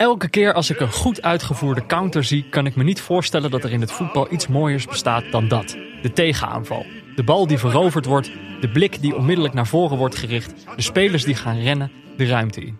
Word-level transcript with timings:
Elke 0.00 0.28
keer 0.28 0.52
als 0.52 0.70
ik 0.70 0.80
een 0.80 0.92
goed 0.92 1.22
uitgevoerde 1.22 1.86
counter 1.86 2.24
zie, 2.24 2.48
kan 2.48 2.66
ik 2.66 2.76
me 2.76 2.84
niet 2.84 3.00
voorstellen 3.00 3.50
dat 3.50 3.64
er 3.64 3.72
in 3.72 3.80
het 3.80 3.92
voetbal 3.92 4.32
iets 4.32 4.46
mooiers 4.46 4.86
bestaat 4.86 5.24
dan 5.30 5.48
dat. 5.48 5.76
De 6.02 6.12
tegenaanval. 6.12 6.86
De 7.14 7.22
bal 7.22 7.46
die 7.46 7.58
veroverd 7.58 8.06
wordt, 8.06 8.30
de 8.60 8.68
blik 8.68 9.00
die 9.00 9.16
onmiddellijk 9.16 9.54
naar 9.54 9.66
voren 9.66 9.96
wordt 9.96 10.16
gericht, 10.16 10.54
de 10.76 10.82
spelers 10.82 11.24
die 11.24 11.34
gaan 11.34 11.60
rennen, 11.60 11.92
de 12.16 12.26
ruimte 12.26 12.60
in. 12.60 12.78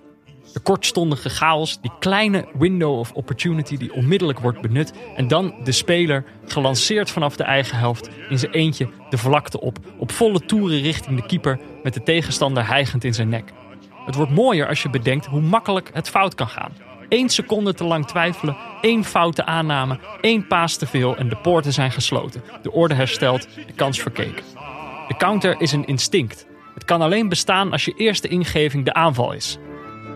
De 0.53 0.61
kortstondige 0.61 1.29
chaos, 1.29 1.81
die 1.81 1.93
kleine 1.99 2.49
window 2.53 2.99
of 2.99 3.13
opportunity 3.13 3.77
die 3.77 3.95
onmiddellijk 3.95 4.39
wordt 4.39 4.61
benut. 4.61 4.93
En 5.17 5.29
dan 5.29 5.55
de 5.65 5.73
speler, 5.73 6.25
gelanceerd 6.47 7.11
vanaf 7.11 7.37
de 7.37 7.45
eigen 7.45 7.79
helft, 7.79 8.09
in 8.29 8.39
zijn 8.39 8.53
eentje 8.53 8.89
de 9.11 9.19
vlakte 9.19 9.61
op. 9.61 9.79
Op 9.99 10.11
volle 10.11 10.41
toeren 10.41 10.81
richting 10.81 11.21
de 11.21 11.27
keeper, 11.27 11.61
met 11.83 11.95
de 11.95 12.03
tegenstander 12.03 12.67
hijgend 12.67 13.05
in 13.05 13.15
zijn 13.15 13.29
nek. 13.29 13.53
Het 14.07 14.15
wordt 14.15 14.33
mooier 14.33 14.69
als 14.69 14.83
je 14.83 14.91
bedenkt 14.91 15.27
hoe 15.27 15.41
makkelijk 15.41 15.91
het 15.93 16.09
fout 16.09 16.35
kan 16.35 16.49
gaan. 16.49 16.73
Eén 17.11 17.29
seconde 17.29 17.75
te 17.75 17.85
lang 17.85 18.07
twijfelen, 18.07 18.57
één 18.81 19.05
foute 19.05 19.45
aanname, 19.45 19.99
één 20.21 20.47
paas 20.47 20.77
te 20.77 20.87
veel 20.87 21.17
en 21.17 21.29
de 21.29 21.37
poorten 21.37 21.73
zijn 21.73 21.91
gesloten. 21.91 22.43
De 22.63 22.73
orde 22.73 22.95
hersteld, 22.95 23.49
de 23.67 23.73
kans 23.73 24.01
verkeken. 24.01 24.45
De 25.09 25.17
counter 25.17 25.61
is 25.61 25.73
een 25.73 25.87
instinct. 25.87 26.47
Het 26.75 26.85
kan 26.85 27.01
alleen 27.01 27.29
bestaan 27.29 27.73
als 27.73 27.85
je 27.85 27.95
eerste 27.97 28.29
ingeving 28.29 28.85
de 28.85 28.95
aanval 28.95 29.33
is. 29.33 29.59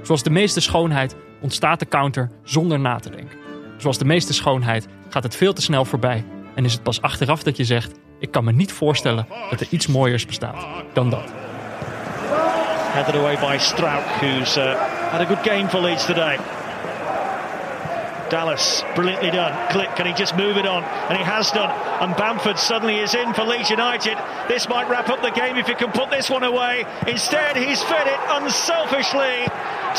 Zoals 0.03 0.23
de 0.23 0.31
meeste 0.31 0.61
schoonheid 0.61 1.17
ontstaat 1.41 1.79
de 1.79 1.89
counter 1.89 2.31
zonder 2.43 2.81
na 2.81 2.99
te 2.99 3.11
denken. 3.11 3.39
Zoals 3.77 3.99
de 3.99 4.05
meeste 4.05 4.33
schoonheid 4.33 4.87
gaat 5.09 5.23
het 5.23 5.37
veel 5.37 5.53
te 5.53 5.63
snel 5.63 5.85
voorbij 5.85 6.25
en 6.55 6.65
is 6.65 6.73
het 6.73 6.83
pas 6.83 7.03
achteraf 7.03 7.43
dat 7.43 7.57
je 7.57 7.65
zegt: 7.65 7.93
Ik 8.19 8.31
kan 8.31 8.45
me 8.45 8.53
niet 8.53 8.73
voorstellen 8.73 9.27
dat 9.51 9.61
er 9.61 9.67
iets 9.71 9.87
mooiers 9.87 10.27
bestaat 10.27 10.67
dan 10.93 11.11
dat. 11.11 11.33
Headed 12.93 13.15
away 13.15 13.39
by 13.39 13.57
Strout, 13.59 14.05
who's 14.21 14.57
uh, 14.57 14.75
had 15.11 15.21
a 15.21 15.25
good 15.25 15.49
game 15.49 15.69
for 15.69 15.81
Leeds 15.81 16.07
today. 16.07 16.39
Dallas, 18.35 18.83
brilliantly 18.97 19.31
done. 19.31 19.55
Click, 19.71 19.95
can 19.95 20.07
he 20.07 20.13
just 20.13 20.37
move 20.37 20.57
it 20.57 20.67
on? 20.67 20.83
And 20.83 21.17
he 21.17 21.23
has 21.23 21.53
done. 21.53 21.71
And 22.03 22.17
Bamford 22.17 22.59
suddenly 22.59 22.97
is 22.97 23.15
in 23.15 23.33
for 23.33 23.45
Leeds 23.45 23.71
United. 23.71 24.19
This 24.49 24.69
might 24.69 24.91
wrap 24.91 25.09
up 25.09 25.23
the 25.23 25.31
game 25.31 25.57
if 25.57 25.69
he 25.69 25.75
can 25.77 25.93
put 25.93 26.11
this 26.11 26.29
one 26.29 26.43
away. 26.43 26.85
Instead, 27.07 27.57
he's 27.57 27.81
fed 27.85 28.09
it 28.09 28.19
unselfishly 28.27 29.47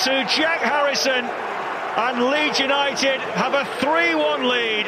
to 0.03 0.28
Jack 0.36 0.59
Harrison. 0.59 1.23
And 1.23 2.25
Leeds 2.30 2.59
United 2.59 3.22
have 3.39 3.53
a 3.53 3.63
3 3.80 4.16
1 4.16 4.44
lead. 4.50 4.86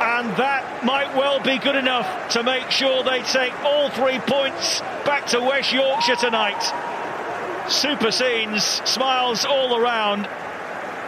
And 0.00 0.34
that 0.38 0.82
might 0.82 1.14
well 1.14 1.38
be 1.38 1.58
good 1.58 1.76
enough 1.76 2.30
to 2.30 2.42
make 2.42 2.70
sure 2.70 3.02
they 3.02 3.20
take 3.24 3.52
all 3.62 3.90
three 3.90 4.20
points 4.20 4.80
back 5.04 5.26
to 5.26 5.40
West 5.40 5.70
Yorkshire 5.70 6.16
tonight. 6.16 6.62
Super 7.68 8.10
scenes, 8.10 8.64
smiles 8.64 9.44
all 9.44 9.76
around. 9.76 10.26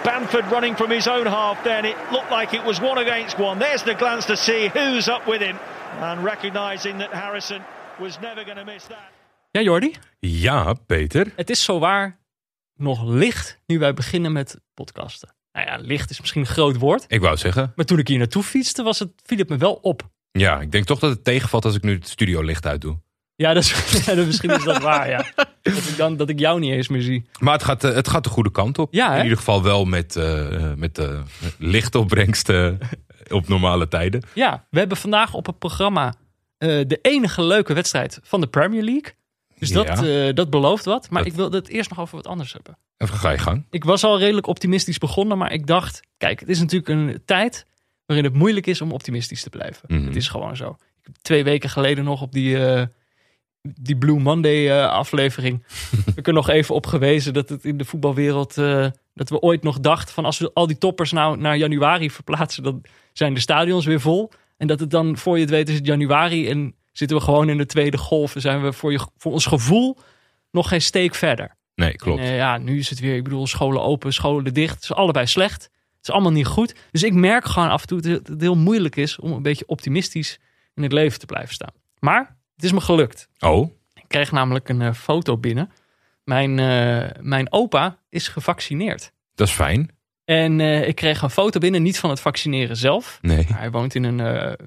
Bamford 0.04 0.44
running 0.50 0.76
from 0.76 0.90
his 0.90 1.06
own 1.06 1.26
half 1.26 1.62
then. 1.62 1.84
It 1.84 1.96
looked 2.10 2.30
like 2.30 2.56
it 2.56 2.64
was 2.64 2.80
one 2.80 2.98
against 3.00 3.38
one. 3.38 3.58
There's 3.58 3.82
the 3.82 3.94
glance 3.94 4.26
to 4.26 4.36
see 4.36 4.68
who's 4.74 5.08
up 5.08 5.26
with 5.26 5.40
him. 5.40 5.56
And 6.00 6.24
recognising 6.24 6.98
that 6.98 7.10
Harrison 7.12 7.60
was 7.98 8.18
never 8.20 8.44
going 8.44 8.58
to 8.58 8.64
miss 8.64 8.84
that. 8.86 9.10
Ja, 9.50 9.60
Jordi, 9.60 9.94
Ja, 10.18 10.72
Peter. 10.86 11.32
het 11.36 11.50
is 11.50 11.64
zowaar 11.64 12.20
nog 12.74 13.02
licht 13.04 13.58
nu 13.66 13.78
wij 13.78 13.94
beginnen 13.94 14.32
met 14.32 14.60
podcasten. 14.74 15.34
Nou 15.52 15.66
ja, 15.66 15.76
licht 15.76 16.10
is 16.10 16.20
misschien 16.20 16.40
een 16.40 16.46
groot 16.46 16.76
woord. 16.78 17.04
Ik 17.08 17.20
wou 17.20 17.36
zeggen. 17.36 17.72
Maar 17.76 17.84
toen 17.84 17.98
ik 17.98 18.08
hier 18.08 18.18
naartoe 18.18 18.42
fietste, 18.42 18.82
was 18.82 18.98
het, 18.98 19.10
viel 19.24 19.38
het 19.38 19.48
me 19.48 19.56
wel 19.56 19.74
op. 19.74 20.10
Ja, 20.30 20.60
ik 20.60 20.72
denk 20.72 20.84
toch 20.84 20.98
dat 20.98 21.10
het 21.10 21.24
tegenvalt 21.24 21.64
als 21.64 21.74
ik 21.74 21.82
nu 21.82 21.94
het 21.94 22.08
studiolicht 22.08 22.66
uitdoe. 22.66 22.98
Ja, 23.42 23.52
dat 23.52 23.62
is, 23.62 23.70
ja, 24.06 24.14
misschien 24.14 24.50
is 24.50 24.64
dat 24.64 24.82
waar, 24.82 25.08
ja. 25.08 25.24
Dat 25.62 25.74
ik, 25.88 25.96
dan, 25.96 26.16
dat 26.16 26.28
ik 26.28 26.38
jou 26.38 26.60
niet 26.60 26.72
eens 26.72 26.88
meer 26.88 27.02
zie. 27.02 27.26
Maar 27.38 27.52
het 27.52 27.64
gaat, 27.64 27.84
eh, 27.84 27.94
het 27.94 28.08
gaat 28.08 28.24
de 28.24 28.30
goede 28.30 28.50
kant 28.50 28.78
op. 28.78 28.92
Ja? 28.94 29.14
In 29.16 29.22
ieder 29.22 29.38
geval 29.38 29.62
wel 29.62 29.84
met, 29.84 30.16
eh 30.16 30.72
met 30.76 30.94
de 30.94 31.22
lichtopbrengsten 31.58 32.78
op 33.28 33.48
normale 33.48 33.88
tijden. 33.88 34.22
Ja, 34.34 34.64
we 34.70 34.78
hebben 34.78 34.96
vandaag 34.96 35.34
op 35.34 35.46
het 35.46 35.58
programma 35.58 36.14
eh, 36.58 36.68
de 36.86 36.98
enige 37.02 37.42
leuke 37.44 37.72
wedstrijd 37.72 38.20
van 38.22 38.40
de 38.40 38.46
Premier 38.46 38.82
League. 38.82 39.12
Dus 39.58 39.70
dat, 39.70 40.02
eh, 40.04 40.34
dat 40.34 40.50
belooft 40.50 40.84
wat. 40.84 41.10
Maar 41.10 41.22
Dat- 41.22 41.30
ik 41.32 41.36
wilde 41.38 41.56
het 41.56 41.68
eerst 41.68 41.90
nog 41.90 42.00
over 42.00 42.16
wat 42.16 42.26
anders 42.26 42.52
hebben. 42.52 42.78
Even 42.96 43.16
ga 43.16 43.30
je 43.30 43.38
gang. 43.38 43.66
Ik 43.70 43.84
was 43.84 44.04
al 44.04 44.18
redelijk 44.18 44.46
optimistisch 44.46 44.98
begonnen, 44.98 45.38
maar 45.38 45.52
ik 45.52 45.66
dacht... 45.66 46.00
Kijk, 46.16 46.40
het 46.40 46.48
is 46.48 46.58
natuurlijk 46.60 46.88
een 46.88 47.22
tijd 47.24 47.66
waarin 48.06 48.24
het 48.24 48.34
moeilijk 48.34 48.66
is 48.66 48.80
om 48.80 48.92
optimistisch 48.92 49.42
te 49.42 49.50
blijven. 49.50 49.82
Mhm. 49.86 50.04
Het 50.06 50.16
is 50.16 50.28
gewoon 50.28 50.56
zo. 50.56 50.68
Ik 50.70 51.02
heb 51.08 51.14
twee 51.22 51.44
weken 51.44 51.70
geleden 51.70 52.04
nog 52.04 52.22
op 52.22 52.32
die, 52.32 52.66
eh, 52.66 52.82
die 53.62 53.96
Blue 53.96 54.20
Monday 54.20 54.70
eh, 54.70 54.90
aflevering... 54.90 55.64
heb 56.04 56.18
ik 56.18 56.26
er 56.26 56.32
nog 56.32 56.48
even 56.48 56.74
op 56.74 56.86
gewezen 56.86 57.32
dat 57.32 57.48
het 57.48 57.64
in 57.64 57.76
de 57.76 57.84
voetbalwereld... 57.84 58.58
eh, 58.58 58.86
dat 59.14 59.28
we 59.28 59.40
ooit 59.40 59.62
nog 59.62 59.80
dachten 59.80 60.14
van 60.14 60.24
als 60.24 60.38
we 60.38 60.50
al 60.54 60.66
die 60.66 60.78
toppers 60.78 61.12
nou 61.12 61.36
naar 61.36 61.56
januari 61.56 62.10
verplaatsen... 62.10 62.62
dan 62.62 62.84
zijn 63.12 63.34
de 63.34 63.40
stadions 63.40 63.86
weer 63.86 64.00
vol. 64.00 64.30
En 64.56 64.66
dat 64.66 64.80
het 64.80 64.90
dan, 64.90 65.16
voor 65.16 65.34
je 65.34 65.40
het 65.40 65.50
weet, 65.50 65.68
is 65.68 65.74
het 65.74 65.86
januari... 65.86 66.48
en 66.48 66.74
zitten 66.92 67.16
we 67.16 67.22
gewoon 67.22 67.48
in 67.48 67.58
de 67.58 67.66
tweede 67.66 67.98
golf. 67.98 68.34
En 68.34 68.40
zijn 68.40 68.62
we 68.62 68.72
voor, 68.72 68.92
je, 68.92 69.06
voor 69.16 69.32
ons 69.32 69.46
gevoel 69.46 69.98
nog 70.50 70.68
geen 70.68 70.82
steek 70.82 71.14
verder. 71.14 71.56
Nee, 71.74 71.96
klopt. 71.96 72.20
En, 72.20 72.26
eh, 72.26 72.36
ja, 72.36 72.58
nu 72.58 72.78
is 72.78 72.90
het 72.90 73.00
weer, 73.00 73.16
ik 73.16 73.24
bedoel, 73.24 73.46
scholen 73.46 73.82
open, 73.82 74.12
scholen 74.12 74.54
dicht. 74.54 74.74
Het 74.74 74.82
is 74.82 74.92
allebei 74.92 75.26
slecht. 75.26 75.62
Het 75.62 76.10
is 76.10 76.10
allemaal 76.10 76.32
niet 76.32 76.46
goed. 76.46 76.74
Dus 76.90 77.02
ik 77.02 77.14
merk 77.14 77.44
gewoon 77.44 77.68
af 77.68 77.80
en 77.80 77.86
toe 77.86 78.00
dat 78.00 78.26
het 78.26 78.40
heel 78.40 78.56
moeilijk 78.56 78.96
is 78.96 79.18
om 79.18 79.32
een 79.32 79.42
beetje 79.42 79.66
optimistisch 79.66 80.38
in 80.74 80.82
het 80.82 80.92
leven 80.92 81.18
te 81.18 81.26
blijven 81.26 81.54
staan. 81.54 81.72
Maar 81.98 82.36
het 82.62 82.70
is 82.70 82.78
me 82.78 82.84
gelukt. 82.84 83.28
Oh, 83.40 83.70
Ik 83.94 84.04
kreeg 84.08 84.32
namelijk 84.32 84.68
een 84.68 84.82
eh, 84.82 84.92
foto 84.92 85.38
binnen. 85.38 85.72
Mijn, 86.24 86.58
eh, 86.58 87.22
mijn 87.22 87.52
opa 87.52 87.98
is 88.08 88.28
gevaccineerd. 88.28 89.12
dat 89.34 89.48
is 89.48 89.54
fijn. 89.54 89.90
En 90.24 90.60
eh, 90.60 90.88
ik 90.88 90.94
kreeg 90.94 91.22
een 91.22 91.30
foto 91.30 91.60
binnen, 91.60 91.82
niet 91.82 91.98
van 91.98 92.10
het 92.10 92.20
vaccineren 92.20 92.76
zelf. 92.76 93.18
Nee. 93.22 93.46
Hij 93.52 93.70
woont 93.70 93.94
in 93.94 94.04
een, 94.04 94.18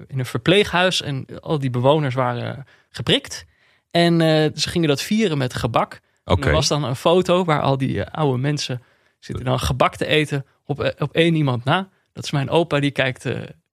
in 0.06 0.18
een 0.18 0.26
verpleeghuis 0.26 1.02
en 1.02 1.26
al 1.40 1.58
die 1.58 1.70
bewoners 1.70 2.14
waren 2.14 2.64
geprikt. 2.90 3.46
En 3.90 4.20
ze 4.54 4.68
gingen 4.68 4.88
dat 4.88 5.02
vieren 5.02 5.38
met 5.38 5.54
gebak. 5.54 6.00
Oké. 6.24 6.40
En 6.40 6.46
er 6.46 6.54
was 6.54 6.68
dan 6.68 6.84
een 6.84 6.96
foto 6.96 7.44
waar 7.44 7.60
al 7.60 7.76
die 7.76 8.04
oude 8.04 8.38
mensen 8.38 8.82
zitten 9.18 9.44
dan 9.44 9.60
gebak 9.60 9.96
te 9.96 10.06
eten 10.06 10.46
op, 10.64 10.94
op 10.98 11.12
één 11.12 11.34
iemand 11.34 11.64
na. 11.64 11.88
Dat 12.12 12.24
is 12.24 12.30
mijn 12.30 12.50
opa, 12.50 12.80
die 12.80 12.90
kijkt, 12.90 13.24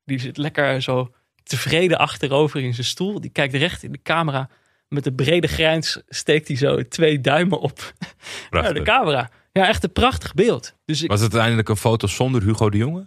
die 0.05 0.19
zit 0.19 0.37
lekker 0.37 0.81
zo 0.81 1.11
tevreden 1.43 1.97
achterover 1.97 2.61
in 2.61 2.73
zijn 2.73 2.87
stoel. 2.87 3.21
Die 3.21 3.29
kijkt 3.29 3.53
recht 3.53 3.83
in 3.83 3.91
de 3.91 4.01
camera. 4.03 4.49
Met 4.87 5.05
een 5.05 5.15
brede 5.15 5.47
grijns 5.47 6.01
steekt 6.07 6.47
hij 6.47 6.57
zo 6.57 6.81
twee 6.87 7.21
duimen 7.21 7.59
op 7.59 7.93
naar 8.49 8.73
de 8.73 8.81
camera. 8.81 9.29
Ja, 9.51 9.67
echt 9.67 9.83
een 9.83 9.91
prachtig 9.91 10.33
beeld. 10.33 10.75
Dus 10.85 11.01
ik, 11.01 11.09
Was 11.09 11.19
het 11.21 11.31
uiteindelijk 11.31 11.69
een 11.69 11.77
foto 11.77 12.07
zonder 12.07 12.41
Hugo 12.43 12.69
de 12.69 12.77
Jonge? 12.77 13.05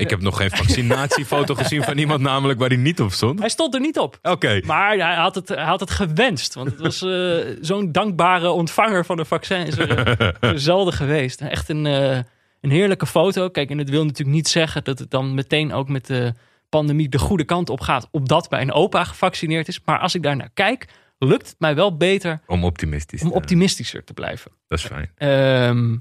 Ik 0.00 0.10
heb 0.10 0.20
nog 0.20 0.36
geen 0.36 0.50
vaccinatiefoto 0.62 1.54
gezien 1.54 1.82
van 1.82 1.98
iemand 1.98 2.20
namelijk 2.20 2.58
waar 2.58 2.68
hij 2.68 2.76
niet 2.76 3.00
op 3.00 3.12
stond. 3.12 3.38
hij 3.38 3.48
stond 3.48 3.74
er 3.74 3.80
niet 3.80 3.98
op. 3.98 4.18
Oké. 4.22 4.60
Maar 4.64 4.96
hij 4.96 5.14
had 5.14 5.34
het, 5.34 5.48
hij 5.48 5.64
had 5.64 5.80
het 5.80 5.90
gewenst. 5.90 6.54
Want 6.54 6.70
het 6.70 6.80
was 6.80 7.02
eh, 7.02 7.56
zo'n 7.60 7.92
dankbare 7.92 8.50
ontvanger 8.50 9.04
van 9.04 9.18
een 9.18 9.26
vaccin. 9.26 9.66
Is 9.66 9.78
er 9.78 10.18
eh, 10.40 10.50
zelden 10.54 10.92
geweest. 10.92 11.40
Echt 11.40 11.68
een, 11.68 11.86
eh, 11.86 12.18
een 12.60 12.70
heerlijke 12.70 13.06
foto. 13.06 13.48
Kijk, 13.48 13.70
en 13.70 13.78
het 13.78 13.90
wil 13.90 14.04
natuurlijk 14.04 14.36
niet 14.36 14.48
zeggen 14.48 14.84
dat 14.84 14.98
het 14.98 15.10
dan 15.10 15.34
meteen 15.34 15.72
ook 15.72 15.88
met 15.88 16.06
de 16.06 16.34
pandemie 16.70 17.08
de 17.08 17.18
goede 17.18 17.44
kant 17.44 17.70
op 17.70 17.80
gaat. 17.80 18.08
Omdat 18.10 18.50
mijn 18.50 18.72
opa 18.72 19.04
gevaccineerd 19.04 19.68
is. 19.68 19.80
Maar 19.84 19.98
als 19.98 20.14
ik 20.14 20.22
daar 20.22 20.36
naar 20.36 20.50
kijk, 20.54 20.88
lukt 21.18 21.48
het 21.48 21.56
mij 21.60 21.74
wel 21.74 21.96
beter 21.96 22.40
Om 22.46 22.64
optimistisch 22.64 23.22
om 23.22 23.32
optimistischer 23.32 24.04
te 24.04 24.12
blijven. 24.14 24.50
Dat 24.66 24.78
is 24.78 24.84
fijn. 24.84 25.10
Ehm, 25.16 25.96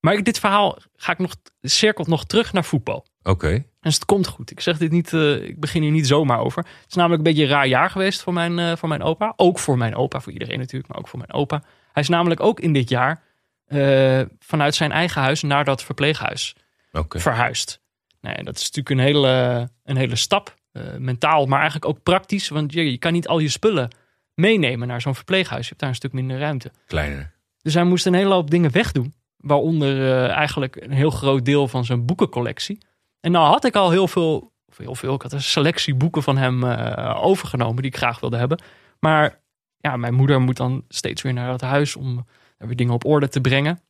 maar 0.00 0.14
ik- 0.14 0.24
dit 0.24 0.38
verhaal 0.38 0.78
ga 0.96 1.12
ik 1.12 1.18
nog, 1.18 1.34
cirkelt 1.62 2.06
nog 2.06 2.24
terug 2.26 2.52
naar 2.52 2.64
voetbal. 2.64 3.06
Oké. 3.22 3.64
Dus 3.80 3.94
het 3.94 4.04
komt 4.04 4.26
goed. 4.26 4.50
Ik 4.50 4.60
zeg 4.60 4.78
dit 4.78 4.90
niet, 4.90 5.12
eh, 5.12 5.42
ik 5.42 5.60
begin 5.60 5.82
hier 5.82 5.90
niet 5.90 6.06
zomaar 6.06 6.38
over. 6.38 6.62
Het 6.64 6.88
is 6.88 6.94
namelijk 6.94 7.18
een 7.26 7.32
beetje 7.34 7.42
een 7.44 7.50
raar 7.56 7.66
jaar 7.66 7.90
geweest 7.90 8.22
voor 8.22 8.32
mijn, 8.32 8.58
eh, 8.58 8.76
voor 8.76 8.88
mijn 8.88 9.02
opa. 9.02 9.32
Ook 9.36 9.58
voor 9.58 9.78
mijn 9.78 9.94
opa, 9.96 10.20
voor 10.20 10.32
iedereen 10.32 10.58
natuurlijk, 10.58 10.88
maar 10.88 10.98
ook 10.98 11.08
voor 11.08 11.18
mijn 11.18 11.32
opa. 11.32 11.62
Hij 11.92 12.02
is 12.02 12.08
namelijk 12.08 12.40
ook 12.40 12.60
in 12.60 12.72
dit 12.72 12.88
jaar 12.88 13.22
eh, 13.66 14.20
vanuit 14.38 14.74
zijn 14.74 14.92
eigen 14.92 15.22
huis 15.22 15.42
naar 15.42 15.64
dat 15.64 15.82
verpleeghuis 15.82 16.54
Oké. 16.92 17.18
verhuisd. 17.20 17.80
Nou 18.20 18.36
ja, 18.36 18.42
dat 18.42 18.56
is 18.56 18.70
natuurlijk 18.70 18.90
een 18.90 19.06
hele, 19.06 19.68
een 19.84 19.96
hele 19.96 20.16
stap, 20.16 20.56
eh, 20.72 20.82
mentaal, 20.96 21.46
maar 21.46 21.60
eigenlijk 21.60 21.90
ook 21.90 22.02
praktisch. 22.02 22.48
Want 22.48 22.72
je, 22.72 22.90
je 22.90 22.98
kan 22.98 23.12
niet 23.12 23.28
al 23.28 23.38
je 23.38 23.48
spullen 23.48 23.90
meenemen 24.34 24.88
naar 24.88 25.00
zo'n 25.00 25.14
verpleeghuis. 25.14 25.62
Je 25.62 25.68
hebt 25.68 25.80
daar 25.80 25.88
een 25.88 25.94
stuk 25.94 26.12
minder 26.12 26.38
ruimte. 26.38 26.70
Kleiner. 26.86 27.32
Dus 27.62 27.74
hij 27.74 27.84
moest 27.84 28.06
een 28.06 28.14
hele 28.14 28.34
hoop 28.34 28.50
dingen 28.50 28.72
wegdoen. 28.72 29.14
Waaronder 29.36 30.12
eh, 30.12 30.30
eigenlijk 30.30 30.76
een 30.76 30.90
heel 30.90 31.10
groot 31.10 31.44
deel 31.44 31.68
van 31.68 31.84
zijn 31.84 32.06
boekencollectie. 32.06 32.78
En 33.20 33.32
nou 33.32 33.46
had 33.46 33.64
ik 33.64 33.76
al 33.76 33.90
heel 33.90 34.08
veel, 34.08 34.52
of 34.66 34.78
heel 34.78 34.94
veel, 34.94 35.14
ik 35.14 35.22
had 35.22 35.32
een 35.32 35.42
selectie 35.42 35.94
boeken 35.94 36.22
van 36.22 36.36
hem 36.36 36.64
eh, 36.64 37.24
overgenomen 37.24 37.82
die 37.82 37.90
ik 37.90 37.96
graag 37.96 38.20
wilde 38.20 38.36
hebben. 38.36 38.62
Maar 38.98 39.40
ja, 39.76 39.96
mijn 39.96 40.14
moeder 40.14 40.40
moet 40.40 40.56
dan 40.56 40.84
steeds 40.88 41.22
weer 41.22 41.32
naar 41.32 41.50
het 41.50 41.60
huis 41.60 41.96
om 41.96 42.26
er 42.58 42.66
weer 42.66 42.76
dingen 42.76 42.94
op 42.94 43.04
orde 43.04 43.28
te 43.28 43.40
brengen. 43.40 43.80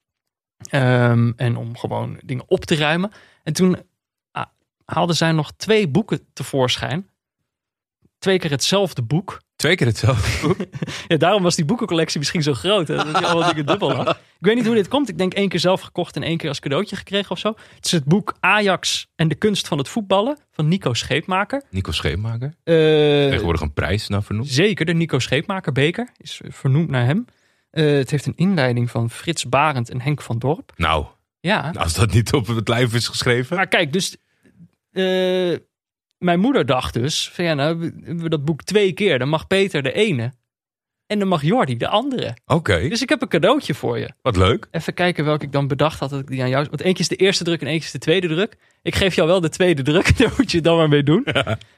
Ehm, 0.70 1.32
en 1.36 1.56
om 1.56 1.76
gewoon 1.76 2.20
dingen 2.24 2.44
op 2.46 2.64
te 2.64 2.76
ruimen. 2.76 3.10
En 3.42 3.52
toen 3.52 3.76
haalde 4.94 5.12
zij 5.12 5.32
nog 5.32 5.52
twee 5.56 5.88
boeken 5.88 6.20
tevoorschijn. 6.32 7.08
Twee 8.18 8.38
keer 8.38 8.50
hetzelfde 8.50 9.02
boek. 9.02 9.40
Twee 9.56 9.74
keer 9.76 9.86
hetzelfde 9.86 10.46
boek. 10.48 10.56
Ja, 11.08 11.16
daarom 11.16 11.42
was 11.42 11.56
die 11.56 11.64
boekencollectie 11.64 12.18
misschien 12.18 12.42
zo 12.42 12.54
groot. 12.54 12.88
Hè? 12.88 12.96
Dat 12.96 13.06
je 13.18 13.26
allemaal 13.26 13.48
dingen 13.48 13.66
dubbel 13.66 13.92
had. 13.94 14.08
Ik 14.08 14.46
weet 14.46 14.54
niet 14.54 14.66
hoe 14.66 14.74
dit 14.74 14.88
komt. 14.88 15.08
Ik 15.08 15.18
denk 15.18 15.34
één 15.34 15.48
keer 15.48 15.60
zelf 15.60 15.80
gekocht 15.80 16.16
en 16.16 16.22
één 16.22 16.36
keer 16.38 16.48
als 16.48 16.60
cadeautje 16.60 16.96
gekregen 16.96 17.30
of 17.30 17.38
zo. 17.38 17.54
Het 17.74 17.84
is 17.84 17.90
het 17.92 18.04
boek 18.04 18.34
Ajax 18.40 19.06
en 19.16 19.28
de 19.28 19.34
kunst 19.34 19.68
van 19.68 19.78
het 19.78 19.88
voetballen 19.88 20.38
van 20.50 20.68
Nico 20.68 20.94
Scheepmaker. 20.94 21.62
Nico 21.70 21.92
Scheepmaker. 21.92 22.54
Eh, 22.64 22.74
Tegenwoordig 22.74 23.60
een 23.60 23.72
prijs 23.72 24.08
naar 24.08 24.22
vernoemd. 24.22 24.48
zeker, 24.48 24.86
de 24.86 24.92
Nico 24.94 25.18
Scheepmaker 25.18 25.72
beker 25.72 26.08
is 26.16 26.40
vernoemd 26.44 26.90
naar 26.90 27.04
hem. 27.04 27.24
Eh, 27.70 27.84
het 27.92 28.10
heeft 28.10 28.26
een 28.26 28.36
inleiding 28.36 28.90
van 28.90 29.10
Frits 29.10 29.48
Barend 29.48 29.90
en 29.90 30.00
Henk 30.00 30.22
van 30.22 30.38
Dorp. 30.38 30.72
Nou, 30.76 31.06
Ja, 31.40 31.72
als 31.78 31.94
dat 31.94 32.12
niet 32.12 32.32
op 32.32 32.46
het 32.46 32.68
lijf 32.68 32.94
is 32.94 33.08
geschreven. 33.08 33.56
maar 33.56 33.66
kijk, 33.68 33.92
dus 33.92 34.16
eh, 34.92 35.58
mijn 36.18 36.40
moeder 36.40 36.66
dacht 36.66 36.94
dus 36.94 37.30
van 37.30 37.44
ja, 37.44 37.54
nou 37.54 37.78
we- 37.78 37.84
hebben 38.04 38.22
we 38.22 38.28
dat 38.28 38.44
boek 38.44 38.62
twee 38.62 38.92
keer. 38.92 39.18
Dan 39.18 39.28
mag 39.28 39.46
Peter 39.46 39.82
de 39.82 39.92
ene 39.92 40.32
en 41.06 41.18
dan 41.18 41.28
mag 41.28 41.42
Jordi 41.42 41.76
de 41.76 41.88
andere. 41.88 42.36
Oké, 42.46 42.88
Dus 42.88 43.02
ik 43.02 43.08
heb 43.08 43.22
een 43.22 43.28
cadeautje 43.28 43.74
voor 43.74 43.98
je. 43.98 44.10
wat 44.22 44.36
leuk. 44.36 44.68
Even 44.70 44.94
kijken 44.94 45.24
welke 45.24 45.44
ik 45.44 45.52
dan 45.52 45.68
bedacht 45.68 46.00
had 46.00 46.10
dat 46.10 46.20
ik 46.20 46.26
die 46.26 46.42
aan 46.42 46.48
jou... 46.48 46.66
Want 46.68 46.82
keer 46.82 46.98
is 46.98 47.08
de 47.08 47.16
eerste 47.16 47.44
druk 47.44 47.60
en 47.60 47.66
keer 47.66 47.76
is 47.76 47.90
de 47.90 47.98
tweede 47.98 48.28
druk. 48.28 48.56
Ik 48.82 48.94
geef 48.94 49.14
jou 49.14 49.28
wel 49.28 49.40
de 49.40 49.48
tweede 49.48 49.82
druk. 49.82 50.16
Daar 50.18 50.32
moet 50.36 50.50
je 50.50 50.56
het 50.56 50.66
dan 50.66 50.76
maar 50.76 50.88
mee 50.88 51.02
doen. 51.02 51.26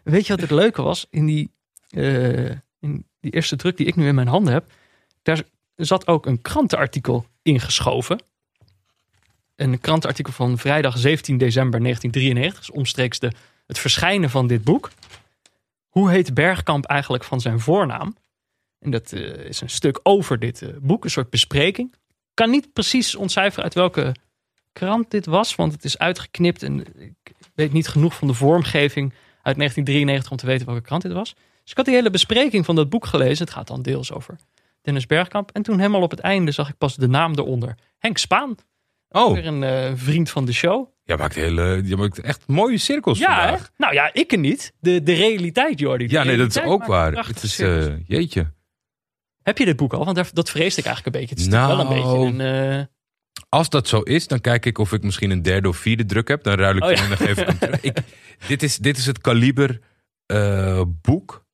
Weet 0.05 0.27
je 0.27 0.33
wat 0.33 0.41
het 0.43 0.51
leuke 0.51 0.83
was? 0.83 1.07
In 1.11 1.27
die, 1.27 1.51
eh, 1.91 2.51
in 2.81 3.07
die 3.21 3.33
eerste 3.33 3.57
druk 3.57 3.77
die 3.77 3.87
ik 3.87 3.97
nu 3.97 4.07
in 4.09 4.15
mijn 4.15 4.29
handen 4.29 4.53
heb... 4.53 4.65
Daar 5.23 5.43
zat 5.77 6.07
ook 6.07 6.27
een 6.27 6.43
krantenartikel 6.43 7.27
ingeschoven. 7.43 8.23
Een 9.63 9.81
krantenartikel 9.81 10.33
van 10.33 10.59
vrijdag 10.59 10.99
17 10.99 11.39
december 11.39 11.81
1993. 11.81 12.59
Dus 12.59 12.71
omstreeks 12.71 13.19
de, 13.19 13.33
het 13.67 13.79
verschijnen 13.79 14.31
van 14.31 14.47
dit 14.47 14.65
boek. 14.65 14.91
Hoe 15.89 16.11
heet 16.11 16.35
Bergkamp 16.35 16.85
eigenlijk 16.85 17.25
van 17.25 17.41
zijn 17.41 17.61
voornaam? 17.61 18.17
En 18.79 18.91
dat 18.91 19.13
eh, 19.13 19.21
is 19.21 19.61
een 19.61 19.71
stuk 19.71 20.01
over 20.03 20.39
dit 20.39 20.63
eh, 20.63 20.69
boek. 20.81 21.05
Een 21.05 21.11
soort 21.11 21.31
bespreking 21.31 21.95
kan 22.35 22.51
niet 22.51 22.73
precies 22.73 23.15
ontcijferen 23.15 23.65
uit 23.65 23.75
welke 23.75 24.15
krant 24.73 25.11
dit 25.11 25.27
was, 25.27 25.55
want 25.55 25.73
het 25.73 25.85
is 25.85 25.99
uitgeknipt 25.99 26.63
en 26.63 27.01
ik 27.01 27.33
weet 27.55 27.73
niet 27.73 27.89
genoeg 27.89 28.15
van 28.15 28.29
de 28.29 28.35
vormgeving 28.35 29.13
uit 29.43 29.57
1993 29.57 30.31
om 30.31 30.37
te 30.37 30.47
weten 30.47 30.67
welke 30.67 30.83
krant 30.83 31.03
dit 31.03 31.13
was. 31.13 31.35
Dus 31.35 31.71
ik 31.71 31.77
had 31.77 31.87
die 31.87 31.95
hele 31.95 32.11
bespreking 32.11 32.65
van 32.65 32.75
dat 32.75 32.89
boek 32.89 33.07
gelezen. 33.07 33.45
Het 33.45 33.55
gaat 33.55 33.67
dan 33.67 33.83
deels 33.83 34.13
over 34.13 34.37
Dennis 34.81 35.07
Bergkamp. 35.07 35.51
En 35.51 35.63
toen 35.63 35.79
helemaal 35.79 36.03
op 36.03 36.11
het 36.11 36.21
einde 36.21 36.51
zag 36.51 36.69
ik 36.69 36.79
pas 36.79 36.97
de 36.97 37.09
naam 37.09 37.35
eronder. 37.35 37.75
Henk 37.99 38.19
Spaan. 38.19 38.57
Oh, 39.13 39.35
Weer 39.35 39.47
een 39.47 39.63
eh, 39.63 39.93
vriend 39.95 40.31
van 40.31 40.45
de 40.45 40.53
show. 40.53 40.89
jij 41.05 41.17
maakt, 41.17 41.35
hele, 41.35 41.81
je 41.85 41.97
maakt 41.97 42.19
echt 42.21 42.43
mooie 42.47 42.79
cirkels 42.79 43.19
Ja, 43.19 43.41
hè? 43.41 43.49
vandaag. 43.49 43.71
nou 43.77 43.95
ja, 43.95 44.11
ik 44.13 44.33
er 44.33 44.39
niet. 44.39 44.73
De, 44.81 45.03
de 45.03 45.13
realiteit, 45.13 45.79
Jordi. 45.79 46.07
De 46.07 46.13
Ja, 46.13 46.23
nee, 46.25 46.37
dat 46.37 46.49
is 46.49 46.55
realiteit 46.55 46.73
ook 46.83 46.89
maakt 46.89 46.91
waar. 47.03 47.11
prachtige 47.13 47.35
Het 47.39 47.45
is, 47.45 47.55
cirkels. 47.55 47.87
eh, 47.87 47.95
jeetje. 48.07 48.53
Heb 49.43 49.59
je 49.59 49.65
dit 49.65 49.77
boek 49.77 49.93
al? 49.93 50.05
Want 50.05 50.17
daar- 50.17 50.31
dat 50.33 50.51
vreesde 50.51 50.81
ik 50.81 50.87
eigenlijk 50.87 51.17
een 51.17 51.21
beetje. 51.23 51.35
Het 51.35 51.45
is 51.45 51.51
wel 51.61 51.77
Nou, 51.77 51.81
een 51.81 52.03
beetje 52.29 52.45
een... 52.45 52.79
eh, 52.79 52.85
Als 53.49 53.69
dat 53.69 53.89
zo 53.89 54.01
is, 54.01 54.27
dan 54.27 54.41
kijk 54.41 54.67
ik 54.67 54.79
of 54.79 54.93
ik 54.93 55.03
misschien 55.03 55.31
een 55.31 55.43
derde 55.43 55.69
of 55.69 55.77
vierde 55.77 56.05
druk 56.05 56.29
heb. 56.29 56.43
Dan 56.43 56.55
ruil 56.55 56.77
ik 56.77 56.83
Oh, 56.83 56.89
hem 56.89 56.97
ja. 56.97 57.03
en 57.03 57.09
dan 57.09 57.27
geef 57.27 57.39
ik 57.39 57.47
hem 57.47 57.59
terug. 57.59 57.81
Ik, 57.83 57.97
dit, 58.47 58.63
is, 58.63 58.77
dit 58.77 58.97
is 58.99 59.07
het 59.07 59.19
kaliber 59.21 59.81
eh, 60.27 60.83
boek. 61.03 61.45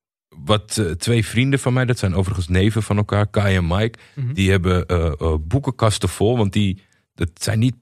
Wat 0.44 0.76
eh, 0.78 0.90
twee 0.90 1.26
vrienden 1.26 1.58
van 1.58 1.72
mij, 1.72 1.84
dat 1.84 1.98
zijn 1.98 2.14
overigens 2.14 2.48
neven 2.48 2.82
van 2.82 2.96
elkaar, 2.96 3.26
Kai 3.30 3.56
en 3.56 3.66
Mike. 3.66 3.98
Mhm. 4.14 4.32
Die 4.32 4.50
hebben 4.50 4.86
eh, 4.86 5.06
eh, 5.20 5.34
boekenkasten 5.40 6.08
vol. 6.08 6.36
Want 6.36 6.52
die, 6.52 6.82
dat 7.18 7.30
zijn 7.34 7.58
niet, 7.58 7.74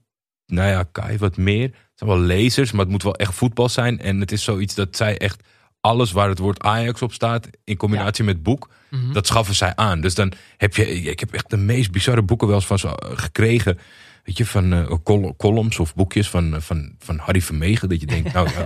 nou 0.46 0.68
ja, 0.70 0.84
Kai 0.92 1.18
wat 1.18 1.36
meer. 1.36 1.62
Het 1.68 1.74
zijn 1.94 2.10
wel 2.10 2.18
lezers, 2.20 2.70
maar 2.72 2.80
het 2.80 2.90
moet 2.90 3.02
wel 3.02 3.14
echt 3.16 3.34
voetbal 3.34 3.68
zijn. 3.68 4.00
En 4.00 4.20
het 4.20 4.32
is 4.32 4.44
zoiets 4.44 4.74
dat 4.74 4.96
zij 4.96 5.18
echt 5.18 5.42
alles 5.80 6.12
waar 6.12 6.28
het 6.28 6.38
woord 6.38 6.62
Ajax 6.62 7.02
op 7.02 7.12
staat, 7.12 7.48
in 7.64 7.76
combinatie 7.76 8.24
met 8.24 8.42
boek, 8.42 8.70
Mhm. 8.90 9.12
dat 9.12 9.26
schaffen 9.26 9.54
zij 9.54 9.72
aan. 9.76 10.00
Dus 10.00 10.14
dan 10.14 10.32
heb 10.56 10.76
je, 10.76 10.86
ik 11.02 11.20
heb 11.20 11.32
echt 11.32 11.50
de 11.50 11.56
meest 11.56 11.90
bizarre 11.90 12.22
boeken 12.22 12.46
wel 12.46 12.56
eens 12.56 12.66
van 12.66 12.78
ze 12.78 12.88
eh, 12.88 13.10
gekregen. 13.18 13.78
Weet 14.24 14.36
je, 14.36 14.46
van 14.46 14.72
eh, 14.72 14.92
col- 15.02 15.34
columns 15.36 15.78
of 15.78 15.94
boekjes 15.94 16.28
van, 16.30 16.54
eh, 16.54 16.60
van, 16.60 16.94
van 16.98 17.18
Harry 17.18 17.40
Vermegen. 17.42 17.88
Dat 17.88 18.00
je 18.00 18.06
denkt, 18.06 18.32
nou 18.32 18.48
ja. 18.50 18.64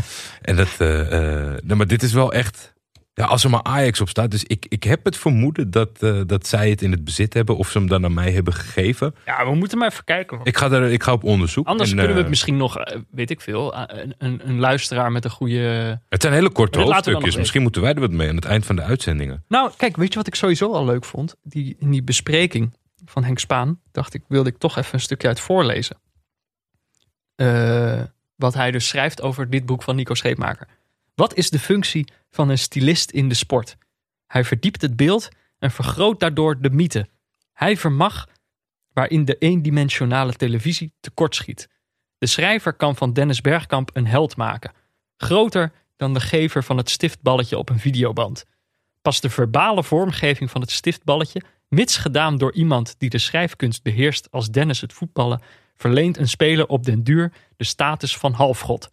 En 0.42 0.56
dat, 0.56 0.68
eh, 0.78 1.54
nee, 1.64 1.76
maar 1.76 1.86
dit 1.86 2.02
is 2.02 2.12
wel 2.12 2.32
echt, 2.32 2.71
ja, 3.14 3.24
als 3.24 3.44
er 3.44 3.50
maar 3.50 3.62
Ajax 3.62 4.00
op 4.00 4.08
staat. 4.08 4.30
Dus 4.30 4.44
ik, 4.44 4.66
ik 4.68 4.82
heb 4.84 5.04
het 5.04 5.16
vermoeden 5.16 5.70
dat, 5.70 6.02
eh, 6.02 6.20
dat 6.26 6.46
zij 6.46 6.70
het 6.70 6.82
in 6.82 6.90
het 6.90 7.04
bezit 7.04 7.34
hebben. 7.34 7.56
Of 7.56 7.70
ze 7.70 7.78
hem 7.78 7.88
dan 7.88 8.04
aan 8.04 8.14
mij 8.14 8.32
hebben 8.32 8.54
gegeven. 8.54 9.14
Ja, 9.26 9.44
we 9.44 9.54
moeten 9.54 9.78
maar 9.78 9.90
even 9.90 10.04
kijken. 10.04 10.40
Ik 10.42 10.56
ga, 10.56 10.70
er, 10.70 10.90
ik 10.90 11.02
ga 11.02 11.12
op 11.12 11.24
onderzoek. 11.24 11.66
Anders 11.66 11.90
En, 11.90 11.96
kunnen 11.96 12.12
we 12.12 12.18
eh, 12.18 12.22
het 12.22 12.30
misschien 12.30 12.56
nog, 12.56 12.78
eh, 12.78 12.98
weet 13.10 13.30
ik 13.30 13.40
veel, 13.40 13.76
een, 13.76 14.14
een, 14.18 14.40
een 14.48 14.58
luisteraar 14.58 15.12
met 15.12 15.24
een 15.24 15.30
goede... 15.30 16.00
Het 16.08 16.22
zijn 16.22 16.34
hele 16.34 16.50
korte 16.50 16.78
hoofdstukjes. 16.78 17.24
weten. 17.24 17.38
Misschien 17.38 17.62
moeten 17.62 17.82
wij 17.82 17.94
er 17.94 18.00
wat 18.00 18.10
mee 18.10 18.28
aan 18.28 18.36
het 18.36 18.44
eind 18.44 18.66
van 18.66 18.76
de 18.76 18.82
uitzendingen. 18.82 19.44
Nou, 19.48 19.70
kijk, 19.76 19.96
weet 19.96 20.12
je 20.12 20.18
wat 20.18 20.26
ik 20.26 20.34
sowieso 20.34 20.72
al 20.72 20.84
leuk 20.84 21.04
vond? 21.04 21.36
Die, 21.42 21.76
in 21.78 21.90
die 21.90 22.02
bespreking 22.02 22.76
van 23.04 23.24
Henk 23.24 23.38
Spaan, 23.38 23.80
dacht 23.90 24.14
ik, 24.14 24.22
wilde 24.28 24.50
ik 24.50 24.58
toch 24.58 24.76
even 24.76 24.94
een 24.94 25.00
stukje 25.00 25.28
uit 25.28 25.40
voorlezen. 25.40 25.96
Eh, 27.34 28.02
wat 28.36 28.54
hij 28.54 28.70
dus 28.70 28.88
schrijft 28.88 29.22
over 29.22 29.50
dit 29.50 29.66
boek 29.66 29.82
van 29.82 29.96
Nico 29.96 30.14
Scheepmaker. 30.14 30.68
Wat 31.14 31.34
is 31.34 31.50
de 31.50 31.58
functie 31.58 32.12
van 32.30 32.48
een 32.48 32.58
stylist 32.58 33.10
in 33.10 33.28
de 33.28 33.34
sport? 33.34 33.76
Hij 34.26 34.44
verdiept 34.44 34.82
het 34.82 34.96
beeld 34.96 35.28
en 35.58 35.70
vergroot 35.70 36.20
daardoor 36.20 36.60
de 36.60 36.70
mythe. 36.70 37.08
Hij 37.52 37.76
vermag 37.76 38.28
waarin 38.92 39.24
de 39.24 39.38
eendimensionale 39.38 40.32
televisie 40.32 40.92
tekortschiet. 41.00 41.68
De 42.18 42.26
schrijver 42.26 42.72
kan 42.72 42.96
van 42.96 43.12
Dennis 43.12 43.40
Bergkamp 43.40 43.90
een 43.92 44.06
held 44.06 44.36
maken. 44.36 44.72
Groter 45.16 45.72
dan 45.96 46.14
de 46.14 46.20
gever 46.20 46.64
van 46.64 46.76
het 46.76 46.90
stiftballetje 46.90 47.58
op 47.58 47.68
een 47.68 47.78
videoband. 47.78 48.44
Pas 49.02 49.20
de 49.20 49.30
verbale 49.30 49.84
vormgeving 49.84 50.50
van 50.50 50.60
het 50.60 50.70
stiftballetje, 50.70 51.42
mits 51.68 51.96
gedaan 51.96 52.38
door 52.38 52.52
iemand 52.52 52.94
die 52.98 53.10
de 53.10 53.18
schrijfkunst 53.18 53.82
beheerst 53.82 54.30
als 54.30 54.50
Dennis 54.50 54.80
het 54.80 54.92
voetballen, 54.92 55.42
verleent 55.74 56.16
een 56.16 56.28
speler 56.28 56.66
op 56.66 56.84
den 56.84 57.02
duur 57.02 57.32
de 57.56 57.64
status 57.64 58.16
van 58.16 58.32
halfgod. 58.32 58.88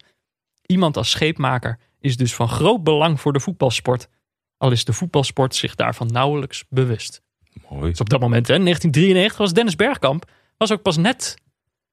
Iemand 0.66 0.96
als 0.96 1.10
scheepmaker 1.10 1.78
is 2.00 2.16
dus 2.16 2.34
van 2.34 2.48
groot 2.48 2.84
belang 2.84 3.20
voor 3.20 3.32
de 3.32 3.40
voetbalsport, 3.40 4.08
al 4.56 4.70
is 4.70 4.84
de 4.84 4.92
voetbalsport 4.92 5.54
zich 5.54 5.74
daarvan 5.74 6.06
nauwelijks 6.06 6.64
bewust. 6.68 7.22
Mooi. 7.70 7.90
Dus 7.90 8.00
op 8.00 8.08
dat 8.08 8.20
moment, 8.20 8.48
hè, 8.48 8.58
1993, 8.58 9.38
was 9.38 9.52
Dennis 9.52 9.76
Bergkamp 9.76 10.24
was 10.56 10.72
ook 10.72 10.82
pas 10.82 10.96
net 10.96 11.36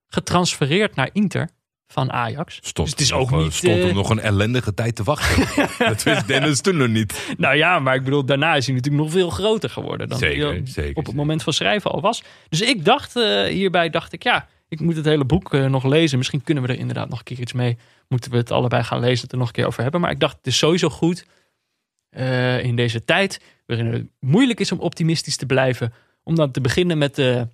getransfereerd 0.06 0.94
naar 0.94 1.10
Inter 1.12 1.48
van 1.86 2.12
Ajax. 2.12 2.58
Stond, 2.62 2.88
Dus 2.88 2.90
het 2.90 3.00
is 3.00 3.12
ook 3.12 3.30
nog, 3.30 3.38
eh, 3.38 3.44
niet, 3.44 3.54
stond 3.54 3.76
eh, 3.76 3.84
hem 3.84 3.94
nog 3.94 4.10
een 4.10 4.20
ellendige 4.20 4.74
tijd 4.74 4.96
te 4.96 5.02
wachten. 5.02 5.66
dat 5.88 6.02
wist 6.02 6.26
Dennis 6.26 6.60
toen 6.60 6.76
nog 6.76 6.88
niet. 6.88 7.34
Nou 7.36 7.56
ja, 7.56 7.78
maar 7.78 7.94
ik 7.94 8.04
bedoel, 8.04 8.24
daarna 8.24 8.54
is 8.54 8.66
hij 8.66 8.74
natuurlijk 8.74 9.02
nog 9.04 9.12
veel 9.12 9.30
groter 9.30 9.70
geworden 9.70 10.08
dan 10.08 10.18
Zeker, 10.18 10.46
hij 10.46 10.60
zeker, 10.64 10.88
op 10.90 10.96
het 10.96 11.04
zeker. 11.04 11.14
moment 11.14 11.42
van 11.42 11.52
schrijven 11.52 11.90
al 11.90 12.00
was. 12.00 12.22
Dus 12.48 12.60
ik 12.60 12.84
dacht, 12.84 13.16
eh, 13.16 13.44
hierbij 13.44 13.90
dacht 13.90 14.12
ik, 14.12 14.22
ja, 14.22 14.48
ik 14.68 14.80
moet 14.80 14.96
het 14.96 15.04
hele 15.04 15.24
boek 15.24 15.54
eh, 15.54 15.64
nog 15.66 15.84
lezen. 15.84 16.18
Misschien 16.18 16.42
kunnen 16.42 16.64
we 16.64 16.68
er 16.72 16.78
inderdaad 16.78 17.08
nog 17.08 17.18
een 17.18 17.24
keer 17.24 17.40
iets 17.40 17.52
mee. 17.52 17.78
Moeten 18.08 18.30
we 18.30 18.36
het 18.36 18.50
allebei 18.50 18.82
gaan 18.82 19.00
lezen, 19.00 19.22
het 19.22 19.32
er 19.32 19.38
nog 19.38 19.46
een 19.46 19.52
keer 19.52 19.66
over 19.66 19.82
hebben. 19.82 20.00
Maar 20.00 20.10
ik 20.10 20.20
dacht, 20.20 20.36
het 20.36 20.46
is 20.46 20.58
sowieso 20.58 20.88
goed 20.88 21.26
eh, 22.10 22.64
in 22.64 22.76
deze 22.76 23.04
tijd, 23.04 23.40
waarin 23.66 23.92
het 23.92 24.06
moeilijk 24.20 24.60
is 24.60 24.72
om 24.72 24.78
optimistisch 24.78 25.36
te 25.36 25.46
blijven, 25.46 25.92
om 26.22 26.34
dan 26.34 26.50
te 26.50 26.60
beginnen 26.60 26.98
met 26.98 27.14
de, 27.14 27.48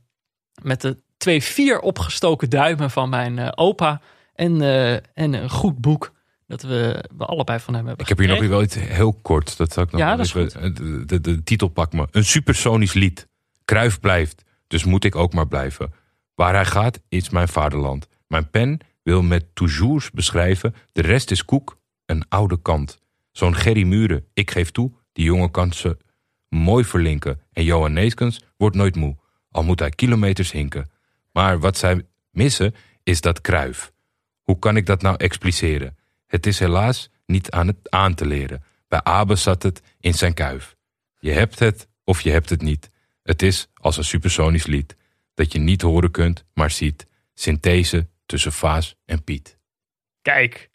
met 0.62 0.80
de 0.80 1.02
twee 1.16 1.42
vier 1.42 1.80
opgestoken 1.80 2.50
duimen 2.50 2.90
van 2.90 3.08
mijn 3.08 3.38
eh, 3.38 3.52
opa. 3.54 4.00
En, 4.34 4.61
eh, 4.61 4.92
en 4.92 5.32
een 5.32 5.50
goed 5.50 5.78
boek 5.78 6.12
dat 6.46 6.62
we, 6.62 7.04
we 7.16 7.25
allebei 7.25 7.58
van 7.58 7.75
hem 7.75 7.87
hebben 7.87 8.02
Ik 8.02 8.08
heb 8.08 8.18
hier 8.18 8.28
nog 8.28 8.49
wel 8.49 8.62
iets 8.62 8.75
heel 8.75 9.12
kort. 9.12 9.56
Dat 9.56 9.73
zal 9.73 9.82
ik 9.82 9.90
nog 9.90 10.00
Ja, 10.00 10.16
dat 10.16 10.26
is 10.26 10.32
De, 10.32 11.02
de, 11.06 11.20
de 11.20 11.42
titel 11.42 11.68
pak 11.68 11.92
me. 11.92 12.06
Een 12.11 12.25
supersonisch 12.25 12.92
lied. 12.92 13.28
Kruif 13.64 14.00
blijft, 14.00 14.44
dus 14.66 14.84
moet 14.84 15.04
ik 15.04 15.16
ook 15.16 15.32
maar 15.32 15.49
blijven. 15.49 15.92
Waar 16.34 16.54
hij 16.54 16.64
gaat, 16.64 17.00
is 17.08 17.30
mijn 17.30 17.49
vaderland. 17.49 18.08
Mijn 18.26 18.50
pen 18.50 18.80
wil 19.04 19.23
met 19.23 19.54
toujours 19.54 20.11
beschrijven. 20.11 20.75
De 20.92 21.02
rest 21.02 21.30
is 21.30 21.44
koek, 21.44 21.78
een 22.06 22.28
oude 22.28 22.62
kant. 22.62 22.99
Zo'n 23.30 23.54
Gerry 23.54 23.82
Muren, 23.82 24.26
ik 24.32 24.50
geef 24.50 24.70
toe, 24.70 24.92
die 25.12 25.25
jongen 25.25 25.50
kan 25.50 25.73
ze 25.73 25.96
mooi 26.49 26.84
verlinken. 26.84 27.40
En 27.52 27.64
Johan 27.64 27.92
Neeskens 27.92 28.40
wordt 28.56 28.76
nooit 28.76 28.96
moe, 28.96 29.16
al 29.50 29.62
moet 29.62 29.80
hij 29.80 29.90
kilometers 29.90 30.52
hinken. 30.52 30.90
Maar 31.32 31.58
wat 31.61 31.78
zij 31.78 32.06
missen, 32.30 32.75
is 33.02 33.20
dat 33.20 33.40
kruif. 33.40 33.92
Hoe 34.42 34.58
kan 34.58 34.76
ik 34.76 34.87
dat 34.87 35.02
nou 35.02 35.16
expliceren? 35.16 35.96
Het 36.26 36.46
is 36.46 36.58
helaas 36.58 37.11
niet 37.26 37.50
aan 37.50 37.66
het 37.66 37.90
aan 37.90 38.14
te 38.14 38.26
leren. 38.26 38.64
Bij 38.88 39.02
Abe 39.02 39.37
zat 39.37 39.62
het 39.62 39.82
in 40.00 40.14
zijn 40.14 40.34
kuif. 40.34 40.76
Je 41.18 41.30
hebt 41.30 41.58
het 41.58 41.88
of 42.04 42.20
je 42.20 42.30
hebt 42.30 42.50
het 42.50 42.62
niet. 42.62 42.90
Het 43.23 43.42
is 43.42 43.68
als 43.75 43.96
een 43.96 44.04
supersonisch 44.04 44.66
lied. 44.66 44.96
Dat 45.34 45.52
je 45.52 45.58
niet 45.58 45.82
horen 45.82 46.11
kunt, 46.11 46.44
maar 46.54 46.70
ziet. 46.70 47.06
Synthese 47.34 48.08
tussen 48.26 48.52
Vaas 48.52 48.94
en 49.04 49.24
Piet. 49.24 49.58
Kijk. 50.22 50.70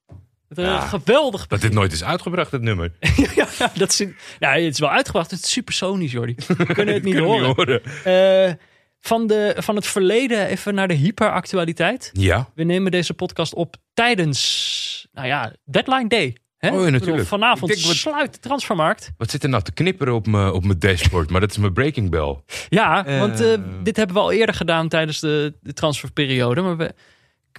Het 0.49 0.57
is 0.57 0.63
Ja. 0.63 0.81
een 0.81 0.87
geweldig. 0.87 1.47
Dat 1.47 1.61
dit 1.61 1.73
nooit 1.73 1.91
is 1.91 2.03
uitgebracht, 2.03 2.51
het 2.51 2.61
nummer. 2.61 2.91
ja, 3.35 3.47
dat 3.75 3.89
is, 3.89 3.99
nou, 4.39 4.61
het 4.61 4.73
is 4.73 4.79
wel 4.79 4.89
uitgebracht. 4.89 5.31
Het 5.31 5.43
is 5.43 5.51
supersonisch, 5.51 6.11
Jordi. 6.11 6.35
We 6.57 6.73
kunnen 6.73 6.93
het 6.93 7.03
niet 7.03 7.15
Kunnen 7.15 7.43
horen. 7.45 7.81
Eh, 8.03 8.53
van, 8.99 9.27
de, 9.27 9.55
van 9.57 9.75
het 9.75 9.87
verleden 9.87 10.47
even 10.47 10.73
naar 10.75 10.87
de 10.87 10.93
hyperactualiteit. 10.93 12.09
Ja, 12.13 12.49
We 12.55 12.63
nemen 12.63 12.91
deze 12.91 13.13
podcast 13.13 13.53
op 13.53 13.75
tijdens, 13.93 15.07
nou 15.11 15.27
ja, 15.27 15.53
Deadline 15.65 16.07
Day. 16.07 16.35
Hè? 16.57 16.69
Oh, 16.69 16.83
ja, 16.83 16.89
natuurlijk. 16.89 17.27
vanavond 17.27 17.71
Ik 17.71 17.77
denk, 17.77 17.87
wat- 17.87 17.95
sluit 17.95 18.33
de 18.33 18.39
transfermarkt. 18.39 19.11
Wat 19.17 19.29
zit 19.31 19.43
er 19.43 19.49
nou 19.49 19.63
te 19.63 19.71
knipperen 19.71 20.13
op 20.13 20.27
mijn 20.27 20.51
op 20.51 20.63
mijn 20.65 20.79
dashboard? 20.79 21.29
Maar 21.29 21.41
dat 21.41 21.51
is 21.51 21.57
mijn 21.57 21.73
breaking 21.73 22.09
bell. 22.09 22.37
Ja, 22.69 23.05
Eh. 23.05 23.19
want 23.19 23.39
eh, 23.41 23.57
dit 23.83 23.97
hebben 23.97 24.15
we 24.15 24.21
al 24.21 24.31
eerder 24.31 24.55
gedaan 24.55 24.87
tijdens 24.87 25.19
de, 25.19 25.53
de 25.61 25.73
transferperiode. 25.73 26.61
Maar 26.61 26.77
we, 26.77 26.93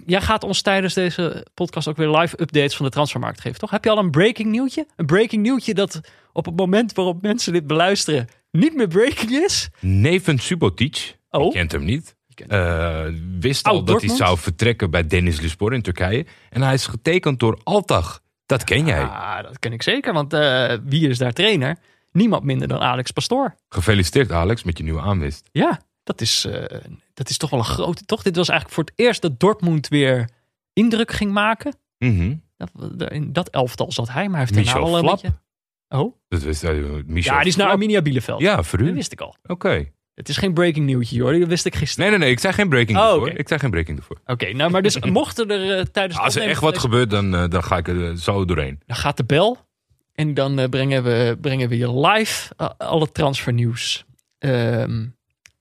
jij 0.07 0.21
gaat 0.21 0.45
ons 0.45 0.63
tijdens 0.63 0.95
deze 0.95 1.47
podcast 1.55 1.89
ook 1.89 1.97
weer 1.97 2.11
live 2.11 2.41
updates 2.43 2.77
van 2.77 2.85
de 2.87 2.93
transfermarkt 2.93 3.41
geven, 3.41 3.59
toch? 3.59 3.71
Heb 3.71 3.85
je 3.85 3.91
al 3.91 3.99
een 3.99 4.11
breaking 4.11 4.51
nieuwtje? 4.51 4.87
Een 4.97 5.07
breaking 5.07 5.43
nieuwtje 5.43 5.75
dat 5.75 6.01
op 6.33 6.45
het 6.45 6.57
moment 6.57 6.93
waarop 6.93 7.23
mensen 7.23 7.53
dit 7.53 7.67
beluisteren 7.67 8.29
niet 8.51 8.75
meer 8.75 8.89
breaking 8.89 9.31
is? 9.31 9.69
Neven 9.81 10.39
Subotic, 10.39 11.19
Oh. 11.31 11.45
je 11.45 11.51
kent 11.53 11.73
hem 11.73 11.85
niet, 11.85 12.17
kent 12.35 12.51
eh, 12.51 13.05
wist 13.41 13.65
Oud 13.67 13.77
al 13.77 13.85
dat 13.85 14.01
hij 14.03 14.17
zou 14.17 14.39
vertrekken 14.39 14.91
bij 14.91 15.07
Dennis 15.07 15.41
Lispor 15.41 15.75
in 15.75 15.83
Turkije. 15.83 16.27
En 16.51 16.63
hij 16.63 16.75
is 16.75 16.87
getekend 16.87 17.39
door 17.39 17.61
Altag. 17.65 18.21
Dat 18.47 18.65
ken 18.65 18.87
jij. 18.87 19.03
Ah, 19.03 19.43
dat 19.43 19.59
ken 19.59 19.73
ik 19.73 19.83
zeker, 19.83 20.13
want 20.13 20.33
eh, 20.33 20.73
wie 20.85 21.09
is 21.09 21.19
daar 21.19 21.33
trainer? 21.33 21.77
Niemand 22.13 22.45
minder 22.45 22.69
dan 22.69 22.81
Alex 22.81 23.11
Pastoor. 23.11 23.55
Gefeliciteerd 23.69 24.33
Alex 24.33 24.63
met 24.63 24.79
je 24.79 24.85
nieuwe 24.85 25.01
aanwist. 25.01 25.49
Ja, 25.53 25.81
dat 26.05 26.21
is, 26.21 26.45
eh, 26.45 26.79
dat 27.21 27.31
is 27.31 27.37
toch 27.37 27.51
wel 27.51 27.59
een 27.59 27.65
grote, 27.65 28.05
toch? 28.05 28.23
Dit 28.23 28.37
was 28.37 28.49
eigenlijk 28.49 28.79
voor 28.79 28.85
het 28.85 29.07
eerst 29.07 29.23
dat 29.23 29.41
Dortmund 29.41 29.89
weer 29.89 30.29
indruk 30.73 31.13
ging 31.13 31.33
maken. 31.33 31.75
Mhm. 31.99 32.35
Dat, 32.57 33.11
in 33.11 33.33
dat 33.33 33.49
elftal 33.49 33.93
zat 33.93 34.09
hij, 34.09 34.29
maar 34.29 34.39
hij 34.39 34.41
heeft 34.41 34.55
Michel 34.55 34.83
al 34.83 34.99
een 34.99 35.07
beetje... 35.07 35.39
Oh? 35.89 36.15
Dat 36.29 36.43
wist 36.43 36.65
uh, 36.65 36.71
Michel. 37.07 37.33
Ja, 37.35 37.39
die 37.39 37.49
is 37.49 37.57
naar. 37.57 37.69
Arminia 37.69 38.03
Bielefeld. 38.03 38.41
Ja, 38.41 38.63
voor 38.63 38.79
Dat 38.79 38.89
u. 38.89 38.95
wist 38.95 39.13
ik 39.13 39.21
al. 39.21 39.37
Oké. 39.47 39.91
Het 40.15 40.29
is 40.29 40.37
geen 40.37 40.55
breaking 40.55 40.87
nieuwtje 40.87 41.23
hoor, 41.23 41.39
dat 41.39 41.49
wist 41.49 41.65
ik 41.65 41.75
gisteren. 41.75 42.05
Nee, 42.05 42.19
nee, 42.19 42.27
nee. 42.27 42.35
Ik 42.35 42.41
zei 42.41 42.53
geen 42.53 42.69
breaking 42.69 42.99
Oh, 42.99 43.05
ervoor. 43.05 43.29
Ik 43.29 43.49
zei 43.49 43.61
geen 43.61 43.71
breaking 43.71 43.99
ervoor. 43.99 44.21
Oké, 44.27 44.53
nou 44.53 44.71
maar 44.71 44.83
dus 44.83 44.99
mochten 45.21 45.51
er 45.51 45.79
eh, 45.79 45.85
tijdens 45.85 46.17
het 46.17 46.25
Als 46.25 46.37
er 46.37 46.43
echt 46.43 46.61
wat 46.61 46.79
gebeurt, 46.79 47.11
dan, 47.11 47.35
eh, 47.35 47.49
dan 47.49 47.65
ga 47.65 47.77
ik 47.77 47.89
er 47.89 48.09
eh, 48.11 48.15
zo 48.17 48.45
doorheen. 48.45 48.81
Dan 48.87 48.97
gaat 48.97 49.17
de 49.17 49.25
bel 49.25 49.59
en 50.13 50.35
dan 50.35 50.59
eh, 50.59 50.69
brengen, 50.69 51.03
we, 51.03 51.39
brengen 51.41 51.69
we 51.69 51.77
je 51.77 52.01
live 52.01 52.55
uh, 52.59 52.69
alle 52.79 53.13
transfernieuws. 53.13 54.05
Ehm 54.39 55.07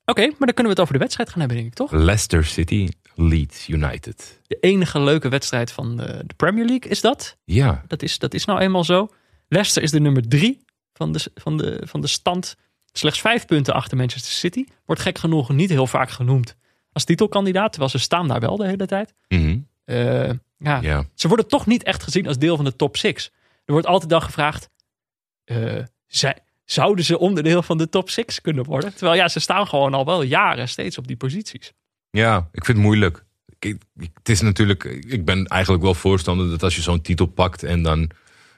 Oké, 0.10 0.22
maar 0.22 0.48
dan 0.48 0.54
kunnen 0.54 0.63
we 0.63 0.70
het 0.70 0.80
over 0.80 0.94
de 0.94 1.00
wedstrijd 1.00 1.30
gaan 1.30 1.39
hebben, 1.39 1.58
denk 1.58 1.70
ik, 1.70 1.75
toch? 1.75 1.92
Leicester 1.92 2.46
City, 2.46 2.89
Leeds 3.16 3.68
United. 3.68 4.42
De 4.48 4.58
enige 4.60 5.00
leuke 5.00 5.30
wedstrijd 5.30 5.72
van 5.72 5.98
de, 5.98 6.24
de 6.25 6.34
Premier 6.34 6.66
League 6.66 6.92
is 6.92 7.01
dat. 7.01 7.38
Ja, 7.44 7.84
Dat 7.88 8.01
is, 8.01 8.20
dat 8.20 8.34
is 8.34 8.46
nou 8.46 8.60
eenmaal 8.60 8.84
zo. 8.84 9.10
Leicester 9.48 9.84
is 9.84 9.92
de 9.92 10.00
nummer 10.00 10.28
drie 10.28 10.66
van 10.94 11.12
de, 11.12 11.32
van 11.36 11.58
de, 11.58 11.82
van 11.86 12.01
de 12.01 12.08
stand. 12.08 12.56
Slechts 12.92 13.22
vijf 13.22 13.46
punten 13.46 13.74
achter 13.74 13.98
Manchester 13.98 14.32
City. 14.32 14.66
Wordt 14.86 15.01
gek 15.01 15.18
genoeg 15.18 15.50
niet 15.50 15.70
heel 15.70 15.88
vaak 15.88 16.10
genoemd 16.10 16.56
als 16.92 17.04
titelkandidaat. 17.04 17.70
Terwijl 17.72 17.92
ze 17.92 17.98
staan 17.98 18.28
daar 18.28 18.39
wel 18.39 18.58
de 18.58 18.68
hele 18.68 18.86
tijd. 18.86 19.13
Mhm. 19.28 19.58
Eh, 19.86 20.30
ja. 20.58 20.80
ja. 20.82 21.06
Ze 21.13 21.28
worden 21.28 21.48
toch 21.48 21.66
niet 21.66 21.84
echt 21.84 22.04
gezien 22.04 22.28
als 22.28 22.38
deel 22.38 22.56
van 22.56 22.66
de 22.66 22.75
top 22.75 22.98
six. 22.98 23.32
Er 23.66 23.74
wordt 23.74 23.88
altijd 23.88 24.10
dan 24.10 24.22
gevraagd... 24.22 24.70
eh, 25.44 25.84
zij, 26.08 26.38
zouden 26.72 27.06
ze 27.06 27.20
onderdeel 27.20 27.62
van 27.64 27.78
de 27.78 27.90
top 27.90 28.10
six 28.10 28.42
kunnen 28.42 28.64
worden? 28.64 28.94
Terwijl 28.96 29.18
ja, 29.18 29.28
ze 29.28 29.40
staan 29.40 29.68
gewoon 29.68 29.94
al 29.94 30.06
wel 30.06 30.22
jaren 30.22 30.70
steeds 30.70 30.98
op 30.98 31.08
die 31.08 31.18
posities. 31.18 31.72
Ja, 32.10 32.38
ik 32.52 32.66
vind 32.66 32.78
het 32.78 32.86
moeilijk. 32.86 33.24
Ik, 33.60 33.78
ik- 34.00 34.10
het 34.14 34.30
is 34.30 34.42
natuurlijk, 34.42 34.84
ik 35.08 35.26
ben 35.26 35.46
eigenlijk 35.46 35.84
wel 35.84 35.94
voorstander 35.94 36.50
dat 36.50 36.64
als 36.64 36.76
je 36.76 36.82
zo'n 36.82 37.02
titel 37.02 37.26
pakt 37.26 37.64
en 37.64 37.82
dan 37.84 38.10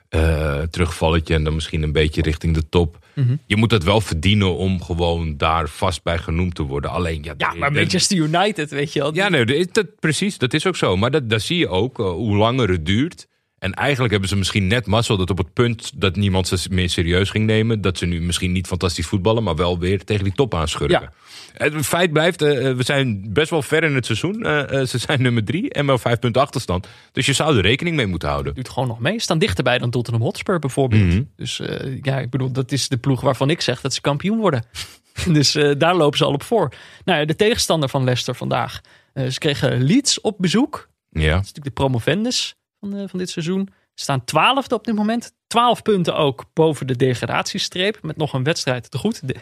eh 0.10 0.62
terugvalletje 0.62 1.34
en 1.34 1.44
dan 1.44 1.54
misschien 1.54 1.84
een 1.84 1.92
beetje 1.92 2.22
richting 2.22 2.54
de 2.54 2.70
top. 2.70 3.06
Mhm. 3.16 3.36
Je 3.46 3.56
moet 3.56 3.72
het 3.72 3.84
wel 3.84 4.02
verdienen 4.02 4.56
om 4.56 4.82
gewoon 4.84 5.38
daar 5.38 5.70
vast 5.70 6.04
bij 6.04 6.18
genoemd 6.18 6.56
te 6.56 6.64
worden. 6.64 6.92
Alleen, 6.92 7.24
ja, 7.24 7.34
Ja, 7.38 7.54
maar 7.54 7.70
de- 7.74 7.80
Manchester 7.80 8.18
United, 8.18 8.70
weet 8.70 8.94
je 8.94 9.00
wel. 9.00 9.14
Ja, 9.16 9.30
nee, 9.30 9.46
dat, 9.46 9.74
dat, 9.74 10.00
precies. 10.00 10.38
Dat 10.38 10.54
is 10.54 10.66
ook 10.68 10.76
zo. 10.76 10.98
Maar 10.98 11.12
dat, 11.12 11.30
dat 11.30 11.42
zie 11.42 11.58
je 11.58 11.68
ook, 11.68 12.00
eh, 12.00 12.06
hoe 12.10 12.36
langer 12.38 12.70
het 12.70 12.86
duurt. 12.86 13.28
En 13.62 13.74
eigenlijk 13.74 14.12
hebben 14.12 14.30
ze 14.30 14.36
misschien 14.36 14.68
net 14.68 14.86
mazzel 14.86 15.18
dat 15.18 15.30
op 15.30 15.38
het 15.38 15.54
punt 15.54 15.92
dat 15.96 16.16
niemand 16.16 16.48
ze 16.48 16.68
meer 16.72 16.90
serieus 16.90 17.30
ging 17.30 17.46
nemen. 17.46 17.82
Dat 17.82 17.98
ze 17.98 18.06
nu 18.06 18.22
misschien 18.22 18.52
niet 18.52 18.68
fantastisch 18.68 19.06
voetballen, 19.06 19.44
maar 19.44 19.56
wel 19.56 19.80
weer 19.80 20.04
tegen 20.04 20.24
die 20.24 20.34
top 20.34 20.56
aanschurken. 20.56 21.02
Ja. 21.02 21.12
Het 21.54 21.86
feit 21.86 22.12
blijft, 22.14 22.42
eh, 22.42 22.70
eh, 22.70 22.76
we 22.78 22.84
zijn 22.84 23.34
best 23.34 23.50
wel 23.50 23.62
ver 23.62 23.84
in 23.84 23.96
het 23.96 24.06
seizoen. 24.06 24.46
Eh, 24.46 24.86
ze 24.86 24.98
zijn 24.98 25.22
nummer 25.22 25.44
drie 25.44 25.74
en 25.74 25.86
wel 25.86 25.98
vijf 25.98 26.20
punten 26.20 26.42
achterstand. 26.42 26.88
Dus 27.12 27.26
je 27.26 27.34
zou 27.34 27.56
er 27.56 27.62
rekening 27.62 27.96
mee 27.96 28.06
moeten 28.08 28.30
houden. 28.30 28.54
doet 28.56 28.70
gewoon 28.70 28.88
nog 28.88 29.00
mee. 29.00 29.20
Staan 29.22 29.40
dichterbij 29.40 29.78
dan 29.78 29.90
Tottenham 29.90 30.24
Hotspur 30.24 30.60
bijvoorbeeld. 30.60 31.04
Mhm. 31.04 31.22
Dus 31.36 31.60
eh, 31.60 31.98
ja, 32.02 32.20
ik 32.20 32.30
bedoel, 32.30 32.52
dat 32.52 32.72
is 32.72 32.88
de 32.88 32.98
ploeg 32.98 33.22
waarvan 33.22 33.50
ik 33.50 33.62
zeg 33.62 33.82
dat 33.82 33.94
ze 33.94 34.02
kampioen 34.02 34.38
worden. 34.40 34.66
dus 35.34 35.56
eh, 35.56 35.72
daar 35.78 35.96
lopen 35.96 36.18
ze 36.18 36.26
al 36.26 36.34
op 36.34 36.44
voor. 36.44 36.74
Nou 37.06 37.20
ja, 37.20 37.26
de 37.26 37.36
tegenstander 37.36 37.90
van 37.90 38.04
Leicester 38.04 38.36
vandaag. 38.36 38.82
eh, 39.14 39.28
ze 39.28 39.40
kregen 39.40 39.82
Leeds 39.84 40.22
op 40.22 40.36
bezoek. 40.38 40.90
Dat 41.10 41.24
Ja, 41.24 41.30
is 41.30 41.36
natuurlijk 41.36 41.66
de 41.66 41.72
promovendus 41.72 42.56
van, 42.82 42.96
eh, 42.98 43.04
van 43.08 43.20
dit 43.20 43.30
seizoen. 43.30 43.70
Ze 43.94 44.04
staan 44.04 44.24
twaalfde 44.24 44.76
op 44.76 44.86
dit 44.86 44.96
moment. 44.96 45.34
Twaalf 45.48 45.82
punten 45.82 46.16
ook 46.16 46.46
boven 46.54 46.88
de 46.88 46.96
degradatiestreep. 46.96 48.00
Met 48.02 48.18
nog 48.18 48.34
een 48.34 48.44
wedstrijd 48.44 48.92
te 48.92 48.98
goed. 48.98 49.28
De- 49.28 49.36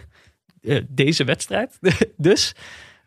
eh, 0.61 0.81
deze 0.87 1.23
wedstrijd. 1.23 1.77
dus 2.17 2.53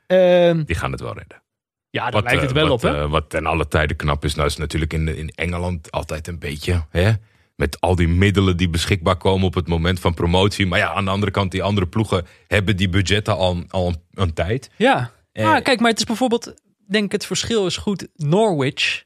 ehm, 0.06 0.64
die 0.64 0.76
gaan 0.76 0.92
het 0.92 1.00
wel 1.00 1.14
redden. 1.14 1.42
ja, 1.90 2.10
daar 2.10 2.22
lijkt 2.22 2.38
eh, 2.38 2.44
het 2.44 2.52
wel 2.52 2.68
wat, 2.68 2.84
op. 2.84 2.90
Hè? 2.90 3.02
eh, 3.02 3.10
wat 3.10 3.30
ten 3.30 3.46
alle 3.46 3.68
tijde 3.68 3.94
knap 3.94 4.24
is, 4.24 4.34
nou 4.34 4.48
is 4.48 4.56
natuurlijk 4.56 4.92
in, 4.92 5.08
in 5.16 5.28
Engeland 5.28 5.90
altijd 5.90 6.26
een 6.26 6.38
beetje. 6.38 6.86
Hè? 6.90 7.12
Met 7.56 7.80
al 7.80 7.94
die 7.96 8.08
middelen 8.08 8.56
die 8.56 8.68
beschikbaar 8.68 9.16
komen 9.16 9.46
op 9.46 9.54
het 9.54 9.68
moment 9.68 10.00
van 10.00 10.14
promotie. 10.14 10.66
Maar 10.66 10.78
ja, 10.78 10.92
aan 10.92 11.04
de 11.04 11.10
andere 11.10 11.32
kant, 11.32 11.50
die 11.50 11.62
andere 11.62 11.86
ploegen 11.86 12.26
hebben 12.46 12.76
die 12.76 12.88
budgetten 12.88 13.36
al, 13.36 13.64
al 13.68 13.88
een, 13.88 13.96
een 14.14 14.32
tijd. 14.32 14.70
Ja. 14.76 15.10
Eh, 15.32 15.46
ah, 15.54 15.62
kijk, 15.62 15.80
maar 15.80 15.90
het 15.90 15.98
is 15.98 16.04
bijvoorbeeld, 16.04 16.54
denk 16.88 17.04
ik, 17.04 17.12
het 17.12 17.26
verschil 17.26 17.66
is 17.66 17.76
goed. 17.76 18.08
Norwich. 18.16 19.04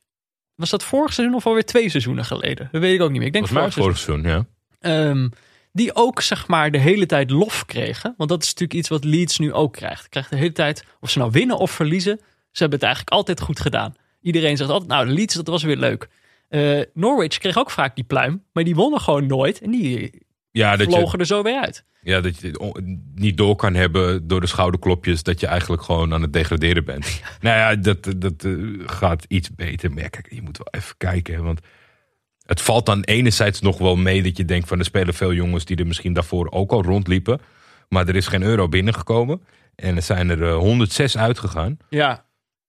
Was 0.57 0.71
dat 0.71 0.83
vorig 0.83 1.13
seizoen 1.13 1.37
of 1.37 1.47
alweer 1.47 1.65
twee 1.65 1.89
seizoenen 1.89 2.25
geleden? 2.25 2.69
Dat 2.73 2.81
weet 2.81 2.95
ik 2.95 3.01
ook 3.01 3.11
niet 3.11 3.19
meer. 3.19 3.27
Ik 3.27 3.33
denk 3.33 3.49
vorig 3.49 3.73
seizoen, 3.73 4.23
ja. 4.23 4.47
Ehm, 4.81 5.29
die 5.73 5.95
ook 5.95 6.21
zeg 6.21 6.49
maar 6.49 6.71
de 6.71 6.79
hele 6.79 7.07
tijd 7.07 7.31
lof 7.31 7.65
kregen. 7.65 8.15
Want 8.17 8.31
dat 8.31 8.43
is 8.43 8.47
natuurlijk 8.49 8.79
iets 8.79 8.89
wat 8.89 9.05
Leeds 9.05 9.39
nu 9.39 9.53
ook 9.53 9.73
krijgt. 9.73 10.09
Krijgt 10.09 10.31
de 10.31 10.37
hele 10.37 10.53
tijd, 10.53 10.85
of 11.01 11.11
ze 11.11 11.19
nou 11.19 11.31
winnen 11.31 11.59
of 11.59 11.71
verliezen, 11.71 12.17
ze 12.51 12.63
hebben 12.63 12.79
het 12.79 12.87
eigenlijk 12.87 13.17
altijd 13.17 13.41
goed 13.41 13.61
gedaan. 13.61 13.95
Iedereen 14.23 14.57
zegt 14.57 14.71
altijd, 14.71 14.91
nou 14.91 15.07
Leeds 15.07 15.35
dat 15.35 15.47
was 15.47 15.63
weer 15.63 15.77
leuk. 15.77 16.09
Eh, 16.49 16.81
Norwich 16.95 17.39
kreeg 17.39 17.59
ook 17.59 17.71
vaak 17.71 17.95
die 17.95 18.05
pluim, 18.05 18.43
maar 18.53 18.65
die 18.65 18.75
wonnen 18.75 19.01
gewoon 19.01 19.27
nooit. 19.27 19.61
En 19.61 19.71
die 19.71 20.26
Ja, 20.57 20.77
dat 20.77 20.87
je, 20.87 20.97
vlogen 20.97 21.19
er 21.19 21.27
zo 21.27 21.43
weer 21.43 21.61
uit. 21.61 21.85
ja, 22.01 22.21
dat 22.21 22.41
je 22.41 22.47
het 22.47 22.85
niet 23.15 23.37
door 23.37 23.57
kan 23.57 23.75
hebben 23.75 24.27
door 24.27 24.41
de 24.41 24.47
schouderklopjes. 24.47 25.23
Dat 25.23 25.41
je 25.41 25.47
eigenlijk 25.47 25.83
gewoon 25.83 26.13
aan 26.13 26.23
het 26.23 26.33
degraderen 26.33 26.85
bent. 26.85 27.21
nou 27.41 27.57
ja, 27.59 27.75
dat, 27.75 28.15
dat 28.17 28.45
eh, 28.45 28.53
gaat 28.87 29.25
iets 29.29 29.55
beter. 29.55 29.93
Maar 29.93 30.03
ja, 30.03 30.09
kijk, 30.09 30.33
je 30.33 30.43
moet 30.43 30.59
wel 30.59 30.81
even 30.81 30.95
kijken. 30.97 31.35
hè, 31.35 31.43
Want 31.43 31.61
het 32.47 32.61
valt 32.61 32.87
dan 32.87 33.03
enerzijds 33.03 33.61
nog 33.61 33.79
wel 33.79 33.97
mee 33.97 34.23
dat 34.23 34.37
je 34.37 34.45
denkt 34.45 34.69
van 34.69 34.79
er 34.79 34.85
spelen 34.85 35.15
veel 35.15 35.33
jongens 35.33 35.65
die 35.65 35.77
er 35.77 35.87
misschien 35.87 36.13
daarvoor 36.13 36.51
ook 36.51 36.71
al 36.71 36.83
rondliepen. 36.83 37.41
Maar 37.89 38.09
er 38.09 38.17
is 38.17 38.27
geen 38.27 38.43
euro 38.43 38.69
binnengekomen. 38.69 39.43
En 39.75 39.97
er 39.97 40.03
zijn 40.03 40.31
er 40.31 40.49
eh, 40.49 40.57
106 40.57 41.17
uitgegaan. 41.17 41.77
Ja. 41.89 42.25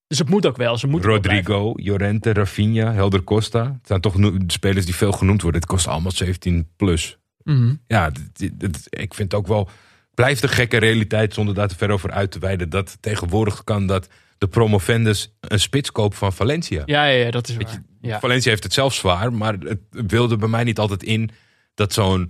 Dus 0.08 0.20
het 0.20 0.30
moet 0.30 0.46
ook 0.46 0.58
wel. 0.58 0.78
Ze 0.78 0.88
moeten 0.88 1.22
blijven. 1.22 1.54
Rodrigo, 1.54 1.74
Llorente, 1.76 2.34
Rafinha, 2.34 2.94
Helder 2.94 3.24
Costa. 3.24 3.64
Het 3.64 3.88
zijn 3.88 4.02
toch 4.02 4.16
spelers 4.48 4.86
die 4.86 4.96
veel 4.96 5.12
genoemd 5.12 5.42
worden. 5.42 5.62
Het 5.62 5.70
kost 5.70 5.88
allemaal 5.88 6.12
17 6.12 6.70
plus. 6.76 7.18
Mhm. 7.56 7.74
Ja, 7.88 8.10
dit- 8.10 8.30
dit- 8.40 8.60
dit- 8.60 8.88
ik 8.90 9.14
vind 9.14 9.32
het 9.32 9.42
ook 9.42 9.48
wel... 9.48 9.70
Blijft 10.14 10.44
een 10.44 10.50
gekke 10.50 10.78
realiteit 10.78 11.34
zonder 11.34 11.56
daar 11.56 11.68
te 11.68 11.76
ver 11.76 11.90
over 11.90 12.12
uit 12.12 12.32
te 12.32 12.40
wijden. 12.40 12.70
Dat 12.70 12.98
tegenwoordig 13.00 13.64
kan 13.64 13.88
dat 13.88 14.08
de 14.38 14.48
promovendus 14.48 15.36
een 15.40 15.60
spits 15.60 15.92
koopt 15.92 16.18
van 16.18 16.34
Valencia. 16.34 16.82
Ja, 16.86 17.06
ja, 17.06 17.26
ja, 17.26 17.32
dat 17.32 17.48
is 17.48 17.56
waar. 17.58 17.72
je, 18.02 18.08
Ja. 18.08 18.20
Valencia 18.20 18.50
heeft 18.52 18.64
het 18.64 18.74
zelf 18.74 18.94
zwaar, 18.94 19.34
maar 19.34 19.54
het 19.60 19.80
wilde 19.90 20.38
bij 20.38 20.48
mij 20.48 20.64
niet 20.64 20.80
altijd 20.80 21.04
in 21.04 21.30
dat 21.74 21.94
zo'n 21.94 22.30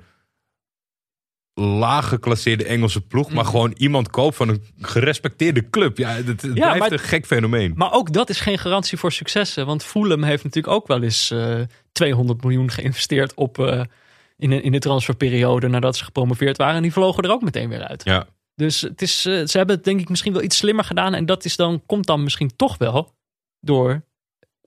laag 1.54 2.08
geclasseerde 2.08 2.66
Engelse 2.66 3.02
ploeg, 3.02 3.32
maar 3.32 3.44
Mhm. 3.44 3.52
gewoon 3.52 3.74
iemand 3.78 4.10
koopt 4.10 4.36
van 4.36 4.50
een 4.50 4.64
gerespecteerde 4.82 5.70
club. 5.70 5.98
Ja, 5.98 6.10
het, 6.10 6.28
het 6.28 6.42
Ja, 6.42 6.52
blijft 6.52 6.80
maar- 6.80 6.92
een 6.92 7.00
gek 7.00 7.26
fenomeen. 7.26 7.74
Maar 7.76 7.92
ook 7.94 8.14
dat 8.14 8.30
is 8.30 8.40
geen 8.40 8.58
garantie 8.58 8.98
voor 8.98 9.12
successen. 9.12 9.66
Want 9.66 9.84
Fulham 9.84 10.24
heeft 10.24 10.44
natuurlijk 10.44 10.74
ook 10.74 10.88
wel 10.88 11.04
eens 11.04 11.32
eh 11.32 11.60
200 11.92 12.42
miljoen 12.44 12.72
geïnvesteerd 12.72 13.34
op, 13.34 13.60
eh, 13.60 13.82
in, 14.38 14.50
de- 14.50 14.62
in 14.62 14.72
de 14.72 14.80
transferperiode 14.80 15.68
nadat 15.68 15.98
ze 15.98 16.04
gepromoveerd 16.04 16.58
waren. 16.58 16.76
En 16.76 16.82
die 16.82 16.92
vlogen 16.94 17.24
er 17.24 17.32
ook 17.32 17.42
meteen 17.42 17.70
weer 17.70 17.84
uit. 17.84 18.04
Ja, 18.04 18.28
Dus 18.56 18.82
het 18.82 19.02
is, 19.02 19.26
eh, 19.26 19.46
ze 19.46 19.58
hebben 19.58 19.76
het 19.76 19.86
denk 19.86 20.00
ik 20.00 20.10
misschien 20.10 20.34
wel 20.34 20.42
iets 20.44 20.58
slimmer 20.58 20.84
gedaan. 20.84 21.14
En 21.14 21.26
dat 21.26 21.46
is 21.46 21.56
dan, 21.56 21.84
komt 21.86 22.06
dan 22.06 22.24
misschien 22.24 22.56
toch 22.56 22.78
wel 22.78 23.16
door 23.60 24.02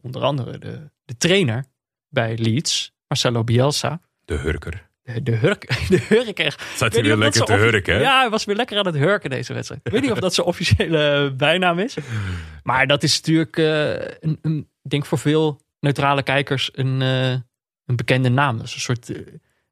onder 0.02 0.22
andere 0.22 0.58
de, 0.58 0.90
de 1.04 1.16
trainer 1.16 1.64
bij 2.08 2.36
Leeds, 2.38 2.92
Marcelo 3.08 3.44
Bielsa. 3.44 4.00
de 4.24 4.36
hurker. 4.36 4.88
De, 5.02 5.22
de, 5.22 5.32
hurk, 5.32 5.66
de 5.88 6.04
hurker. 6.08 6.46
Ik 6.46 6.92
hij 6.92 7.02
weer 7.02 7.16
lekker 7.16 7.44
te 7.44 7.52
hurken? 7.52 8.00
Ja, 8.00 8.20
hij 8.20 8.30
was 8.30 8.44
weer 8.44 8.56
lekker 8.56 8.78
aan 8.78 8.86
het 8.86 8.94
hurken 8.94 9.30
deze 9.30 9.52
wedstrijd. 9.52 9.80
Ik 9.84 9.92
weet 9.92 10.00
niet 10.02 10.10
of 10.10 10.18
dat 10.18 10.34
zijn 10.34 10.46
officiële 10.46 11.32
bijnaam 11.36 11.78
is. 11.78 11.96
Maar 12.62 12.86
dat 12.86 13.02
is 13.02 13.16
natuurlijk, 13.16 13.56
eh, 13.56 13.90
een, 14.20 14.38
een, 14.42 14.58
ik 14.82 14.90
denk 14.90 15.06
voor 15.06 15.18
veel 15.18 15.60
neutrale 15.80 16.22
kijkers, 16.22 16.70
een, 16.72 17.02
eh, 17.02 17.30
een 17.84 17.96
bekende 17.96 18.28
naam. 18.28 18.56
Dat 18.56 18.66
is 18.66 18.74
een 18.74 18.80
soort 18.80 19.12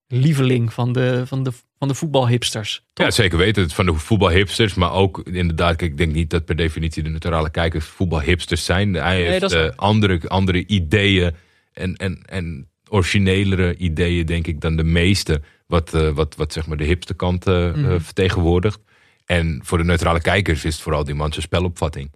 lieveling 0.09 0.73
van 0.73 0.93
de, 0.93 1.23
van 1.27 1.43
de, 1.43 1.50
van 1.79 1.88
de 1.88 1.95
voetbalhipsters. 1.95 2.83
Toch? 2.93 3.07
Ja, 3.07 3.12
zeker 3.12 3.38
weten. 3.38 3.71
Van 3.71 3.87
de 3.87 3.95
voetbalhipsters, 3.95 4.75
maar 4.75 4.93
ook 4.93 5.21
inderdaad, 5.25 5.77
kijk, 5.77 5.91
ik 5.91 5.97
denk 5.99 6.12
niet 6.12 6.31
dat 6.31 6.45
per 6.45 6.57
definitie 6.57 7.03
de 7.03 7.09
neutrale 7.11 7.50
kijkers 7.50 7.85
voetbalhipsters 7.85 8.65
zijn. 8.65 8.95
Hij 8.95 9.23
heeft 9.23 9.43
is 9.43 9.53
eh, 9.53 9.69
andere, 9.77 10.21
andere 10.29 10.67
ideeën 10.67 11.35
en, 11.73 11.97
en, 11.97 12.23
en 12.27 12.69
originelere 12.88 13.77
ideeën, 13.77 14.27
denk 14.27 14.47
ik, 14.47 14.61
dan 14.61 14.77
de 14.77 14.85
meeste. 14.85 15.41
Wat, 15.67 15.95
eh, 15.95 16.09
wat, 16.11 16.37
wat 16.37 16.53
zeg 16.53 16.67
maar 16.67 16.77
de 16.77 16.85
hipste 16.85 17.15
kant 17.15 17.47
eh, 17.47 17.73
Mhm. 17.75 18.00
vertegenwoordigt. 18.00 18.81
En 19.25 19.61
voor 19.65 19.79
de 19.79 19.85
neutrale 19.85 20.21
kijkers 20.21 20.65
is 20.65 20.73
het 20.75 20.83
vooral 20.83 21.05
die 21.05 21.15
man 21.15 21.31
zijn 21.31 21.43
spelopvatting. 21.43 22.11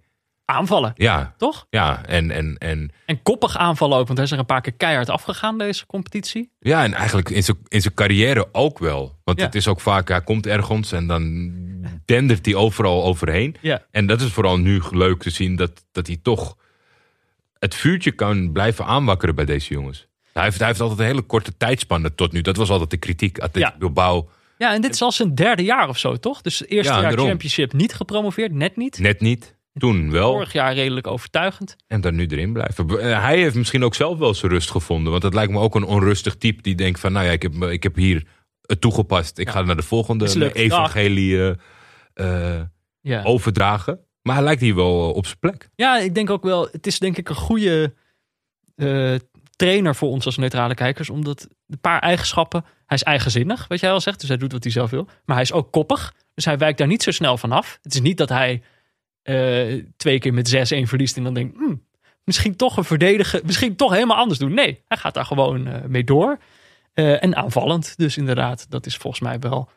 Aanvallen, 0.45 0.91
Ja, 0.95 1.33
toch? 1.37 1.65
ja. 1.69 2.05
En, 2.05 2.31
en, 2.31 2.57
en, 2.57 2.91
En 3.05 3.21
koppig 3.21 3.57
aanvallen 3.57 3.97
ook, 3.97 4.05
want 4.05 4.17
hij 4.17 4.27
is 4.27 4.33
er 4.33 4.39
een 4.39 4.45
paar 4.45 4.61
keer 4.61 4.73
keihard 4.73 5.09
afgegaan 5.09 5.57
deze 5.57 5.85
competitie. 5.85 6.51
ja, 6.59 6.83
en 6.83 6.93
eigenlijk 6.93 7.29
in 7.29 7.43
zijn, 7.43 7.57
in 7.67 7.81
zijn 7.81 7.93
carrière 7.93 8.47
ook 8.51 8.79
wel. 8.79 9.15
Want 9.23 9.39
Ja. 9.39 9.45
het 9.45 9.55
is 9.55 9.67
ook 9.67 9.79
vaak, 9.81 10.07
hij 10.07 10.21
komt 10.21 10.47
ergens 10.47 10.91
en 10.91 11.07
dan 11.07 11.51
dendert 12.05 12.45
hij 12.45 12.55
overal 12.55 13.03
overheen. 13.03 13.55
Ja. 13.61 13.81
En 13.91 14.05
dat 14.07 14.21
is 14.21 14.31
vooral 14.31 14.57
nu 14.57 14.81
leuk 14.91 15.21
te 15.21 15.29
zien 15.29 15.55
dat, 15.55 15.85
dat 15.91 16.07
hij 16.07 16.17
toch 16.23 16.57
het 17.59 17.75
vuurtje 17.75 18.11
kan 18.11 18.51
blijven 18.51 18.85
aanwakkeren 18.85 19.35
bij 19.35 19.45
deze 19.45 19.73
jongens. 19.73 20.07
Hij 20.33 20.43
heeft, 20.43 20.57
hij 20.57 20.67
heeft 20.67 20.79
altijd 20.81 20.99
een 20.99 21.05
hele 21.05 21.21
korte 21.21 21.57
tijdspanne 21.57 22.15
tot 22.15 22.31
nu. 22.31 22.41
Dat 22.41 22.55
was 22.57 22.69
altijd 22.69 22.89
de 22.89 22.97
kritiek. 22.97 23.39
Atletico 23.39 23.71
Ja. 23.73 23.77
Bilbao 23.79 24.29
Ja, 24.57 24.73
en 24.73 24.81
dit 24.81 24.93
is 24.93 25.01
al 25.01 25.11
zijn 25.11 25.35
derde 25.35 25.63
jaar 25.63 25.89
of 25.89 25.97
zo, 25.97 26.15
toch? 26.17 26.41
Dus 26.41 26.65
eerste 26.67 26.93
Ja, 26.93 26.99
jaar 26.99 27.09
daarom. 27.09 27.27
championship 27.27 27.73
niet 27.73 27.93
gepromoveerd, 27.93 28.51
net 28.51 28.75
niet. 28.77 28.99
net 28.99 29.21
niet. 29.21 29.55
Toen 29.73 30.11
wel. 30.19 30.31
Vorig 30.31 30.53
jaar 30.53 30.73
redelijk 30.73 31.07
overtuigend. 31.07 31.75
En 31.87 32.01
dan 32.01 32.15
nu 32.15 32.25
erin 32.27 32.53
blijven. 32.53 32.99
Eh, 32.99 33.23
Hij 33.23 33.37
heeft 33.37 33.55
misschien 33.55 33.83
ook 33.83 33.95
zelf 33.95 34.17
wel 34.17 34.33
zijn 34.33 34.51
rust 34.51 34.71
gevonden. 34.71 35.11
Want 35.11 35.23
het 35.23 35.33
lijkt 35.33 35.51
me 35.51 35.59
ook 35.59 35.75
een 35.75 35.83
onrustig 35.83 36.35
type 36.35 36.61
die 36.61 36.75
denkt 36.75 36.99
van... 36.99 37.11
nou 37.11 37.25
ja, 37.25 37.31
ik 37.31 37.41
heb, 37.41 37.53
ik 37.63 37.83
heb 37.83 37.95
hier 37.95 38.27
het 38.61 38.81
toegepast. 38.81 39.37
Ik 39.37 39.45
Ja. 39.47 39.51
ga 39.53 39.61
naar 39.61 39.75
de 39.75 39.81
volgende 39.81 40.53
evangelie 40.53 41.55
eh, 42.13 42.55
eh, 42.57 42.61
Ja. 43.01 43.23
overdragen. 43.23 43.99
Maar 44.21 44.35
hij 44.35 44.43
lijkt 44.43 44.61
hier 44.61 44.75
wel 44.75 45.11
op 45.11 45.25
zijn 45.25 45.39
plek. 45.39 45.69
ja, 45.75 45.97
ik 45.97 46.15
denk 46.15 46.29
ook 46.29 46.43
wel, 46.43 46.67
het 46.71 46.87
is 46.87 46.99
denk 46.99 47.17
ik 47.17 47.29
een 47.29 47.35
goede 47.35 47.93
trainer 49.55 49.95
voor 49.95 50.09
ons 50.09 50.25
als 50.25 50.37
neutrale 50.37 50.73
kijkers. 50.75 51.09
Omdat 51.09 51.47
een 51.67 51.79
paar 51.79 51.99
eigenschappen, 51.99 52.65
hij 52.85 52.97
is 52.97 53.03
eigenzinnig, 53.03 53.67
wat 53.67 53.79
jij 53.79 53.91
al 53.91 54.01
zegt. 54.01 54.19
Dus 54.19 54.29
hij 54.29 54.37
doet 54.37 54.51
wat 54.51 54.63
hij 54.63 54.71
zelf 54.71 54.89
wil. 54.89 55.05
Maar 55.25 55.35
hij 55.35 55.45
is 55.45 55.51
ook 55.51 55.71
koppig. 55.71 56.13
Dus 56.33 56.45
hij 56.45 56.57
wijkt 56.57 56.77
daar 56.77 56.87
niet 56.87 57.03
zo 57.03 57.11
snel 57.11 57.37
van 57.37 57.51
af. 57.51 57.79
Het 57.81 57.93
is 57.93 58.01
niet 58.01 58.17
dat 58.17 58.29
hij 58.29 58.61
eh, 59.23 59.83
twee 59.97 60.19
keer 60.19 60.33
met 60.33 60.49
6-1 60.49 60.87
verliest 60.87 61.17
en 61.17 61.23
dan 61.23 61.33
denkt... 61.33 61.57
"Hmm, 61.57 61.83
misschien 62.23 62.55
toch 62.55 62.77
een 62.77 62.83
verdedigen, 62.83 63.41
misschien 63.45 63.75
toch 63.75 63.91
helemaal 63.91 64.17
anders 64.17 64.39
doen. 64.39 64.53
Nee, 64.53 64.81
hij 64.87 64.97
gaat 64.97 65.13
daar 65.13 65.25
gewoon 65.25 65.67
eh, 65.67 65.83
mee 65.83 66.03
door. 66.03 66.39
Eh, 66.93 67.23
en 67.23 67.35
aanvallend. 67.35 67.97
Dus 67.97 68.17
inderdaad, 68.17 68.65
dat 68.69 68.85
is 68.85 68.97
volgens 68.97 69.21
mij 69.21 69.39
wel... 69.39 69.69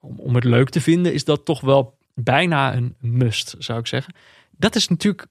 om, 0.00 0.18
om 0.18 0.34
het 0.34 0.44
leuk 0.44 0.68
te 0.68 0.80
vinden, 0.80 1.12
is 1.12 1.24
dat 1.24 1.44
toch 1.44 1.60
wel 1.60 1.98
bijna 2.14 2.74
een 2.74 2.94
must, 3.00 3.54
zou 3.58 3.78
ik 3.78 3.86
zeggen. 3.86 4.14
Dat 4.50 4.74
is 4.74 4.88
natuurlijk... 4.88 5.26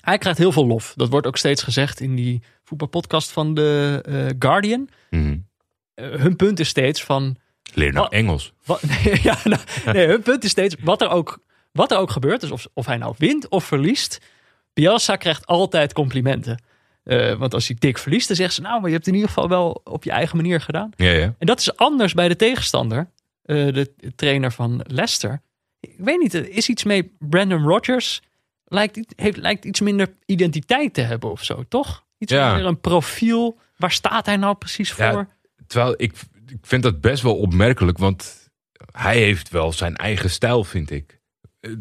Hij 0.00 0.18
krijgt 0.18 0.38
heel 0.38 0.52
veel 0.52 0.66
lof. 0.66 0.94
Dat 0.96 1.08
wordt 1.08 1.26
ook 1.26 1.36
steeds 1.36 1.62
gezegd 1.62 2.00
in 2.00 2.14
die 2.14 2.42
voetbalpodcast 2.64 3.30
van 3.30 3.54
de 3.54 4.34
Guardian. 4.38 4.88
Mhm. 5.10 5.38
Hun 5.94 6.36
punt 6.36 6.60
is 6.60 6.68
steeds 6.68 7.04
van... 7.04 7.36
Leer 7.74 7.92
nou 7.92 8.02
Wat? 8.02 8.12
Engels. 8.12 8.52
Wat, 8.64 8.82
nee, 8.82 9.20
ja, 9.28 9.38
nou, 9.44 9.60
nee, 9.92 10.06
hun 10.06 10.22
punt 10.22 10.44
is 10.44 10.50
steeds, 10.50 10.76
wat 10.80 11.02
er 11.02 11.08
ook, 11.08 11.40
wat 11.76 11.90
er 11.92 11.98
ook 11.98 12.10
gebeurt, 12.10 12.40
dus 12.40 12.50
of, 12.50 12.66
of 12.72 12.86
hij 12.86 12.96
nou 12.96 13.14
wint 13.18 13.48
of 13.48 13.64
verliest, 13.64 14.20
Bielsa 14.72 15.16
krijgt 15.16 15.46
altijd 15.46 15.92
complimenten. 15.92 16.62
Eh, 17.02 17.34
want 17.34 17.54
als 17.54 17.66
hij 17.66 17.76
dik 17.78 17.98
verliest, 17.98 18.26
dan 18.28 18.36
zegt 18.36 18.54
ze, 18.54 18.60
nou, 18.60 18.74
maar 18.80 18.90
je 18.90 18.94
hebt 18.94 19.06
het 19.06 19.14
in 19.14 19.20
ieder 19.20 19.34
geval 19.34 19.48
wel 19.48 19.80
op 19.84 20.04
je 20.04 20.10
eigen 20.10 20.36
manier 20.36 20.60
gedaan. 20.60 20.90
Ja, 20.96 21.10
ja. 21.10 21.34
En 21.38 21.46
dat 21.46 21.60
is 21.60 21.76
anders 21.76 22.14
bij 22.14 22.28
de 22.28 22.36
tegenstander, 22.36 23.10
eh, 23.42 23.56
de 23.56 23.92
trainer 24.16 24.52
van 24.52 24.80
Leicester. 24.86 25.40
Ik 25.80 25.94
weet 25.98 26.18
niet, 26.20 26.34
er 26.34 26.48
is 26.50 26.68
iets 26.68 26.84
mee 26.84 27.12
Brandon 27.18 27.62
Rodgers, 27.62 28.22
lijkt, 28.64 28.96
iets- 28.96 29.12
heeft, 29.16 29.36
lijkt 29.36 29.64
iets 29.64 29.80
minder 29.80 30.08
identiteit 30.26 30.94
te 30.94 31.00
hebben 31.00 31.30
of 31.30 31.44
zo, 31.44 31.64
toch? 31.68 32.04
Iets 32.18 32.32
Ja. 32.32 32.54
meer 32.54 32.64
een 32.64 32.80
profiel. 32.80 33.58
Waar 33.76 33.92
staat 33.92 34.26
hij 34.26 34.36
nou 34.36 34.54
precies 34.54 34.92
voor? 34.92 35.04
Ja, 35.04 35.28
Terwijl 35.66 35.94
ik, 35.96 36.12
ik 36.46 36.58
vind 36.62 36.82
dat 36.82 37.00
best 37.00 37.22
wel 37.22 37.36
opmerkelijk. 37.36 37.98
Want 37.98 38.50
hij 38.92 39.16
heeft 39.18 39.48
wel 39.48 39.72
zijn 39.72 39.96
eigen 39.96 40.30
stijl, 40.30 40.64
vind 40.64 40.90
ik. 40.90 41.15
Eh, 41.66 41.72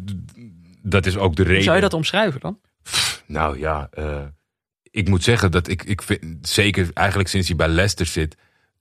Dat 0.82 1.06
is 1.06 1.18
ook 1.18 1.36
de 1.36 1.42
reden. 1.42 1.56
Hoe 1.56 1.64
zou 1.64 1.76
je 1.76 1.82
dat 1.82 1.94
omschrijven 1.94 2.40
dan? 2.40 2.60
Nou 3.28 3.60
ja, 3.60 3.88
eh, 3.92 4.26
ik 4.92 5.08
moet 5.08 5.24
zeggen 5.24 5.52
dat 5.52 5.68
ik, 5.68 5.84
ik 5.84 6.02
vind, 6.02 6.50
zeker 6.50 6.90
eigenlijk 6.94 7.30
sinds 7.30 7.48
hij 7.48 7.56
bij 7.58 7.68
Leicester 7.68 8.06
zit, 8.06 8.36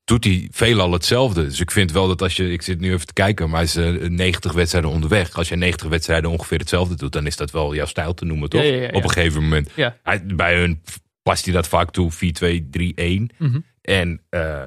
doet 0.04 0.24
hij 0.24 0.48
veelal 0.50 0.92
hetzelfde. 0.92 1.44
Dus 1.44 1.60
ik 1.60 1.70
vind 1.70 1.92
wel 1.92 2.08
dat 2.08 2.22
als 2.22 2.36
je, 2.36 2.52
ik 2.52 2.62
zit 2.62 2.80
nu 2.80 2.92
even 2.92 3.06
te 3.06 3.12
kijken, 3.12 3.50
maar 3.50 3.66
hij 3.74 3.84
is 3.84 4.00
eh, 4.00 4.08
90 4.08 4.52
wedstrijden 4.52 4.90
onderweg. 4.90 5.34
Als 5.36 5.48
je 5.48 5.56
90 5.56 5.88
wedstrijden 5.88 6.30
ongeveer 6.30 6.58
hetzelfde 6.58 6.94
doet, 6.96 7.12
dan 7.12 7.26
is 7.26 7.36
dat 7.36 7.50
wel 7.50 7.74
jouw 7.74 7.86
stijl 7.86 8.14
te 8.14 8.24
noemen, 8.24 8.48
toch? 8.48 8.62
Ja, 8.62 8.66
ja, 8.66 8.74
ja, 8.74 8.82
ja. 8.82 8.88
Op 8.88 9.02
een 9.02 9.10
gegeven 9.10 9.42
moment. 9.42 9.70
Hij, 10.02 10.26
bij 10.26 10.56
hun 10.58 10.82
past 11.22 11.44
hij 11.44 11.54
dat 11.54 11.68
vaak 11.68 11.90
toe, 11.90 12.12
4-2-3-1. 12.12 13.36
Mhm. 13.38 13.60
En 13.82 14.20
eh, 14.28 14.62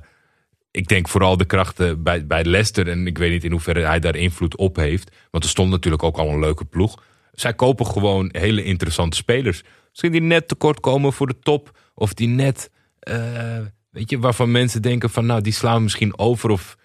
ik 0.72 0.88
denk 0.88 1.08
vooral 1.08 1.38
de 1.38 1.46
krachten 1.46 2.04
bij, 2.04 2.28
bij 2.28 2.44
Leicester. 2.44 2.88
En 2.88 3.08
ik 3.08 3.18
weet 3.18 3.32
niet 3.32 3.44
in 3.44 3.52
hoeverre 3.52 3.86
hij 3.86 4.00
daar 4.00 4.16
invloed 4.16 4.58
op 4.58 4.76
heeft. 4.76 5.16
Want 5.32 5.44
er 5.44 5.50
stond 5.50 5.70
natuurlijk 5.70 6.04
ook 6.04 6.18
al 6.18 6.30
een 6.30 6.40
leuke 6.40 6.66
ploeg. 6.66 7.04
Zij 7.32 7.54
kopen 7.54 7.86
gewoon 7.86 8.30
hele 8.32 8.64
interessante 8.64 9.18
spelers. 9.18 9.64
Misschien 9.90 10.12
die 10.12 10.22
net 10.22 10.48
tekort 10.48 10.80
komen 10.80 11.14
voor 11.14 11.28
de 11.28 11.40
top. 11.40 11.78
Of 11.94 12.14
die 12.14 12.28
net, 12.28 12.72
eh, 13.00 13.60
weet 13.90 14.10
je, 14.10 14.20
waarvan 14.20 14.52
mensen 14.52 14.82
denken 14.82 15.10
van 15.10 15.26
nou, 15.26 15.42
die 15.42 15.54
slaan 15.54 15.84
misschien 15.84 16.20
over. 16.20 16.50
Of 16.50 16.78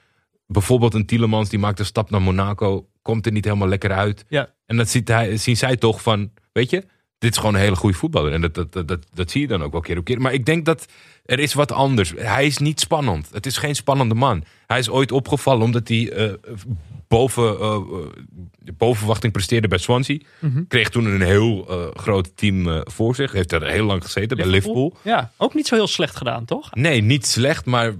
bijvoorbeeld 0.46 0.94
een 0.94 1.06
Tielemans 1.06 1.48
die 1.48 1.58
maakt 1.58 1.78
een 1.78 1.84
stap 1.84 2.10
naar 2.10 2.22
Monaco. 2.22 2.88
Komt 3.02 3.26
er 3.26 3.32
niet 3.32 3.44
helemaal 3.44 3.68
lekker 3.68 3.92
uit. 3.92 4.24
Ja. 4.28 4.54
En 4.66 4.76
dat 4.76 4.88
ziet 4.88 5.08
hij, 5.08 5.36
zien 5.36 5.56
zij 5.56 5.76
toch 5.76 6.02
van, 6.02 6.32
weet 6.52 6.70
je, 6.70 6.84
dit 7.22 7.32
is 7.32 7.36
gewoon 7.36 7.54
een 7.54 7.60
hele 7.60 7.76
goede 7.76 7.96
voetballer. 7.96 8.32
En 8.32 8.40
dat, 8.40 8.54
dat, 8.54 8.72
dat, 8.72 8.98
dat, 9.14 9.30
zie 9.30 9.40
je 9.40 9.46
dan 9.46 9.62
ook 9.62 9.72
wel 9.72 9.80
keer 9.80 9.98
op 9.98 10.04
keer. 10.04 10.20
Maar 10.20 10.32
ik 10.32 10.46
denk 10.46 10.64
dat 10.64 10.86
er 11.24 11.38
is 11.38 11.54
wat 11.54 11.72
anders. 11.72 12.12
Hij 12.16 12.46
is 12.46 12.58
niet 12.58 12.80
spannend. 12.80 13.28
Het 13.32 13.46
is 13.46 13.56
geen 13.56 13.74
spannende 13.74 14.14
man. 14.14 14.44
Hij 14.66 14.78
is 14.78 14.90
ooit 14.90 15.12
opgevallen 15.12 15.62
omdat 15.62 15.88
hij 15.88 16.12
eh, 16.12 16.32
boven, 17.08 17.58
eh, 17.60 17.74
eh, 17.74 18.74
boven 18.76 18.98
verwachting 18.98 19.32
presteerde 19.32 19.68
bij 19.68 19.78
Swansea. 19.78 20.18
Mhm. 20.38 20.62
Kreeg 20.68 20.88
toen 20.88 21.04
een 21.04 21.22
heel 21.22 21.66
eh, 21.68 21.86
groot 21.94 22.36
team 22.36 22.82
voor 22.84 23.14
zich. 23.14 23.32
Heeft 23.32 23.52
er 23.52 23.66
heel 23.66 23.84
lang 23.84 24.02
gezeten 24.02 24.36
bij 24.36 24.46
Liverpool. 24.46 24.96
Ja, 25.02 25.32
ook 25.36 25.54
niet 25.54 25.66
zo 25.66 25.74
heel 25.74 25.86
slecht 25.86 26.16
gedaan, 26.16 26.44
toch? 26.44 26.74
Nee, 26.74 27.02
niet 27.02 27.26
slecht, 27.26 27.64
maar 27.64 27.94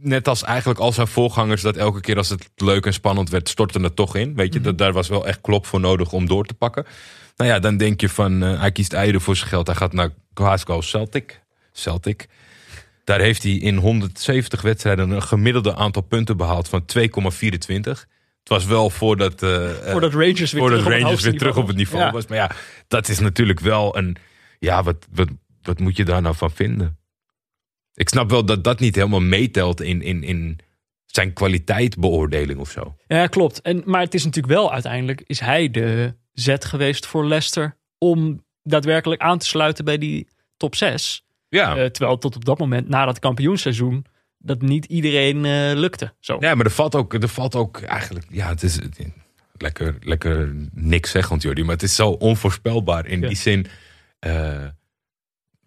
net 0.00 0.28
als 0.28 0.42
eigenlijk 0.42 0.78
al 0.78 0.92
zijn 0.92 1.06
voorgangers... 1.06 1.62
dat 1.62 1.76
elke 1.76 2.00
keer 2.00 2.16
als 2.16 2.28
het 2.28 2.48
leuk 2.56 2.86
en 2.86 2.92
spannend 2.92 3.30
werd, 3.30 3.48
stortte 3.48 3.80
het 3.80 3.96
toch 3.96 4.16
in. 4.16 4.34
Weet 4.34 4.54
je, 4.54 4.60
dat, 4.60 4.78
daar 4.78 4.92
was 4.92 5.08
wel 5.08 5.26
echt 5.26 5.40
klop 5.40 5.66
voor 5.66 5.80
nodig 5.80 6.12
om 6.12 6.26
door 6.26 6.44
te 6.44 6.54
pakken. 6.54 6.86
Nou 7.36 7.50
ja, 7.50 7.58
dan 7.58 7.76
denk 7.76 8.00
je 8.00 8.08
van, 8.08 8.42
eh, 8.42 8.60
hij 8.60 8.72
kiest 8.72 8.92
eieren 8.92 9.20
voor 9.20 9.36
zijn 9.36 9.48
geld. 9.48 9.66
Hij 9.66 9.76
gaat 9.76 9.92
naar 9.92 10.10
Glasgow 10.34 10.82
Celtic. 10.82 11.42
Celtic. 11.72 12.26
Daar 13.04 13.20
heeft 13.20 13.42
hij 13.42 13.52
in 13.52 13.76
170 13.76 14.62
wedstrijden 14.62 15.10
een 15.10 15.22
gemiddelde 15.22 15.74
aantal 15.74 16.02
punten 16.02 16.36
behaald 16.36 16.68
van 16.68 16.84
2,24. 16.84 18.06
Het 18.40 18.48
was 18.48 18.64
wel 18.64 18.90
voordat, 18.90 19.42
eh, 19.42 19.70
eh, 19.70 19.90
Voordat 19.90 20.12
Rangers 20.12 20.52
weer 20.52 20.60
voordat 20.60 20.78
terug 20.78 20.86
op 20.86 20.92
het 20.92 21.02
Rangers 21.02 21.22
weer 21.22 21.38
terug 21.38 21.56
op 21.56 21.66
het 21.66 21.76
niveau 21.76 22.04
Ja. 22.04 22.10
was. 22.12 22.26
Maar 22.26 22.38
ja, 22.38 22.50
dat 22.88 23.08
is 23.08 23.18
natuurlijk 23.18 23.60
wel 23.60 23.96
een... 23.96 24.16
Ja, 24.58 24.82
wat, 24.82 25.06
wat, 25.12 25.28
wat 25.62 25.78
moet 25.78 25.96
je 25.96 26.04
daar 26.04 26.22
nou 26.22 26.34
van 26.34 26.50
vinden? 26.50 26.98
Ik 27.94 28.08
snap 28.08 28.30
wel 28.30 28.44
dat 28.44 28.64
dat 28.64 28.80
niet 28.80 28.94
helemaal 28.94 29.20
meetelt 29.20 29.80
in, 29.80 30.02
in, 30.02 30.22
in 30.22 30.58
zijn 31.06 31.32
kwaliteitbeoordeling 31.32 32.58
of 32.58 32.70
zo. 32.70 32.96
Ja, 33.06 33.26
klopt. 33.26 33.60
En, 33.60 33.82
maar 33.84 34.00
het 34.00 34.14
is 34.14 34.24
natuurlijk 34.24 34.54
wel 34.54 34.72
uiteindelijk, 34.72 35.22
is 35.26 35.40
hij 35.40 35.70
de 35.70 36.14
zet 36.36 36.64
geweest 36.64 37.06
voor 37.06 37.26
Leicester 37.26 37.76
om 37.98 38.44
daadwerkelijk 38.62 39.20
aan 39.20 39.38
te 39.38 39.46
sluiten 39.46 39.84
bij 39.84 39.98
die 39.98 40.28
top 40.56 40.74
6. 40.74 41.24
Ja, 41.48 41.76
Eh, 41.76 41.84
terwijl 41.84 42.18
tot 42.18 42.36
op 42.36 42.44
dat 42.44 42.58
moment, 42.58 42.88
na 42.88 43.04
dat 43.04 43.18
kampioensseizoen, 43.18 44.04
dat 44.38 44.62
niet 44.62 44.84
iedereen 44.84 45.44
eh, 45.44 45.70
lukte. 45.78 46.14
Zo. 46.20 46.36
ja 46.40 46.54
maar 46.54 46.64
er 46.64 46.70
valt, 46.72 46.94
ook, 46.94 47.14
er 47.14 47.28
valt 47.28 47.54
ook 47.54 47.80
eigenlijk... 47.80 48.26
Ja, 48.30 48.48
het 48.48 48.62
is 48.62 48.78
lekker, 49.58 49.96
lekker 50.00 50.54
niks 50.72 51.10
zeggend, 51.10 51.42
Jordi. 51.42 51.62
Maar 51.62 51.72
het 51.74 51.82
is 51.82 51.94
zo 51.94 52.08
onvoorspelbaar 52.10 53.06
in 53.06 53.20
Ja. 53.20 53.26
die 53.28 53.36
zin... 53.36 53.66
eh, 54.18 54.64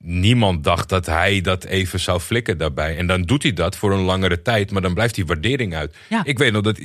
niemand 0.03 0.63
dacht 0.63 0.89
dat 0.89 1.05
hij 1.05 1.41
dat 1.41 1.63
even 1.63 1.99
zou 1.99 2.19
flikken 2.19 2.57
daarbij. 2.57 2.97
En 2.97 3.07
dan 3.07 3.21
doet 3.21 3.43
hij 3.43 3.53
dat 3.53 3.75
voor 3.75 3.93
een 3.93 3.99
langere 3.99 4.41
tijd, 4.41 4.71
maar 4.71 4.81
dan 4.81 4.93
blijft 4.93 5.15
die 5.15 5.25
waardering 5.25 5.75
uit. 5.75 5.95
Ja. 6.09 6.23
Ik 6.23 6.38
weet 6.38 6.51
nog 6.51 6.62
dat... 6.62 6.79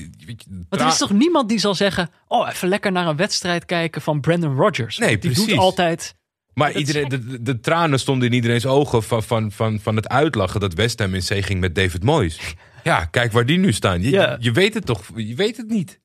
Want 0.68 0.82
er 0.82 0.88
is 0.88 0.98
toch 0.98 1.12
niemand 1.12 1.48
die 1.48 1.58
zal 1.58 1.74
zeggen, 1.74 2.10
oh, 2.26 2.48
even 2.48 2.68
lekker 2.68 2.92
naar 2.92 3.06
een 3.06 3.16
wedstrijd 3.16 3.64
kijken 3.64 4.02
van 4.02 4.20
Brandon 4.20 4.56
Rodgers. 4.56 4.98
Nee, 4.98 5.18
die 5.18 5.30
precies. 5.30 5.46
doet 5.46 5.58
altijd... 5.58 6.14
Maar 6.54 6.72
dat 6.72 6.78
iedereen, 6.78 7.38
de, 7.40 7.60
tranen 7.60 7.98
stonden 7.98 8.28
in 8.28 8.34
iedereen's 8.34 8.66
ogen 8.66 9.02
van, 9.02 9.22
van, 9.22 9.52
van, 9.52 9.80
van 9.80 9.96
het 9.96 10.08
uitlachen 10.08 10.60
dat 10.60 10.74
West 10.74 10.98
Ham 10.98 11.14
in 11.14 11.22
zee 11.22 11.42
ging 11.42 11.60
met 11.60 11.74
David 11.74 12.02
Moyes. 12.02 12.38
Ja, 12.84 13.04
kijk 13.04 13.32
waar 13.32 13.46
die 13.46 13.58
nu 13.58 13.72
staan. 13.72 14.02
Je, 14.02 14.10
Ja. 14.10 14.36
je 14.40 14.52
weet 14.52 14.74
het 14.74 14.86
toch, 14.86 15.02
je 15.16 15.34
weet 15.34 15.56
het 15.56 15.68
niet. 15.68 16.00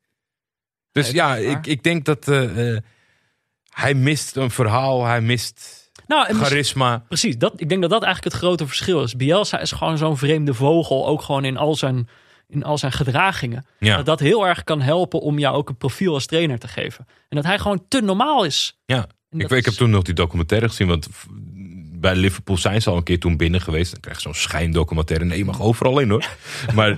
Dus 0.91 1.05
Nee, 1.05 1.13
ja, 1.15 1.35
ik, 1.35 1.67
ik 1.67 1.83
denk 1.83 2.05
dat 2.05 2.27
eh, 2.27 2.73
eh, 2.73 2.81
hij 3.69 3.93
mist 3.93 4.35
een 4.35 4.51
verhaal, 4.51 5.05
hij 5.05 5.21
mist 5.21 5.78
Nou, 6.09 6.33
charisma. 6.33 7.03
Precies, 7.07 7.37
dat, 7.37 7.53
ik 7.61 7.69
denk 7.69 7.81
dat 7.81 7.89
dat 7.89 8.03
eigenlijk 8.03 8.33
het 8.33 8.43
grote 8.43 8.67
verschil 8.67 9.03
is. 9.03 9.15
Bielsa 9.15 9.59
is 9.59 9.71
gewoon 9.71 9.97
zo'n 9.97 10.17
vreemde 10.17 10.53
vogel, 10.53 11.07
ook 11.07 11.21
gewoon 11.21 11.45
in 11.45 11.57
al 11.57 11.75
zijn, 11.75 12.07
in 12.47 12.63
al 12.63 12.77
zijn 12.77 12.91
gedragingen. 12.91 13.65
Ja. 13.79 13.95
Dat 13.95 14.05
dat 14.05 14.19
heel 14.19 14.47
erg 14.47 14.63
kan 14.63 14.81
helpen 14.81 15.19
om 15.21 15.39
jou 15.39 15.55
ook 15.55 15.69
een 15.69 15.77
profiel 15.77 16.13
als 16.13 16.25
trainer 16.25 16.59
te 16.59 16.67
geven. 16.67 17.05
En 17.29 17.35
dat 17.35 17.45
hij 17.45 17.59
gewoon 17.59 17.83
te 17.87 18.01
normaal 18.01 18.43
is. 18.43 18.77
Ja, 18.85 19.01
ik, 19.03 19.07
weet- 19.29 19.43
ik 19.43 19.49
heb 19.51 19.65
is- 19.65 19.75
toen 19.75 19.89
nog 19.89 20.03
die 20.03 20.13
documentaire 20.13 20.67
gezien, 20.69 20.87
want 20.87 21.07
bij 21.99 22.15
Liverpool 22.15 22.57
zijn 22.57 22.81
ze 22.81 22.89
al 22.89 22.97
een 22.97 23.03
keer 23.03 23.19
toen 23.19 23.37
binnen 23.37 23.61
geweest. 23.61 23.91
Dan 23.91 23.99
krijg 23.99 24.17
je 24.17 24.23
zo'n 24.23 24.33
schijndocumentaire. 24.33 25.25
Nee, 25.25 25.37
je 25.37 25.45
mag 25.45 25.61
overal 25.61 25.99
in 25.99 26.09
hoor. 26.09 26.25
Maar 26.75 26.97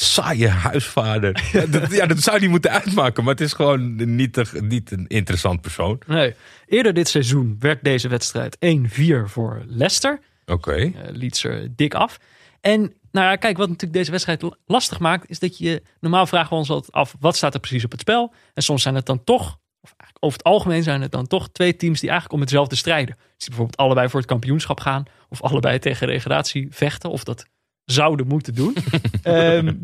saaie 0.00 0.48
huisvader. 0.48 1.42
Ja 1.52 1.66
dat, 1.66 1.90
ja, 1.92 2.06
dat 2.06 2.18
zou 2.18 2.40
niet 2.40 2.50
moeten 2.50 2.70
uitmaken. 2.70 3.24
Maar 3.24 3.32
het 3.32 3.42
is 3.42 3.52
gewoon 3.52 4.14
niet, 4.16 4.36
een- 4.36 4.66
niet 4.66 4.90
een 4.90 5.06
interessant 5.06 5.60
persoon. 5.60 6.00
Nee. 6.06 6.34
Eerder 6.66 6.94
dit 6.94 7.08
seizoen 7.08 7.56
werd 7.58 7.84
deze 7.84 8.08
wedstrijd 8.08 8.56
1-4 8.66 9.24
voor 9.24 9.62
Leicester. 9.66 10.20
Oké. 10.46 10.72
Eh, 10.74 10.90
Leeds 11.10 11.44
er 11.44 11.76
dik 11.76 11.94
af. 11.94 12.18
En 12.60 12.80
nou 13.12 13.26
ja, 13.26 13.36
kijk, 13.36 13.56
wat 13.56 13.66
natuurlijk 13.68 13.98
deze 13.98 14.10
wedstrijd 14.10 14.44
lastig 14.66 14.98
maakt, 14.98 15.30
is 15.30 15.38
dat 15.38 15.58
je 15.58 15.82
normaal 16.00 16.26
vragen 16.26 16.48
we 16.50 16.54
ons 16.56 16.70
altijd 16.70 16.92
af 16.92 17.14
wat 17.20 17.36
staat 17.36 17.54
er 17.54 17.60
precies 17.60 17.84
op 17.84 17.90
het 17.90 18.00
spel. 18.00 18.32
En 18.54 18.62
soms 18.62 18.82
zijn 18.82 18.94
het 18.94 19.06
dan 19.06 19.24
toch, 19.24 19.58
of 19.80 19.94
eigenlijk 19.96 20.18
over 20.24 20.38
het 20.38 20.46
algemeen 20.46 20.82
zijn 20.82 21.02
het 21.02 21.12
dan 21.12 21.26
toch 21.26 21.48
twee 21.52 21.76
teams 21.76 22.00
die 22.00 22.08
eigenlijk 22.08 22.38
om 22.38 22.40
hetzelfde 22.46 22.76
strijden. 22.76 23.14
Dus 23.16 23.24
die 23.38 23.48
bijvoorbeeld 23.48 23.76
allebei 23.76 24.08
voor 24.08 24.20
het 24.20 24.28
kampioenschap 24.28 24.80
gaan, 24.80 25.04
of 25.28 25.42
allebei 25.42 25.78
tegen 25.78 26.06
degradatie 26.06 26.66
vechten, 26.70 27.10
of 27.10 27.24
dat 27.24 27.46
zouden 27.90 28.26
moeten 28.26 28.54
doen. 28.54 28.76
Ehm, 29.22 29.74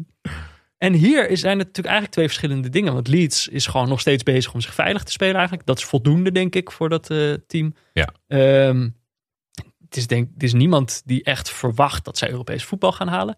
en 0.78 0.92
hier 0.92 1.36
zijn 1.36 1.58
het 1.58 1.66
natuurlijk 1.66 1.86
eigenlijk 1.86 2.12
twee 2.12 2.26
verschillende 2.26 2.68
dingen. 2.68 2.92
Want 2.92 3.08
Leeds 3.08 3.48
is 3.48 3.66
gewoon 3.66 3.88
nog 3.88 4.00
steeds 4.00 4.22
bezig 4.22 4.54
om 4.54 4.60
zich 4.60 4.74
veilig 4.74 5.02
te 5.02 5.12
spelen 5.12 5.34
eigenlijk. 5.34 5.66
Dat 5.66 5.78
is 5.78 5.84
voldoende, 5.84 6.32
denk 6.32 6.54
ik, 6.54 6.70
voor 6.70 6.88
dat 6.88 7.10
eh, 7.10 7.32
team. 7.46 7.74
Ja. 7.92 8.14
Ehm, 8.26 8.88
het, 9.84 9.96
is 9.96 10.06
denk, 10.06 10.28
het 10.34 10.42
is 10.42 10.52
niemand 10.52 11.02
die 11.04 11.22
echt 11.22 11.50
verwacht 11.50 12.04
dat 12.04 12.18
zij 12.18 12.30
Europees 12.30 12.64
voetbal 12.64 12.92
gaan 12.92 13.08
halen. 13.08 13.36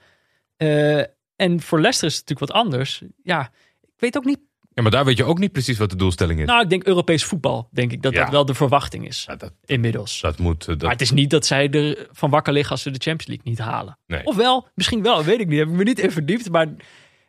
Eh, 0.57 1.03
en 1.37 1.61
voor 1.61 1.81
Leicester 1.81 2.09
is 2.09 2.17
het 2.17 2.29
natuurlijk 2.29 2.53
wat 2.53 2.63
anders. 2.65 3.03
Ja, 3.23 3.51
ik 3.81 4.01
weet 4.01 4.17
ook 4.17 4.25
niet. 4.25 4.41
Ja, 4.77 4.83
maar 4.83 4.91
daar 4.91 5.05
weet 5.05 5.17
je 5.17 5.25
ook 5.25 5.39
niet 5.39 5.53
precies 5.53 5.79
wat 5.79 5.91
de 5.91 5.97
doelstelling 5.97 6.41
is. 6.41 6.47
Nou, 6.47 6.63
ik 6.63 6.69
denk 6.71 6.85
Europees 6.87 7.25
voetbal. 7.25 7.69
Denk 7.73 7.93
ik 7.93 8.03
dat 8.03 8.13
Ja. 8.13 8.23
dat 8.23 8.31
wel 8.31 8.45
de 8.45 8.55
verwachting 8.55 9.07
is. 9.07 9.25
Ja, 9.29 9.37
dat, 9.37 9.53
Inmiddels. 9.65 10.21
dat 10.21 10.39
moet... 10.39 10.61
eh, 10.63 10.69
Maar 10.69 10.77
Dat, 10.79 10.91
het 10.91 11.01
is 11.01 11.11
niet 11.11 11.31
dat 11.31 11.47
zij 11.47 11.71
er 11.71 12.09
van 12.13 12.31
wakker 12.31 12.53
liggen 12.53 12.73
als 12.73 12.83
ze 12.83 12.91
de 12.91 12.99
Champions 12.99 13.27
League 13.27 13.45
niet 13.49 13.59
halen. 13.59 13.99
Nee. 14.07 14.25
Ofwel, 14.25 14.69
misschien 14.75 15.03
wel, 15.03 15.25
weet 15.25 15.41
ik 15.41 15.47
niet. 15.49 15.59
Heb 15.59 15.69
ik 15.69 15.75
me 15.75 15.83
niet 15.83 15.99
in 15.99 16.11
verdiept. 16.11 16.51
Maar 16.51 16.67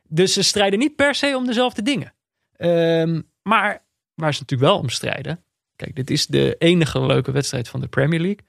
dus 0.07 0.33
ze 0.33 0.43
strijden 0.43 0.79
niet 0.79 0.95
per 0.95 1.15
se 1.15 1.33
om 1.37 1.45
dezelfde 1.45 1.81
dingen. 1.81 2.13
Ehm, 2.55 3.21
maar 3.43 3.83
waar 4.13 4.33
ze 4.33 4.39
natuurlijk 4.41 4.69
wel 4.71 4.79
om 4.79 4.89
strijden. 4.89 5.43
Kijk, 5.75 5.95
dit 5.95 6.09
is 6.09 6.27
de 6.27 6.55
enige 6.57 7.05
leuke 7.05 7.31
wedstrijd 7.31 7.69
van 7.69 7.79
de 7.79 7.87
Premier 7.87 8.19
League. 8.19 8.45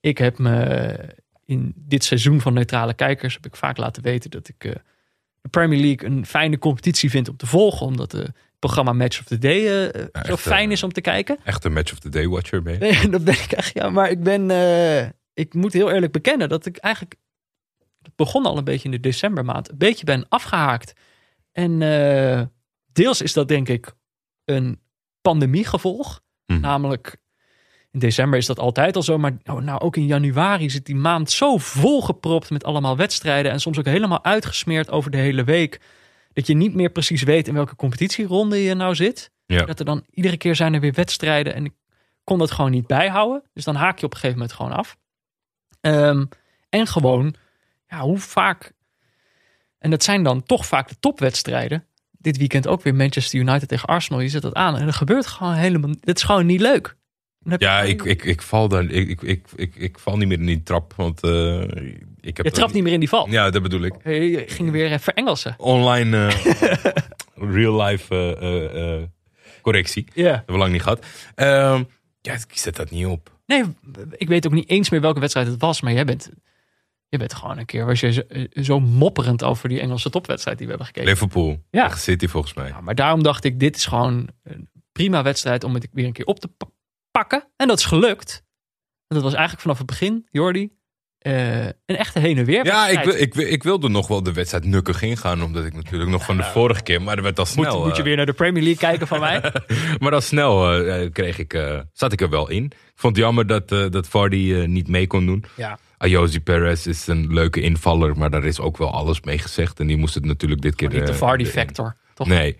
Ik 0.00 0.18
heb 0.18 0.38
me 0.38 0.98
in 1.44 1.72
dit 1.76 2.04
seizoen 2.04 2.40
van 2.40 2.54
neutrale 2.54 2.94
kijkers 2.94 3.34
heb 3.34 3.46
ik 3.46 3.56
vaak 3.56 3.76
laten 3.76 4.02
weten 4.02 4.30
dat 4.30 4.48
ik 4.48 4.64
eh, 4.64 4.72
de 5.40 5.48
Premier 5.48 5.80
League 5.80 6.08
een 6.08 6.26
fijne 6.26 6.58
competitie 6.58 7.10
vind 7.10 7.28
om 7.28 7.36
te 7.36 7.46
volgen. 7.46 7.86
Omdat 7.86 8.12
het 8.12 8.30
programma 8.58 8.92
Match 8.92 9.18
of 9.20 9.24
the 9.24 9.38
Day 9.38 9.88
eh, 9.88 10.02
zo 10.24 10.32
echt, 10.32 10.40
fijn 10.40 10.66
eh, 10.66 10.72
is 10.72 10.82
om 10.82 10.92
te 10.92 11.00
kijken. 11.00 11.38
echt 11.44 11.64
een 11.64 11.72
match 11.72 11.92
of 11.92 11.98
the 11.98 12.08
day 12.08 12.28
watcher 12.28 12.62
ben 12.62 12.72
je. 12.72 12.78
Nee, 12.78 13.08
dat 13.16 13.24
ben 13.24 13.34
ik 13.34 13.52
echt. 13.52 13.74
Ja, 13.74 13.90
maar 13.90 14.10
ik 14.10 14.22
ben. 14.22 14.50
eh, 14.50 15.08
ik 15.34 15.54
moet 15.54 15.72
heel 15.72 15.90
eerlijk 15.90 16.12
bekennen 16.12 16.48
dat 16.48 16.66
ik 16.66 16.76
eigenlijk. 16.76 17.14
Het 18.02 18.16
begon 18.16 18.46
al 18.46 18.58
een 18.58 18.64
beetje 18.64 18.84
in 18.84 18.90
de 18.90 19.00
decembermaand. 19.00 19.70
Een 19.70 19.78
beetje 19.78 20.04
ben 20.04 20.28
afgehaakt. 20.28 20.92
En 21.52 21.82
eh, 21.82 22.42
deels 22.92 23.20
is 23.22 23.32
dat 23.32 23.48
denk 23.48 23.68
ik 23.68 23.92
een 24.44 24.80
pandemiegevolg. 25.20 26.20
Mhm. 26.46 26.60
Namelijk. 26.60 27.16
In 27.92 27.98
december 27.98 28.38
is 28.38 28.46
dat 28.46 28.58
altijd 28.58 28.96
al 28.96 29.02
zo, 29.02 29.18
maar 29.18 29.36
nou, 29.42 29.62
nou, 29.62 29.80
ook 29.80 29.96
in 29.96 30.06
januari 30.06 30.70
zit 30.70 30.86
die 30.86 30.96
maand 30.96 31.30
zo 31.30 31.56
volgepropt 31.56 32.50
met 32.50 32.64
allemaal 32.64 32.96
wedstrijden 32.96 33.52
en 33.52 33.60
soms 33.60 33.78
ook 33.78 33.84
helemaal 33.84 34.24
uitgesmeerd 34.24 34.90
over 34.90 35.10
de 35.10 35.16
hele 35.16 35.44
week, 35.44 35.80
dat 36.32 36.46
je 36.46 36.54
niet 36.54 36.74
meer 36.74 36.90
precies 36.90 37.22
weet 37.22 37.48
in 37.48 37.54
welke 37.54 37.76
competitieronde 37.76 38.62
je 38.62 38.74
nou 38.74 38.94
zit. 38.94 39.30
Ja. 39.46 39.64
Dat 39.64 39.78
er 39.78 39.84
dan 39.84 40.04
iedere 40.10 40.36
keer 40.36 40.56
zijn 40.56 40.74
er 40.74 40.80
weer 40.80 40.92
wedstrijden 40.92 41.54
en 41.54 41.64
ik 41.64 41.72
kon 42.24 42.38
dat 42.38 42.50
gewoon 42.50 42.70
niet 42.70 42.86
bijhouden. 42.86 43.42
Dus 43.52 43.64
dan 43.64 43.74
haak 43.74 43.98
je 43.98 44.06
op 44.06 44.12
een 44.12 44.18
gegeven 44.18 44.38
moment 44.38 44.56
gewoon 44.56 44.72
af. 44.72 44.96
Ehm, 45.80 46.24
en 46.68 46.86
gewoon, 46.86 47.34
ja, 47.88 48.00
hoe 48.00 48.18
vaak. 48.18 48.72
En 49.78 49.90
dat 49.90 50.02
zijn 50.02 50.22
dan 50.22 50.42
toch 50.42 50.66
vaak 50.66 50.88
de 50.88 50.98
topwedstrijden. 51.00 51.86
Dit 52.10 52.36
weekend 52.36 52.66
ook 52.66 52.82
weer 52.82 52.94
Manchester 52.94 53.40
United 53.40 53.68
tegen 53.68 53.88
Arsenal. 53.88 54.20
Je 54.20 54.28
zet 54.28 54.42
dat 54.42 54.54
aan 54.54 54.76
en 54.76 54.86
er 54.86 54.92
gebeurt 54.92 55.26
gewoon 55.26 55.54
helemaal. 55.54 55.94
Dit 56.00 56.16
is 56.16 56.22
gewoon 56.22 56.46
niet 56.46 56.60
leuk. 56.60 56.96
Je 57.42 57.54
Ja, 57.58 57.80
ik, 57.82 58.02
ik, 58.02 58.24
ik 58.24 58.42
val 58.42 58.68
daar. 58.68 58.84
Ik, 58.84 59.08
ik, 59.08 59.22
ik, 59.22 59.46
ik, 59.56 59.74
ik 59.76 59.98
val 59.98 60.16
niet 60.16 60.28
meer 60.28 60.38
in 60.38 60.46
die 60.46 60.62
trap. 60.62 60.92
Want 60.96 61.22
eh, 61.22 61.60
ik 62.20 62.36
heb. 62.36 62.46
je 62.46 62.50
trapt 62.52 62.72
niet 62.72 62.82
meer 62.82 62.92
in 62.92 63.00
die 63.00 63.08
val. 63.08 63.28
Ja, 63.30 63.50
dat 63.50 63.62
bedoel 63.62 63.82
ik. 63.82 63.94
Je 64.04 64.44
ging 64.46 64.70
weer 64.70 64.92
even 64.92 65.14
Engelsen. 65.14 65.54
Online 65.58 66.26
eh, 66.26 66.84
real 67.54 67.82
life 67.82 68.36
eh, 68.36 69.02
correctie. 69.62 70.04
Dat 70.04 70.14
Ja. 70.14 70.24
hebben 70.30 70.54
we 70.54 70.60
lang 70.60 70.72
niet 70.72 70.82
gehad. 70.82 71.04
Ehm, 71.34 71.82
ja, 72.20 72.32
ik 72.32 72.44
zet 72.58 72.76
dat 72.76 72.90
niet 72.90 73.06
op. 73.06 73.38
Nee, 73.46 73.64
ik 74.16 74.28
weet 74.28 74.46
ook 74.46 74.52
niet 74.52 74.68
eens 74.68 74.90
meer 74.90 75.00
welke 75.00 75.20
wedstrijd 75.20 75.46
het 75.46 75.60
was. 75.60 75.80
Maar 75.80 75.92
jij 75.92 76.04
bent, 76.04 76.30
jij 77.08 77.18
bent 77.18 77.34
gewoon 77.34 77.58
een 77.58 77.64
keer. 77.66 77.86
Was 77.86 78.00
je 78.00 78.12
zo, 78.12 78.22
zo 78.62 78.80
mopperend 78.80 79.44
over 79.44 79.68
die 79.68 79.80
Engelse 79.80 80.10
topwedstrijd 80.10 80.56
die 80.58 80.66
we 80.66 80.72
hebben 80.72 80.90
gekeken. 80.92 81.10
Liverpool. 81.10 81.62
Ja. 81.70 81.94
City 81.96 82.26
volgens 82.28 82.54
mij. 82.54 82.68
Ja, 82.68 82.80
maar 82.80 82.94
daarom 82.94 83.22
dacht 83.22 83.44
ik, 83.44 83.60
dit 83.60 83.76
is 83.76 83.86
gewoon 83.86 84.28
een 84.44 84.68
prima 84.92 85.22
wedstrijd 85.22 85.64
om 85.64 85.74
het 85.74 85.88
weer 85.92 86.06
een 86.06 86.12
keer 86.12 86.24
op 86.26 86.40
te 86.40 86.48
pa- 86.48 86.68
pakken. 87.10 87.48
En 87.56 87.68
dat 87.68 87.78
is 87.78 87.84
gelukt. 87.84 88.44
En 89.08 89.16
dat 89.16 89.22
was 89.22 89.32
eigenlijk 89.32 89.62
vanaf 89.62 89.78
het 89.78 89.86
begin, 89.86 90.26
Jordi, 90.30 90.70
eh, 91.18 91.64
een 91.64 91.96
echte 91.96 92.18
heen 92.18 92.38
en 92.38 92.44
weer 92.44 92.64
Ja, 92.64 92.88
ik, 92.88 93.04
ik, 93.04 93.34
ik 93.34 93.62
wilde 93.62 93.88
nog 93.88 94.08
wel 94.08 94.22
de 94.22 94.32
wedstrijd 94.32 94.64
nukkig 94.64 95.02
ingaan. 95.02 95.42
Omdat 95.42 95.64
ik 95.64 95.74
natuurlijk 95.74 96.10
nog 96.10 96.24
van 96.24 96.36
de 96.36 96.44
vorige 96.44 96.82
keer. 96.82 97.02
Maar 97.02 97.16
er 97.16 97.22
werd 97.22 97.38
al 97.38 97.46
moet, 97.56 97.66
snel. 97.66 97.84
moet 97.84 97.92
je 97.92 97.98
eh, 97.98 98.04
weer 98.04 98.16
naar 98.16 98.26
de 98.26 98.32
Premier 98.32 98.62
League 98.62 98.88
kijken 98.88 99.06
van 99.06 99.20
mij? 99.20 99.52
maar 100.00 100.12
al 100.12 100.20
snel 100.20 100.82
eh, 100.84 101.10
kreeg 101.12 101.38
ik, 101.38 101.84
zat 101.92 102.12
ik 102.12 102.20
er 102.20 102.30
wel 102.30 102.48
in. 102.50 102.64
Ik 102.64 103.06
vond 103.06 103.16
het 103.16 103.24
jammer 103.24 103.46
dat, 103.46 103.68
dat 103.68 104.08
Vardy 104.08 104.64
niet 104.66 104.88
mee 104.88 105.06
kon 105.06 105.26
doen. 105.26 105.44
ja. 105.56 105.78
Ayozi 106.00 106.40
Perez 106.40 106.86
is 106.86 107.06
een 107.06 107.32
leuke 107.32 107.60
invaller, 107.60 108.16
maar 108.16 108.30
daar 108.30 108.44
is 108.44 108.60
ook 108.60 108.76
wel 108.76 108.92
alles 108.92 109.20
mee 109.20 109.38
gezegd. 109.38 109.80
En 109.80 109.86
die 109.86 109.96
moest 109.96 110.14
het 110.14 110.24
natuurlijk 110.24 110.60
dit 110.60 110.74
keer... 110.74 110.88
Niet 110.88 111.06
de 111.06 111.12
eh, 111.12 111.18
Vardy 111.18 111.42
erin. 111.42 111.54
factor, 111.54 111.96
toch? 112.14 112.26
Nee. 112.26 112.58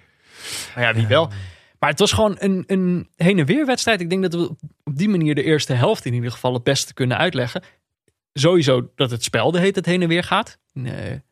Maar 0.74 0.84
ja, 0.84 0.94
wie 0.94 1.06
wel. 1.06 1.30
Maar 1.80 1.90
het 1.90 1.98
was 1.98 2.12
gewoon 2.12 2.36
een, 2.38 2.64
een 2.66 3.08
heen 3.16 3.38
en 3.38 3.46
weer 3.46 3.66
wedstrijd. 3.66 4.00
Ik 4.00 4.10
denk 4.10 4.22
dat 4.22 4.34
we 4.34 4.48
op- 4.48 4.60
die 4.96 5.08
manier 5.08 5.34
de 5.34 5.42
eerste 5.42 5.72
helft 5.72 6.04
in 6.04 6.14
ieder 6.14 6.30
geval 6.30 6.54
het 6.54 6.62
beste 6.62 6.94
kunnen 6.94 7.16
uitleggen. 7.18 7.62
Sowieso 8.32 8.90
dat 8.94 9.10
het 9.10 9.24
spel 9.24 9.50
de 9.50 9.58
heet 9.58 9.76
het 9.76 9.86
heen 9.86 10.02
en 10.02 10.08
weer 10.08 10.24
gaat. 10.24 10.58
Nee. 10.72 11.22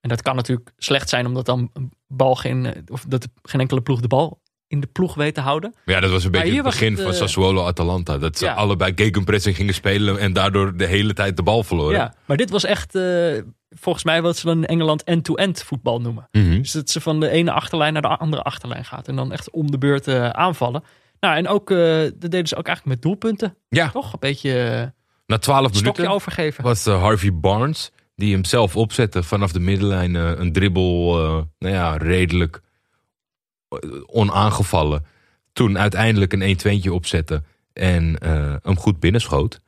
En 0.00 0.08
dat 0.08 0.22
kan 0.22 0.36
natuurlijk 0.36 0.72
slecht 0.76 1.08
zijn 1.08 1.26
omdat 1.26 1.46
dan 1.46 1.70
bal 2.06 2.34
geen, 2.34 2.66
eh, 2.66 2.82
of 2.86 3.04
dat 3.08 3.28
geen 3.42 3.60
enkele 3.60 3.80
ploeg 3.82 4.00
de 4.00 4.08
bal 4.08 4.39
in 4.70 4.80
de 4.80 4.86
ploeg 4.86 5.14
weet 5.14 5.34
te 5.34 5.40
houden. 5.40 5.74
Ja, 5.84 6.00
dat 6.00 6.10
was 6.10 6.24
een 6.24 6.30
beetje 6.30 6.54
het 6.54 6.62
begin 6.62 6.92
het, 6.92 7.02
van 7.02 7.10
eh, 7.10 7.16
Sassuolo-Atalanta. 7.16 8.18
Dat 8.18 8.38
ze 8.38 8.44
Ja. 8.44 8.52
allebei 8.54 8.92
gegenpressing 8.94 9.56
gingen 9.56 9.74
spelen 9.74 10.18
en 10.18 10.32
daardoor 10.32 10.76
de 10.76 10.86
hele 10.86 11.12
tijd 11.12 11.36
de 11.36 11.42
bal 11.42 11.62
verloren. 11.62 11.96
Ja, 11.96 12.14
maar 12.24 12.36
dit 12.36 12.50
was 12.50 12.64
echt 12.64 12.94
eh, 12.94 13.38
volgens 13.70 14.04
mij 14.04 14.22
wat 14.22 14.36
ze 14.36 14.46
dan 14.46 14.56
in 14.56 14.66
Engeland 14.66 15.04
end-to-end 15.04 15.62
voetbal 15.62 16.00
noemen. 16.00 16.28
Mhm. 16.32 16.58
Dus 16.58 16.72
dat 16.72 16.90
ze 16.90 17.00
van 17.00 17.20
de 17.20 17.28
ene 17.28 17.52
achterlijn 17.52 17.92
naar 17.92 18.02
de 18.02 18.08
andere 18.08 18.42
achterlijn 18.42 18.84
gaat. 18.84 19.08
En 19.08 19.16
dan 19.16 19.32
echt 19.32 19.50
om 19.50 19.70
de 19.70 19.78
beurt 19.78 20.08
eh, 20.08 20.28
aanvallen. 20.28 20.82
Nou, 21.20 21.36
en 21.36 21.48
ook, 21.48 21.68
dat 21.68 22.20
deden 22.30 22.46
ze 22.48 22.56
ook 22.56 22.66
eigenlijk 22.66 22.86
met 22.96 23.02
doelpunten. 23.02 23.56
Ja, 23.68 23.90
Toch? 23.90 24.12
Een 24.12 24.18
beetje 24.20 24.92
na 25.26 25.38
twaalf 25.38 25.66
stokje 25.68 25.82
minuten 25.82 26.08
overgeven. 26.14 26.64
was 26.64 26.84
Harvey 26.84 27.34
Barnes, 27.34 27.90
die 28.16 28.32
hem 28.32 28.44
zelf 28.44 28.76
opzette 28.76 29.22
vanaf 29.22 29.52
de 29.52 29.60
middenlijn. 29.60 30.14
een 30.14 30.52
dribbel, 30.52 31.14
nou 31.58 31.74
ja, 31.74 31.96
redelijk 31.96 32.60
onaangevallen. 34.06 35.04
Toen 35.52 35.78
uiteindelijk 35.78 36.32
een 36.32 36.58
1-2'tje 36.58 36.90
opzette 36.90 37.42
en 37.72 38.18
eh, 38.18 38.54
hem 38.62 38.76
goed 38.76 39.00
binnenschoot. 39.00 39.60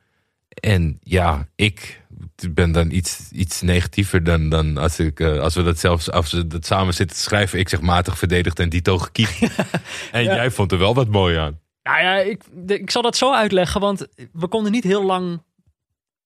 En 0.49 0.97
ja, 1.03 1.47
ik 1.55 2.01
ben 2.49 2.71
dan 2.71 2.91
iets, 2.91 3.29
iets 3.31 3.61
negatiever 3.61 4.23
dan, 4.23 4.49
dan 4.49 4.77
als, 4.77 4.99
ik, 4.99 5.19
eh, 5.19 5.39
als 5.39 5.55
we 5.55 5.63
dat 5.63 5.79
zelfs 5.79 6.11
als 6.11 6.31
we 6.31 6.47
dat 6.47 6.65
samen 6.65 6.93
zitten 6.93 7.15
te 7.17 7.23
schrijven. 7.23 7.59
Ik 7.59 7.69
zeg 7.69 7.81
matig 7.81 8.17
verdedigd 8.17 8.59
en 8.59 8.69
Dito 8.69 8.97
gekiekt. 8.97 9.39
en 10.11 10.23
Ja. 10.23 10.35
jij 10.35 10.51
vond 10.51 10.71
er 10.71 10.77
wel 10.77 10.93
wat 10.93 11.07
mooi 11.07 11.37
aan. 11.37 11.59
Nou 11.83 12.01
ja, 12.01 12.17
ik, 12.17 12.43
ik 12.67 12.89
zal 12.91 13.01
dat 13.01 13.17
zo 13.17 13.33
uitleggen. 13.33 13.81
Want 13.81 14.07
we 14.31 14.47
konden 14.47 14.71
niet 14.71 14.83
heel 14.83 15.05
lang 15.05 15.41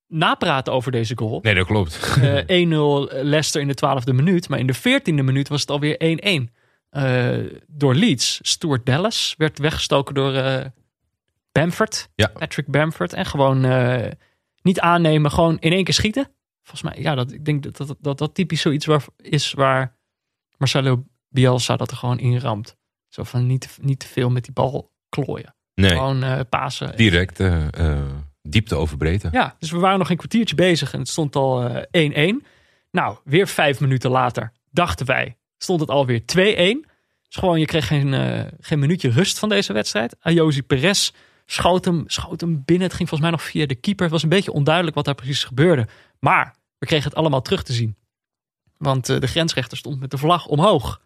napraten 0.07 0.73
over 0.73 0.91
deze 0.91 1.17
goal. 1.17 1.39
Nee, 1.41 1.55
dat 1.55 1.65
klopt. 1.65 2.17
Eh, 2.21 2.65
1-0 2.65 3.11
Leicester 3.23 3.61
in 3.61 3.67
de 3.67 3.75
12e 3.75 4.13
minuut. 4.15 4.49
Maar 4.49 4.59
in 4.59 4.67
de 4.67 4.75
14e 4.75 5.23
minuut 5.23 5.47
was 5.47 5.61
het 5.61 5.69
alweer 5.69 6.19
1-1. 6.49 6.53
Eh, 6.89 7.37
door 7.67 7.95
Leeds. 7.95 8.39
Stuart 8.41 8.85
Dallas 8.85 9.35
werd 9.37 9.59
weggestoken 9.59 10.15
door 10.15 10.33
eh, 10.33 10.65
Bamford. 11.51 12.09
Ja. 12.15 12.27
Patrick 12.27 12.67
Bamford. 12.67 13.13
En 13.13 13.25
gewoon 13.25 13.65
eh, 13.65 14.11
niet 14.61 14.79
aannemen, 14.79 15.31
gewoon 15.31 15.59
in 15.59 15.71
één 15.71 15.83
keer 15.83 15.93
schieten. 15.93 16.31
Volgens 16.63 16.91
mij, 16.91 17.03
ja, 17.03 17.15
dat, 17.15 17.31
ik 17.31 17.45
denk 17.45 17.63
dat 17.63 17.77
dat, 17.77 17.97
dat, 17.99 18.17
dat 18.17 18.35
typisch 18.35 18.61
zoiets 18.61 18.85
waar, 18.85 19.05
is 19.17 19.53
waar 19.53 19.95
Marcelo 20.57 21.05
Bielsa 21.29 21.75
dat 21.75 21.91
er 21.91 21.97
gewoon 21.97 22.19
in 22.19 22.37
ramt. 22.39 22.75
Zo 23.07 23.23
van 23.23 23.47
niet, 23.47 23.77
niet 23.81 23.99
te 23.99 24.07
veel 24.07 24.29
met 24.29 24.43
die 24.43 24.53
bal 24.53 24.91
klooien. 25.09 25.55
Nee, 25.73 25.89
Gewoon 25.89 26.23
eh, 26.23 26.39
pasen. 26.49 26.95
direct 26.95 27.39
diepte 28.49 28.75
over 28.75 28.97
breedte. 28.97 29.29
Ja, 29.31 29.55
dus 29.59 29.71
we 29.71 29.77
waren 29.77 29.99
nog 29.99 30.09
een 30.09 30.17
kwartiertje 30.17 30.55
bezig 30.55 30.93
en 30.93 30.99
het 30.99 31.09
stond 31.09 31.35
al 31.35 31.69
eh, 31.91 32.33
1-1. 32.33 32.45
Nou, 32.91 33.17
weer 33.23 33.47
vijf 33.47 33.79
minuten 33.79 34.11
later, 34.11 34.51
dachten 34.71 35.05
wij, 35.05 35.37
stond 35.57 35.79
het 35.79 35.89
alweer 35.89 36.21
2-1. 36.21 36.25
Dus 37.27 37.35
gewoon, 37.35 37.59
je 37.59 37.65
kreeg 37.65 37.87
geen, 37.87 38.13
eh, 38.13 38.45
geen 38.59 38.79
minuutje 38.79 39.09
rust 39.09 39.39
van 39.39 39.49
deze 39.49 39.73
wedstrijd. 39.73 40.15
Ayozi 40.19 40.63
Perez 40.63 41.11
schoot 41.45 41.85
hem, 41.85 42.03
schoot 42.07 42.41
hem 42.41 42.63
binnen. 42.65 42.87
Het 42.87 42.95
ging 42.95 43.09
volgens 43.09 43.29
mij 43.29 43.39
nog 43.39 43.49
via 43.49 43.65
de 43.65 43.75
keeper. 43.75 44.03
Het 44.03 44.13
was 44.13 44.23
een 44.23 44.29
beetje 44.29 44.51
onduidelijk 44.51 44.95
wat 44.95 45.05
daar 45.05 45.15
precies 45.15 45.43
gebeurde. 45.43 45.87
Maar 46.19 46.55
we 46.77 46.85
kregen 46.85 47.09
het 47.09 47.17
allemaal 47.17 47.41
terug 47.41 47.63
te 47.63 47.73
zien. 47.73 47.95
Want 48.77 49.09
uh, 49.09 49.19
de 49.19 49.27
grensrechter 49.27 49.77
stond 49.77 49.99
met 49.99 50.11
de 50.11 50.17
vlag 50.17 50.45
omhoog. 50.45 51.01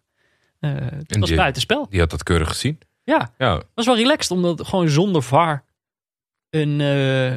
Uh, 0.60 0.70
het 0.74 1.18
was 1.18 1.28
die, 1.28 1.38
buitenspel. 1.38 1.86
Die 1.90 2.00
had 2.00 2.10
dat 2.10 2.22
keurig 2.22 2.48
gezien. 2.48 2.78
Ja, 3.04 3.32
Ja, 3.38 3.54
het 3.54 3.66
was 3.74 3.86
wel 3.86 3.96
relaxed 3.96 4.30
om 4.30 4.42
dat 4.42 4.66
gewoon 4.66 4.88
zonder 4.88 5.22
VAR 5.22 5.64
een, 6.50 6.80
uh, 6.80 7.32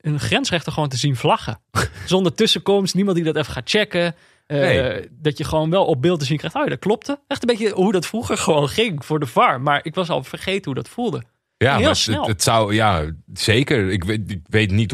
een 0.00 0.20
grensrechter 0.20 0.72
gewoon 0.72 0.88
te 0.88 0.96
zien 0.96 1.16
vlaggen. 1.16 1.60
zonder 2.06 2.34
tussenkomst, 2.34 2.94
niemand 2.94 3.16
die 3.16 3.24
dat 3.24 3.36
even 3.36 3.52
gaat 3.52 3.70
checken. 3.70 4.14
Nee. 4.50 5.08
Dat 5.10 5.38
je 5.38 5.44
gewoon 5.44 5.70
wel 5.70 5.84
op 5.84 6.02
beeld 6.02 6.18
te 6.18 6.24
zien 6.26 6.36
krijgt. 6.36 6.56
Oh 6.56 6.62
ja, 6.62 6.68
dat 6.68 6.78
klopte. 6.78 7.20
Echt 7.26 7.42
een 7.42 7.56
beetje 7.56 7.70
hoe 7.70 7.92
dat 7.92 8.06
vroeger 8.06 8.38
gewoon 8.46 8.68
ging 8.68 9.04
voor 9.04 9.20
de 9.20 9.26
VAR. 9.26 9.60
Maar 9.60 9.80
ik 9.82 9.94
was 9.94 10.10
al 10.10 10.24
vergeten 10.24 10.64
hoe 10.64 10.74
dat 10.74 10.88
voelde. 10.88 11.22
ja 11.56 11.78
maar. 11.78 11.88
Het, 11.88 12.26
het 12.26 12.42
zou, 12.42 12.74
ja, 12.74 13.10
zeker. 13.32 13.90
Ik 13.90 14.04
weet, 14.04 14.30
ik 14.30 14.42
weet 14.46 14.70
niet 14.70 14.92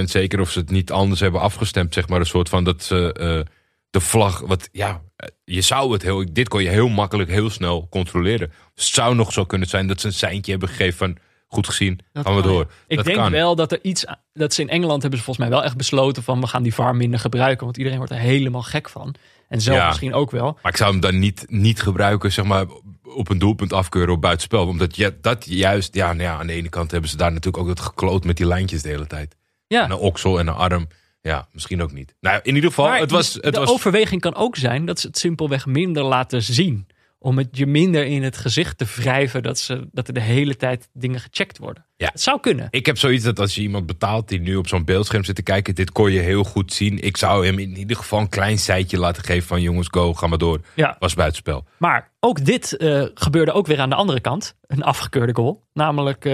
100% 0.00 0.02
zeker 0.02 0.40
of 0.40 0.50
ze 0.50 0.58
het 0.58 0.70
niet 0.70 0.90
anders 0.90 1.20
hebben 1.20 1.40
afgestemd. 1.40 1.94
Zeg 1.94 2.08
maar 2.08 2.20
een 2.20 2.26
soort 2.26 2.48
van 2.48 2.64
dat 2.64 2.82
ze 2.82 3.12
eh, 3.12 3.52
de 3.90 4.00
vlag, 4.00 4.40
wat, 4.40 4.68
ja, 4.72 5.02
eh, 5.16 5.28
je 5.44 5.60
zou 5.60 5.92
het 5.92 6.02
heel, 6.02 6.24
dit 6.32 6.48
kon 6.48 6.62
je 6.62 6.68
heel 6.68 6.88
makkelijk, 6.88 7.30
heel 7.30 7.50
snel 7.50 7.86
controleren. 7.90 8.52
Dus 8.74 8.84
het 8.84 8.94
zou 8.94 9.14
nog 9.14 9.32
zo 9.32 9.44
kunnen 9.44 9.68
zijn 9.68 9.86
dat 9.86 10.00
ze 10.00 10.06
een 10.06 10.12
seintje 10.12 10.50
hebben 10.50 10.68
gegeven 10.68 10.98
van, 10.98 11.16
goed 11.54 11.66
gezien, 11.66 12.00
Dat 12.12 12.26
gaan 12.26 12.36
we 12.36 12.42
door. 12.42 12.66
Ik 12.86 12.96
dat 12.96 13.04
denk 13.06 13.18
kan. 13.18 13.30
wel 13.30 13.54
dat 13.56 13.72
er 13.72 13.78
iets. 13.82 14.04
Dat 14.32 14.54
ze 14.54 14.60
in 14.62 14.68
Engeland 14.68 15.00
hebben 15.02 15.18
ze 15.18 15.24
volgens 15.24 15.46
mij 15.46 15.56
wel 15.56 15.64
echt 15.64 15.76
besloten 15.76 16.22
van 16.22 16.40
we 16.40 16.46
gaan 16.46 16.62
die 16.62 16.74
VAR 16.74 16.96
minder 16.96 17.20
gebruiken. 17.20 17.64
Want 17.64 17.76
iedereen 17.76 17.98
wordt 17.98 18.12
er 18.12 18.18
helemaal 18.18 18.62
gek 18.62 18.88
van. 18.88 19.14
En 19.48 19.60
zelf 19.60 19.78
Ja. 19.78 19.86
misschien 19.86 20.14
ook 20.14 20.30
wel. 20.30 20.58
Maar 20.62 20.72
ik 20.72 20.78
zou 20.78 20.90
hem 20.90 21.00
dan 21.00 21.18
niet, 21.18 21.44
niet 21.48 21.82
gebruiken, 21.82 22.32
zeg 22.32 22.44
maar, 22.44 22.66
op 23.04 23.28
een 23.30 23.38
doelpunt 23.38 23.72
afkeuren 23.72 24.14
op 24.14 24.20
buitenspel. 24.20 24.66
Omdat 24.66 24.96
je, 24.96 25.14
dat 25.20 25.44
juist, 25.48 25.94
ja, 25.94 26.06
nou 26.06 26.22
ja, 26.22 26.38
aan 26.38 26.46
de 26.46 26.52
ene 26.52 26.68
kant 26.68 26.90
hebben 26.90 27.10
ze 27.10 27.16
daar 27.16 27.32
natuurlijk 27.32 27.62
ook 27.62 27.68
het 27.68 27.80
gekloot 27.80 28.24
met 28.24 28.36
die 28.36 28.46
lijntjes 28.46 28.82
de 28.82 28.88
hele 28.88 29.06
tijd. 29.06 29.36
Ja. 29.66 29.84
En 29.84 29.90
een 29.90 29.96
oksel 29.96 30.38
en 30.38 30.46
een 30.46 30.54
arm. 30.54 30.88
Ja, 31.20 31.48
misschien 31.52 31.82
ook 31.82 31.92
niet. 31.92 32.14
Nou, 32.20 32.40
in 32.42 32.54
ieder 32.54 32.70
geval, 32.70 32.86
Maar 32.88 33.00
het 33.00 33.10
was... 33.10 33.32
de 33.32 33.38
Het 33.42 33.56
was 33.56 33.68
overweging 33.70 34.20
kan 34.20 34.34
ook 34.34 34.56
zijn 34.56 34.86
dat 34.86 35.00
ze 35.00 35.06
het 35.06 35.18
simpelweg 35.18 35.66
minder 35.66 36.02
laten 36.04 36.42
zien. 36.42 36.86
Om 37.24 37.38
het 37.38 37.48
je 37.50 37.66
minder 37.66 38.06
in 38.06 38.22
het 38.22 38.36
gezicht 38.36 38.78
te 38.78 38.84
wrijven 38.96 39.42
dat, 39.42 39.58
ze, 39.58 39.88
dat 39.92 40.08
er 40.08 40.14
de 40.14 40.20
hele 40.20 40.56
tijd 40.56 40.88
dingen 40.92 41.20
gecheckt 41.20 41.58
worden. 41.58 41.84
Ja. 41.96 42.08
Het 42.12 42.20
zou 42.20 42.40
kunnen. 42.40 42.68
ik 42.70 42.86
heb 42.86 42.98
zoiets 42.98 43.24
dat 43.24 43.38
als 43.38 43.54
je 43.54 43.60
iemand 43.60 43.86
betaalt 43.86 44.28
die 44.28 44.40
nu 44.40 44.56
op 44.56 44.68
zo'n 44.68 44.84
beeldscherm 44.84 45.24
zit 45.24 45.34
te 45.34 45.42
kijken, 45.42 45.74
dit 45.74 45.92
kon 45.92 46.12
je 46.12 46.18
heel 46.18 46.44
goed 46.44 46.72
zien. 46.72 46.98
Ik 46.98 47.16
zou 47.16 47.46
hem 47.46 47.58
in 47.58 47.76
ieder 47.76 47.96
geval 47.96 48.20
een 48.20 48.28
klein 48.28 48.58
seitje 48.58 48.98
laten 48.98 49.24
geven 49.24 49.48
van 49.48 49.60
jongens, 49.60 49.88
go, 49.90 50.14
ga 50.14 50.26
maar 50.26 50.38
door. 50.38 50.60
Ja. 50.74 50.96
Was 50.98 51.14
buitenspel. 51.14 51.64
Maar 51.76 52.10
ook 52.20 52.44
dit 52.44 52.76
eh, 52.76 53.04
gebeurde 53.14 53.52
ook 53.52 53.66
weer 53.66 53.80
aan 53.80 53.90
de 53.90 53.94
andere 53.94 54.20
kant. 54.20 54.56
Een 54.66 54.82
afgekeurde 54.82 55.34
goal. 55.34 55.62
Namelijk 55.72 56.24
eh, 56.24 56.32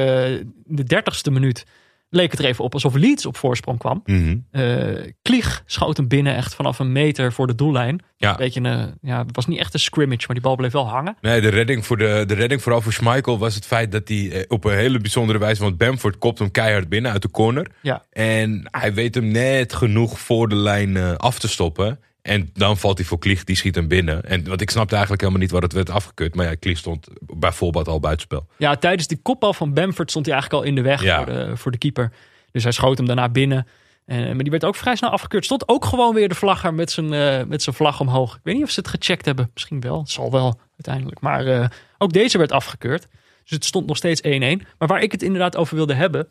de 0.64 0.84
dertigste 0.84 1.30
minuut 1.30 1.66
leek 2.10 2.30
het 2.30 2.40
er 2.40 2.46
even 2.46 2.64
op 2.64 2.72
alsof 2.72 2.94
Leeds 2.94 3.26
op 3.26 3.36
voorsprong 3.36 3.78
kwam. 3.78 4.02
Mhm. 4.04 4.36
Eh 4.50 5.12
Klieg 5.22 5.62
schoot 5.66 5.96
hem 5.96 6.08
binnen 6.08 6.36
echt 6.36 6.54
vanaf 6.54 6.78
een 6.78 6.92
meter 6.92 7.32
voor 7.32 7.46
de 7.46 7.54
doellijn. 7.54 8.00
Ja. 8.16 8.34
Beetje 8.34 8.60
een, 8.60 8.94
ja, 9.02 9.18
het 9.26 9.36
was 9.36 9.46
niet 9.46 9.58
echt 9.58 9.74
een 9.74 9.80
scrimmage, 9.80 10.24
maar 10.26 10.36
die 10.36 10.44
bal 10.44 10.56
bleef 10.56 10.72
wel 10.72 10.88
hangen. 10.88 11.16
Nee, 11.20 11.40
de 11.40 11.48
redding, 11.48 11.86
voor 11.86 11.96
de, 11.96 12.24
de 12.26 12.34
redding 12.34 12.62
vooral 12.62 12.80
voor 12.80 12.92
Schmeichel 12.92 13.38
was 13.38 13.54
het 13.54 13.66
feit 13.66 13.92
dat 13.92 14.08
hij 14.08 14.30
eh, 14.30 14.44
op 14.48 14.64
een 14.64 14.76
hele 14.76 14.98
bijzondere 14.98 15.38
wijze... 15.38 15.62
want 15.62 15.78
Bamford 15.78 16.18
kopt 16.18 16.38
hem 16.38 16.50
keihard 16.50 16.88
binnen 16.88 17.12
uit 17.12 17.22
de 17.22 17.30
corner. 17.30 17.66
Ja. 17.82 18.04
En 18.10 18.68
hij 18.70 18.94
weet 18.94 19.14
hem 19.14 19.26
net 19.30 19.74
genoeg 19.74 20.20
voor 20.20 20.48
de 20.48 20.54
lijn 20.54 20.96
eh, 20.96 21.14
af 21.14 21.38
te 21.38 21.48
stoppen. 21.48 21.98
En 22.22 22.50
dan 22.52 22.76
valt 22.76 22.98
hij 22.98 23.06
voor 23.06 23.18
Klieg, 23.18 23.44
die 23.44 23.56
schiet 23.56 23.74
hem 23.74 23.88
binnen. 23.88 24.24
En, 24.24 24.48
want 24.48 24.60
ik 24.60 24.70
snapte 24.70 24.92
eigenlijk 24.92 25.22
helemaal 25.22 25.42
niet 25.42 25.52
wat 25.52 25.62
het 25.62 25.72
werd 25.72 25.90
afgekeurd. 25.90 26.34
Maar 26.34 26.46
ja, 26.46 26.54
Klieg 26.54 26.78
stond 26.78 27.08
bijvoorbeeld 27.20 27.88
al 27.88 28.00
buitenspel. 28.00 28.46
Ja, 28.58 28.76
tijdens 28.76 29.06
die 29.06 29.18
kopbal 29.22 29.52
van 29.52 29.74
Bamford 29.74 30.10
stond 30.10 30.26
hij 30.26 30.34
eigenlijk 30.34 30.64
al 30.64 30.68
in 30.70 30.74
de 30.76 30.82
weg 30.82 31.02
Ja. 31.02 31.16
voor, 31.16 31.26
de, 31.34 31.56
voor 31.56 31.70
de 31.70 31.78
keeper. 31.78 32.12
Dus 32.50 32.62
hij 32.62 32.72
schoot 32.72 32.96
hem 32.96 33.06
daarna 33.06 33.28
binnen. 33.28 33.66
Eh, 34.04 34.16
maar 34.16 34.38
die 34.38 34.50
werd 34.50 34.64
ook 34.64 34.76
vrij 34.76 34.96
snel 34.96 35.10
afgekeurd. 35.10 35.44
Stond 35.44 35.68
ook 35.68 35.84
gewoon 35.84 36.14
weer 36.14 36.28
de 36.28 36.34
vlagger 36.34 36.74
met 36.74 36.90
zijn, 36.90 37.12
eh, 37.12 37.44
met 37.46 37.62
zijn 37.62 37.76
vlag 37.76 38.00
omhoog. 38.00 38.34
Ik 38.34 38.40
weet 38.42 38.54
niet 38.54 38.64
of 38.64 38.70
ze 38.70 38.80
het 38.80 38.88
gecheckt 38.88 39.24
hebben. 39.24 39.50
Misschien 39.54 39.80
wel. 39.80 39.98
Het 39.98 40.10
zal 40.10 40.30
wel 40.30 40.60
uiteindelijk. 40.72 41.20
Maar 41.20 41.46
eh, 41.46 41.68
ook 41.98 42.12
deze 42.12 42.38
werd 42.38 42.52
afgekeurd. 42.52 43.06
Dus 43.42 43.50
het 43.50 43.64
stond 43.64 43.86
nog 43.86 43.96
steeds 43.96 44.20
1-1. 44.24 44.66
Maar 44.78 44.88
waar 44.88 45.02
ik 45.02 45.12
het 45.12 45.22
inderdaad 45.22 45.56
over 45.56 45.76
wilde 45.76 45.94
hebben. 45.94 46.28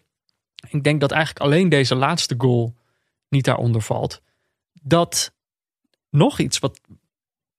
Ik 0.69 0.83
denk 0.83 1.01
dat 1.01 1.11
eigenlijk 1.11 1.45
alleen 1.45 1.69
deze 1.69 1.95
laatste 1.95 2.35
goal 2.37 2.75
niet 3.29 3.45
daaronder 3.45 3.81
valt. 3.81 4.21
Dat 4.81 5.31
nog 6.09 6.39
iets 6.39 6.59
wat, 6.59 6.79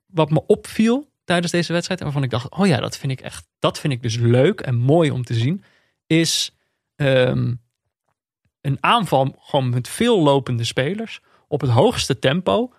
wat 0.07 0.31
me 0.31 0.47
opviel 0.47 1.09
tijdens 1.25 1.53
deze 1.53 1.73
wedstrijd. 1.73 2.01
En 2.01 2.07
waarvan 2.07 2.25
ik 2.25 2.31
dacht, 2.31 2.51
oh 2.51 2.67
ja, 2.67 2.81
dat 2.81 2.97
vind 2.97 3.13
ik 3.13 3.21
echt, 3.21 3.49
dat 3.59 3.79
vind 3.79 3.93
ik 3.93 4.03
dus 4.03 4.17
leuk 4.17 4.61
en 4.61 4.75
mooi 4.77 5.11
om 5.11 5.25
te 5.25 5.35
zien. 5.35 5.65
Is 6.07 6.55
ehm, 6.97 7.55
een 8.61 8.77
aanval 8.81 9.37
gewoon 9.39 9.71
met 9.71 9.89
veel 9.89 10.23
lopende 10.23 10.65
spelers. 10.65 11.21
Op 11.49 11.61
het 11.61 11.71
hoogste 11.71 12.19
tempo. 12.19 12.73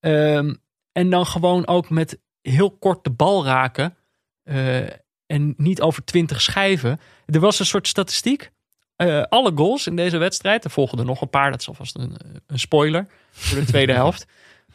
Ehm, 0.00 0.54
en 0.92 1.10
dan 1.10 1.26
gewoon 1.26 1.66
ook 1.66 1.90
met 1.90 2.18
heel 2.42 2.70
kort 2.70 3.04
de 3.04 3.10
bal 3.10 3.44
raken. 3.44 3.96
eh, 4.42 4.86
en 5.26 5.54
niet 5.56 5.80
over 5.80 6.04
twintig 6.04 6.40
schijven. 6.40 7.00
Er 7.26 7.40
was 7.40 7.58
een 7.58 7.66
soort 7.66 7.88
statistiek. 7.88 8.50
Eh, 8.96 9.22
alle 9.22 9.52
goals 9.54 9.86
in 9.86 9.96
deze 9.96 10.18
wedstrijd. 10.18 10.64
Er 10.64 10.70
volgden 10.70 10.98
er 10.98 11.04
nog 11.04 11.20
een 11.20 11.30
paar. 11.30 11.50
Dat 11.50 11.60
is 11.60 11.68
alvast 11.68 11.96
een, 11.96 12.16
een 12.46 12.58
spoiler 12.58 13.06
voor 13.30 13.58
de 13.58 13.64
tweede 13.66 13.92
helft. 14.02 14.26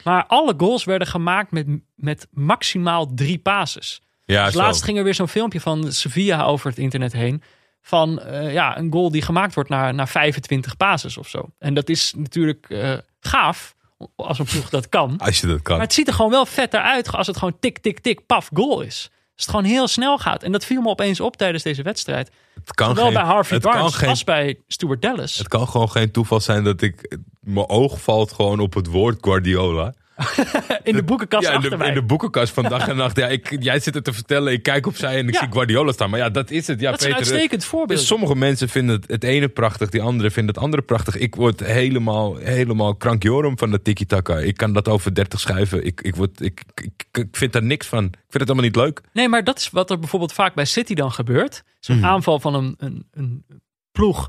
Maar 0.03 0.25
alle 0.25 0.53
goals 0.57 0.83
werden 0.83 1.07
gemaakt 1.07 1.51
met, 1.51 1.67
met 1.95 2.27
maximaal 2.31 3.13
drie 3.13 3.39
passes. 3.39 4.01
Ja, 4.25 4.45
Dus 4.45 4.53
laatst 4.53 4.83
ging 4.83 4.97
er 4.97 5.03
weer 5.03 5.15
zo'n 5.15 5.27
filmpje 5.27 5.61
van 5.61 5.91
Sevilla 5.91 6.43
over 6.43 6.69
het 6.69 6.77
internet 6.79 7.13
heen. 7.13 7.43
Van 7.81 8.19
eh, 8.21 8.53
ja, 8.53 8.77
een 8.77 8.91
goal 8.91 9.11
die 9.11 9.21
gemaakt 9.21 9.53
wordt 9.53 9.69
na, 9.69 9.91
na 9.91 10.07
25 10.07 10.77
passes 10.77 11.17
of 11.17 11.27
zo. 11.27 11.49
En 11.59 11.73
dat 11.73 11.89
is 11.89 12.13
natuurlijk 12.17 12.65
eh, 12.69 12.97
gaaf 13.19 13.75
als 14.15 14.39
een 14.39 14.45
ploeg 14.45 14.69
dat 14.69 14.89
kan. 14.89 15.17
Als 15.17 15.39
je 15.39 15.47
dat 15.47 15.61
kan. 15.61 15.75
Maar 15.77 15.85
het 15.85 15.93
ziet 15.93 16.07
er 16.07 16.13
gewoon 16.13 16.31
wel 16.31 16.45
vetter 16.45 16.81
uit 16.81 17.11
als 17.11 17.27
het 17.27 17.37
gewoon 17.37 17.59
tik, 17.59 17.77
tik, 17.77 17.99
tik, 17.99 18.25
paf, 18.25 18.49
goal 18.53 18.81
is. 18.81 19.09
Het 19.41 19.49
gewoon 19.49 19.65
heel 19.65 19.87
snel 19.87 20.17
gaat. 20.17 20.43
En 20.43 20.51
dat 20.51 20.65
viel 20.65 20.81
me 20.81 20.89
opeens 20.89 21.19
op 21.19 21.37
tijdens 21.37 21.63
deze 21.63 21.81
wedstrijd. 21.81 22.31
het 22.63 22.73
kan 22.73 22.87
Zowel 22.87 23.03
geen, 23.03 23.13
bij 23.13 23.23
Harvey 23.23 23.55
het 23.57 23.65
kan 23.65 23.73
Barnes 23.73 23.93
geen- 23.95 24.09
als 24.09 24.23
bij 24.23 24.59
Stuart 24.67 25.01
Dallas. 25.01 25.37
Het 25.37 25.47
kan 25.47 25.67
gewoon 25.67 25.89
geen 25.91 26.11
toeval 26.11 26.39
zijn 26.39 26.63
dat 26.63 26.81
ik... 26.81 27.17
Mijn 27.39 27.69
oog 27.69 28.01
valt 28.01 28.31
gewoon 28.31 28.59
op 28.59 28.73
het 28.73 28.87
woord 28.87 29.17
Guardiola. 29.21 29.93
in 30.83 30.95
de 30.95 31.03
boekenkast 31.03 31.43
ja, 31.43 31.49
in 31.51 31.57
achter 31.57 31.77
de, 31.79 31.85
in 31.85 31.93
de 31.93 32.03
boekenkast 32.03 32.53
van 32.53 32.63
dag 32.63 32.87
en 32.87 32.95
nacht. 33.03 33.17
Ja, 33.17 33.27
ik, 33.27 33.55
jij 33.63 33.79
zit 33.79 33.93
het 33.93 34.03
te 34.03 34.13
vertellen, 34.13 34.53
ik 34.53 34.63
kijk 34.63 34.87
opzij 34.87 35.17
en 35.17 35.27
ik 35.27 35.33
Ja. 35.33 35.39
zie 35.39 35.51
Guardiola 35.51 35.91
staan. 35.91 36.09
Maar 36.09 36.19
ja, 36.19 36.29
dat 36.29 36.51
is 36.51 36.67
het. 36.67 36.79
Ja, 36.79 36.91
dat 36.91 36.99
is 36.99 37.05
een 37.05 37.13
Peter, 37.13 37.31
uitstekend 37.31 37.65
voorbeeld. 37.65 37.99
Dus 37.99 38.07
sommige 38.07 38.35
mensen 38.35 38.69
vinden 38.69 38.95
het, 38.95 39.07
het 39.07 39.23
ene 39.23 39.47
prachtig, 39.49 39.89
die 39.89 40.01
andere 40.01 40.31
vinden 40.31 40.53
het 40.53 40.63
andere 40.63 40.81
prachtig. 40.83 41.17
Ik 41.17 41.35
word 41.35 41.59
helemaal, 41.59 42.35
helemaal 42.35 42.95
krankjorum 42.95 43.57
van 43.57 43.71
de 43.71 43.81
tiki-taka. 43.81 44.37
Ik 44.37 44.57
kan 44.57 44.73
dat 44.73 44.87
over 44.87 45.15
30 45.15 45.39
schrijven. 45.39 45.85
Ik, 45.85 46.01
ik, 46.01 46.15
word, 46.15 46.41
ik, 46.41 46.61
ik, 46.81 47.05
ik 47.11 47.27
vind 47.31 47.53
daar 47.53 47.63
niks 47.63 47.87
van. 47.87 48.03
Ik 48.05 48.11
vind 48.11 48.47
het 48.47 48.57
helemaal 48.57 48.63
niet 48.63 48.75
leuk. 48.75 49.01
Nee, 49.13 49.29
maar 49.29 49.43
dat 49.43 49.57
is 49.57 49.69
wat 49.69 49.89
er 49.89 49.99
bijvoorbeeld 49.99 50.33
vaak 50.33 50.53
bij 50.55 50.65
City 50.65 50.93
dan 50.93 51.11
gebeurt. 51.11 51.63
Zo'n 51.79 51.95
Mhm. 51.97 52.05
aanval 52.05 52.39
van 52.39 52.53
een, 52.53 52.75
een, 52.77 53.07
een 53.11 53.45
ploeg. 53.91 54.27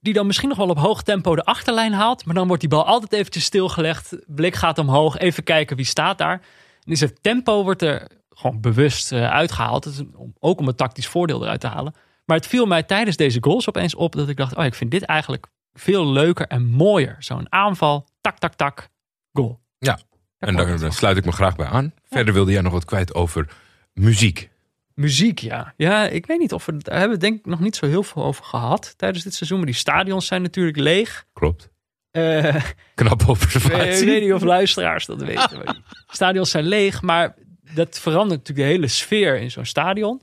Die 0.00 0.12
dan 0.12 0.26
misschien 0.26 0.48
nog 0.48 0.58
wel 0.58 0.68
op 0.68 0.78
hoog 0.78 1.02
tempo 1.02 1.34
de 1.34 1.44
achterlijn 1.44 1.92
haalt. 1.92 2.24
Maar 2.24 2.34
dan 2.34 2.46
wordt 2.46 2.60
die 2.60 2.70
bal 2.70 2.84
altijd 2.84 3.12
eventjes 3.12 3.44
stilgelegd. 3.44 4.16
Blik 4.26 4.54
gaat 4.54 4.78
omhoog. 4.78 5.18
Even 5.18 5.42
kijken 5.42 5.76
wie 5.76 5.84
staat 5.84 6.18
daar. 6.18 6.40
En 6.84 6.92
is 6.92 7.00
het 7.00 7.22
tempo 7.22 7.62
wordt 7.62 7.82
er 7.82 8.08
gewoon 8.30 8.60
bewust 8.60 9.12
eh, 9.12 9.30
uitgehaald. 9.30 9.84
Het 9.84 10.04
ook 10.38 10.58
om 10.58 10.68
een 10.68 10.74
tactisch 10.74 11.06
voordeel 11.06 11.42
eruit 11.42 11.60
te 11.60 11.66
halen. 11.66 11.94
Maar 12.24 12.36
het 12.36 12.46
viel 12.46 12.66
mij 12.66 12.82
tijdens 12.82 13.16
deze 13.16 13.38
goals 13.40 13.68
opeens 13.68 13.94
op 13.94 14.12
dat 14.12 14.28
ik 14.28 14.36
dacht: 14.36 14.56
oh, 14.56 14.64
ik 14.64 14.74
vind 14.74 14.90
dit 14.90 15.02
eigenlijk 15.02 15.46
veel 15.72 16.06
leuker 16.06 16.46
en 16.46 16.66
mooier. 16.66 17.16
Zo'n 17.18 17.52
aanval, 17.52 18.08
tak, 18.20 18.38
tak, 18.38 18.54
tak, 18.54 18.88
goal. 19.32 19.60
Ja. 19.78 19.98
En 20.38 20.56
daar, 20.56 20.68
het 20.68 20.94
sluit 20.94 21.16
ik 21.16 21.24
me 21.24 21.32
graag 21.32 21.56
bij 21.56 21.66
aan. 21.66 21.92
Verder 22.04 22.34
wilde 22.34 22.52
jij 22.52 22.60
nog 22.60 22.72
wat 22.72 22.84
kwijt 22.84 23.14
over 23.14 23.48
muziek. 23.92 24.50
Muziek, 24.98 25.38
ja. 25.38 25.74
Ja, 25.76 26.06
ik 26.08 26.26
weet 26.26 26.38
niet 26.38 26.52
of 26.52 26.66
we 26.66 26.76
daar 26.76 26.98
hebben 26.98 27.18
we 27.18 27.24
denk 27.24 27.38
ik 27.38 27.46
nog 27.46 27.60
niet 27.60 27.76
zo 27.76 27.86
heel 27.86 28.02
veel 28.02 28.24
over 28.24 28.44
gehad 28.44 28.94
tijdens 28.96 29.24
dit 29.24 29.34
seizoen. 29.34 29.58
Maar 29.58 29.66
die 29.66 29.74
stadions 29.74 30.26
zijn 30.26 30.42
natuurlijk 30.42 30.76
leeg. 30.76 31.26
Klopt. 31.32 31.70
Eh, 32.10 32.54
Knappe 32.94 33.22
ik 33.24 33.28
observatie. 33.30 34.06
weet 34.06 34.22
niet 34.22 34.32
of 34.32 34.42
luisteraars 34.42 35.06
dat 35.06 35.22
weten. 35.22 35.58
maar 35.64 35.76
stadions 36.06 36.50
zijn 36.50 36.64
leeg, 36.66 37.02
maar 37.02 37.34
dat 37.74 37.98
verandert 37.98 38.38
natuurlijk 38.40 38.68
de 38.68 38.74
hele 38.74 38.88
sfeer 38.88 39.40
in 39.40 39.50
zo'n 39.50 39.64
stadion. 39.64 40.22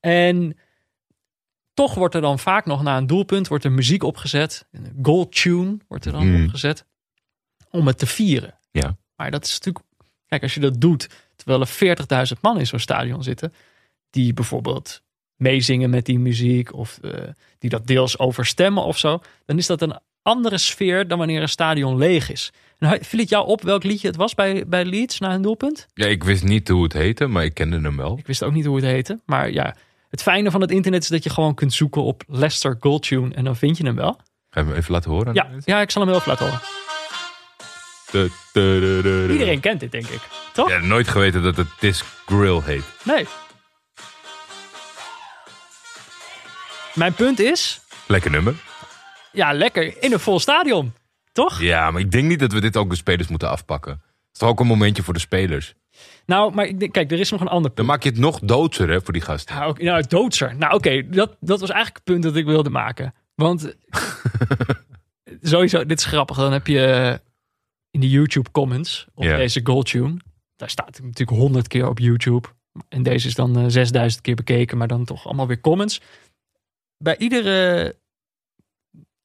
En 0.00 0.56
toch 1.74 1.94
wordt 1.94 2.14
er 2.14 2.20
dan 2.20 2.38
vaak 2.38 2.66
nog 2.66 2.82
na 2.82 2.96
een 2.96 3.06
doelpunt 3.06 3.48
wordt 3.48 3.64
er 3.64 3.72
muziek 3.72 4.02
opgezet. 4.02 4.66
Een 4.72 4.98
goal 5.02 5.28
tune 5.28 5.76
wordt 5.88 6.04
er 6.04 6.12
dan 6.12 6.26
Mm. 6.28 6.44
opgezet. 6.44 6.86
Om 7.70 7.86
het 7.86 7.98
te 7.98 8.06
vieren. 8.06 8.58
Ja. 8.70 8.96
Maar 9.16 9.30
dat 9.30 9.44
is 9.44 9.52
natuurlijk... 9.52 9.84
Kijk, 10.26 10.42
als 10.42 10.54
je 10.54 10.60
dat 10.60 10.80
doet 10.80 11.08
terwijl 11.36 11.60
er 11.60 11.68
40.000 12.34 12.40
man 12.40 12.58
in 12.58 12.66
zo'n 12.66 12.78
stadion 12.78 13.22
zitten. 13.22 13.52
Die 14.10 14.32
bijvoorbeeld 14.34 15.02
meezingen 15.36 15.90
met 15.90 16.04
die 16.04 16.18
muziek. 16.18 16.74
Of 16.74 16.98
eh, 17.02 17.10
die 17.58 17.70
dat 17.70 17.86
deels 17.86 18.18
overstemmen 18.18 18.82
of 18.84 18.98
zo. 18.98 19.20
Dan 19.44 19.58
is 19.58 19.66
dat 19.66 19.82
een 19.82 19.98
andere 20.22 20.58
sfeer 20.58 21.08
dan 21.08 21.18
wanneer 21.18 21.42
een 21.42 21.48
stadion 21.48 21.96
leeg 21.96 22.30
is. 22.30 22.52
Hij- 22.78 23.00
viel 23.02 23.20
het 23.20 23.28
jou 23.28 23.46
op 23.46 23.62
welk 23.62 23.82
liedje 23.84 24.06
het 24.06 24.16
was 24.16 24.34
bij, 24.34 24.64
bij 24.66 24.84
Leeds 24.84 25.18
na 25.18 25.34
een 25.34 25.42
doelpunt? 25.42 25.86
Ja, 25.94 26.06
ik 26.06 26.24
wist 26.24 26.44
niet 26.44 26.68
hoe 26.68 26.82
het 26.82 26.92
heette, 26.92 27.26
maar 27.26 27.44
ik 27.44 27.54
kende 27.54 27.80
hem 27.80 27.96
wel. 27.96 28.18
Ik 28.18 28.26
wist 28.26 28.42
ook 28.42 28.52
niet 28.52 28.64
hoe 28.64 28.76
het 28.76 28.84
heette. 28.84 29.20
Maar 29.26 29.50
ja, 29.50 29.74
Het 30.10 30.22
fijne 30.22 30.50
van 30.50 30.60
het 30.60 30.70
internet 30.70 31.02
is 31.02 31.08
dat 31.08 31.22
je 31.24 31.30
gewoon 31.30 31.54
kunt 31.54 31.72
zoeken 31.72 32.02
op 32.02 32.22
Leicester 32.26 32.76
Goldtune 32.80 33.34
en 33.34 33.44
dan 33.44 33.56
vind 33.56 33.76
je 33.76 33.84
hem 33.84 33.94
wel. 33.94 34.20
Ga 34.50 34.60
je 34.60 34.66
hem 34.66 34.74
even 34.76 34.92
laten 34.92 35.10
horen? 35.10 35.34
Ja, 35.34 35.48
ja 35.64 35.80
ik 35.80 35.90
zal 35.90 36.02
hem 36.02 36.10
heel 36.10 36.20
even 36.20 36.30
laten 36.32 36.46
horen. 36.46 36.62
De- 38.10 38.30
de- 38.52 38.78
de- 38.80 39.00
de- 39.02 39.24
de- 39.26 39.32
Iedereen 39.32 39.60
kent 39.60 39.80
dit, 39.80 39.92
denk 39.92 40.06
ik. 40.06 40.20
Toch? 40.52 40.68
Ja, 40.68 40.78
nooit 40.78 41.08
geweten 41.08 41.42
dat 41.42 41.56
het 41.56 41.66
Disc 41.80 42.04
Grill 42.26 42.60
heet. 42.64 42.84
Nee. 43.04 43.26
Mijn 46.96 47.14
punt 47.14 47.40
is, 47.40 47.80
Lekker 48.06 48.30
nummer. 48.30 48.54
ja, 49.32 49.52
lekker 49.52 50.02
in 50.02 50.12
een 50.12 50.20
vol 50.20 50.40
stadion. 50.40 50.92
Toch? 51.32 51.60
Ja, 51.60 51.90
maar 51.90 52.00
ik 52.00 52.10
denk 52.10 52.28
niet 52.28 52.38
dat 52.38 52.52
we 52.52 52.60
dit 52.60 52.76
ook 52.76 52.90
de 52.90 52.96
spelers 52.96 53.28
moeten 53.28 53.48
afpakken. 53.50 53.92
Het 53.92 54.02
is 54.32 54.38
toch 54.38 54.48
ook 54.48 54.60
een 54.60 54.66
momentje 54.66 55.02
voor 55.02 55.14
de 55.14 55.20
spelers. 55.20 55.74
Nou, 56.26 56.54
maar 56.54 56.66
ik 56.66 56.80
denk- 56.80 56.92
kijk, 56.92 57.12
er 57.12 57.20
is 57.20 57.30
nog 57.30 57.40
een 57.40 57.46
ander 57.48 57.62
Dan 57.64 57.74
punt. 57.74 57.86
maak 57.88 58.02
je 58.02 58.08
het 58.08 58.18
nog 58.18 58.38
doodser 58.38 58.88
hè, 58.90 59.00
voor 59.02 59.12
die 59.12 59.22
gasten. 59.22 59.54
Nou, 59.56 59.70
oké, 59.70 59.82
nou 59.84 60.04
doodser. 60.08 60.56
Nou, 60.56 60.74
oké, 60.74 61.08
dat, 61.08 61.36
dat 61.40 61.60
was 61.60 61.70
eigenlijk 61.70 61.94
het 62.04 62.04
punt 62.14 62.22
dat 62.22 62.36
ik 62.36 62.44
wilde 62.44 62.70
maken. 62.70 63.14
Want 63.34 63.74
sowieso, 65.42 65.86
dit 65.86 65.98
is 65.98 66.04
grappig. 66.04 66.36
Dan 66.36 66.52
heb 66.52 66.66
je 66.66 66.84
eh, 66.86 67.14
in 67.90 68.00
de 68.00 68.10
YouTube 68.10 68.50
comments 68.50 69.06
op 69.14 69.24
Ja. 69.24 69.36
deze 69.36 69.60
Goldtune. 69.64 70.16
Daar 70.56 70.70
staat 70.70 70.96
het 70.96 71.04
natuurlijk 71.04 71.38
honderd 71.38 71.68
keer 71.68 71.88
op 71.88 71.98
YouTube. 71.98 72.48
En 72.88 73.02
deze 73.02 73.28
is 73.28 73.34
dan 73.34 73.58
eh, 73.58 73.64
6000 73.68 74.22
keer 74.22 74.34
bekeken, 74.34 74.78
maar 74.78 74.88
dan 74.88 75.04
toch 75.04 75.26
allemaal 75.26 75.46
weer 75.46 75.60
comments. 75.60 76.00
Bij 76.98 77.16
iedere, 77.18 77.96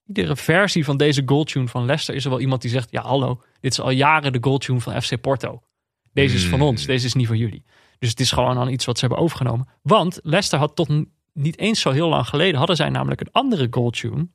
iedere 0.06 0.36
versie 0.36 0.84
van 0.84 0.96
deze 0.96 1.22
Goldtune 1.26 1.68
van 1.68 1.84
Leicester 1.84 2.14
is 2.14 2.24
er 2.24 2.30
wel 2.30 2.40
iemand 2.40 2.62
die 2.62 2.70
zegt: 2.70 2.90
Ja, 2.90 3.02
hallo, 3.02 3.42
dit 3.60 3.72
is 3.72 3.80
al 3.80 3.90
jaren 3.90 4.32
de 4.32 4.38
Goldtune 4.40 4.80
van 4.80 5.02
FC 5.02 5.20
Porto. 5.20 5.62
Deze 6.12 6.34
is 6.34 6.44
van 6.46 6.58
Hmm. 6.58 6.68
ons, 6.68 6.86
deze 6.86 7.06
is 7.06 7.14
niet 7.14 7.26
van 7.26 7.36
jullie. 7.36 7.64
Dus 7.98 8.10
het 8.10 8.20
is 8.20 8.30
gewoon 8.32 8.56
al 8.56 8.68
iets 8.68 8.84
wat 8.84 8.98
ze 8.98 9.06
hebben 9.06 9.24
overgenomen. 9.24 9.68
Want 9.82 10.20
Leicester 10.22 10.58
had 10.58 10.76
tot 10.76 10.88
niet 11.32 11.58
eens 11.58 11.80
zo 11.80 11.90
heel 11.90 12.08
lang 12.08 12.26
geleden, 12.26 12.58
hadden 12.58 12.76
zij 12.76 12.88
namelijk 12.88 13.20
een 13.20 13.32
andere 13.32 13.66
Goldtune. 13.70 14.28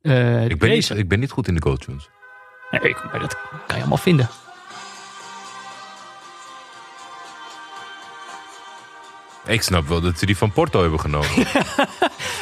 Eh, 0.00 0.48
ik, 0.48 0.58
ben 0.58 0.70
niet, 0.70 0.90
ik 0.90 1.08
ben 1.08 1.20
niet 1.20 1.30
goed 1.30 1.48
in 1.48 1.54
de 1.54 1.62
goal 1.62 1.76
tunes. 1.76 2.08
Nee, 2.70 2.94
dat 3.12 3.36
kan 3.66 3.76
je 3.76 3.80
allemaal 3.80 3.96
vinden. 3.96 4.28
Ik 9.46 9.62
snap 9.62 9.86
wel 9.86 10.00
dat 10.00 10.18
ze 10.18 10.26
die 10.26 10.36
van 10.36 10.52
Porto 10.52 10.80
hebben 10.80 11.00
genomen. 11.00 11.30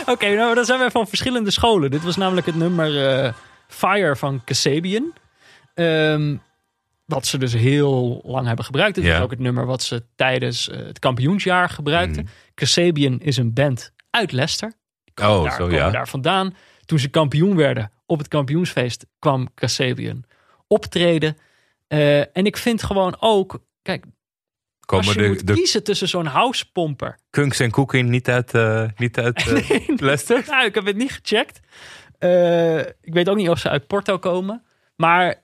Oké, 0.07 0.35
nou 0.35 0.55
dan 0.55 0.65
zijn 0.65 0.79
wij 0.79 0.91
van 0.91 1.07
verschillende 1.09 1.51
scholen. 1.51 1.91
Dit 1.91 2.03
was 2.03 2.17
namelijk 2.17 2.47
het 2.47 2.57
nummer 2.57 3.09
eh, 3.09 3.33
Fire 3.69 4.17
van 4.17 4.45
Kasabian. 4.45 5.13
Ehm, 5.75 6.37
wat 7.05 7.27
ze 7.27 7.39
dus 7.39 7.53
heel 7.53 8.21
lang 8.25 8.47
hebben 8.47 8.65
gebruikt. 8.65 8.95
Dit 8.95 9.05
Ja. 9.05 9.17
is 9.17 9.23
ook 9.23 9.31
het 9.31 9.39
nummer 9.39 9.67
wat 9.67 9.83
ze 9.83 10.03
tijdens 10.17 10.69
eh, 10.69 10.79
het 10.79 10.99
kampioensjaar 10.99 11.69
gebruikten. 11.69 12.29
Kasabian 12.55 13.21
is 13.21 13.37
een 13.37 13.53
band 13.53 13.93
uit 14.11 14.33
Leicester. 14.33 14.73
Oh, 15.23 15.43
daar 15.43 15.53
zo 15.53 15.59
komen 15.59 15.75
ja. 15.75 15.91
daar 15.91 16.09
vandaan. 16.09 16.57
Toen 16.85 16.99
ze 16.99 17.09
kampioen 17.09 17.57
werden 17.57 17.93
op 18.07 18.19
het 18.19 18.29
kampioensfeest 18.29 19.07
kwam 19.19 19.49
Kasabian 19.55 20.25
optreden. 20.67 21.37
Eh, 21.89 22.19
en 22.37 22.45
ik 22.47 22.57
vind 22.57 22.83
gewoon 22.83 23.17
ook, 23.21 23.59
kijk, 23.83 24.05
als 24.92 25.07
Komen 25.07 25.22
je 25.22 25.29
de, 25.29 25.35
moet 25.35 25.46
de 25.46 25.53
kiezen 25.53 25.85
tussen 25.85 26.09
zo'n 26.09 26.26
housepomper 26.26 27.18
Kunks 27.31 27.61
en 27.61 27.70
Cooking 27.70 28.09
niet 28.09 28.29
uit, 28.29 28.55
eh 28.55 28.85
niet 28.96 29.18
uit 29.18 29.48
eh, 29.48 29.88
Leicester? 29.96 30.44
Nou, 30.46 30.64
ik 30.64 30.74
heb 30.74 30.85
het 30.85 30.96
niet 30.96 31.12
gecheckt. 31.12 31.61
Eh, 32.18 32.79
ik 32.79 33.12
weet 33.12 33.29
ook 33.29 33.37
niet 33.37 33.48
of 33.48 33.59
ze 33.59 33.68
uit 33.68 33.87
Porto 33.87 34.18
komen. 34.18 34.62
Maar 34.96 35.42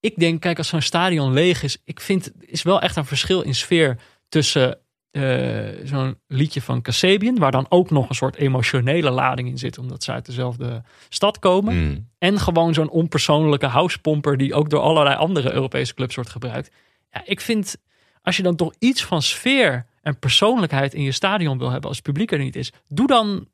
ik 0.00 0.16
denk, 0.16 0.40
kijk, 0.40 0.58
als 0.58 0.68
zo'n 0.68 0.80
stadion 0.80 1.32
leeg 1.32 1.62
is, 1.62 1.78
ik 1.84 2.00
vind 2.00 2.32
is 2.40 2.62
wel 2.62 2.80
echt 2.80 2.96
een 2.96 3.04
verschil 3.04 3.40
in 3.40 3.54
sfeer 3.54 3.98
tussen 4.28 4.78
eh, 5.12 5.68
zo'n 5.84 6.18
liedje 6.26 6.62
van 6.62 6.82
Kasabian, 6.82 7.38
waar 7.38 7.50
dan 7.50 7.66
ook 7.68 7.90
nog 7.90 8.08
een 8.08 8.14
soort 8.14 8.36
emotionele 8.36 9.10
lading 9.10 9.48
in 9.48 9.58
zit, 9.58 9.78
omdat 9.78 10.02
ze 10.02 10.12
uit 10.12 10.26
dezelfde 10.26 10.82
stad 11.08 11.38
komen. 11.38 11.74
Hmm. 11.74 12.08
En 12.18 12.38
gewoon 12.38 12.74
zo'n 12.74 12.90
onpersoonlijke 12.90 13.66
housepomper 13.66 14.36
die 14.36 14.54
ook 14.54 14.70
door 14.70 14.80
allerlei 14.80 15.16
andere 15.16 15.52
Europese 15.52 15.94
clubs 15.94 16.14
wordt 16.14 16.30
gebruikt. 16.30 16.70
Ja, 17.10 17.22
ik 17.24 17.40
vind, 17.40 17.76
als 18.22 18.36
je 18.36 18.42
dan 18.42 18.56
toch 18.56 18.72
iets 18.78 19.04
van 19.04 19.22
sfeer 19.22 19.86
en 20.02 20.18
persoonlijkheid 20.18 20.94
in 20.94 21.02
je 21.02 21.12
stadion 21.12 21.58
wil 21.58 21.70
hebben 21.70 21.88
als 21.88 21.96
het 21.96 22.06
publiek 22.06 22.32
er 22.32 22.38
niet 22.38 22.56
is, 22.56 22.72
doe 22.88 23.06
dan 23.06 23.48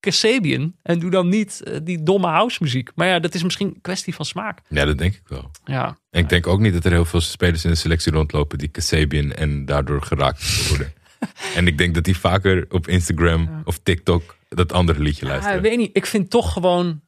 Kasabian 0.00 0.76
en 0.82 0.98
doe 0.98 1.10
dan 1.10 1.28
niet 1.28 1.62
eh, 1.62 1.76
die 1.82 2.02
domme 2.02 2.26
housemuziek. 2.26 2.90
Maar 2.94 3.06
ja, 3.06 3.18
dat 3.18 3.34
is 3.34 3.42
misschien 3.42 3.66
een 3.66 3.80
kwestie 3.80 4.14
van 4.14 4.24
smaak. 4.24 4.60
Ja, 4.68 4.84
dat 4.84 4.98
denk 4.98 5.14
ik 5.14 5.22
wel. 5.28 5.50
Ja, 5.64 5.98
En 6.10 6.20
ik 6.22 6.28
denk 6.28 6.46
ook 6.46 6.60
niet 6.60 6.72
dat 6.72 6.84
er 6.84 6.90
heel 6.90 7.04
veel 7.04 7.20
spelers 7.20 7.64
in 7.64 7.70
de 7.70 7.76
selectie 7.76 8.12
rondlopen 8.12 8.58
die 8.58 8.68
Kasabian 8.68 9.32
en 9.32 9.64
daardoor 9.64 10.02
geraakt 10.02 10.68
worden. 10.68 10.92
en 11.56 11.66
ik 11.66 11.78
denk 11.78 11.94
dat 11.94 12.04
die 12.04 12.16
vaker 12.16 12.66
op 12.68 12.88
Instagram 12.88 13.62
of 13.64 13.78
TikTok 13.78 14.36
dat 14.48 14.72
andere 14.72 15.00
liedje 15.00 15.24
Ja, 15.26 15.30
luisteren. 15.30 15.56
ik 15.56 15.62
weet 15.64 15.78
niet. 15.78 15.96
Ik 15.96 16.06
vind 16.06 16.30
toch 16.30 16.52
gewoon. 16.52 17.00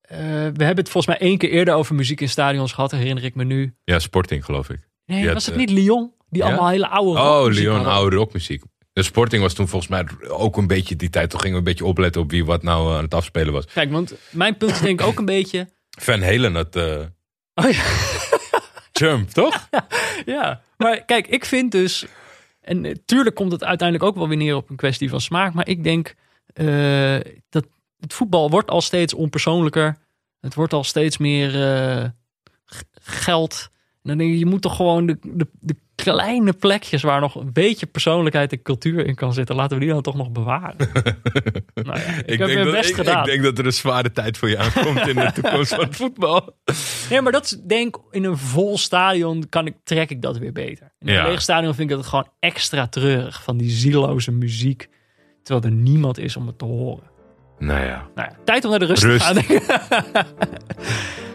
eh, 0.00 0.18
we 0.18 0.64
hebben 0.64 0.76
het 0.76 0.88
volgens 0.88 1.06
mij 1.18 1.28
één 1.28 1.38
keer 1.38 1.50
eerder 1.50 1.74
over 1.74 1.94
muziek 1.94 2.20
in 2.20 2.28
stadions 2.28 2.72
gehad, 2.72 2.90
herinner 2.90 3.24
ik 3.24 3.34
me 3.34 3.44
nu. 3.44 3.74
Ja, 3.84 3.98
Sporting 3.98 4.44
geloof 4.44 4.70
ik. 4.70 4.88
Nee, 5.06 5.32
was 5.32 5.46
het 5.46 5.54
eh, 5.54 5.60
niet 5.60 5.70
Lyon? 5.70 6.12
Die 6.28 6.42
ja? 6.42 6.48
allemaal 6.48 6.68
hele 6.68 6.88
oude 6.88 7.20
Oh, 7.20 7.52
Leon, 7.52 7.74
hadden? 7.74 7.92
oude 7.92 8.16
rockmuziek. 8.16 8.62
De 8.92 9.02
Sporting 9.02 9.42
was 9.42 9.54
toen 9.54 9.68
volgens 9.68 9.90
mij 9.90 10.06
ook 10.28 10.56
een 10.56 10.66
beetje 10.66 10.96
die 10.96 11.10
tijd. 11.10 11.30
Toen 11.30 11.40
gingen 11.40 11.54
we 11.54 11.58
een 11.62 11.70
beetje 11.70 11.84
opletten 11.84 12.20
op 12.22 12.30
wie 12.30 12.44
wat 12.44 12.62
nou 12.62 12.90
eh, 12.90 12.96
aan 12.96 13.04
het 13.04 13.14
afspelen 13.14 13.52
was. 13.52 13.64
Kijk, 13.66 13.90
want 13.90 14.14
mijn 14.30 14.56
punt 14.56 14.70
is 14.70 14.80
denk 14.80 15.00
ik 15.00 15.06
ook 15.06 15.18
een 15.18 15.24
beetje. 15.24 15.68
Van 15.98 16.22
Halen 16.22 16.54
had 16.54 16.76
eh, 16.76 17.00
Oh 17.54 17.70
ja, 17.70 17.82
Jump, 19.00 19.28
toch? 19.30 19.68
ja, 20.24 20.62
maar 20.76 21.04
kijk, 21.04 21.26
ik 21.26 21.44
vind 21.44 21.72
dus. 21.72 22.06
En 22.60 22.80
natuurlijk 22.80 23.36
komt 23.36 23.52
het 23.52 23.64
uiteindelijk 23.64 24.08
ook 24.08 24.16
wel 24.16 24.28
weer 24.28 24.36
neer 24.36 24.56
op 24.56 24.70
een 24.70 24.76
kwestie 24.76 25.08
van 25.10 25.20
smaak. 25.20 25.54
Maar 25.54 25.68
ik 25.68 25.84
denk 25.84 26.14
eh, 26.54 27.16
dat 27.48 27.66
het 28.00 28.14
voetbal 28.14 28.50
wordt 28.50 28.70
al 28.70 28.80
steeds 28.80 29.14
onpersoonlijker. 29.14 29.96
Het 30.40 30.54
wordt 30.54 30.72
al 30.72 30.84
steeds 30.84 31.18
meer 31.18 31.62
eh, 31.62 32.04
geld. 33.02 33.70
En 34.02 34.08
dan 34.08 34.18
denk 34.18 34.30
je, 34.30 34.38
je 34.38 34.46
moet 34.46 34.62
toch 34.62 34.76
gewoon 34.76 35.06
de, 35.06 35.18
de, 35.22 35.46
de 35.60 35.76
kleine 35.94 36.52
plekjes 36.52 37.02
waar 37.02 37.20
nog 37.20 37.34
een 37.34 37.52
beetje 37.52 37.86
persoonlijkheid 37.86 38.52
en 38.52 38.62
cultuur 38.62 39.06
in 39.06 39.14
kan 39.14 39.32
zitten. 39.32 39.56
Laten 39.56 39.78
we 39.78 39.84
die 39.84 39.92
dan 39.92 40.02
toch 40.02 40.16
nog 40.16 40.30
bewaren. 40.30 40.76
nou 41.74 41.98
ja, 41.98 42.22
ik, 42.26 42.38
heb 42.38 42.48
mijn 42.48 42.64
dat, 42.64 42.70
best 42.74 42.90
ik, 42.90 42.94
gedaan. 42.96 43.18
ik 43.20 43.24
denk 43.30 43.42
dat 43.42 43.58
er 43.58 43.66
een 43.66 43.72
zware 43.72 44.12
tijd 44.12 44.38
voor 44.38 44.48
je 44.48 44.58
aankomt 44.58 45.06
in 45.08 45.14
de 45.14 45.30
toekomst 45.40 45.74
van 45.74 45.84
het 45.84 45.96
voetbal. 45.96 46.56
Nee, 47.10 47.20
maar 47.20 47.32
dat 47.32 47.44
is 47.44 47.50
denk 47.66 47.96
in 48.10 48.24
een 48.24 48.38
vol 48.38 48.78
stadion 48.78 49.48
kan 49.48 49.66
ik, 49.66 49.74
trek 49.84 50.10
ik 50.10 50.22
dat 50.22 50.38
weer 50.38 50.52
beter. 50.52 50.92
In 51.00 51.08
een 51.08 51.14
Ja. 51.14 51.28
leeg 51.28 51.42
stadion 51.42 51.74
vind 51.74 51.90
ik 51.90 51.96
dat 51.96 52.06
gewoon 52.06 52.28
extra 52.40 52.86
treurig 52.86 53.42
van 53.42 53.56
die 53.56 53.70
zieloze 53.70 54.32
muziek. 54.32 54.88
Terwijl 55.42 55.64
er 55.74 55.80
niemand 55.80 56.18
is 56.18 56.36
om 56.36 56.46
het 56.46 56.58
te 56.58 56.64
horen. 56.64 57.10
Nou 57.58 57.84
ja. 57.84 58.08
Nou 58.14 58.28
ja, 58.30 58.36
tijd 58.44 58.64
om 58.64 58.70
naar 58.70 58.78
de 58.78 58.84
rust, 58.84 59.02
Rust. 59.02 59.34
te 59.34 59.42
gaan. 59.42 60.26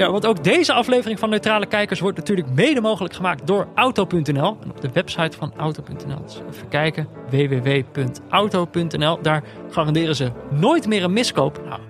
Ja, 0.00 0.10
want 0.10 0.26
ook 0.26 0.44
deze 0.44 0.72
aflevering 0.72 1.18
van 1.18 1.30
Neutrale 1.30 1.66
Kijkers 1.66 2.00
wordt 2.00 2.16
natuurlijk 2.18 2.48
mede 2.54 2.80
mogelijk 2.80 3.14
gemaakt 3.14 3.46
door 3.46 3.68
Auto.nl. 3.74 4.56
En 4.62 4.70
op 4.70 4.80
de 4.80 4.90
website 4.92 5.36
van 5.36 5.52
Auto.nl. 5.56 6.22
Dus 6.22 6.40
even 6.52 6.68
kijken, 6.68 7.08
www.auto.nl. 7.30 9.18
Daar 9.22 9.42
garanderen 9.70 10.16
ze 10.16 10.30
nooit 10.50 10.86
meer 10.86 11.04
een 11.04 11.12
miskoop. 11.12 11.60
Nou, 11.68 11.80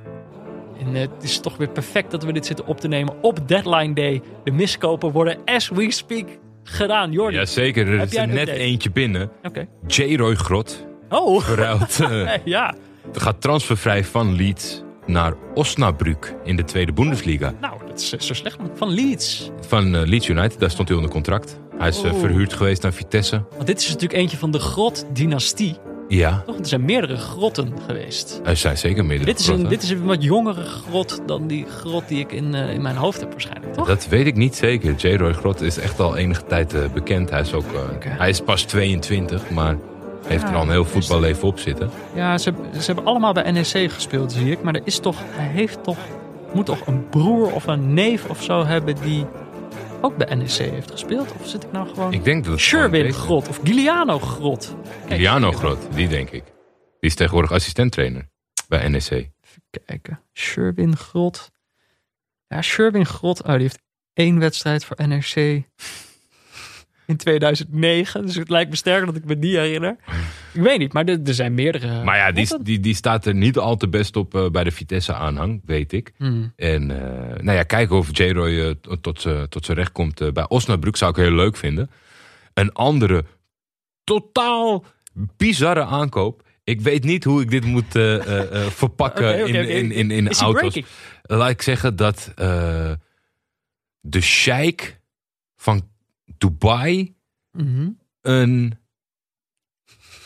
en 0.79 0.95
eh, 0.95 1.01
het 1.01 1.23
is 1.23 1.41
toch 1.41 1.57
weer 1.57 1.69
perfect 1.69 2.11
dat 2.11 2.25
we 2.25 2.33
dit 2.33 2.47
zitten 2.47 2.67
op 2.67 2.81
te 2.81 2.89
nemen 2.89 3.15
op 3.23 3.49
deadline 3.49 3.95
day. 3.95 4.23
De 4.45 4.51
miskopen 4.51 5.13
worden 5.13 5.39
as 5.45 5.69
we 5.69 5.91
speak 5.93 6.27
gedaan. 6.63 7.13
Jordi, 7.13 7.37
Jazeker, 7.37 7.87
er 7.89 8.01
is 8.03 8.17
er 8.17 8.29
net 8.29 8.39
update? 8.39 8.59
eentje 8.59 8.91
binnen. 8.91 9.31
oké. 9.43 9.67
J-Roy 9.87 10.35
Grot 10.35 10.87
Oh, 11.09 11.41
verruilt. 11.41 12.01
eh, 12.11 12.31
ja. 12.45 12.75
gaat 13.13 13.41
transfervrij 13.41 14.05
van 14.05 14.35
Leeds 14.35 14.83
naar 15.07 15.35
Osnabrück 15.55 16.35
in 16.45 16.57
de 16.57 16.65
tweede 16.65 16.93
Bundesliga. 16.93 17.55
Nou, 17.61 17.81
zo 18.03 18.35
slecht. 18.35 18.57
Van 18.75 18.89
Leeds. 18.89 19.51
Van 19.67 19.95
eh, 19.95 20.07
Leeds 20.07 20.29
United, 20.29 20.61
daar 20.61 20.71
stond 20.71 20.89
hij 20.89 20.97
onder 20.97 21.13
contract. 21.13 21.59
Hij 21.79 21.89
is 21.89 22.03
eh, 22.03 22.13
Oh. 22.13 22.19
verhuurd 22.21 22.53
geweest 22.53 22.85
aan 22.85 22.93
Vitesse. 22.93 23.43
Want 23.55 23.67
dit 23.67 23.79
is 23.81 23.87
natuurlijk 23.87 24.13
eentje 24.21 24.37
van 24.37 24.51
de 24.51 24.59
grot-dynastie. 24.59 25.77
Ja, 26.09 26.43
Toch? 26.47 26.59
Er 26.59 26.67
zijn 26.67 26.85
meerdere 26.85 27.17
grotten 27.17 27.73
geweest. 27.87 28.41
er 28.45 28.57
zijn 28.57 28.79
zeker 28.79 29.05
meerdere 29.05 29.31
Dit 29.31 29.41
is, 29.41 29.47
een, 29.47 29.53
grotten. 29.55 29.79
dit 29.79 29.83
is 29.83 29.91
een 29.91 30.05
wat 30.05 30.23
jongere 30.23 30.65
grot 30.65 31.21
dan 31.27 31.47
die 31.47 31.67
grot 31.67 32.09
die 32.09 32.19
ik 32.19 32.33
in, 32.33 32.55
eh, 32.55 32.73
in 32.73 32.83
mijn 32.83 32.97
hoofd 32.97 33.21
heb 33.21 33.31
waarschijnlijk, 33.31 33.75
toch? 33.75 33.87
Dat 33.87 34.07
weet 34.09 34.27
ik 34.27 34.37
niet 34.37 34.57
zeker. 34.57 34.95
J-Roy 34.95 35.33
Grot 35.33 35.61
is 35.61 35.79
echt 35.79 36.01
al 36.01 36.17
enige 36.17 36.45
tijd 36.47 36.75
eh, 36.75 36.81
bekend. 36.95 37.31
Hij 37.31 37.41
is, 37.41 37.53
ook, 37.53 37.73
eh, 37.73 37.81
hij 38.19 38.29
is 38.29 38.41
pas 38.41 38.63
22, 38.63 39.51
maar 39.51 39.77
heeft 40.27 40.43
er 40.49 40.55
al 40.55 40.63
een 40.63 40.71
heel 40.71 40.85
voetballeven 40.85 41.49
op 41.49 41.59
zitten. 41.59 41.91
Ja, 42.15 42.39
ze, 42.39 42.53
ze 42.73 42.87
hebben 42.87 43.05
allemaal 43.05 43.33
bij 43.33 43.51
NEC 43.51 43.91
gespeeld, 43.93 44.33
zie 44.33 44.51
ik. 44.51 44.63
Maar 44.63 44.75
er 44.75 44.83
is 44.85 44.99
toch, 44.99 45.17
hij 45.31 45.47
heeft 45.53 45.85
toch, 45.85 45.97
moet 46.55 46.67
toch 46.67 46.87
een 46.87 47.09
broer 47.09 47.53
of 47.53 47.67
een 47.67 47.95
neef 47.95 48.29
of 48.29 48.43
zo 48.43 48.65
hebben 48.65 48.95
die 49.03 49.27
ook 50.01 50.17
bij 50.17 50.35
NEC 50.35 50.51
heeft 50.51 50.91
gespeeld? 50.91 51.33
Of 51.41 51.49
zit 51.49 51.65
ik 51.65 51.73
nou 51.73 51.89
gewoon... 51.89 52.13
Ik 52.13 52.25
denk 52.25 52.45
dat 52.45 52.53
het 52.53 52.63
Sherwin 52.63 53.13
Grot 53.13 53.49
of 53.49 53.61
Giuliano 53.65 54.19
Grot. 54.19 54.75
Kijk, 54.83 55.09
Giuliano 55.09 55.53
Grot, 55.53 55.79
die 55.95 56.09
denk 56.09 56.31
ik. 56.31 56.45
Die 57.01 57.11
is 57.11 57.15
tegenwoordig 57.15 57.53
assistenttrainer 57.53 58.29
bij 58.69 58.89
NEC. 58.89 59.11
Even 59.11 59.33
kijken. 59.87 60.21
Sherwin 60.33 60.97
Grot. 60.97 61.51
Ja, 62.47 62.63
Sherwin 62.63 63.07
Grot. 63.07 63.43
Oh, 63.43 63.53
die 63.53 63.61
heeft 63.61 63.83
één 64.13 64.39
wedstrijd 64.39 64.85
voor 64.85 64.97
NRC 65.07 65.65
in 67.11 67.17
2009. 67.17 68.27
Dus 68.27 68.35
het 68.35 68.51
lijkt 68.51 68.71
me 68.71 68.77
sterker 68.77 69.07
dat 69.07 69.17
ik 69.17 69.25
me 69.25 69.39
die 69.39 69.59
herinner. 69.59 69.97
Ik 70.53 70.61
weet 70.61 70.79
niet, 70.79 70.93
maar 70.93 71.05
er, 71.05 71.21
er 71.25 71.35
zijn 71.35 71.55
meerdere. 71.55 72.05
Maar 72.05 72.17
ja, 72.17 72.33
die, 72.33 72.63
die, 72.63 72.81
die 72.81 72.95
staat 72.95 73.27
er 73.27 73.35
niet 73.35 73.59
al 73.59 73.77
te 73.77 73.89
best 73.89 74.17
op 74.17 74.35
eh, 74.35 74.51
bij 74.51 74.65
de 74.65 74.71
Vitesse-aanhang, 74.71 75.63
weet 75.65 75.93
ik. 75.93 76.13
Hmm. 76.17 76.53
En 76.57 76.91
eh, 76.91 77.43
nou 77.43 77.57
ja, 77.57 77.63
kijken 77.63 77.97
of 77.97 78.19
J-Roy 78.19 78.61
eh, 78.61 78.71
tot, 79.01 79.27
tot 79.49 79.65
zijn 79.65 79.77
recht 79.77 79.93
komt 79.93 80.33
bij 80.33 80.49
Osnabrück 80.49 80.97
zou 80.97 81.11
ik 81.11 81.17
heel 81.17 81.33
leuk 81.33 81.57
vinden. 81.57 81.91
Een 82.55 82.73
andere, 82.73 83.25
totaal 84.05 84.85
bizarre 85.37 85.85
aankoop. 85.85 86.43
Ik 86.65 86.81
weet 86.81 87.05
niet 87.05 87.25
hoe 87.25 87.43
ik 87.43 87.51
dit 87.51 87.65
moet 87.65 87.93
verpakken 88.83 89.47
in, 89.47 89.55
in, 89.55 89.93
in, 89.93 90.11
in 90.11 90.29
Is 90.29 90.41
auto's. 90.41 90.81
Laat 91.23 91.51
ik 91.51 91.63
zeggen 91.63 91.97
dat 91.97 92.33
de 94.01 94.21
sheik 94.21 95.01
van 95.57 95.89
Dubai 96.41 97.15
Mhm. 97.53 97.89
een... 98.21 98.79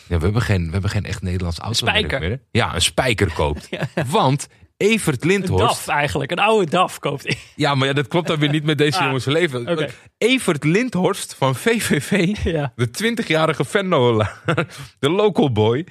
Ja, 0.08 0.18
we, 0.18 0.24
hebben 0.24 0.42
geen, 0.42 0.66
we 0.66 0.72
hebben 0.72 0.90
geen 0.90 1.04
echt 1.04 1.22
Nederlands 1.22 1.58
auto 1.58 1.74
spijker. 1.76 2.20
meer. 2.20 2.42
Ja, 2.50 2.74
een 2.74 2.82
spijker 2.82 3.32
koopt. 3.32 3.68
Want 4.06 4.46
Evert 4.76 5.22
Een 5.22 5.28
Lindhorst... 5.28 5.64
DAF 5.64 5.88
eigenlijk. 5.88 6.30
Een 6.30 6.38
oude 6.38 6.70
DAF 6.70 6.98
koopt. 6.98 7.36
Ja, 7.56 7.74
maar 7.74 7.88
ja, 7.88 7.92
dat 7.94 8.08
klopt 8.08 8.26
dan 8.26 8.38
weer 8.38 8.50
niet 8.50 8.64
met 8.64 8.78
deze 8.78 8.98
Ah, 8.98 9.04
jongens 9.04 9.24
leven. 9.24 9.88
Evert 10.18 10.64
Lindhorst 10.64 11.34
van 11.34 11.54
VVV, 11.54 12.36
Ja. 12.44 12.72
de 12.76 12.88
20-jarige 12.88 13.64
Venlo, 13.64 14.22
de 14.98 15.10
local 15.10 15.52
boy, 15.52 15.86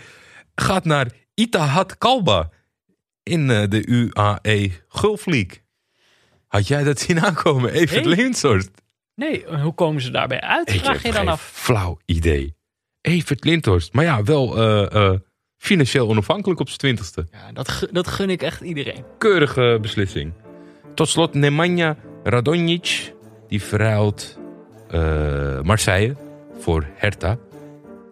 gaat 0.55 0.85
naar 0.85 1.11
Itahad 1.33 1.97
Kalba 1.97 2.49
in 3.23 3.49
eh, 3.49 3.63
de 3.69 3.87
UAE 3.87 4.71
Gulf 4.87 5.25
League. 5.25 5.61
Had 6.47 6.67
jij 6.67 6.83
dat 6.83 6.99
zien 6.99 7.21
aankomen, 7.21 7.71
Evert. 7.71 8.05
Lindhorst? 8.05 8.69
Nee, 9.15 9.45
hoe 9.61 9.73
komen 9.73 10.01
ze 10.01 10.11
daarbij 10.11 10.41
uit? 10.41 10.73
Ik 10.73 10.79
Vraag 10.79 10.93
heb 10.93 11.01
je 11.01 11.11
dan 11.11 11.17
geen 11.21 11.27
af. 11.29 11.51
flauw 11.53 11.97
idee. 12.05 12.55
Evert 13.01 13.43
Lindhorst, 13.43 13.93
maar 13.93 14.03
ja, 14.03 14.23
wel 14.23 14.57
eh, 14.57 14.95
eh, 15.11 15.19
financieel 15.57 16.07
onafhankelijk 16.09 16.59
op 16.59 16.67
zijn 16.67 16.79
twintigste. 16.79 17.27
Ja, 17.31 17.51
dat, 17.51 17.87
dat 17.91 18.07
gun 18.07 18.29
ik 18.29 18.41
echt 18.41 18.61
iedereen. 18.61 19.03
keurige 19.17 19.77
beslissing. 19.81 20.33
Tot 20.95 21.09
slot 21.09 21.33
Nemanja 21.33 21.95
Radonjic. 22.23 23.13
Die 23.47 23.61
verruilt 23.63 24.39
eh, 24.89 25.61
Marseille 25.61 26.15
voor 26.59 26.85
Hertha. 26.95 27.37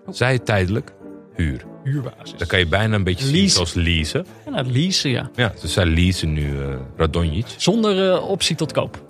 Zij 0.09 0.39
tijdelijk 0.39 0.93
huur. 1.35 1.65
Huurbasis. 1.83 2.37
Dan 2.37 2.47
kan 2.47 2.59
je 2.59 2.67
bijna 2.67 2.95
een 2.95 3.03
beetje 3.03 3.25
zien 3.25 3.33
Leasen. 3.35 3.51
zoals 3.51 3.73
leasen. 3.73 4.25
Ja, 4.45 4.51
nou, 4.51 4.71
leasen, 4.71 5.09
ja. 5.09 5.29
Ja, 5.35 5.53
dus 5.61 5.73
zij 5.73 5.85
leasen 5.85 6.33
nu 6.33 6.59
eh 6.61 6.75
Radonjic. 6.97 7.45
Zonder 7.57 8.11
eh, 8.13 8.29
optie 8.29 8.55
tot 8.55 8.71
koop. 8.71 9.09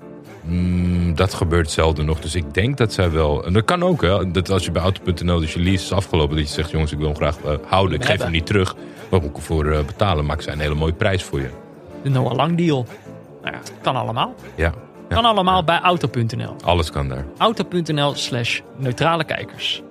Mm, 0.51 1.15
dat 1.15 1.33
gebeurt 1.33 1.71
zelden 1.71 2.05
nog. 2.05 2.19
Dus 2.19 2.35
ik 2.35 2.53
denk 2.53 2.77
dat 2.77 2.93
zij 2.93 3.11
wel... 3.11 3.45
En 3.45 3.53
dat 3.53 3.65
kan 3.65 3.83
ook, 3.83 4.01
hè. 4.01 4.31
Dat 4.31 4.49
als 4.49 4.65
je 4.65 4.71
bij 4.71 4.81
Auto.nl 4.81 5.39
dus 5.39 5.53
je 5.53 5.59
lease 5.59 5.83
is 5.83 5.91
afgelopen... 5.91 6.35
dat 6.35 6.47
je 6.47 6.53
zegt, 6.53 6.71
jongens, 6.71 6.91
ik 6.91 6.97
wil 6.97 7.07
hem 7.07 7.15
graag 7.15 7.37
eh, 7.41 7.53
houden. 7.67 7.95
Ik 7.99 8.05
geef 8.05 8.21
hem 8.21 8.31
niet 8.31 8.45
terug. 8.45 8.75
Wat 9.09 9.21
moet 9.21 9.29
ik 9.29 9.37
ervoor 9.37 9.71
eh, 9.71 9.85
betalen? 9.85 10.25
Maak 10.25 10.41
zij 10.41 10.53
een 10.53 10.59
hele 10.59 10.75
mooie 10.75 10.93
prijs 10.93 11.23
voor 11.23 11.39
je. 11.39 11.49
De 12.03 12.09
Noah 12.09 12.35
Lang 12.35 12.57
deal. 12.57 12.85
Nou 13.41 13.55
ja, 13.55 13.61
kan 13.81 13.95
allemaal. 13.95 14.35
Ja, 14.55 14.73
ja. 15.09 15.15
Kan 15.15 15.25
allemaal 15.25 15.63
bij 15.63 15.79
auto.nl. 15.79 16.55
alles 16.63 16.91
kan 16.91 17.07
daar. 17.07 17.25
Auto.nl 17.37 18.15
slash 18.15 18.59
neutrale 18.77 19.23
kijkers. 19.23 19.81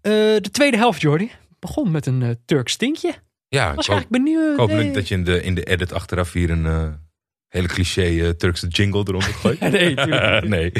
Eh, 0.00 0.12
de 0.12 0.48
tweede 0.52 0.76
helft, 0.76 1.00
Jordi, 1.00 1.30
begon 1.58 1.90
met 1.90 2.06
een 2.06 2.38
Turks 2.44 2.72
stinkje. 2.72 3.14
Ja, 3.48 3.74
Was 3.74 3.86
ik 3.86 3.92
hoop- 3.92 4.00
eigenlijk 4.00 4.24
benieuwd. 4.24 4.52
Ik 4.52 4.58
hoop 4.58 4.68
nee. 4.68 4.92
dat 4.92 5.08
je 5.08 5.14
in 5.14 5.24
de, 5.24 5.42
in 5.42 5.54
de 5.54 5.64
edit 5.64 5.92
achteraf 5.92 6.32
hier 6.32 6.50
een 6.50 6.98
hele 7.50 7.66
cliché 7.68 8.02
eh, 8.24 8.28
Turkse 8.28 8.66
jingle 8.68 9.00
eronder 9.06 9.32
gooit. 9.42 9.60
Nee, 9.60 9.94
tuurlijk 10.04 10.48
nee. 10.48 10.72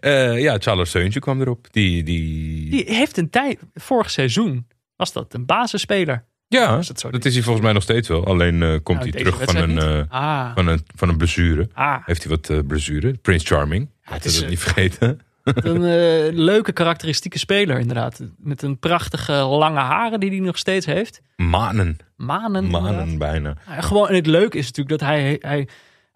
Eh, 0.00 0.40
ja, 0.40 0.56
Charles 0.58 0.90
Seuntje 0.90 1.20
kwam 1.20 1.40
erop. 1.40 1.66
Die, 1.72 2.02
die... 2.02 2.70
Die 2.70 2.84
heeft 2.94 3.16
een 3.18 3.30
tijd, 3.30 3.58
vorig 3.74 4.10
seizoen 4.10 4.66
was 4.96 5.12
dat 5.12 5.34
een 5.34 5.46
basisspeler. 5.46 6.24
ja, 6.48 6.78
is 6.78 6.88
het 6.88 7.00
zo 7.00 7.10
dat 7.10 7.24
is 7.24 7.34
hij 7.34 7.42
volgens 7.42 7.64
mij 7.64 7.72
nog 7.74 7.82
steeds 7.82 8.08
wel. 8.08 8.26
Alleen 8.26 8.62
eh, 8.62 8.68
komt 8.82 8.98
Nou, 8.98 9.10
hij 9.10 9.22
terug 9.22 9.42
van 9.42 9.56
een, 9.56 10.08
Ah, 10.08 10.54
van, 10.54 10.66
een, 10.66 10.80
van 10.96 11.08
een 11.08 11.16
blessure. 11.16 11.68
ah. 11.72 11.96
Heeft 12.04 12.24
hij 12.24 12.38
wat 12.40 12.66
blessure? 12.66 13.12
Prince 13.12 13.46
Charming. 13.46 13.90
het 14.00 14.10
Laten 14.10 14.30
is, 14.30 14.40
dat 14.40 14.48
niet 14.48 14.58
vergeten. 14.58 15.20
Een 15.42 16.34
leuke 16.38 16.72
karakteristieke 16.72 17.38
speler 17.38 17.78
inderdaad. 17.78 18.20
Met 18.36 18.62
een 18.62 18.78
prachtige 18.78 19.32
lange 19.32 19.78
haren 19.80 20.20
die 20.20 20.30
hij 20.30 20.38
nog 20.38 20.58
steeds 20.58 20.86
heeft. 20.86 21.20
Manen. 21.36 21.96
Manen. 22.16 22.64
inderdaad. 22.64 22.90
Manen 22.94 23.18
bijna. 23.18 23.56
Ja, 23.66 23.80
gewoon, 23.80 24.08
en 24.08 24.14
het 24.14 24.26
leuke 24.26 24.58
is 24.58 24.66
natuurlijk 24.66 25.00
dat 25.00 25.08
hij, 25.08 25.36
hij, 25.40 25.68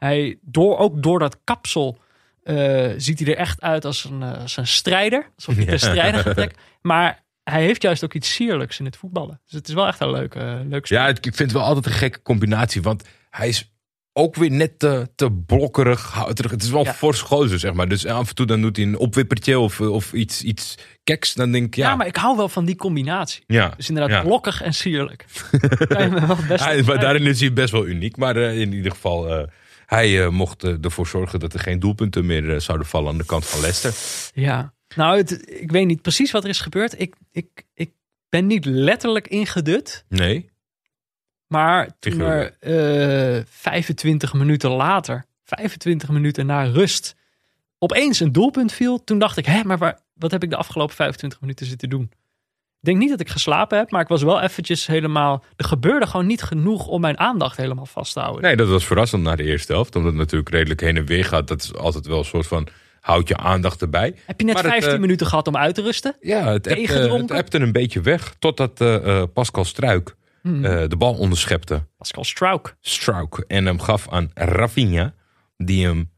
hij 0.03 0.39
door, 0.41 0.79
ook 0.79 1.03
door 1.03 1.19
dat 1.19 1.39
kapsel 1.45 1.99
eh, 2.43 2.89
ziet 2.97 3.19
hij 3.19 3.29
er 3.29 3.37
echt 3.37 3.61
uit 3.61 3.85
als 3.85 4.05
een, 4.05 4.23
eh, 4.23 4.41
als 4.41 4.57
een 4.57 4.67
strijder. 4.67 5.31
Alsof 5.37 5.55
hij 5.55 5.65
Ja. 5.65 5.71
de 5.71 5.79
strijder 5.79 6.21
gaat 6.21 6.35
trekken. 6.35 6.59
Maar 6.81 7.23
hij 7.45 7.63
heeft 7.63 7.83
juist 7.83 8.05
ook 8.05 8.15
iets 8.15 8.35
sierlijks 8.35 8.79
in 8.79 8.85
het 8.85 8.97
voetballen. 8.97 9.41
Dus 9.45 9.53
het 9.55 9.69
is 9.69 9.75
wel 9.75 9.87
echt 9.87 10.01
een 10.01 10.11
leuke, 10.11 10.39
uh, 10.39 10.45
leuke 10.69 10.87
speler. 10.87 11.03
Ja, 11.03 11.09
ik 11.09 11.23
vind 11.23 11.39
het 11.39 11.53
wel 11.53 11.63
altijd 11.63 11.87
een 11.87 11.93
gekke 11.93 12.23
combinatie. 12.23 12.83
Want 12.83 13.03
hij 13.31 13.49
is 13.49 13.73
ook 14.13 14.35
weer 14.37 14.51
net 14.51 14.79
te, 14.79 15.09
te 15.15 15.33
blokkerig. 15.33 16.11
houterig. 16.13 16.51
Het 16.51 16.63
is 16.63 16.71
wel 16.71 16.85
Ja. 16.85 16.93
fors 16.95 17.21
gozer, 17.21 17.59
zeg 17.59 17.73
maar. 17.73 17.89
Dus 17.89 18.07
af 18.07 18.29
en 18.29 18.35
toe 18.35 18.47
dan 18.47 18.61
doet 18.61 18.77
hij 18.77 18.87
een 18.87 18.99
opwippertje 18.99 19.59
of, 19.59 19.81
of 19.81 20.13
iets, 20.13 20.43
iets 20.43 20.79
keks. 21.05 21.35
Dan 21.35 21.53
denk 21.53 21.67
ik, 21.67 21.75
ja. 21.77 21.89
Ja, 21.89 21.97
maar 21.97 22.07
ik 22.07 22.17
hou 22.17 22.37
wel 22.37 22.49
van 22.49 22.65
die 22.65 22.77
combinatie. 22.77 23.45
ja. 23.47 23.73
Dus 23.77 23.89
inderdaad, 23.89 24.17
Ja. 24.17 24.23
blokkig 24.23 24.63
en 24.63 24.75
sierlijk. 24.75 25.25
Hij, 26.49 26.83
maar 26.83 27.01
daarin 27.01 27.27
is 27.27 27.41
hij 27.41 27.53
best 27.53 27.73
wel 27.73 27.87
uniek. 27.87 28.17
Maar 28.17 28.37
eh, 28.37 28.61
in 28.61 28.73
ieder 28.73 28.93
geval, 28.93 29.31
eh, 29.39 29.49
hij 29.93 30.25
eh, 30.25 30.29
mocht 30.29 30.65
eh, 30.65 30.85
ervoor 30.85 31.07
zorgen 31.07 31.41
dat 31.41 31.55
er 31.55 31.61
geen 31.61 31.79
doelpunten 31.79 32.27
meer 32.27 32.55
eh, 32.55 32.61
zouden 32.61 32.87
vallen 32.87 33.09
aan 33.09 33.19
de 33.19 33.25
kant 33.25 33.47
van 33.47 33.61
Leicester. 33.61 33.95
Ja, 34.43 34.75
nou, 34.95 35.17
het, 35.17 35.51
ik 35.61 35.71
weet 35.71 35.87
niet 35.87 36.03
precies 36.03 36.31
wat 36.31 36.45
er 36.45 36.49
is 36.49 36.61
gebeurd. 36.61 37.01
Ik, 37.01 37.15
ik, 37.31 37.67
ik 37.75 37.93
ben 38.29 38.47
niet 38.47 38.65
letterlijk 38.65 39.29
ingedut. 39.29 40.05
Nee. 40.09 40.51
Maar 41.47 41.99
toen 41.99 42.21
er 42.21 42.57
eh 42.59 43.45
25 43.49 44.33
minuten 44.33 44.71
later, 44.71 45.25
25 45.45 46.09
minuten 46.09 46.47
na 46.47 46.63
rust, 46.63 47.17
opeens 47.79 48.21
een 48.21 48.33
doelpunt 48.33 48.73
viel. 48.73 49.05
Toen 49.05 49.19
dacht 49.19 49.37
ik, 49.37 49.47
hè, 49.47 49.65
maar 49.65 49.79
waar, 49.79 50.01
wat 50.15 50.31
heb 50.31 50.43
ik 50.43 50.51
de 50.51 50.57
afgelopen 50.57 50.95
25 50.95 51.41
minuten 51.41 51.67
zitten 51.67 51.89
doen? 51.89 52.11
Ik 52.83 52.89
denk 52.89 53.01
niet 53.01 53.11
dat 53.11 53.21
ik 53.21 53.29
geslapen 53.29 53.79
heb, 53.79 53.91
maar 53.91 54.01
ik 54.01 54.09
was 54.09 54.23
wel 54.23 54.41
eventjes 54.41 54.87
helemaal... 54.87 55.45
Er 55.57 55.65
gebeurde 55.65 56.07
gewoon 56.07 56.27
niet 56.27 56.43
genoeg 56.43 56.87
om 56.87 57.01
mijn 57.01 57.19
aandacht 57.19 57.57
helemaal 57.57 57.87
vast 57.87 58.13
te 58.13 58.21
houden. 58.21 58.43
Nee, 58.43 58.57
dat 58.57 58.69
was 58.69 58.87
verrassend 58.87 59.23
na 59.23 59.37
de 59.37 59.43
eerste 59.43 59.73
helft. 59.73 59.97
Omdat 59.97 60.11
het 60.11 60.21
natuurlijk 60.21 60.51
redelijk 60.51 60.81
heen 60.81 60.97
en 60.97 61.05
weer 61.05 61.25
gaat. 61.25 61.49
Dat 61.49 61.63
is 61.63 61.75
altijd 61.75 62.07
wel 62.07 62.19
een 62.19 62.25
soort 62.25 62.47
van, 62.47 62.69
houd 63.01 63.29
je 63.29 63.37
aandacht 63.37 63.83
erbij. 63.83 64.15
Heb 64.27 64.41
je 64.41 64.47
net 64.47 64.55
Maar 64.55 64.63
het, 64.63 64.73
15 64.73 64.93
eh, 64.93 65.01
minuten 65.01 65.27
gehad 65.27 65.47
om 65.47 65.57
uit 65.57 65.75
te 65.75 65.83
rusten? 65.83 66.17
Ja, 66.21 66.53
het 66.53 66.65
het 66.65 67.31
appte 67.31 67.59
een 67.59 67.73
beetje 67.73 68.01
weg. 68.01 68.35
Totdat 68.39 68.81
eh, 68.81 69.23
Pascal 69.33 69.65
Struik 69.65 70.17
Hmm. 70.41 70.63
de 70.63 70.97
bal 70.99 71.15
onderschepte. 71.15 71.87
Pascal 71.97 72.25
Strauk. 72.25 72.77
Struik. 72.81 73.45
En 73.47 73.67
hem 73.67 73.81
gaf 73.81 74.09
aan 74.09 74.31
Rafinha. 74.35 75.15
Die 75.57 75.87
hem 75.87 76.11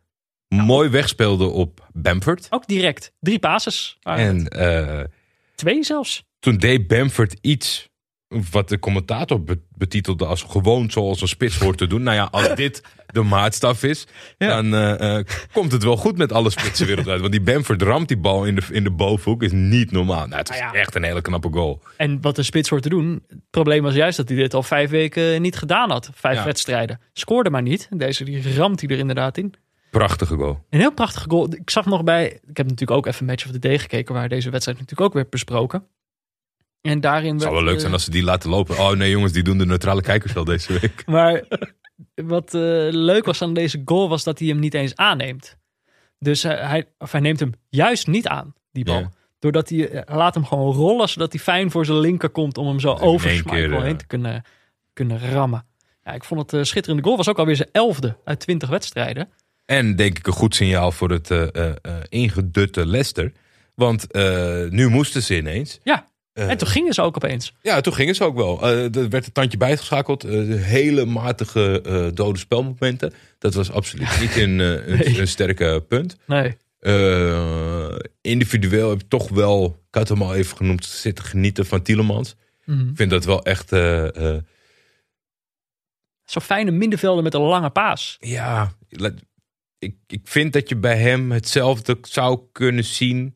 mooi 0.48 0.88
wegspeelde 0.88 1.44
op 1.44 1.88
Bamford. 1.92 2.46
Ook 2.50 2.66
direct. 2.66 3.12
Drie 3.20 3.38
passes. 3.38 3.98
En 4.02 4.48
Twee 5.54 5.84
zelfs. 5.84 6.24
Toen 6.44 6.56
deed 6.56 6.86
Bamford 6.86 7.36
iets 7.40 7.88
wat 8.50 8.68
de 8.68 8.78
commentator 8.78 9.42
be- 9.44 9.60
betitelde 9.76 10.26
als 10.26 10.42
gewoon 10.42 10.90
zoals 10.90 11.20
een 11.20 11.28
spits 11.28 11.58
hoort 11.58 11.78
te 11.78 11.86
doen. 11.86 12.02
Nou 12.02 12.16
ja, 12.16 12.28
als 12.30 12.54
dit 12.64 12.82
de 13.06 13.22
maatstaf 13.22 13.82
is, 13.82 14.06
Ja. 14.38 14.48
dan 14.48 14.74
eh, 14.74 15.16
eh, 15.18 15.24
komt 15.52 15.72
het 15.72 15.82
wel 15.82 15.96
goed 15.96 16.16
met 16.18 16.32
alle 16.32 16.50
spitsen 16.50 16.86
wereldwijd. 16.86 17.20
Want 17.20 17.32
die 17.32 17.40
Bamford 17.40 17.82
ramt 17.82 18.08
die 18.08 18.16
bal 18.16 18.44
in 18.44 18.54
de, 18.54 18.62
in 18.70 18.84
de 18.84 18.90
bovenhoek, 18.90 19.42
is 19.42 19.52
niet 19.52 19.90
normaal. 19.90 20.26
Nou, 20.26 20.36
het 20.38 20.50
is 20.50 20.58
Nou 20.60 20.72
ja. 20.74 20.80
echt 20.80 20.94
een 20.94 21.02
hele 21.02 21.20
knappe 21.22 21.48
goal. 21.52 21.82
En 21.96 22.20
wat 22.20 22.36
de 22.36 22.42
spits 22.42 22.68
hoort 22.68 22.82
te 22.82 22.88
doen. 22.88 23.22
Het 23.28 23.38
probleem 23.50 23.82
was 23.82 23.94
juist 23.94 24.16
dat 24.16 24.28
hij 24.28 24.36
dit 24.36 24.54
al 24.54 24.62
vijf 24.62 24.90
weken 24.90 25.42
niet 25.42 25.56
gedaan 25.56 25.90
had. 25.90 26.10
Vijf 26.14 26.36
Ja. 26.38 26.44
wedstrijden. 26.44 27.00
Scoorde 27.12 27.50
maar 27.50 27.62
niet. 27.62 27.88
Deze 27.90 28.24
die 28.24 28.54
ramt 28.56 28.80
hij 28.80 28.88
er 28.90 28.98
inderdaad 28.98 29.36
in. 29.38 29.54
Prachtige 29.90 30.34
goal. 30.36 30.64
Een 30.70 30.80
heel 30.80 30.92
prachtige 30.92 31.30
goal. 31.30 31.54
Ik 31.54 31.70
zag 31.70 31.86
nog 31.86 32.04
bij. 32.04 32.26
Ik 32.26 32.56
heb 32.56 32.68
natuurlijk 32.68 32.98
ook 32.98 33.06
even 33.06 33.26
Match 33.26 33.44
of 33.46 33.50
the 33.52 33.58
Day 33.58 33.78
gekeken. 33.78 34.14
Waar 34.14 34.28
deze 34.28 34.50
wedstrijd 34.50 34.78
natuurlijk 34.78 35.08
ook 35.08 35.14
werd 35.14 35.30
besproken. 35.30 35.86
En 36.90 37.00
daarin. 37.00 37.32
Het 37.32 37.42
zou 37.42 37.54
wel 37.54 37.64
leuk 37.64 37.74
eh, 37.74 37.80
zijn 37.80 37.92
als 37.92 38.04
ze 38.04 38.10
die 38.10 38.22
laten 38.22 38.50
lopen. 38.50 38.78
Oh 38.78 38.90
nee 38.90 39.10
jongens, 39.10 39.32
die 39.32 39.42
doen 39.42 39.58
de 39.58 39.66
neutrale 39.66 40.02
kijkers 40.02 40.32
wel 40.32 40.44
deze 40.44 40.78
week. 40.80 41.04
Maar 41.16 41.44
wat 42.14 42.54
eh, 42.54 42.60
leuk 42.90 43.24
was 43.24 43.42
aan 43.42 43.54
deze 43.54 43.82
goal 43.84 44.08
was 44.08 44.24
dat 44.24 44.38
hij 44.38 44.48
hem 44.48 44.58
niet 44.58 44.74
eens 44.74 44.96
aanneemt. 44.96 45.56
Dus 46.18 46.42
hij, 46.42 46.56
hij, 46.56 46.84
of 46.98 47.12
hij 47.12 47.20
neemt 47.20 47.40
hem 47.40 47.52
juist 47.68 48.06
niet 48.06 48.28
aan, 48.28 48.54
die 48.72 48.84
bal. 48.84 48.98
Ja. 48.98 49.10
Doordat 49.38 49.68
hij, 49.68 49.88
eh, 49.88 50.00
hij 50.04 50.16
laat 50.16 50.34
hem 50.34 50.44
gewoon 50.44 50.74
rollen, 50.74 51.08
zodat 51.08 51.32
hij 51.32 51.40
fijn 51.40 51.70
voor 51.70 51.84
zijn 51.84 51.98
linker 51.98 52.30
komt 52.30 52.58
om 52.58 52.66
hem 52.66 52.80
zo 52.80 52.92
over 52.92 53.28
eh, 53.30 53.82
heen 53.82 53.96
te 53.96 54.06
kunnen, 54.06 54.42
kunnen 54.92 55.30
rammen. 55.30 55.66
Ja, 56.04 56.12
ik 56.12 56.24
vond 56.24 56.40
het 56.40 56.52
een 56.52 56.66
schitterende 56.66 57.02
goal. 57.02 57.16
Was 57.16 57.28
ook 57.28 57.38
alweer 57.38 57.56
zijn 57.56 57.68
elfde 57.72 58.16
uit 58.24 58.40
20 58.40 58.68
wedstrijden. 58.68 59.28
En 59.66 59.96
denk 59.96 60.18
ik 60.18 60.26
een 60.26 60.32
goed 60.32 60.54
signaal 60.54 60.92
voor 60.92 61.10
het 61.10 61.30
eh, 61.30 61.54
eh, 61.54 61.70
eh, 61.82 61.94
ingedutte 62.08 62.86
Leicester. 62.86 63.32
Want 63.74 64.12
eh, 64.12 64.64
nu 64.68 64.88
moesten 64.88 65.22
ze 65.22 65.36
ineens. 65.36 65.80
Ja. 65.82 66.08
Eh, 66.34 66.50
En 66.50 66.56
toen 66.56 66.68
gingen 66.68 66.94
ze 66.94 67.02
ook 67.02 67.16
opeens. 67.16 67.52
Ja, 67.62 67.80
toen 67.80 67.94
ging 67.94 68.08
het 68.08 68.20
ook 68.20 68.36
wel. 68.36 68.62
Eh, 68.62 68.96
er 68.96 69.08
werd 69.08 69.26
een 69.26 69.32
tandje 69.32 69.58
bijgeschakeld. 69.58 70.24
Eh, 70.24 70.32
hele 70.62 71.04
matige 71.04 72.10
dode 72.14 72.38
spelmomenten. 72.38 73.12
Dat 73.38 73.54
was 73.54 73.70
absoluut 73.70 74.16
niet 74.20 74.36
een, 74.36 74.58
een, 74.58 74.98
Nee. 74.98 75.20
een 75.20 75.28
sterke 75.28 75.84
punt. 75.88 76.16
Nee. 76.26 76.56
Individueel 78.20 78.90
heb 78.90 79.00
ik 79.02 79.08
toch 79.08 79.28
wel, 79.28 79.82
ik 79.88 79.94
had 79.94 80.08
hem 80.08 80.22
al 80.22 80.34
even 80.34 80.56
genoemd, 80.56 80.84
zitten 80.84 81.24
genieten 81.24 81.66
van 81.66 81.82
Tielemans. 81.82 82.34
Mhm. 82.64 82.88
Ik 82.88 82.96
vind 82.96 83.10
dat 83.10 83.24
wel 83.24 83.42
echt, 83.44 83.68
Zo'n 86.24 86.42
fijne 86.42 86.70
middenvelder 86.70 87.22
met 87.22 87.34
een 87.34 87.40
lange 87.40 87.70
paas. 87.70 88.16
ja, 88.20 88.72
ik, 89.78 89.94
ik 90.06 90.20
vind 90.24 90.52
dat 90.52 90.68
je 90.68 90.76
bij 90.76 90.96
hem 90.98 91.32
hetzelfde 91.32 91.98
zou 92.02 92.40
kunnen 92.52 92.84
zien. 92.84 93.34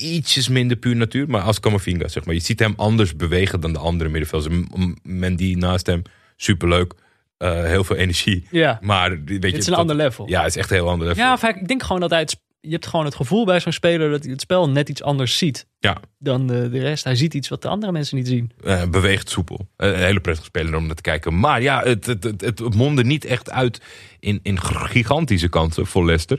Ietsjes 0.00 0.48
minder 0.48 0.76
puur 0.76 0.96
natuur, 0.96 1.28
maar 1.28 1.40
als 1.42 1.60
Camavinga, 1.60 2.08
zeg 2.08 2.24
maar. 2.24 2.34
Je 2.34 2.40
ziet 2.40 2.58
hem 2.58 2.74
anders 2.76 3.16
bewegen 3.16 3.60
dan 3.60 3.72
de 3.72 3.78
andere 3.78 4.10
middenvelders. 4.10 4.54
Mendy 5.02 5.54
naast 5.54 5.86
hem, 5.86 6.02
superleuk. 6.36 6.94
Eh, 7.36 7.64
heel 7.64 7.84
veel 7.84 7.96
energie. 7.96 8.46
Ja. 8.50 8.78
Maar 8.82 9.10
weet 9.10 9.28
je, 9.28 9.38
Dit 9.38 9.56
is 9.56 9.66
een 9.66 9.74
ander 9.74 9.96
level. 9.96 10.28
Ja, 10.28 10.38
het 10.40 10.48
is 10.50 10.56
echt 10.56 10.70
een 10.70 10.76
heel 10.76 10.88
ander 10.88 11.06
level. 11.06 11.22
Ja, 11.24 11.48
ik 11.48 11.68
denk 11.68 11.82
gewoon 11.82 12.00
dat 12.00 12.10
hij 12.10 12.20
het, 12.20 12.40
je 12.60 12.70
hebt 12.70 12.86
gewoon 12.86 13.04
het 13.04 13.14
gevoel 13.14 13.44
bij 13.44 13.60
zo'n 13.60 13.72
speler 13.72 14.10
dat 14.10 14.22
hij 14.22 14.32
het 14.32 14.40
spel 14.40 14.68
net 14.68 14.88
iets 14.88 15.02
anders 15.02 15.38
ziet 15.38 15.66
Ja. 15.78 16.00
dan 16.18 16.46
de, 16.46 16.70
de 16.70 16.78
rest. 16.78 17.04
Hij 17.04 17.14
ziet 17.14 17.34
iets 17.34 17.48
wat 17.48 17.62
de 17.62 17.68
andere 17.68 17.92
mensen 17.92 18.16
niet 18.16 18.26
zien. 18.26 18.50
Eh, 18.64 18.84
beweegt 18.84 19.30
soepel. 19.30 19.68
Eh, 19.76 19.88
een 19.88 19.94
hele 19.96 20.20
prettige 20.20 20.46
speler 20.46 20.74
om 20.74 20.86
naar 20.86 20.94
te 20.96 21.02
kijken. 21.02 21.38
Maar 21.38 21.62
ja, 21.62 21.82
het, 21.82 22.06
het, 22.06 22.24
het, 22.24 22.40
het 22.40 22.74
mondde 22.74 23.04
niet 23.04 23.24
echt 23.24 23.50
uit 23.50 23.80
in, 24.20 24.40
in 24.42 24.60
gigantische 24.62 25.48
kansen 25.48 25.86
voor 25.86 26.04
Leicester. 26.04 26.38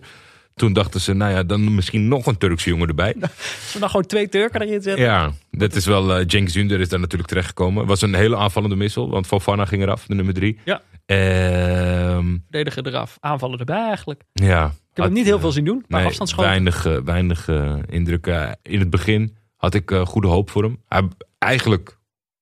Toen 0.57 0.73
dachten 0.73 1.01
ze, 1.01 1.13
nou 1.13 1.31
ja, 1.31 1.43
dan 1.43 1.75
misschien 1.75 2.07
nog 2.07 2.25
een 2.25 2.37
Turkse 2.37 2.69
jongen 2.69 2.87
erbij. 2.87 3.15
Als 3.21 3.73
we 3.73 3.79
dan 3.79 3.89
gewoon 3.89 4.05
twee 4.05 4.29
Turken 4.29 4.61
erin 4.61 4.81
zetten. 4.81 5.03
Ja, 5.05 5.31
dat 5.51 5.75
is 5.75 5.85
wel. 5.85 6.15
eh 6.15 6.23
Cengiz 6.27 6.55
Ünder 6.55 6.79
is 6.79 6.89
daar 6.89 6.99
natuurlijk 6.99 7.29
terechtgekomen. 7.29 7.85
Was 7.85 8.01
een 8.01 8.13
hele 8.15 8.35
aanvallende 8.37 8.75
wissel, 8.75 9.09
want 9.09 9.27
Fofana 9.27 9.65
ging 9.65 9.81
eraf, 9.81 10.05
de 10.05 10.15
nummer 10.15 10.33
drie. 10.33 10.59
Ja. 10.65 10.81
Ehm, 11.05 12.37
Verdediger 12.49 12.87
eraf, 12.87 13.17
aanvallen 13.19 13.59
erbij 13.59 13.87
eigenlijk. 13.87 14.21
ja. 14.33 14.65
Ik 14.65 15.03
heb 15.03 15.05
hem 15.05 15.13
niet 15.21 15.25
heel 15.31 15.39
veel 15.39 15.51
zien 15.51 15.65
doen, 15.65 15.83
maar 15.87 15.99
Nee, 15.99 16.07
afstandsschoten. 16.09 16.49
weinig, 16.49 16.85
eh, 16.85 16.97
weinig 17.03 17.47
eh, 17.47 17.75
indruk. 17.89 18.27
Eh, 18.27 18.51
in 18.63 18.79
het 18.79 18.89
begin 18.89 19.37
had 19.55 19.73
ik 19.73 19.91
eh, 19.91 20.05
goede 20.05 20.27
hoop 20.27 20.49
voor 20.49 20.63
hem. 20.63 20.81
Hij, 20.87 21.07
eigenlijk 21.37 21.97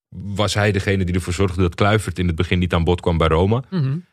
was 0.10 0.54
hij 0.54 0.72
degene 0.72 1.04
die 1.04 1.16
ervoor 1.16 1.34
zorgde 1.34 1.62
dat 1.62 1.76
Kluivert 1.76 2.20
in 2.20 2.28
het 2.28 2.36
begin 2.36 2.60
niet 2.60 2.74
aan 2.74 2.84
bod 2.84 3.02
kwam 3.02 3.18
bij 3.18 3.28
Roma. 3.28 3.62
Toen 3.70 4.06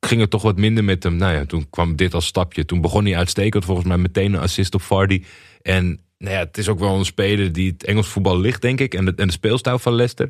ging 0.00 0.20
het 0.20 0.30
toch 0.30 0.42
wat 0.42 0.56
minder 0.58 0.84
met 0.84 1.02
hem. 1.02 1.16
Nou 1.16 1.34
ja, 1.34 1.44
toen 1.44 1.66
kwam 1.70 1.96
dit 1.96 2.14
als 2.14 2.26
stapje. 2.26 2.64
Toen 2.64 2.80
begon 2.80 3.04
hij 3.04 3.16
uitstekend. 3.16 3.64
Volgens 3.64 3.86
mij 3.86 3.96
meteen 3.98 4.32
een 4.34 4.40
assist 4.40 4.74
op 4.74 4.82
Vardy. 4.82 5.24
En 5.62 6.00
nou 6.18 6.34
ja, 6.34 6.38
het 6.40 6.58
is 6.58 6.68
ook 6.68 6.78
wel 6.78 6.98
een 6.98 7.04
speler 7.04 7.52
die 7.52 7.70
het 7.70 7.84
Engels 7.84 8.06
voetbal 8.08 8.38
ligt, 8.38 8.62
denk 8.62 8.80
ik. 8.80 8.94
En 8.94 9.04
de, 9.04 9.12
en 9.16 9.26
de 9.26 9.32
speelstijl 9.32 9.78
van 9.78 9.92
Leicester. 9.94 10.28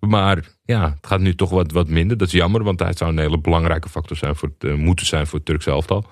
Maar 0.00 0.44
ja, 0.64 0.90
het 0.96 1.06
gaat 1.06 1.20
nu 1.20 1.34
toch 1.34 1.50
wat, 1.50 1.72
wat 1.72 1.88
minder. 1.88 2.16
Dat 2.16 2.26
is 2.26 2.32
jammer, 2.34 2.62
want 2.64 2.80
hij 2.80 2.92
zou 2.96 3.10
een 3.10 3.18
hele 3.18 3.38
belangrijke 3.38 3.88
factor 3.88 4.16
zijn 4.16 4.36
voor 4.36 4.50
het, 4.58 4.70
eh, 4.70 4.76
moeten 4.76 5.06
zijn 5.06 5.26
voor 5.26 5.38
het 5.38 5.46
Turkse 5.46 5.70
elftal. 5.70 6.04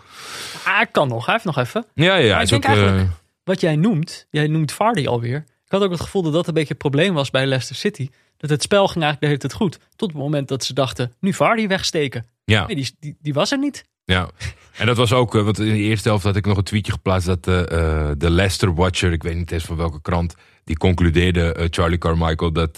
Ah, 0.64 0.76
hij 0.76 0.86
kan 0.86 1.08
nog, 1.08 1.24
hij 1.24 1.34
heeft 1.34 1.46
nog 1.46 1.58
even. 1.58 1.84
Ja, 1.94 2.16
ja, 2.16 2.40
ik 2.40 2.48
denk 2.48 2.64
ook, 2.64 2.70
eh, 2.74 2.80
eigenlijk- 2.82 3.10
Wat 3.44 3.60
jij 3.60 3.76
noemt, 3.76 4.26
jij 4.30 4.46
noemt 4.46 4.72
Vardy 4.72 5.06
alweer. 5.06 5.36
Ik 5.64 5.74
had 5.74 5.82
ook 5.82 5.90
het 5.90 6.00
gevoel 6.00 6.22
dat 6.22 6.32
dat 6.32 6.46
een 6.46 6.54
beetje 6.54 6.68
het 6.68 6.78
probleem 6.78 7.14
was 7.14 7.30
bij 7.30 7.46
Leicester 7.46 7.76
City. 7.76 8.08
Dat 8.36 8.50
het 8.50 8.62
spel 8.62 8.86
ging 8.88 9.04
eigenlijk 9.04 9.20
de 9.20 9.26
hele 9.26 9.38
tijd 9.38 9.52
goed. 9.52 9.78
Tot 9.96 10.08
het 10.08 10.18
moment 10.18 10.48
dat 10.48 10.64
ze 10.64 10.72
dachten, 10.74 11.12
nu 11.20 11.32
Vardy 11.32 11.66
wegsteken. 11.66 12.26
Ja. 12.52 12.66
Nee, 12.66 12.76
die, 12.76 12.96
die, 13.00 13.16
die 13.20 13.34
was 13.34 13.52
er 13.52 13.58
niet. 13.58 13.84
Ja, 14.04 14.30
en 14.76 14.86
dat 14.86 14.96
was 14.96 15.12
ook, 15.12 15.34
eh, 15.34 15.42
want 15.42 15.58
in 15.58 15.66
de 15.66 15.78
eerste 15.78 16.08
helft 16.08 16.24
had 16.24 16.36
ik 16.36 16.46
nog 16.46 16.56
een 16.56 16.62
tweetje 16.62 16.92
geplaatst 16.92 17.26
dat 17.26 17.46
eh, 17.46 17.60
eh, 17.60 18.14
de 18.18 18.30
Leicester 18.30 18.74
Watcher, 18.74 19.12
ik 19.12 19.22
weet 19.22 19.36
niet 19.36 19.50
eens 19.50 19.64
van 19.64 19.76
welke 19.76 20.00
krant, 20.00 20.34
die 20.64 20.76
concludeerde, 20.76 21.68
Charlie 21.70 21.98
Carmichael, 21.98 22.52
dat 22.52 22.76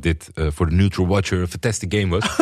dit 0.00 0.30
voor 0.34 0.68
de 0.68 0.74
Neutral 0.74 1.06
Watcher 1.06 1.40
een 1.40 1.48
fantastic 1.48 1.94
game 1.94 2.18
was. 2.18 2.28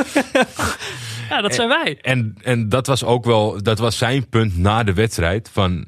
Ja, 1.28 1.40
dat 1.40 1.54
zijn 1.54 1.68
wij. 1.68 1.98
en, 2.00 2.34
en 2.42 2.68
dat 2.68 2.86
was 2.86 3.04
ook 3.04 3.24
wel, 3.24 3.62
dat 3.62 3.78
was 3.78 3.98
zijn 3.98 4.28
punt 4.28 4.58
na 4.58 4.82
de 4.82 4.92
wedstrijd 4.92 5.50
van 5.52 5.86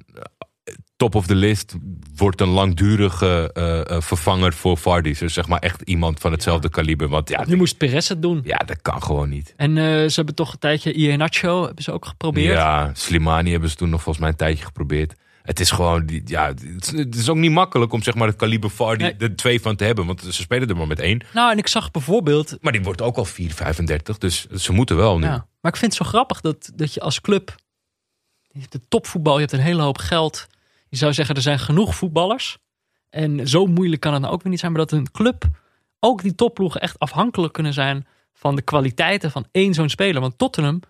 top 1.00 1.14
of 1.14 1.26
the 1.26 1.34
list 1.34 1.74
wordt 2.16 2.40
een 2.40 2.48
langdurige 2.48 3.50
eh, 3.52 3.90
eh, 3.96 4.02
vervanger 4.02 4.52
voor 4.52 4.76
Vardy. 4.76 5.14
Dus 5.18 5.32
zeg 5.34 5.48
maar 5.48 5.58
echt 5.58 5.82
iemand 5.82 6.20
van 6.20 6.32
hetzelfde 6.32 6.68
kaliber, 6.68 7.08
want 7.08 7.28
ja, 7.28 7.44
Nu 7.46 7.56
moest 7.56 7.76
Perez 7.76 8.08
het 8.08 8.22
doen. 8.22 8.40
ja, 8.44 8.56
dat 8.56 8.82
kan 8.82 9.02
gewoon 9.02 9.28
niet. 9.28 9.54
En 9.56 9.76
eh, 9.76 9.84
ze 9.84 10.12
hebben 10.14 10.34
toch 10.34 10.52
een 10.52 10.58
tijdje 10.58 10.92
Iheanacho 10.92 11.64
hebben 11.64 11.84
ze 11.84 11.92
ook 11.92 12.06
geprobeerd. 12.06 12.54
Ja, 12.54 12.90
Slimani 12.94 13.50
hebben 13.50 13.70
ze 13.70 13.76
toen 13.76 13.90
nog 13.90 14.02
volgens 14.02 14.18
mij 14.18 14.28
een 14.28 14.38
tijdje 14.38 14.64
geprobeerd. 14.64 15.14
Het 15.42 15.60
is 15.60 15.70
gewoon, 15.70 16.20
ja, 16.24 16.46
het 16.46 16.62
is, 16.80 16.90
het 16.92 17.14
is 17.14 17.28
ook 17.28 17.36
niet 17.36 17.50
makkelijk 17.50 17.92
om 17.92 18.02
zeg 18.02 18.14
maar 18.14 18.28
het 18.28 18.36
kaliber 18.36 18.70
Vardy 18.70 19.02
Nee. 19.02 19.14
er 19.18 19.36
twee 19.36 19.60
van 19.60 19.76
te 19.76 19.84
hebben. 19.84 20.06
Want 20.06 20.20
ze 20.20 20.32
spelen 20.42 20.68
er 20.68 20.76
maar 20.76 20.86
met 20.86 21.00
één. 21.00 21.24
Nou, 21.34 21.52
en 21.52 21.58
ik 21.58 21.66
zag 21.66 21.90
bijvoorbeeld... 21.90 22.56
Maar 22.60 22.72
die 22.72 22.82
wordt 22.82 23.02
ook 23.02 23.16
al 23.16 23.26
4,35. 23.26 24.18
Dus 24.18 24.46
ze 24.46 24.72
moeten 24.72 24.96
wel 24.96 25.18
nu. 25.18 25.24
Ja, 25.26 25.46
maar 25.60 25.72
ik 25.72 25.78
vind 25.78 25.92
het 25.96 26.02
zo 26.02 26.08
grappig 26.08 26.40
dat, 26.40 26.70
dat 26.74 26.94
je 26.94 27.00
als 27.00 27.20
club... 27.20 27.54
Je 28.52 28.58
hebt 28.60 28.72
de 28.72 28.80
topvoetbal, 28.88 29.34
je 29.34 29.40
hebt 29.40 29.52
een 29.52 29.60
hele 29.60 29.82
hoop 29.82 29.98
geld. 29.98 30.46
Je 30.90 30.96
zou 30.96 31.12
zeggen, 31.12 31.34
er 31.34 31.42
zijn 31.42 31.58
genoeg 31.58 31.94
voetballers. 31.94 32.58
En 33.10 33.48
zo 33.48 33.66
moeilijk 33.66 34.00
kan 34.00 34.12
het 34.12 34.22
nou 34.22 34.34
ook 34.34 34.42
weer 34.42 34.50
niet 34.50 34.60
zijn. 34.60 34.72
Maar 34.72 34.80
dat 34.80 34.92
een 34.92 35.10
club, 35.10 35.44
ook 36.00 36.22
die 36.22 36.34
topploegen, 36.34 36.80
echt 36.80 36.98
afhankelijk 36.98 37.52
kunnen 37.52 37.72
zijn... 37.72 38.06
van 38.32 38.56
de 38.56 38.62
kwaliteiten 38.62 39.30
van 39.30 39.46
één 39.52 39.74
zo'n 39.74 39.88
speler. 39.88 40.20
Want 40.20 40.38
Tottenham, 40.38 40.80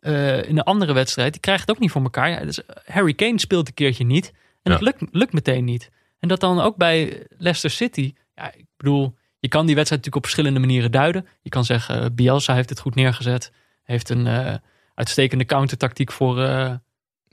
eh, 0.00 0.36
in 0.42 0.58
een 0.58 0.62
andere 0.62 0.92
wedstrijd, 0.92 1.32
die 1.32 1.40
krijgt 1.40 1.60
het 1.60 1.70
ook 1.70 1.78
niet 1.78 1.90
voor 1.90 2.02
elkaar. 2.02 2.30
Ja, 2.30 2.44
dus 2.44 2.60
Harry 2.84 3.14
Kane 3.14 3.40
speelt 3.40 3.68
een 3.68 3.74
keertje 3.74 4.04
niet. 4.04 4.32
En 4.62 4.72
Ja. 4.72 4.78
lukt, 4.80 5.02
lukt 5.10 5.32
meteen 5.32 5.64
niet. 5.64 5.90
En 6.18 6.28
dat 6.28 6.40
dan 6.40 6.60
ook 6.60 6.76
bij 6.76 7.26
Leicester 7.38 7.70
City. 7.70 8.12
Ja, 8.34 8.52
ik 8.54 8.66
bedoel, 8.76 9.16
je 9.38 9.48
kan 9.48 9.66
die 9.66 9.74
wedstrijd 9.74 10.04
natuurlijk 10.04 10.16
op 10.16 10.22
verschillende 10.22 10.60
manieren 10.60 10.90
duiden. 10.92 11.26
Je 11.42 11.48
kan 11.50 11.64
zeggen, 11.64 12.02
eh, 12.02 12.06
Bielsa 12.12 12.54
heeft 12.54 12.68
het 12.68 12.80
goed 12.80 12.94
neergezet. 12.94 13.52
Heeft 13.82 14.08
een 14.08 14.26
eh, 14.26 14.54
uitstekende 14.94 15.44
countertactiek 15.44 16.12
voor, 16.12 16.42
eh 16.42 16.74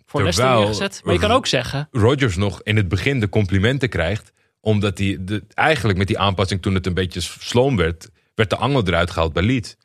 voor 0.08 0.22
Leicester 0.22 0.56
neergezet. 0.58 1.02
Maar 1.04 1.14
je 1.14 1.20
kan 1.20 1.32
ook 1.32 1.48
zeggen, 1.48 1.88
Rodgers 1.92 2.36
nog 2.36 2.62
in 2.64 2.76
het 2.76 2.88
begin 2.88 3.20
de 3.20 3.30
complimenten 3.30 3.90
krijgt. 3.90 4.32
Omdat 4.62 4.98
hij 4.98 5.18
de, 5.20 5.44
eigenlijk 5.54 5.98
met 5.98 6.08
die 6.08 6.20
aanpassing 6.20 6.62
toen 6.62 6.74
het 6.74 6.86
een 6.86 6.94
beetje 6.94 7.22
sloom 7.40 7.76
werd. 7.76 8.10
Werd 8.36 8.50
de 8.50 8.56
angel 8.56 8.84
eruit 8.88 9.12
gehaald 9.12 9.34
bij 9.34 9.44
Leeds. 9.44 9.76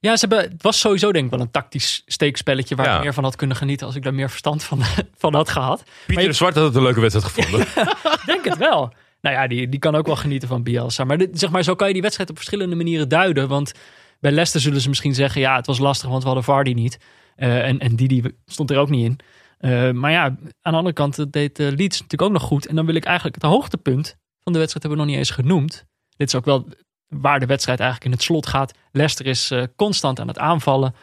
ja, 0.00 0.16
ze 0.16 0.26
hebben, 0.28 0.50
het 0.52 0.62
was 0.62 0.80
sowieso 0.80 1.12
denk 1.12 1.24
ik 1.24 1.30
wel 1.30 1.40
een 1.40 1.50
tactisch 1.50 2.02
steekspelletje 2.06 2.74
waar 2.74 2.86
Ja. 2.86 2.96
ik 2.96 3.02
meer 3.02 3.14
van 3.14 3.24
had 3.24 3.36
kunnen 3.36 3.56
genieten 3.56 3.86
als 3.86 3.96
ik 3.96 4.02
daar 4.02 4.14
meer 4.14 4.28
verstand 4.30 4.64
van, 4.64 4.80
van 5.18 5.34
had 5.34 5.48
gehad. 5.48 5.82
Pieter 6.06 6.22
je- 6.22 6.28
de 6.30 6.34
Zwart 6.34 6.54
had 6.54 6.64
het 6.64 6.74
een 6.74 6.82
leuke 6.82 7.00
wedstrijd 7.00 7.26
gevonden. 7.34 7.60
Ik 8.20 8.22
denk 8.26 8.44
het 8.44 8.56
wel. 8.56 8.92
Nou 9.20 9.36
ja, 9.36 9.46
die, 9.46 9.68
die 9.68 9.78
kan 9.80 9.94
ook 9.94 10.06
wel 10.06 10.16
genieten 10.16 10.48
van 10.48 10.62
Bielsa. 10.62 11.04
Maar, 11.04 11.18
dit, 11.18 11.38
zeg 11.38 11.50
maar 11.50 11.62
zo 11.62 11.74
kan 11.74 11.86
je 11.86 11.92
die 11.92 12.02
wedstrijd 12.02 12.30
op 12.30 12.36
verschillende 12.36 12.76
manieren 12.76 13.08
duiden. 13.08 13.48
Want 13.48 13.72
bij 14.20 14.30
Leicester 14.30 14.60
zullen 14.60 14.80
ze 14.80 14.88
misschien 14.88 15.14
zeggen... 15.14 15.40
ja, 15.40 15.56
het 15.56 15.66
was 15.66 15.78
lastig, 15.78 16.08
want 16.08 16.20
we 16.20 16.26
hadden 16.26 16.44
Vardy 16.44 16.72
niet. 16.72 16.98
Eh, 17.36 17.66
en, 17.68 17.78
en 17.78 17.96
Didi 17.96 18.22
stond 18.46 18.70
er 18.70 18.78
ook 18.78 18.88
niet 18.88 19.04
in. 19.04 19.18
Eh, 19.56 19.90
maar 19.90 20.10
ja, 20.10 20.24
aan 20.24 20.72
de 20.72 20.78
andere 20.78 20.92
kant 20.92 21.16
dat 21.16 21.32
deed 21.32 21.58
eh, 21.58 21.66
Leeds 21.66 22.00
natuurlijk 22.00 22.22
ook 22.22 22.32
nog 22.32 22.42
goed. 22.42 22.66
En 22.66 22.74
dan 22.74 22.86
wil 22.86 22.94
ik 22.94 23.04
eigenlijk 23.04 23.42
het 23.42 23.50
hoogtepunt 23.50 24.16
van 24.42 24.52
de 24.52 24.58
wedstrijd 24.58 24.86
hebben 24.86 24.90
we 24.90 24.96
nog 24.96 25.06
niet 25.06 25.16
eens 25.16 25.30
genoemd. 25.30 25.84
Dit 26.16 26.28
is 26.28 26.34
ook 26.34 26.44
wel 26.44 26.68
waar 27.08 27.40
de 27.40 27.46
wedstrijd 27.46 27.80
eigenlijk 27.80 28.10
in 28.10 28.16
het 28.16 28.26
slot 28.26 28.46
gaat. 28.46 28.72
Leicester 28.92 29.26
is 29.26 29.50
eh, 29.50 29.62
constant 29.76 30.20
aan 30.20 30.28
het 30.28 30.38
aanvallen. 30.38 30.94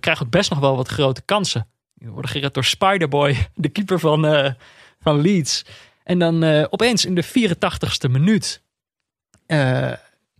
Krijgt 0.00 0.22
ook 0.22 0.30
best 0.30 0.50
nog 0.50 0.58
wel 0.58 0.76
wat 0.76 0.88
grote 0.88 1.22
kansen. 1.22 1.68
Die 1.94 2.10
worden 2.10 2.30
gered 2.30 2.54
door 2.54 2.64
Spiderboy, 2.64 3.48
de 3.54 3.68
keeper 3.68 3.98
van, 3.98 4.26
eh, 4.26 4.52
van 5.00 5.20
Leeds. 5.20 5.64
En 6.02 6.18
dan 6.18 6.44
opeens 6.70 7.04
in 7.04 7.14
de 7.14 7.24
84ste 7.24 8.10
minuut. 8.10 8.62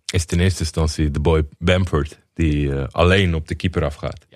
Is 0.06 0.22
het 0.22 0.32
in 0.32 0.40
eerste 0.40 0.60
instantie 0.60 1.10
de 1.10 1.20
boy 1.20 1.48
Bamford. 1.58 2.18
Die 2.34 2.74
alleen 2.74 3.34
op 3.34 3.48
de 3.48 3.54
keeper 3.54 3.84
afgaat. 3.84 4.26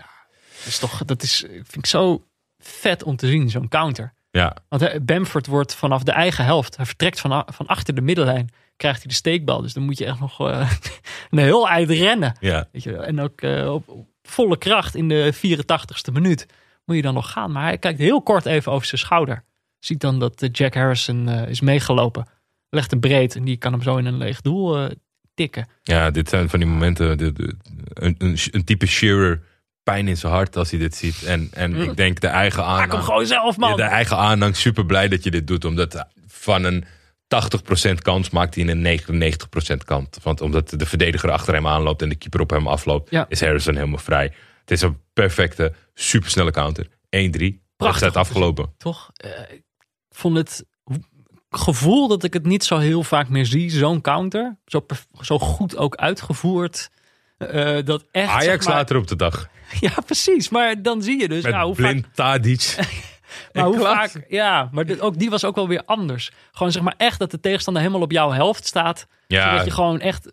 is 0.66 0.78
toch, 0.78 1.04
dat 1.04 1.22
is, 1.22 1.44
vind 1.48 1.76
ik 1.76 1.86
zo 1.86 2.24
vet 2.68 3.02
om 3.02 3.16
te 3.16 3.26
zien, 3.26 3.50
zo'n 3.50 3.68
counter. 3.68 4.14
Ja, 4.30 4.56
Want 4.68 4.82
eh, 4.82 5.00
Bamford 5.00 5.46
wordt 5.46 5.74
vanaf 5.74 6.02
de 6.02 6.12
eigen 6.12 6.44
helft, 6.44 6.76
hij 6.76 6.86
vertrekt 6.86 7.20
van, 7.20 7.44
van 7.52 7.66
achter 7.66 7.94
de 7.94 8.00
middenlijn, 8.00 8.48
krijgt 8.76 8.98
hij 8.98 9.08
de 9.08 9.14
steekbal. 9.14 9.60
Dus 9.62 9.72
dan 9.72 9.82
moet 9.82 9.98
je 9.98 10.04
echt 10.04 10.20
nog 10.20 10.40
eh, 10.48 10.70
een 11.30 11.38
heel 11.38 11.68
eind 11.68 11.90
rennen. 11.90 12.36
ja. 12.40 12.68
Weet 12.72 12.82
je, 12.82 12.96
en 12.96 13.20
ook 13.20 13.40
eh, 13.40 13.72
op, 13.72 13.88
op 13.88 14.06
volle 14.22 14.58
kracht 14.58 14.94
in 14.94 15.08
de 15.08 15.34
84ste 15.36 16.12
minuut 16.12 16.46
moet 16.84 16.96
je 16.96 17.02
dan 17.02 17.14
nog 17.14 17.30
gaan. 17.30 17.52
Maar 17.52 17.62
hij 17.62 17.78
kijkt 17.78 17.98
heel 17.98 18.22
kort 18.22 18.46
even 18.46 18.72
over 18.72 18.86
zijn 18.86 19.00
schouder. 19.00 19.44
Ziet 19.78 20.00
dan 20.00 20.18
dat 20.18 20.48
Jack 20.52 20.74
Harrison 20.74 21.28
is 21.28 21.60
meegelopen. 21.60 22.26
Legt 22.70 22.90
hem 22.90 23.00
breed 23.00 23.36
en 23.36 23.44
die 23.44 23.56
kan 23.56 23.72
hem 23.72 23.82
zo 23.82 23.96
in 23.96 24.06
een 24.06 24.16
leeg 24.16 24.40
doel 24.40 24.88
tikken. 25.34 25.68
Ja, 25.82 26.10
dit 26.10 26.28
zijn 26.28 26.48
van 26.48 26.58
die 26.58 26.68
momenten. 26.68 27.18
De- 27.18 27.56
een, 27.94 28.14
een, 28.18 28.38
een 28.50 28.64
type 28.64 28.86
Shearer 28.86 29.42
pijn 29.84 30.08
in 30.08 30.16
zijn 30.16 30.32
hart 30.32 30.56
als 30.56 30.70
hij 30.70 30.78
dit 30.78 30.94
ziet. 30.96 31.22
En, 31.24 31.48
en 31.52 31.74
ik 31.76 31.96
denk 31.96 32.20
de 32.20 32.26
eigen 32.26 32.62
Maak 32.64 32.70
hem 32.74 32.82
aanhang. 32.84 33.04
gewoon 33.04 33.26
zelf, 33.26 33.56
man. 33.56 33.76
de 33.76 33.82
eigen 33.82 34.16
aanhang 34.16 34.56
super 34.56 34.86
blij 34.86 35.08
dat 35.08 35.24
je 35.24 35.30
dit 35.30 35.46
doet. 35.46 35.64
Omdat 35.64 36.06
van 36.26 36.64
een 36.64 36.84
80% 36.84 37.94
kans 38.02 38.30
maakt 38.30 38.54
hij 38.54 38.68
een 38.68 39.00
99% 39.00 39.84
kans. 39.84 40.08
Want 40.22 40.40
omdat 40.40 40.70
de 40.70 40.86
verdediger 40.86 41.30
achter 41.30 41.54
hem 41.54 41.66
aanloopt 41.66 42.02
en 42.02 42.08
de 42.08 42.14
keeper 42.14 42.40
op 42.40 42.50
hem 42.50 42.66
afloopt, 42.68 43.10
Ja. 43.10 43.26
is 43.28 43.40
Harrison 43.40 43.74
helemaal 43.74 43.98
vrij. 43.98 44.32
Het 44.60 44.70
is 44.70 44.82
een 44.82 44.98
perfecte, 45.12 45.72
supersnelle 45.94 46.50
counter. 46.50 46.86
1-3. 46.86 46.88
Wedstrijd 47.76 48.16
om 48.16 48.22
te 48.22 48.28
afgelopen. 48.28 48.74
Toch? 48.78 49.10
Eh, 49.14 49.30
ik 49.52 49.62
vond 50.10 50.36
het 50.36 50.64
gevoel 51.50 52.08
dat 52.08 52.24
ik 52.24 52.32
het 52.32 52.46
niet 52.46 52.64
zo 52.64 52.78
heel 52.78 53.02
vaak 53.02 53.28
meer 53.28 53.46
zie. 53.46 53.70
Zo'n 53.70 54.00
counter. 54.00 54.56
Zo, 54.66 54.86
zo 55.20 55.38
goed 55.38 55.76
ook 55.76 55.94
uitgevoerd. 55.96 56.90
Eh, 57.38 57.78
dat 57.84 58.04
echt, 58.10 58.28
Ajax 58.28 58.44
zeg 58.44 58.64
maar- 58.64 58.74
later 58.74 58.96
op 58.96 59.06
de 59.06 59.16
dag. 59.16 59.48
Ja, 59.80 59.92
precies. 60.06 60.48
Maar 60.48 60.82
dan 60.82 61.02
zie 61.02 61.20
je 61.20 61.28
dus. 61.28 61.42
Met 61.42 61.52
nou, 61.52 61.66
hoe 61.66 61.74
vaak, 61.74 61.90
Blind 61.90 62.06
Tadic. 62.14 62.76
maar 63.52 63.64
hoe 63.64 63.78
vaak. 63.80 64.24
Ja, 64.28 64.68
maar 64.72 64.86
dit, 64.86 65.00
ook 65.00 65.18
die 65.18 65.30
was 65.30 65.44
ook 65.44 65.54
wel 65.54 65.68
weer 65.68 65.82
anders. 65.84 66.30
Gewoon 66.52 66.72
zeg 66.72 66.82
maar 66.82 66.94
echt 66.96 67.18
dat 67.18 67.30
de 67.30 67.40
tegenstander 67.40 67.82
helemaal 67.82 68.04
op 68.04 68.12
jouw 68.12 68.30
helft 68.30 68.66
staat. 68.66 69.06
Ja, 69.26 69.50
Zodat 69.50 69.64
je 69.64 69.70
gewoon 69.70 70.00
echt 70.00 70.32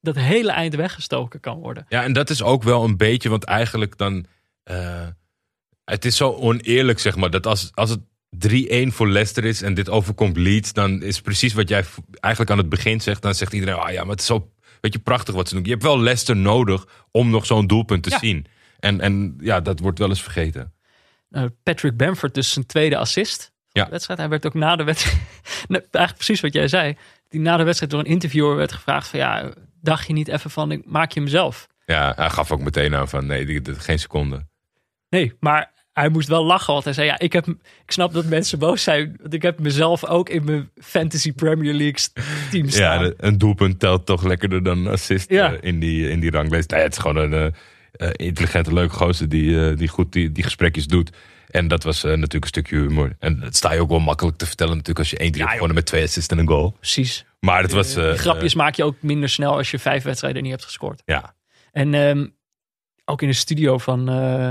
dat 0.00 0.16
hele 0.16 0.50
eind 0.52 0.74
weggestoken 0.74 1.40
kan 1.40 1.58
worden. 1.58 1.86
Ja, 1.88 2.02
en 2.02 2.12
dat 2.12 2.30
is 2.30 2.42
ook 2.42 2.62
wel 2.62 2.84
een 2.84 2.96
beetje, 2.96 3.28
want 3.28 3.44
eigenlijk 3.44 3.98
dan. 3.98 4.26
eh, 4.62 5.06
het 5.84 6.04
is 6.04 6.16
zo 6.16 6.30
oneerlijk, 6.32 6.98
zeg 6.98 7.16
maar, 7.16 7.30
dat 7.30 7.46
als, 7.46 7.70
als 7.74 7.90
het 7.90 8.00
3-1 8.48 8.86
voor 8.86 9.08
Leicester 9.08 9.44
is 9.44 9.62
en 9.62 9.74
dit 9.74 9.88
overkomt 9.90 10.36
Leeds, 10.36 10.72
dan 10.72 11.02
is 11.02 11.20
precies 11.20 11.52
wat 11.52 11.68
jij 11.68 11.84
eigenlijk 12.20 12.52
aan 12.52 12.58
het 12.58 12.68
begin 12.68 13.00
zegt. 13.00 13.22
Dan 13.22 13.34
zegt 13.34 13.52
iedereen, 13.52 13.74
ah 13.74 13.92
ja, 13.92 14.00
maar 14.02 14.10
het 14.10 14.20
is 14.20 14.26
zo 14.26 14.50
weet 14.80 14.92
je, 14.92 14.98
prachtig 14.98 15.34
wat 15.34 15.48
ze 15.48 15.54
doen. 15.54 15.64
Je 15.64 15.70
hebt 15.70 15.82
wel 15.82 16.00
Leicester 16.00 16.36
nodig 16.36 16.86
om 17.10 17.30
nog 17.30 17.46
zo'n 17.46 17.66
doelpunt 17.66 18.02
te 18.02 18.10
Ja. 18.10 18.18
zien. 18.18 18.46
En, 18.82 19.00
en 19.00 19.36
ja, 19.40 19.60
dat 19.60 19.78
wordt 19.78 19.98
wel 19.98 20.08
eens 20.08 20.22
vergeten. 20.22 20.72
Eh, 21.30 21.44
Patrick 21.62 21.96
Bamford 21.96 22.34
dus 22.34 22.52
zijn 22.52 22.66
tweede 22.66 22.96
assist. 22.96 23.52
Ja. 23.68 23.84
De 23.84 23.90
wedstrijd. 23.90 24.18
Hij 24.18 24.28
werd 24.28 24.46
ook 24.46 24.54
na 24.54 24.76
de 24.76 24.84
wedstrijd. 24.84 25.18
Eigenlijk 25.68 26.14
precies 26.14 26.40
wat 26.40 26.52
jij 26.52 26.68
zei. 26.68 26.96
Die 27.28 27.40
na 27.40 27.56
de 27.56 27.62
wedstrijd 27.62 27.92
door 27.92 28.00
een 28.00 28.06
interviewer 28.06 28.56
werd 28.56 28.72
gevraagd: 28.72 29.08
van 29.08 29.18
ja, 29.18 29.50
dacht 29.80 30.06
je 30.06 30.12
niet 30.12 30.28
even 30.28 30.50
van 30.50 30.72
ik 30.72 30.82
maak 30.86 31.12
je 31.12 31.20
hem 31.20 31.28
zelf? 31.28 31.66
Ja, 31.86 32.12
hij 32.16 32.30
gaf 32.30 32.50
ook 32.52 32.60
meteen 32.60 32.94
aan 32.94 33.08
van 33.08 33.26
nee, 33.26 33.46
dit- 33.46 33.64
dit- 33.64 33.78
geen 33.78 33.98
seconde. 33.98 34.46
Nee, 35.08 35.32
maar 35.40 35.70
hij 35.92 36.08
moest 36.08 36.28
wel 36.28 36.44
lachen. 36.44 36.72
Want 36.72 36.84
hij 36.84 36.92
zei: 36.92 37.06
ja, 37.06 37.18
ik, 37.18 37.32
heb, 37.32 37.46
ik 37.84 37.90
snap 37.92 38.12
dat 38.12 38.24
mensen 38.24 38.58
boos 38.58 38.82
zijn. 38.82 39.16
Want 39.20 39.34
ik 39.34 39.42
heb 39.42 39.58
mezelf 39.58 40.04
ook 40.06 40.28
in 40.28 40.44
mijn 40.44 40.70
Fantasy 40.80 41.32
Premier 41.32 41.74
League 41.74 42.08
team 42.50 42.64
Ja, 42.64 42.70
staan. 42.70 43.02
de- 43.02 43.14
een 43.16 43.38
doelpunt 43.38 43.78
telt 43.78 44.06
toch 44.06 44.22
lekkerder 44.22 44.62
dan 44.62 44.78
een 44.78 44.92
assist 44.92 45.30
Ja. 45.30 45.52
eh, 45.52 45.58
in, 45.60 45.80
die, 45.80 46.08
in 46.10 46.20
die 46.20 46.30
ranglijst. 46.30 46.70
Nee, 46.70 46.82
het 46.82 46.92
is 46.92 46.98
gewoon 46.98 47.16
een 47.32 47.32
eh, 47.46 47.52
intelligente, 48.12 48.72
leuke 48.72 48.94
gozer 48.94 49.28
die, 49.28 49.68
eh, 49.70 49.76
die 49.76 49.88
goed 49.88 50.12
die, 50.12 50.32
die 50.32 50.42
gesprekjes 50.44 50.86
doet. 50.86 51.10
En 51.50 51.68
dat 51.68 51.82
was 51.82 52.04
eh, 52.04 52.10
natuurlijk 52.10 52.42
een 52.42 52.48
stukje 52.48 52.76
humor. 52.76 53.16
En 53.18 53.40
dat 53.40 53.56
sta 53.56 53.72
je 53.72 53.80
ook 53.80 53.88
wel 53.88 53.98
makkelijk 54.00 54.36
te 54.36 54.46
vertellen 54.46 54.72
natuurlijk 54.76 54.98
als 54.98 55.10
je 55.10 55.16
1-3 55.18 55.22
hebt 55.24 55.36
joh. 55.36 55.50
gewonnen 55.50 55.74
met 55.74 55.86
twee 55.86 56.02
assists 56.02 56.28
en 56.32 56.38
een 56.38 56.46
goal. 56.48 56.70
Precies. 56.70 57.24
Maar 57.40 57.62
het 57.62 57.72
was... 57.72 57.96
eh, 57.96 58.08
Die 58.08 58.18
grapjes 58.18 58.54
maak 58.54 58.74
je 58.74 58.84
ook 58.84 58.96
minder 59.00 59.28
snel 59.28 59.56
als 59.56 59.70
je 59.70 59.78
vijf 59.78 60.02
wedstrijden 60.02 60.42
niet 60.42 60.50
hebt 60.50 60.64
gescoord. 60.64 61.02
eh, 61.04 61.14
ja, 61.16 61.34
En 61.72 61.94
ehm, 61.94 62.26
ook 63.04 63.22
in 63.22 63.28
de 63.28 63.34
studio 63.34 63.78
van, 63.78 64.08
eh, 64.08 64.50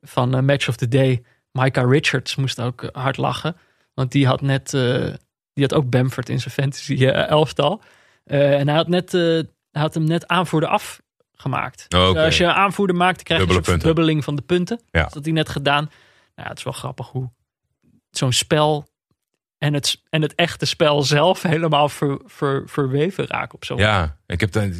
van 0.00 0.34
eh, 0.34 0.40
Match 0.42 0.68
of 0.68 0.76
the 0.76 0.88
Day, 0.88 1.22
Micah 1.52 1.90
Richards 1.90 2.36
moest 2.36 2.60
ook 2.60 2.82
eh, 2.82 3.02
hard 3.02 3.16
lachen. 3.16 3.56
Want 3.94 4.12
die 4.12 4.26
had 4.26 4.40
net, 4.40 4.74
eh, 4.74 5.14
die 5.52 5.64
had 5.64 5.74
ook 5.74 5.90
Bamford 5.90 6.28
in 6.28 6.40
zijn 6.40 6.54
fantasy 6.54 7.06
eh, 7.06 7.28
elftal. 7.28 7.82
Eh, 8.24 8.58
en 8.58 8.66
hij 8.68 8.76
had, 8.76 8.88
net, 8.88 9.14
eh, 9.14 9.20
hij 9.70 9.82
had 9.82 9.94
hem 9.94 10.04
net 10.04 10.26
aanvoerder 10.26 10.68
afgemaakt. 11.36 11.86
Oh, 11.94 12.12
Dus 12.12 12.22
als 12.22 12.36
je 12.38 12.52
aanvoerder 12.52 12.96
maakt, 12.96 13.22
krijg 13.22 13.40
je 13.40 13.46
een 13.46 13.52
Dubbele 13.54 13.78
verdubbeling 13.78 14.24
van 14.24 14.36
de 14.36 14.42
punten. 14.42 14.80
Ja. 14.90 15.02
Dat 15.02 15.14
had 15.14 15.24
hij 15.24 15.32
net 15.32 15.48
gedaan. 15.48 15.84
Nou 15.84 15.90
ja, 16.34 16.48
het 16.48 16.58
is 16.58 16.64
wel 16.64 16.72
grappig 16.72 17.08
hoe 17.08 17.30
zo'n 18.10 18.32
spel 18.32 18.88
en 19.58 19.74
het, 19.74 20.02
en 20.10 20.22
het 20.22 20.34
echte 20.34 20.64
spel 20.66 21.02
zelf 21.02 21.42
helemaal 21.42 21.88
ver, 21.88 22.20
ver- 22.24 22.62
verweven 22.66 23.26
raken 23.26 23.54
op 23.54 23.64
zo'n 23.64 23.78
ja, 23.78 24.16
ik 24.26 24.40
heb 24.40 24.52
dan... 24.52 24.70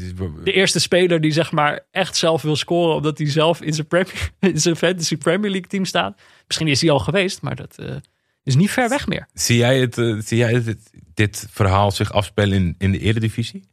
de 0.45 0.53
eerste 0.53 0.81
speler 0.81 1.21
die 1.21 1.31
zeg 1.33 1.53
maar 1.53 1.81
echt 1.91 2.17
zelf 2.17 2.43
wil 2.43 2.57
scoren, 2.57 2.95
omdat 2.97 3.19
hij 3.19 3.31
zelf 3.31 3.61
in 3.61 3.73
zijn, 3.73 3.87
Premier, 3.87 4.31
in 4.53 4.61
zijn 4.61 4.77
Fantasy 4.77 5.17
Premier 5.17 5.51
League 5.51 5.69
team 5.69 5.85
staat. 5.85 6.21
Misschien 6.47 6.69
is 6.69 6.81
hij 6.81 6.91
al 6.91 6.99
geweest, 6.99 7.43
maar 7.43 7.57
dat 7.57 7.79
eh, 7.79 7.95
is 8.43 8.57
niet 8.57 8.71
ver 8.71 8.89
weg 8.89 9.07
meer. 9.07 9.27
Zie 9.33 9.57
jij, 9.57 9.81
het, 9.81 9.99
eh, 9.99 10.17
zie 10.19 10.39
jij 10.39 10.63
dit, 10.63 10.91
dit 11.15 11.47
verhaal 11.51 11.91
zich 11.91 12.13
afspelen 12.13 12.57
in, 12.57 12.75
in 12.79 12.93
de 12.93 12.99
eredivisie? 12.99 13.69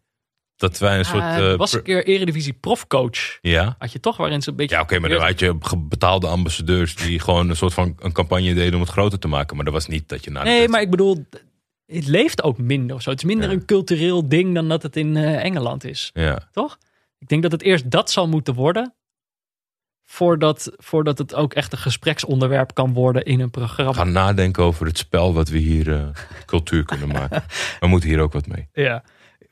Dat 0.55 0.77
wij 0.77 0.97
een 0.97 1.05
soort... 1.05 1.23
Eh, 1.23 1.55
was 1.55 1.73
een 1.73 1.83
keer 1.83 2.05
Eredivisie 2.05 2.53
profcoach. 2.53 3.37
ja? 3.41 3.75
Had 3.77 3.91
je 3.91 3.99
toch 3.99 4.17
waarin 4.17 4.41
ze 4.41 4.49
een 4.49 4.55
beetje. 4.55 4.75
Ja, 4.75 4.81
oké, 4.81 4.99
maar 4.99 5.09
dan 5.09 5.21
had 5.21 5.39
je 5.39 5.57
betaalde 5.77 6.27
ambassadeurs 6.27 6.95
die 6.95 7.19
gewoon 7.19 7.49
een 7.49 7.55
soort 7.55 7.73
van 7.73 7.95
een 7.99 8.11
campagne 8.11 8.53
deden 8.53 8.73
om 8.73 8.79
het 8.81 8.89
groter 8.89 9.19
te 9.19 9.27
maken. 9.27 9.55
Maar 9.55 9.65
dat 9.65 9.73
was 9.73 9.87
niet 9.87 10.09
dat 10.09 10.23
je 10.23 10.31
na 10.31 10.43
Nee, 10.43 10.67
maar 10.67 10.81
ik 10.81 10.89
bedoel, 10.89 11.25
het 11.85 12.07
leeft 12.07 12.43
ook 12.43 12.57
minder 12.57 12.95
of 12.95 13.01
zo. 13.01 13.09
Het 13.09 13.19
is 13.19 13.25
minder 13.25 13.49
Ja. 13.49 13.55
een 13.55 13.65
cultureel 13.65 14.27
ding 14.29 14.53
dan 14.53 14.69
dat 14.69 14.83
het 14.83 14.95
in 14.95 15.17
eh, 15.17 15.43
Engeland 15.43 15.83
is, 15.83 16.09
Ja. 16.13 16.47
toch? 16.51 16.77
Ik 17.17 17.27
denk 17.27 17.41
dat 17.43 17.51
het 17.51 17.61
eerst 17.61 17.91
dat 17.91 18.11
zal 18.11 18.27
moeten 18.27 18.53
worden. 18.53 18.93
Voordat, 20.05 20.71
voordat 20.77 21.17
het 21.17 21.35
ook 21.35 21.53
echt 21.53 21.71
een 21.71 21.77
gespreksonderwerp 21.77 22.73
kan 22.73 22.93
worden 22.93 23.23
in 23.25 23.39
een 23.39 23.49
programma. 23.49 23.93
Gaan 23.93 24.11
nadenken 24.11 24.63
over 24.63 24.85
het 24.85 24.97
spel 24.97 25.33
wat 25.33 25.49
we 25.49 25.57
hier 25.57 26.11
cultuur 26.45 26.83
kunnen 26.85 27.07
maken. 27.07 27.43
We 27.79 27.87
moeten 27.87 28.09
hier 28.09 28.19
ook 28.19 28.33
wat 28.33 28.47
mee. 28.47 28.67
Ja, 28.73 29.03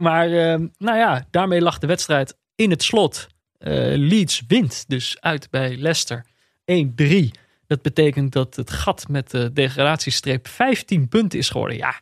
maar 0.01 0.25
eh, 0.25 0.59
nou 0.77 0.97
ja, 0.97 1.25
daarmee 1.31 1.61
lag 1.61 1.77
de 1.77 1.87
wedstrijd 1.87 2.37
in 2.55 2.69
het 2.69 2.83
slot. 2.83 3.27
Eh, 3.57 3.73
Leeds 3.95 4.43
wint 4.47 4.83
dus 4.87 5.17
uit 5.19 5.49
bij 5.49 5.77
Leicester 5.77 6.25
1-3. 6.65 7.31
Dat 7.67 7.81
betekent 7.81 8.31
dat 8.31 8.55
het 8.55 8.71
gat 8.71 9.07
met 9.07 9.31
de 9.31 9.53
degradatiestreep 9.53 10.47
15 10.47 11.07
punten 11.07 11.39
is 11.39 11.49
geworden. 11.49 11.77
Ja, 11.77 12.01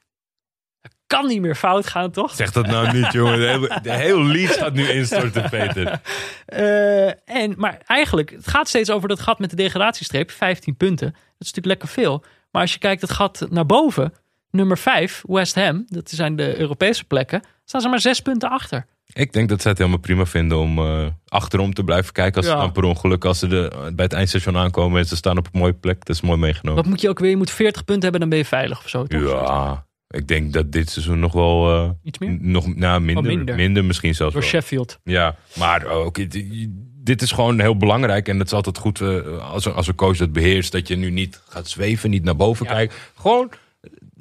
dat 0.82 0.92
kan 1.08 1.28
niet 1.28 1.42
meer 1.42 1.56
fout 1.56 1.88
gaan, 1.88 2.12
toch? 2.12 2.36
Zeg 2.36 2.52
dat 2.52 2.68
nou 2.68 2.98
niet, 2.98 3.12
jongen. 3.12 3.40
De 3.40 3.48
hele, 3.48 3.80
de 3.82 3.94
hele 3.94 4.24
Leeds 4.24 4.58
gaat 4.58 4.74
nu 4.74 4.90
instorten, 4.90 5.50
Peter. 5.50 6.02
Eh, 6.46 7.08
en, 7.36 7.54
maar 7.58 7.82
eigenlijk, 7.86 8.30
het 8.30 8.48
gaat 8.48 8.68
steeds 8.68 8.90
over 8.90 9.10
dat 9.10 9.20
gat 9.20 9.40
met 9.40 9.50
de 9.50 9.56
degradatiestreep, 9.56 10.32
15 10.32 10.78
punten. 10.78 11.08
Dat 11.12 11.48
is 11.48 11.54
natuurlijk 11.54 11.66
lekker 11.66 11.88
veel. 11.88 12.24
Maar 12.52 12.62
als 12.62 12.74
je 12.74 12.80
kijkt 12.80 13.02
het 13.02 13.12
gat 13.12 13.48
naar 13.50 13.66
boven, 13.66 14.14
nummer 14.52 14.78
5, 14.78 15.24
West 15.28 15.56
Ham, 15.56 15.86
dat 15.88 16.10
zijn 16.10 16.36
de 16.36 16.60
Europese 16.60 17.04
plekken, 17.04 17.44
staan 17.70 17.82
ze 17.82 17.88
maar 17.90 18.00
6 18.00 18.20
punten 18.20 18.50
achter. 18.50 18.86
Ik 19.14 19.34
denk 19.34 19.50
dat 19.50 19.62
zij 19.62 19.70
het 19.72 19.80
helemaal 19.80 20.00
prima 20.02 20.26
vinden 20.26 20.58
om 20.58 20.78
eh, 20.80 21.06
achterom 21.28 21.74
te 21.74 21.84
blijven 21.84 22.14
kijken. 22.14 22.36
Als 22.42 22.46
ze 22.46 22.52
Ja. 22.58 22.68
per 22.68 22.84
ongeluk, 22.84 23.26
als 23.26 23.40
ze 23.40 23.48
de, 23.48 23.92
bij 23.96 24.06
het 24.06 24.14
eindstation 24.14 24.58
aankomen 24.58 25.00
en 25.00 25.06
ze 25.06 25.16
staan 25.16 25.38
op 25.38 25.46
een 25.52 25.60
mooie 25.60 25.74
plek. 25.74 26.06
Dat 26.06 26.16
is 26.16 26.22
mooi 26.22 26.38
meegenomen. 26.40 26.82
Wat 26.82 26.90
moet 26.92 27.02
je 27.02 27.10
ook 27.10 27.20
weer? 27.20 27.30
Je 27.30 27.38
moet 27.38 27.52
40 27.52 27.84
punten 27.84 28.04
hebben, 28.04 28.20
dan 28.20 28.30
ben 28.30 28.38
je 28.38 28.46
veilig 28.46 28.80
of 28.80 28.90
zo. 28.90 29.06
Toch? 29.06 29.22
Ja, 29.22 29.86
ik 30.08 30.28
denk 30.28 30.54
dat 30.54 30.72
dit 30.72 30.90
seizoen 30.90 31.20
nog 31.20 31.34
wel... 31.34 31.76
eh, 31.84 31.90
Iets 32.04 32.18
meer? 32.18 32.38
Nog, 32.42 32.76
nou, 32.76 33.02
minder, 33.02 33.24
Oh, 33.24 33.36
minder. 33.36 33.56
minder. 33.56 33.86
misschien 33.86 34.16
zelfs 34.16 34.34
Door 34.34 34.42
wel. 34.42 34.52
Sheffield. 34.52 35.00
Ja, 35.04 35.36
maar 35.58 35.86
ook, 35.86 36.16
dit- 37.04 37.22
is 37.22 37.32
gewoon 37.32 37.60
heel 37.60 37.78
belangrijk. 37.78 38.28
En 38.28 38.38
het 38.40 38.48
is 38.48 38.54
altijd 38.54 38.78
goed 38.78 39.02
eh, 39.02 39.52
als, 39.52 39.66
een, 39.66 39.74
als 39.74 39.88
een 39.88 39.96
coach 39.96 40.18
dat 40.18 40.32
beheerst. 40.34 40.72
Dat 40.72 40.88
je 40.88 40.96
nu 40.96 41.10
niet 41.10 41.42
gaat 41.50 41.68
zweven, 41.68 42.10
niet 42.10 42.24
naar 42.24 42.36
boven 42.36 42.66
Ja. 42.66 42.72
kijkt. 42.72 42.96
Gewoon 43.16 43.52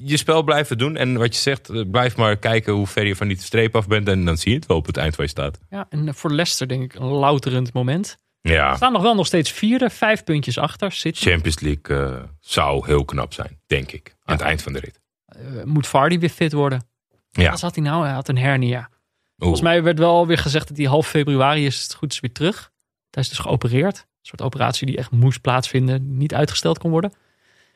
je 0.05 0.17
spel 0.17 0.43
blijven 0.43 0.79
doen. 0.79 0.97
En 0.97 1.17
wat 1.17 1.35
je 1.35 1.41
zegt, 1.41 1.69
eh, 1.69 1.83
blijf 1.91 2.17
maar 2.17 2.37
kijken 2.37 2.73
hoe 2.73 2.87
ver 2.87 3.07
je 3.07 3.17
van 3.17 3.29
die 3.29 3.39
streep 3.39 3.77
af 3.77 3.87
bent. 3.87 4.09
En 4.09 4.25
dan 4.25 4.37
zie 4.37 4.51
je 4.51 4.57
het 4.57 4.67
wel 4.67 4.77
op 4.77 4.87
het 4.87 4.97
eind 4.97 5.17
waar 5.17 5.27
je 5.27 5.33
staat. 5.33 5.59
Ja, 5.71 5.87
en 5.89 6.15
voor 6.15 6.31
Leicester 6.31 6.69
denk 6.69 6.83
ik 6.83 6.95
een 6.95 7.07
louterend 7.07 7.73
moment. 7.73 8.19
Ja, 8.41 8.77
staan 8.77 8.93
nog 8.93 9.03
wel 9.03 9.15
nog 9.15 9.27
steeds 9.27 9.53
vierde, 9.53 9.91
vijf 9.91 10.25
puntjes 10.25 10.59
achter. 10.59 10.93
City. 10.93 11.31
Champions 11.31 11.61
League 11.61 11.97
eh, 11.97 12.23
zou 12.41 12.87
heel 12.87 13.05
knap 13.05 13.33
zijn, 13.33 13.61
denk 13.67 13.93
ik. 13.93 14.17
Aan 14.25 14.37
het 14.37 14.45
eind 14.45 14.63
van 14.63 14.73
de 14.73 14.79
rit. 14.79 15.01
Eh, 15.27 15.65
moet 15.65 15.87
Vardy 15.87 16.19
weer 16.19 16.29
fit 16.29 16.53
worden? 16.53 16.89
Ja. 17.31 17.51
Wat 17.51 17.61
had 17.61 17.75
hij 17.75 17.85
nou? 17.85 18.05
Hij 18.05 18.15
had 18.15 18.29
een 18.29 18.39
hernia. 18.39 18.91
Volgens 19.37 19.61
mij 19.61 19.83
werd 19.83 19.99
wel 19.99 20.27
weer 20.27 20.39
gezegd 20.39 20.69
dat 20.69 20.77
hij 20.77 20.87
half 20.87 21.09
februari 21.09 21.67
is 21.67 21.83
het 21.83 21.95
goed 21.95 22.13
is 22.13 22.21
weer 22.21 22.33
terug. 22.33 22.71
Hij 23.11 23.23
is 23.23 23.29
dus 23.29 23.39
geopereerd. 23.39 23.97
Een 23.97 24.05
soort 24.37 24.43
operatie 24.43 24.87
die 24.87 24.97
echt 24.97 25.11
moest 25.11 25.41
plaatsvinden, 25.41 26.17
niet 26.17 26.35
uitgesteld 26.35 26.79
kon 26.79 26.91
worden. 26.91 27.13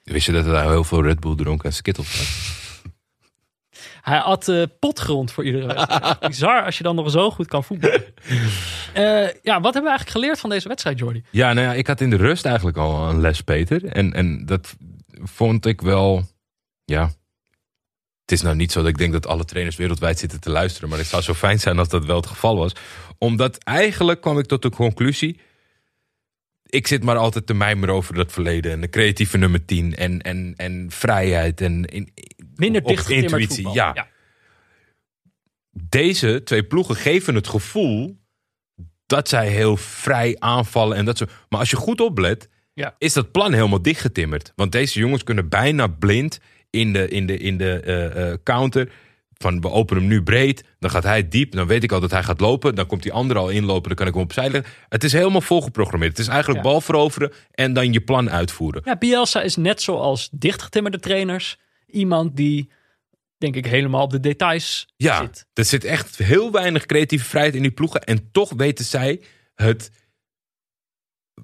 Wist 0.03 0.27
je 0.27 0.33
dat 0.33 0.45
hij 0.45 0.67
heel 0.67 0.85
veel 0.85 1.03
Red 1.03 1.21
Bull 1.21 1.37
dronk 1.37 1.65
en 1.65 1.73
Skittles 1.73 2.17
had? 2.19 2.51
Hij 4.03 4.19
had 4.19 4.49
eh, 4.49 4.63
potgrond 4.79 5.33
voor 5.33 5.45
iedere 5.45 5.67
wedstrijd. 5.67 6.21
Bizar 6.29 6.65
als 6.65 6.77
je 6.77 6.83
dan 6.83 6.95
nog 6.95 7.11
zo 7.11 7.31
goed 7.31 7.47
kan 7.47 7.65
voetballen. 7.65 8.05
Eh, 8.93 9.29
ja, 9.43 9.61
wat 9.61 9.75
hebben 9.75 9.83
we 9.83 9.89
eigenlijk 9.89 10.11
geleerd 10.11 10.41
van 10.41 10.51
deze 10.51 10.69
wedstrijd, 10.69 10.99
Jordi? 10.99 11.25
Ja, 11.31 11.53
nou 11.53 11.67
ja, 11.67 11.73
ik 11.73 11.87
had 11.87 12.01
in 12.01 12.11
de 12.11 12.17
rust 12.17 12.45
eigenlijk 12.47 12.77
al 12.77 13.09
een 13.09 13.21
les, 13.21 13.41
Peter. 13.41 13.85
En, 13.85 14.13
en 14.13 14.47
dat 14.47 14.77
vond 15.23 15.67
ik 15.67 15.81
wel, 15.81 16.25
ja. 16.85 17.05
Het 18.21 18.33
is 18.33 18.43
nou 18.43 18.57
niet 18.57 18.73
zo 18.73 18.81
dat 18.81 18.89
ik 18.89 18.99
denk 18.99 19.13
dat 19.13 19.27
alle 19.27 19.45
trainers 19.45 19.77
wereldwijd 19.77 20.19
zitten 20.19 20.41
te 20.41 20.51
luisteren. 20.51 20.89
Maar 20.89 20.99
het 20.99 21.07
zou 21.07 21.23
zo 21.23 21.35
fijn 21.35 21.61
zijn 21.61 21.79
als 21.79 21.89
dat 21.89 22.05
wel 22.05 22.17
het 22.17 22.27
geval 22.27 22.57
was. 22.57 22.73
Omdat 23.19 23.59
eigenlijk 23.59 24.21
kwam 24.21 24.39
ik 24.39 24.47
tot 24.47 24.63
de 24.63 24.71
conclusie. 24.71 25.41
Ik 26.73 26.87
zit 26.87 27.03
maar 27.03 27.17
altijd 27.17 27.47
te 27.47 27.55
mijmeren 27.55 27.95
over 27.95 28.15
dat 28.15 28.33
verleden. 28.33 28.73
En 28.73 28.81
de 28.81 28.89
creatieve 28.89 29.39
nummer 29.39 29.65
10. 29.65 29.97
En, 29.97 30.21
en, 30.21 30.55
en 30.57 30.87
vrijheid. 30.91 31.61
En 31.61 31.85
in, 31.85 32.13
Minder 32.55 32.83
op 32.83 32.89
dichtgetimmerd 32.89 33.41
intuïtie. 33.41 33.73
Ja. 33.73 34.09
Deze 35.71 36.41
twee 36.45 36.65
ploegen 36.65 36.97
geven 36.97 37.35
het 37.35 37.49
gevoel 37.49 38.19
dat 39.07 39.29
zij 39.29 39.49
heel 39.49 39.77
vrij 39.77 40.37
aanvallen. 40.39 40.97
En 40.97 41.05
dat 41.05 41.19
zo. 41.19 41.25
Maar 41.49 41.61
als 41.61 41.71
je 41.71 41.77
goed 41.77 42.01
oplet, 42.01 42.49
Ja. 42.75 42.95
is 42.99 43.13
dat 43.13 43.33
plan 43.33 43.53
helemaal 43.53 43.83
dichtgetimmerd. 43.83 44.53
Want 44.57 44.73
deze 44.73 44.99
jongens 44.99 45.25
kunnen 45.25 45.49
bijna 45.49 45.87
blind 45.87 46.39
in 46.71 46.93
de, 46.93 47.09
in 47.09 47.27
de, 47.27 47.37
in 47.37 47.57
de 47.59 47.81
eh, 47.81 48.31
eh, 48.31 48.39
counter. 48.43 48.93
Van 49.43 49.61
we 49.61 49.71
openen 49.71 50.03
hem 50.03 50.13
nu 50.13 50.23
breed, 50.23 50.65
dan 50.79 50.91
gaat 50.91 51.03
hij 51.03 51.29
diep. 51.29 51.53
Dan 51.53 51.67
weet 51.67 51.83
ik 51.83 51.93
al 51.93 52.01
dat 52.01 52.11
hij 52.11 52.23
gaat 52.23 52.41
lopen. 52.41 52.75
Dan 52.75 52.87
komt 52.87 53.03
die 53.03 53.13
andere 53.13 53.41
al 53.41 53.49
inlopen, 53.49 53.89
dan 53.89 53.97
kan 53.97 54.07
ik 54.07 54.15
hem 54.15 54.23
opzij 54.23 54.51
leggen. 54.51 54.73
Het 54.89 55.05
is 55.05 55.13
helemaal 55.13 55.41
volgeprogrammeerd. 55.41 56.11
Het 56.11 56.21
is 56.21 56.29
eigenlijk 56.33 56.65
Ja. 56.65 56.71
bal 56.71 56.81
veroveren 56.81 57.33
en 57.51 57.73
dan 57.73 57.93
je 57.93 58.01
plan 58.01 58.31
uitvoeren. 58.31 58.83
Ja, 58.85 58.97
Bielsa 58.97 59.43
is 59.43 59.57
net 59.57 59.83
zoals 59.83 60.29
dichtgetimmerde 60.33 60.99
trainers. 60.99 61.59
Iemand 61.87 62.37
die 62.37 62.71
denk 63.39 63.57
ik, 63.57 63.67
helemaal 63.67 64.03
op 64.03 64.11
de 64.11 64.21
details 64.21 64.87
Ja, 64.97 65.21
zit. 65.21 65.47
er 65.55 65.65
zit 65.65 65.85
echt 65.85 66.17
heel 66.19 66.53
weinig 66.53 66.87
creatieve 66.87 67.25
vrijheid 67.25 67.55
in 67.55 67.63
die 67.63 67.71
ploegen. 67.71 68.03
En 68.05 68.29
toch 68.33 68.53
weten 68.57 68.85
zij 68.85 69.21
het 69.55 69.91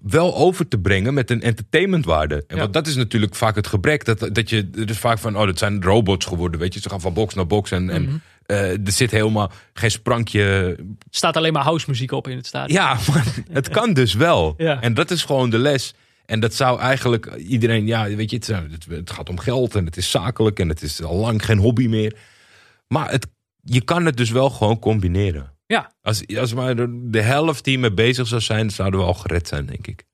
wel 0.02 0.36
over 0.36 0.68
te 0.68 0.78
brengen 0.78 1.14
met 1.14 1.30
een 1.30 1.42
entertainmentwaarde. 1.42 2.34
En 2.46 2.56
Ja. 2.56 2.62
want 2.62 2.72
dat 2.72 2.86
is 2.86 2.96
natuurlijk 2.96 3.34
vaak 3.34 3.54
het 3.54 3.66
gebrek. 3.66 4.04
Dat, 4.04 4.28
dat 4.32 4.50
je, 4.50 4.68
er 4.74 4.90
is 4.90 4.98
vaak 4.98 5.18
van, 5.18 5.36
oh, 5.36 5.46
dat 5.46 5.58
zijn 5.58 5.82
robots 5.82 6.26
geworden, 6.26 6.60
weet 6.60 6.74
je. 6.74 6.80
Ze 6.80 6.88
gaan 6.88 7.00
van 7.00 7.12
box 7.14 7.34
naar 7.34 7.46
box 7.46 7.70
en, 7.70 7.90
en 7.90 8.02
Mhm. 8.02 8.16
eh, 8.46 8.70
er 8.70 8.92
zit 8.92 9.10
helemaal 9.10 9.50
geen 9.72 9.90
sprankje. 9.90 10.76
staat 11.10 11.36
alleen 11.36 11.52
maar 11.52 11.62
house 11.62 11.84
muziek 11.88 12.12
op 12.12 12.28
in 12.28 12.36
het 12.36 12.46
stadion. 12.46 12.80
Ja, 12.80 12.94
maar 13.12 13.34
het 13.52 13.68
kan 13.68 13.92
dus 13.92 14.14
wel. 14.14 14.54
Ja. 14.56 14.80
En 14.80 14.94
dat 14.94 15.10
is 15.10 15.24
gewoon 15.24 15.50
de 15.50 15.58
les. 15.58 15.94
En 16.26 16.40
dat 16.40 16.54
zou 16.54 16.80
eigenlijk 16.80 17.34
iedereen, 17.34 17.86
ja, 17.86 18.08
weet 18.14 18.30
je, 18.30 18.36
het, 18.36 18.86
het 18.88 19.10
gaat 19.10 19.28
om 19.28 19.38
geld 19.38 19.74
en 19.74 19.84
het 19.84 19.96
is 19.96 20.10
zakelijk 20.10 20.58
en 20.60 20.68
het 20.68 20.82
is 20.82 21.02
al 21.02 21.16
lang 21.16 21.44
geen 21.44 21.58
hobby 21.58 21.86
meer. 21.86 22.16
Maar 22.88 23.10
het, 23.10 23.26
je 23.62 23.80
kan 23.80 24.06
het 24.06 24.16
dus 24.16 24.30
wel 24.30 24.50
gewoon 24.50 24.78
combineren. 24.78 25.52
Ja. 25.68 25.92
Als, 26.02 26.36
als 26.36 26.54
maar 26.54 26.76
de, 26.76 27.08
de 27.10 27.20
helft 27.22 27.64
die 27.64 27.78
mee 27.78 27.92
bezig 27.92 28.26
zou 28.26 28.40
zijn, 28.40 28.70
zouden 28.70 29.00
we 29.00 29.06
al 29.06 29.14
gered 29.14 29.48
zijn, 29.48 29.66
denk 29.66 29.86
ik. 29.86 30.04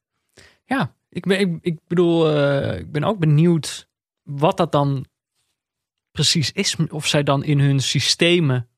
Ja, 0.64 0.94
ik, 1.08 1.26
ben, 1.26 1.38
ik, 1.40 1.58
ik 1.60 1.78
bedoel, 1.86 2.30
eh, 2.30 2.78
ik 2.78 2.92
ben 2.92 3.04
ook 3.04 3.18
benieuwd 3.18 3.88
wat 4.22 4.56
dat 4.56 4.72
dan 4.72 5.06
precies 6.10 6.52
is. 6.52 6.76
Of 6.88 7.06
zij 7.06 7.22
dan 7.22 7.44
in 7.44 7.60
hun 7.60 7.80
systemen 7.80 8.68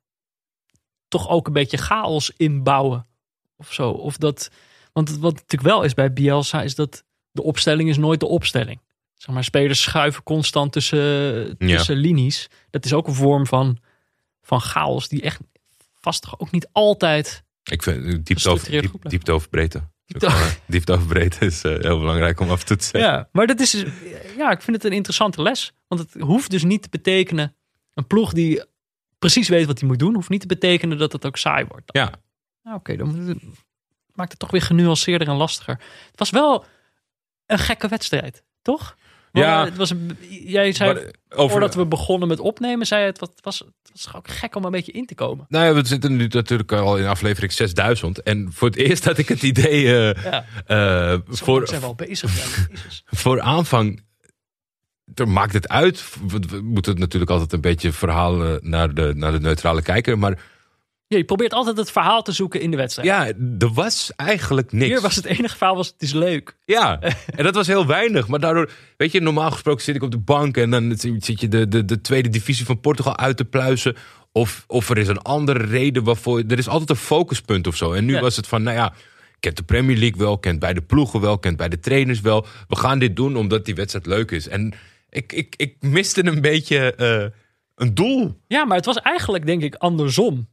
toch 1.09 1.29
ook 1.29 1.47
een 1.47 1.53
beetje 1.53 1.77
chaos 1.77 2.33
inbouwen. 2.37 3.07
Of 3.57 3.73
zo. 3.73 3.91
Of 3.91 4.17
dat, 4.17 4.51
want 4.93 5.11
wat 5.19 5.33
natuurlijk 5.35 5.63
wel 5.63 5.83
is 5.83 5.95
bij 5.95 6.13
Bielsa, 6.13 6.63
is 6.63 6.75
dat 6.75 7.05
de 7.31 7.43
opstelling 7.43 7.89
is 7.89 7.97
nooit 7.97 8.21
de 8.21 8.27
opstelling. 8.27 8.81
Zeg 9.15 9.35
maar, 9.35 9.45
spelers 9.45 9.83
schuiven 9.83 10.23
constant 10.23 10.73
tussen, 10.73 10.99
Ja. 11.59 11.77
tussen 11.77 11.97
linies. 11.97 12.49
Dat 12.71 12.85
is 12.85 12.93
ook 12.93 13.07
een 13.07 13.15
vorm 13.15 13.47
van, 13.47 13.79
van 14.41 14.61
chaos 14.61 15.09
die 15.09 15.23
echt 15.23 15.41
vast 16.07 16.23
toch 16.23 16.39
ook 16.39 16.51
niet 16.51 16.69
altijd 16.73 17.45
Ik 17.63 17.83
vind 17.83 18.05
eh, 18.05 18.19
diepte 18.23 18.49
over, 18.51 18.71
diep, 18.71 18.93
diepte 19.03 19.33
over 19.33 19.49
breedte. 19.49 19.79
Diepte- 20.67 20.93
eh, 20.93 20.99
over 20.99 21.07
breedte 21.07 21.45
is 21.45 21.63
eh, 21.65 21.79
heel 21.81 21.99
belangrijk 21.99 22.41
om 22.41 22.51
af 22.51 22.61
en 22.61 22.67
toe 22.67 22.77
te 22.77 22.85
zeggen. 22.85 23.11
Ja, 23.11 23.29
maar 23.33 23.47
dat 23.47 23.61
is, 23.61 23.85
ja, 24.37 24.51
ik 24.51 24.63
vind 24.63 24.77
het 24.77 24.85
een 24.85 24.93
interessante 24.97 25.43
les. 25.43 25.73
Want 25.89 26.01
het 26.01 26.23
hoeft 26.23 26.51
dus 26.51 26.65
niet 26.65 26.83
te 26.83 26.89
betekenen, 26.89 27.57
een 27.95 28.07
ploeg 28.07 28.33
die 28.33 28.63
precies 29.19 29.49
weet 29.49 29.67
wat 29.67 29.79
hij 29.79 29.89
moet 29.89 29.99
doen, 29.99 30.15
hoeft 30.15 30.29
niet 30.29 30.41
te 30.41 30.47
betekenen 30.47 30.99
dat 30.99 31.13
het 31.13 31.27
ook 31.27 31.37
saai 31.37 31.65
wordt. 31.65 31.93
Ja. 31.93 32.11
Nou, 32.63 32.77
Oké, 32.77 32.97
dan 32.97 33.41
maakt 34.13 34.31
het 34.31 34.39
toch 34.39 34.51
weer 34.51 34.63
genuanceerder 34.63 35.29
en 35.29 35.35
lastiger. 35.35 35.81
Het 36.11 36.19
was 36.19 36.31
wel 36.31 36.65
een 37.47 37.59
gekke 37.59 37.89
wedstrijd, 37.89 38.43
toch? 38.63 38.97
Ja. 39.41 39.65
Het 39.65 39.77
was 39.77 39.91
een, 39.91 40.17
jij 40.29 40.73
zei, 40.73 40.93
Maar, 40.93 41.03
eh, 41.03 41.11
over, 41.29 41.51
voordat 41.51 41.75
we 41.75 41.87
begonnen 41.87 42.29
met 42.29 42.41
opnemen, 42.41 42.87
zei 42.87 43.01
je 43.01 43.07
het, 43.07 43.19
was, 43.19 43.29
het 43.29 43.45
was, 43.45 43.59
het 43.59 43.91
was 43.93 44.15
ook 44.15 44.29
gek 44.29 44.57
om 44.57 44.65
een 44.65 44.71
beetje 44.71 44.93
in 44.93 45.07
te 45.07 45.15
komen. 45.15 45.47
Nou 45.49 45.65
ja, 45.65 45.75
we 45.75 45.87
zitten 45.87 46.17
nu 46.17 46.27
natuurlijk 46.27 46.73
al 46.73 46.97
in 46.97 47.07
aflevering 47.07 47.53
6000. 47.53 48.23
En 48.23 48.49
voor 48.53 48.69
het 48.69 48.77
eerst 48.87 49.05
had 49.05 49.19
ik 49.19 49.29
het 49.29 49.43
idee... 49.43 50.13
eh, 50.15 50.25
Ja, 50.25 50.45
eh, 50.67 51.19
voor, 51.27 51.69
zijn 51.69 51.81
we 51.81 51.87
al 51.87 51.95
bezig. 51.95 52.37
Ja, 52.37 52.77
voor 53.19 53.41
aanvang 53.41 54.05
er 55.15 55.29
maakt 55.29 55.53
het 55.53 55.69
uit. 55.69 56.05
We, 56.27 56.39
we 56.49 56.61
moeten 56.63 56.99
natuurlijk 56.99 57.31
altijd 57.31 57.53
een 57.53 57.61
beetje 57.61 57.93
verhalen 57.93 58.59
naar 58.63 58.95
de, 58.95 59.13
naar 59.17 59.33
de 59.33 59.41
neutrale 59.41 59.83
kijker. 59.83 60.19
Maar 60.19 60.39
Ja, 61.09 61.17
je 61.17 61.25
probeert 61.25 61.53
altijd 61.53 61.77
het 61.77 61.91
verhaal 61.91 62.23
te 62.23 62.33
zoeken 62.33 62.61
in 62.61 62.71
de 62.71 62.77
wedstrijd. 62.77 63.09
ja, 63.09 63.27
er 63.59 63.73
was 63.73 64.13
eigenlijk 64.17 64.73
niks. 64.73 64.87
Hier 64.87 65.01
was 65.01 65.17
het 65.17 65.25
enige 65.25 65.57
verhaal 65.57 65.77
was 65.77 65.87
het 65.87 66.03
is 66.03 66.13
leuk. 66.13 66.57
Ja, 66.65 67.01
en 67.37 67.45
dat 67.45 67.55
was 67.55 67.67
heel 67.67 67.87
weinig. 67.87 68.29
Maar 68.29 68.41
daardoor, 68.41 68.71
weet 68.97 69.13
je, 69.13 69.21
normaal 69.21 69.51
gesproken 69.51 69.85
zit 69.85 69.95
ik 69.97 70.03
op 70.03 70.11
de 70.11 70.19
bank 70.19 70.57
en 70.57 70.71
dan 70.71 70.97
zit 70.97 71.41
je 71.41 71.49
de, 71.49 71.69
de, 71.69 71.85
de 71.85 72.01
tweede 72.01 72.29
divisie 72.29 72.67
van 72.67 72.81
Portugal 72.81 73.17
uit 73.17 73.37
te 73.37 73.45
pluizen. 73.45 73.97
Of, 74.33 74.65
of 74.67 74.91
er 74.91 74.99
is 74.99 75.09
een 75.09 75.23
andere 75.23 75.65
reden 75.65 76.05
waarvoor. 76.05 76.43
Er 76.49 76.59
is 76.59 76.69
altijd 76.69 76.91
een 76.91 76.97
focuspunt 76.97 77.67
of 77.67 77.77
zo. 77.77 77.93
En 77.93 78.05
nu 78.05 78.13
Ja. 78.15 78.21
was 78.21 78.37
het 78.37 78.47
van, 78.47 78.63
nou 78.63 78.77
ja, 78.77 78.93
kent 79.41 79.57
de 79.57 79.63
Premier 79.63 79.97
League 79.97 80.19
wel, 80.19 80.39
kent 80.39 80.59
bij 80.59 80.75
de 80.75 80.83
ploegen 80.83 81.21
wel, 81.21 81.39
kent 81.39 81.57
bij 81.57 81.69
de 81.69 81.79
trainers 81.79 82.21
wel. 82.21 82.47
We 82.69 82.77
gaan 82.77 82.99
dit 82.99 83.17
doen 83.17 83.37
omdat 83.37 83.65
die 83.65 83.75
wedstrijd 83.75 84.07
leuk 84.07 84.31
is. 84.31 84.49
En 84.49 84.75
ik, 85.11 85.33
ik, 85.33 85.55
ik 85.57 85.77
miste 85.81 86.27
een 86.27 86.41
beetje 86.41 86.95
eh, 86.95 87.25
een 87.75 87.95
doel. 87.95 88.41
Ja, 88.47 88.65
maar 88.65 88.77
het 88.77 88.87
was 88.87 88.97
eigenlijk 89.01 89.47
denk 89.47 89.63
ik 89.63 89.75
andersom 89.75 90.49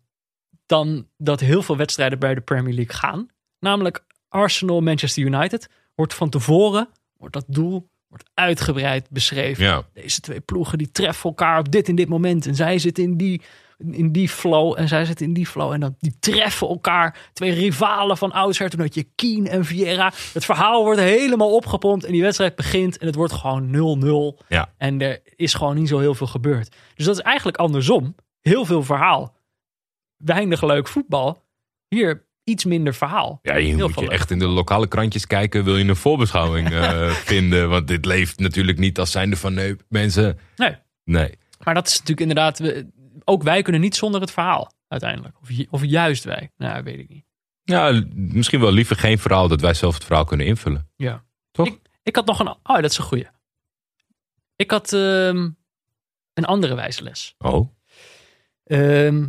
dan 0.66 1.07
dat 1.18 1.39
heel 1.39 1.61
veel 1.61 1.78
wedstrijden 1.78 2.20
bij 2.20 2.36
de 2.36 2.41
Premier 2.41 2.74
League 2.74 2.95
gaan. 2.95 3.28
Namelijk 3.59 4.05
Arsenal, 4.30 4.82
Manchester 4.82 5.24
United 5.24 5.70
wordt 5.95 6.14
van 6.14 6.30
tevoren, 6.30 6.89
wordt 7.18 7.34
dat 7.34 7.45
doel 7.47 7.91
wordt 8.14 8.30
uitgebreid 8.34 9.09
beschreven. 9.09 9.64
Ja, 9.64 9.84
Deze 9.93 10.20
twee 10.20 10.39
ploegen 10.39 10.78
die 10.78 10.91
treffen 10.91 11.30
elkaar 11.30 11.59
op 11.59 11.72
dit 11.72 11.88
en 11.88 11.95
dit 11.95 12.09
moment. 12.09 12.45
En 12.45 12.55
zij 12.55 12.80
zitten 12.80 13.03
in 13.03 13.18
die, 13.18 13.41
in 13.91 14.11
die 14.11 14.30
flow 14.30 14.74
en 14.80 14.88
zij 14.88 15.05
zitten 15.05 15.26
in 15.26 15.34
die 15.34 15.47
flow. 15.47 15.72
En 15.72 15.80
dan 15.80 15.95
die 15.99 16.16
treffen 16.20 16.68
elkaar. 16.68 17.30
Twee 17.34 17.51
rivalen 17.51 18.18
van 18.18 18.32
oudsher. 18.32 18.70
Toen 18.70 18.80
had 18.80 18.93
je 18.95 19.07
Keen 19.16 19.47
en 19.47 19.66
Vieira. 19.66 20.11
Het 20.34 20.45
verhaal 20.45 20.84
wordt 20.84 20.99
helemaal 20.99 21.55
opgepompt 21.55 22.03
en 22.05 22.11
die 22.11 22.22
wedstrijd 22.22 22.55
begint. 22.55 22.97
En 22.97 23.05
het 23.05 23.16
wordt 23.16 23.34
gewoon 23.34 24.38
0-0. 24.41 24.45
ja. 24.47 24.74
En 24.78 25.01
er 25.01 25.22
is 25.36 25.53
gewoon 25.53 25.76
niet 25.76 25.88
zo 25.88 25.99
heel 25.99 26.16
veel 26.16 26.28
gebeurd. 26.28 26.76
Dus 26.95 27.05
dat 27.05 27.16
is 27.16 27.22
eigenlijk 27.22 27.57
andersom. 27.57 28.16
Heel 28.41 28.66
veel 28.66 28.84
verhaal. 28.84 29.36
Weinig 30.26 30.61
leuk 30.63 30.88
voetbal. 30.88 31.43
Hier 31.88 32.26
iets 32.43 32.65
minder 32.65 32.93
verhaal. 32.93 33.39
Ja, 33.41 33.55
je 33.55 33.67
Heel 33.76 33.88
moet 33.88 33.95
je 33.95 34.01
leuk. 34.01 34.09
echt 34.11 34.32
in 34.32 34.39
de 34.39 34.47
lokale 34.47 34.88
krantjes 34.88 35.28
kijken. 35.28 35.63
Wil 35.63 35.78
je 35.78 35.86
een 35.89 35.95
voorbeschouwing 35.95 36.69
eh, 36.74 37.09
vinden? 37.09 37.69
Want 37.69 37.88
dit 37.88 38.05
leeft 38.05 38.39
natuurlijk 38.39 38.78
niet 38.78 38.99
als 38.99 39.11
zijnde 39.11 39.36
van 39.38 39.53
nee, 39.53 39.76
mensen. 39.89 40.39
Nee, 40.55 40.76
Nee. 41.03 41.38
maar 41.63 41.74
dat 41.74 41.88
is 41.88 41.93
natuurlijk 41.93 42.19
inderdaad... 42.19 42.84
Ook 43.26 43.43
wij 43.43 43.61
kunnen 43.61 43.82
niet 43.82 43.95
zonder 43.95 44.21
het 44.21 44.32
verhaal 44.32 44.74
uiteindelijk. 44.88 45.36
Of, 45.41 45.51
ju- 45.51 45.67
of 45.69 45.84
juist 45.84 46.24
wij. 46.24 46.51
Nou, 46.57 46.84
weet 46.84 46.99
ik 46.99 47.09
niet. 47.09 47.26
Ja, 47.63 48.03
misschien 48.13 48.59
wel 48.59 48.71
liever 48.71 48.95
geen 48.95 49.19
verhaal 49.19 49.47
dat 49.47 49.61
wij 49.61 49.74
zelf 49.74 49.93
het 49.93 50.03
verhaal 50.03 50.26
kunnen 50.26 50.45
invullen. 50.45 50.89
Ja. 50.95 51.24
Toch? 51.51 51.67
Ik, 51.67 51.80
ik 52.03 52.15
had 52.15 52.26
nog 52.26 52.39
een... 52.39 52.47
Oh, 52.47 52.57
dat 52.63 52.84
is 52.91 52.97
een 52.97 53.03
goeie. 53.03 53.28
Ik 54.55 54.71
had 54.71 54.93
ehm, 54.93 55.49
een 56.34 56.45
andere 56.45 56.76
wijze 56.76 57.03
les. 57.03 57.36
Oh. 57.38 57.69
Ehm, 58.63 59.28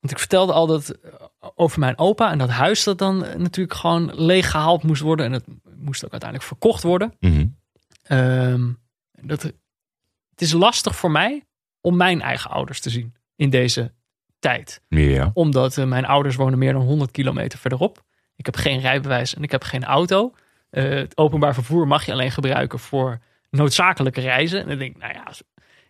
want 0.00 0.12
ik 0.12 0.18
vertelde 0.18 0.52
al 0.52 0.66
dat 0.66 0.88
eh, 0.88 1.12
over 1.54 1.78
mijn 1.78 1.98
opa 1.98 2.30
en 2.30 2.38
dat 2.38 2.48
huis 2.48 2.84
dat 2.84 2.98
dan 2.98 3.24
eh, 3.24 3.36
natuurlijk 3.36 3.76
gewoon 3.76 4.12
leeggehaald 4.14 4.82
moest 4.82 5.02
worden. 5.02 5.26
En 5.26 5.32
het 5.32 5.44
moest 5.76 6.04
ook 6.04 6.10
uiteindelijk 6.10 6.50
verkocht 6.50 6.82
worden. 6.82 7.14
Mhm. 7.20 7.46
Ehm, 8.02 8.72
dat, 9.12 9.42
het 9.42 10.42
is 10.42 10.52
lastig 10.52 10.96
voor 10.96 11.10
mij 11.10 11.46
om 11.80 11.96
mijn 11.96 12.20
eigen 12.20 12.50
ouders 12.50 12.80
te 12.80 12.90
zien 12.90 13.14
in 13.36 13.50
deze 13.50 13.92
tijd. 14.38 14.82
Omdat 15.34 15.78
eh, 15.78 15.84
mijn 15.84 16.04
ouders 16.04 16.36
wonen 16.36 16.58
meer 16.58 16.72
dan 16.72 16.82
100 16.82 17.10
kilometer 17.10 17.58
verderop. 17.58 18.04
Ik 18.36 18.46
heb 18.46 18.56
geen 18.56 18.80
rijbewijs 18.80 19.34
en 19.34 19.42
ik 19.42 19.50
heb 19.50 19.62
geen 19.62 19.84
auto. 19.84 20.34
Het 20.70 21.16
openbaar 21.16 21.54
vervoer 21.54 21.86
mag 21.86 22.06
je 22.06 22.12
alleen 22.12 22.30
gebruiken 22.30 22.78
voor 22.78 23.18
noodzakelijke 23.50 24.20
reizen. 24.20 24.60
En 24.60 24.68
dan 24.68 24.78
denk 24.78 24.94
ik, 24.94 25.02
nou 25.02 25.12
ja, 25.12 25.32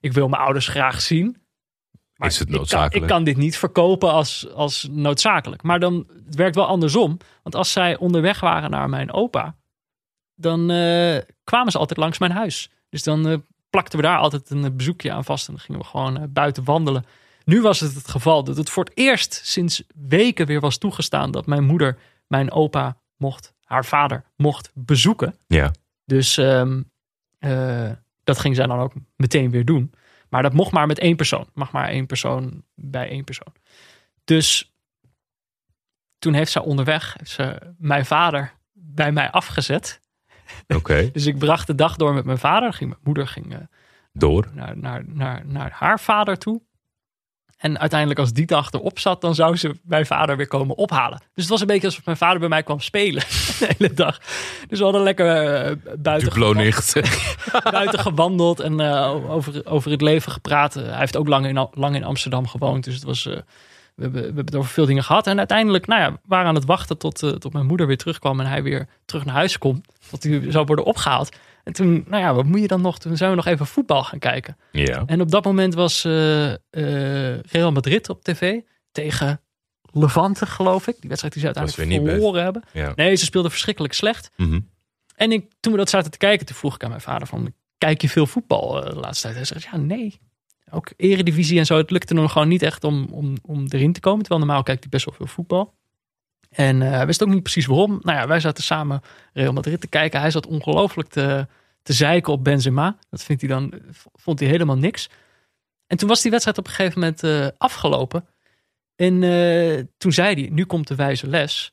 ik 0.01 0.13
wil 0.13 0.29
mijn 0.29 0.43
ouders 0.43 0.69
graag 0.69 1.01
zien. 1.01 1.37
Maar 2.19 2.29
Is 2.29 2.35
het 2.39 2.43
ik 2.43 2.49
kan- 2.49 2.57
noodzakelijk? 2.59 3.05
Ik 3.05 3.11
kan, 3.11 3.25
dit 3.25 3.37
niet 3.37 3.57
verkopen 3.59 4.13
als, 4.13 4.49
als 4.55 4.89
noodzakelijk. 4.91 5.63
Maar 5.63 5.81
dan, 5.81 6.07
het 6.27 6.35
werkt 6.35 6.55
wel 6.55 6.67
andersom. 6.67 7.19
Want 7.43 7.55
als 7.55 7.73
zij 7.73 7.97
onderweg 7.97 8.41
waren 8.41 8.71
naar 8.71 8.89
mijn 8.89 9.13
opa, 9.13 9.57
dan 10.35 10.71
eh, 10.71 11.19
kwamen 11.45 11.73
ze 11.73 11.79
altijd 11.79 11.99
langs 11.99 12.19
mijn 12.19 12.33
huis. 12.33 12.71
Dus 12.89 13.03
dan 13.03 13.29
eh, 13.29 13.37
plakten 13.71 13.99
we 13.99 14.05
daar 14.05 14.19
altijd 14.19 14.51
een 14.51 14.77
bezoekje 14.77 15.13
aan 15.13 15.25
vast. 15.25 15.49
En 15.49 15.55
dan 15.55 15.63
gingen 15.63 15.81
we 15.81 15.87
gewoon 15.87 16.17
eh, 16.19 16.23
buiten 16.29 16.65
wandelen. 16.65 17.05
Nu 17.45 17.61
was 17.63 17.81
het 17.81 17.95
het 17.95 18.09
geval 18.09 18.45
dat 18.45 18.57
het 18.57 18.71
voor 18.71 18.85
het 18.85 18.99
eerst 18.99 19.41
sinds 19.45 19.83
weken 20.09 20.47
weer 20.47 20.61
was 20.61 20.79
toegestaan 20.79 21.31
dat 21.31 21.47
mijn 21.47 21.65
moeder 21.65 21.99
mijn 22.27 22.51
opa 22.53 22.97
mocht, 23.17 23.55
haar 23.65 23.85
vader 23.85 24.25
mocht 24.37 24.71
bezoeken. 24.75 25.35
Ja. 25.47 25.73
Dus 26.05 26.37
ehm, 26.39 26.83
eh, 27.39 27.91
dat 28.25 28.39
ging 28.39 28.57
zij 28.57 28.67
dan 28.67 28.79
ook 28.79 28.93
meteen 29.17 29.51
weer 29.51 29.65
doen. 29.65 29.93
Maar 30.29 30.43
dat 30.43 30.53
mocht 30.53 30.73
maar 30.73 30.87
met 30.87 30.99
één 30.99 31.17
persoon. 31.17 31.49
Mag 31.55 31.73
maar 31.73 31.89
één 31.89 32.07
persoon 32.07 32.63
bij 32.75 33.09
één 33.09 33.25
persoon. 33.25 33.53
Dus 34.25 34.73
toen 36.19 36.35
heeft 36.35 36.53
zij 36.53 36.63
onderweg 36.63 37.15
heeft 37.19 37.31
ze 37.31 37.75
mijn 37.79 38.07
vader 38.07 38.53
bij 38.73 39.13
mij 39.13 39.31
afgezet. 39.31 40.01
Oké. 40.67 41.09
Dus 41.13 41.27
ik 41.27 41.39
bracht 41.39 41.67
de 41.67 41.75
dag 41.75 41.97
door 41.97 42.15
met 42.15 42.25
mijn 42.25 42.39
vader. 42.39 42.73
Ging, 42.73 42.91
mijn 42.91 43.03
moeder 43.05 43.29
ging 43.29 43.55
eh, 43.55 43.61
Door. 44.13 44.49
naar, 44.53 44.77
naar, 44.79 45.05
naar, 45.07 45.47
naar 45.47 45.71
haar 45.75 46.01
vader 46.01 46.39
toe. 46.39 46.63
En 47.59 47.79
uiteindelijk 47.79 48.21
als 48.21 48.33
die 48.33 48.47
dag 48.47 48.73
erop 48.73 48.99
zat, 48.99 49.21
dan 49.21 49.35
zou 49.35 49.57
ze 49.57 49.75
mijn 49.83 50.07
vader 50.07 50.37
weer 50.37 50.47
komen 50.49 50.77
ophalen. 50.77 51.19
Dus 51.19 51.45
het 51.45 51.49
was 51.49 51.61
een 51.61 51.67
beetje 51.67 51.87
alsof 51.87 52.05
mijn 52.05 52.17
vader 52.17 52.39
bij 52.39 52.49
mij 52.49 52.63
kwam 52.63 52.81
spelen 52.81 53.23
de 53.59 53.75
hele 53.77 53.95
dag. 53.95 54.19
Dus 54.69 54.79
we 54.79 54.85
hadden 54.85 55.03
lekker 55.03 55.27
eh, 55.27 55.77
buiten, 55.99 56.57
nicht. 56.57 57.01
buiten 57.71 57.99
gewandeld 57.99 58.61
en 58.61 58.81
eh, 58.81 59.31
over, 59.31 59.67
over 59.67 59.91
het 59.91 60.01
leven 60.01 60.33
gepraat. 60.33 60.75
Hij 60.75 60.99
heeft 60.99 61.17
ook 61.17 61.29
lang 61.29 61.47
in, 61.47 61.69
lang 61.73 61.95
in 61.95 62.05
Amsterdam 62.05 62.47
gewoond. 62.47 62.85
Dus 62.85 62.95
het 62.95 63.05
was, 63.05 63.27
eh, 63.27 63.33
we, 63.95 64.03
hebben, 64.03 64.21
we 64.21 64.27
hebben 64.27 64.45
het 64.45 64.57
over 64.57 64.71
veel 64.71 64.87
dingen 64.87 65.05
gehad. 65.05 65.27
En 65.27 65.39
uiteindelijk 65.39 65.87
nou 65.87 66.01
ja, 66.01 66.13
we 66.13 66.19
waren 66.27 66.47
aan 66.47 66.55
het 66.55 66.67
wachten 66.67 66.99
tot, 66.99 67.19
tot 67.19 67.53
mijn 67.53 67.67
moeder 67.67 67.87
weer 67.87 67.99
terugkwam. 67.99 68.41
En 68.41 68.47
hij 68.47 68.63
weer 68.63 68.89
terug 69.05 69.25
naar 69.25 69.35
huis 69.35 69.59
kon. 69.59 69.85
Tot 70.11 70.23
hij 70.23 70.45
zou 70.49 70.65
worden 70.65 70.85
opgehaald. 70.85 71.37
En 71.65 71.73
toen, 71.73 72.05
nou 72.07 72.23
ja, 72.23 72.35
wat 72.35 72.45
moet 72.45 72.61
je 72.61 72.67
dan 72.67 72.81
nog? 72.81 72.99
Toen 72.99 73.17
zijn 73.17 73.31
we 73.31 73.37
nog 73.37 73.47
even 73.47 73.67
voetbal 73.67 74.05
gaan 74.05 74.19
kijken. 74.19 74.57
Ja. 74.73 75.03
En 75.07 75.21
op 75.21 75.31
dat 75.31 75.45
moment 75.45 75.75
was 75.75 76.05
eh, 76.05 76.53
eh, 76.53 77.41
Real 77.41 77.73
Madrid 77.73 78.09
op 78.09 78.25
tv 78.25 78.61
tegen 78.93 79.41
Levante, 79.93 80.47
geloof 80.47 80.87
ik. 80.87 80.97
Die 81.01 81.09
wedstrijd 81.09 81.35
die 81.35 81.43
ze 81.43 81.55
uiteindelijk 81.55 82.11
verloren 82.11 82.43
hebben. 82.43 82.63
ja. 82.73 82.93
Nee, 82.95 83.15
ze 83.15 83.25
speelden 83.25 83.51
verschrikkelijk 83.51 83.95
slecht. 83.95 84.31
Mhm. 84.37 84.61
En 85.15 85.33
ik, 85.33 85.53
toen 85.61 85.73
we 85.73 85.79
dat 85.79 85.91
zaten 85.91 86.11
te 86.11 86.19
kijken, 86.19 86.47
toen 86.47 86.57
vroeg 86.57 86.75
ik 86.75 86.83
aan 86.83 86.89
mijn 86.91 87.01
vader 87.01 87.27
van... 87.27 87.55
Kijk 87.79 88.03
je 88.03 88.09
veel 88.09 88.27
voetbal 88.27 88.85
eh, 88.85 88.91
de 88.91 89.01
laatste 89.01 89.23
tijd? 89.23 89.35
Hij 89.35 89.45
zegt, 89.45 89.63
ja, 89.65 89.77
nee. 89.77 90.21
Ook 90.71 90.93
eredivisie 90.97 91.59
en 91.59 91.67
zo. 91.67 91.77
Het 91.77 91.91
lukte 91.91 92.15
hem 92.15 92.29
gewoon 92.29 92.49
niet 92.49 92.63
echt 92.63 92.85
om, 92.85 93.09
om, 93.11 93.37
om 93.43 93.67
erin 93.69 93.93
te 93.93 94.01
komen. 94.01 94.21
Terwijl 94.21 94.45
normaal 94.45 94.63
kijkt 94.63 94.81
hij 94.81 94.91
best 94.91 95.05
wel 95.05 95.15
veel 95.15 95.27
voetbal. 95.27 95.75
En 96.49 96.83
eh, 96.83 96.91
hij 96.91 97.07
wist 97.07 97.23
ook 97.23 97.29
niet 97.29 97.43
precies 97.43 97.67
waarom. 97.67 97.99
Nou 98.03 98.19
ja, 98.19 98.27
wij 98.27 98.41
zaten 98.41 98.65
samen 98.65 99.01
Real 99.33 99.53
Madrid 99.53 99.81
te 99.81 99.87
kijken. 99.87 100.21
Hij 100.21 100.31
zat 100.31 100.47
ongelooflijk 100.47 101.09
te, 101.09 101.47
te 101.83 101.93
zeiken 101.93 102.33
op 102.33 102.45
Benzema. 102.45 102.99
Dat 103.11 103.23
vindt 103.23 103.43
hij 103.43 103.51
dan, 103.51 103.73
vond 104.13 104.41
hij 104.41 104.49
helemaal 104.49 104.77
niks. 104.77 105.09
En 105.87 105.97
toen 105.97 106.09
was 106.09 106.23
die 106.23 106.31
wedstrijd 106.31 106.59
op 106.59 106.67
een 106.67 106.73
gegeven 106.73 107.01
moment 107.01 107.23
eh, 107.23 107.47
afgelopen. 107.59 108.27
En 108.97 109.23
eh, 109.23 109.85
toen 109.99 110.13
zei 110.13 110.35
hij, 110.35 110.51
nu 110.53 110.65
komt 110.65 110.89
de 110.89 110.95
wijze 110.95 111.27
les. 111.27 111.73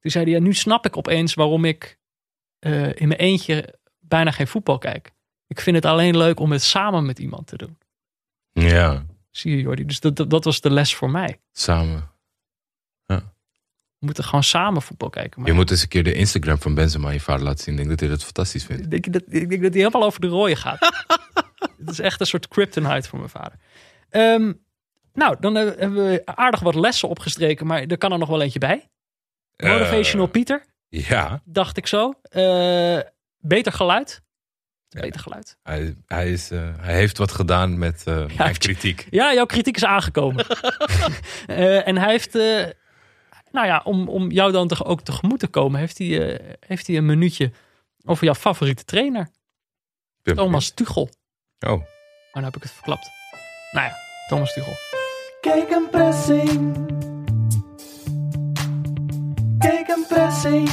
Toen 0.00 0.10
zei 0.10 0.24
hij, 0.24 0.32
ja, 0.32 0.40
nu 0.40 0.54
snap 0.54 0.86
ik 0.86 0.96
opeens 0.96 1.34
waarom 1.34 1.64
ik 1.64 1.98
in 2.94 3.08
mijn 3.08 3.20
eentje 3.20 3.74
bijna 4.00 4.30
geen 4.30 4.46
voetbal 4.46 4.78
kijk. 4.78 5.12
Ik 5.46 5.60
vind 5.60 5.76
het 5.76 5.84
alleen 5.84 6.16
leuk 6.16 6.40
om 6.40 6.52
het 6.52 6.62
samen 6.62 7.06
met 7.06 7.18
iemand 7.18 7.46
te 7.46 7.56
doen. 7.56 7.78
ja, 8.52 9.04
Zie 9.30 9.56
je, 9.56 9.62
Jordi? 9.62 9.84
Dus 9.86 10.00
dat, 10.00 10.16
dat, 10.16 10.30
dat 10.30 10.44
was 10.44 10.60
de 10.60 10.70
les 10.70 10.94
voor 10.94 11.10
mij. 11.10 11.40
samen. 11.52 12.09
We 14.00 14.06
moeten 14.06 14.24
gewoon 14.24 14.42
samen 14.44 14.82
voetbal 14.82 15.10
kijken. 15.10 15.40
Maar 15.40 15.50
Je 15.50 15.56
moet 15.56 15.70
eens 15.70 15.82
een 15.82 15.88
keer 15.88 16.04
de 16.04 16.12
Instagram 16.12 16.58
van 16.58 16.74
Benzema 16.74 17.10
je 17.10 17.20
vader 17.20 17.44
laten 17.44 17.64
zien. 17.64 17.72
Ik 17.72 17.78
denk 17.78 17.90
dat 17.90 18.00
hij 18.00 18.08
dat 18.08 18.24
fantastisch 18.24 18.64
vindt. 18.64 18.82
ik, 18.82 18.90
denk 18.90 19.12
dat, 19.12 19.22
ik 19.22 19.48
denk 19.48 19.62
dat 19.62 19.72
hij 19.72 19.82
helemaal 19.82 20.02
over 20.04 20.20
de 20.20 20.26
rode 20.26 20.56
gaat. 20.56 20.78
Het 21.78 21.90
is 21.90 22.00
echt 22.00 22.20
een 22.20 22.26
soort 22.26 22.48
kryptonite 22.48 23.08
voor 23.08 23.18
mijn 23.18 23.30
vader. 23.30 23.52
Ehm, 24.10 24.52
nou, 25.12 25.36
dan 25.40 25.54
hebben 25.54 25.94
we 25.94 26.22
aardig 26.24 26.60
wat 26.60 26.74
lessen 26.74 27.08
opgestreken, 27.08 27.66
maar 27.66 27.82
er 27.82 27.98
kan 27.98 28.12
er 28.12 28.18
nog 28.18 28.28
wel 28.28 28.42
eentje 28.42 28.58
bij. 28.58 28.88
Motivational 29.56 30.26
Eh, 30.26 30.32
Pieter, 30.32 30.64
Ja, 30.88 31.42
dacht 31.44 31.76
ik 31.76 31.86
zo. 31.86 32.12
Eh, 32.22 32.98
beter 33.38 33.72
geluid. 33.72 34.22
Ja. 34.88 35.00
Beter 35.00 35.20
geluid. 35.20 35.56
hij, 35.62 35.94
hij, 36.06 36.32
is, 36.32 36.50
eh, 36.50 36.68
hij 36.80 36.94
heeft 36.94 37.18
wat 37.18 37.32
gedaan 37.32 37.78
met 37.78 38.02
eh, 38.04 38.24
mijn 38.36 38.58
kritiek. 38.58 39.06
Ja, 39.10 39.34
jouw 39.34 39.46
kritiek 39.46 39.76
is 39.76 39.84
aangekomen. 39.84 40.46
En 41.84 41.96
hij 41.96 42.10
heeft, 42.10 42.32
nou 43.52 43.66
ja, 43.66 43.80
om, 43.84 44.08
om 44.08 44.30
jou 44.30 44.52
dan 44.52 44.68
toch 44.68 44.84
ook 44.84 45.00
tegemoet 45.00 45.38
te 45.38 45.48
komen, 45.48 45.80
heeft 45.80 45.98
hij, 45.98 46.36
eh, 46.36 46.54
heeft 46.66 46.86
hij 46.86 46.96
een 46.96 47.06
minuutje 47.06 47.52
over 48.04 48.24
jouw 48.24 48.34
favoriete 48.34 48.84
trainer, 48.84 49.28
Ben 50.22 50.34
Thomas 50.34 50.70
Tuchel. 50.70 51.08
Oh, 51.60 51.70
Maar 51.70 51.86
dan 52.32 52.44
heb 52.44 52.56
ik 52.56 52.62
het 52.62 52.72
verklapt. 52.72 53.10
Nou 53.70 53.86
ja, 53.86 53.94
Thomas 54.28 54.52
Tuchel. 54.52 54.72
Kijk 55.40 55.70
een 55.70 55.88
pressing. 55.90 56.74
Kijk 59.58 59.88
een 59.88 60.04
pressing. 60.08 60.68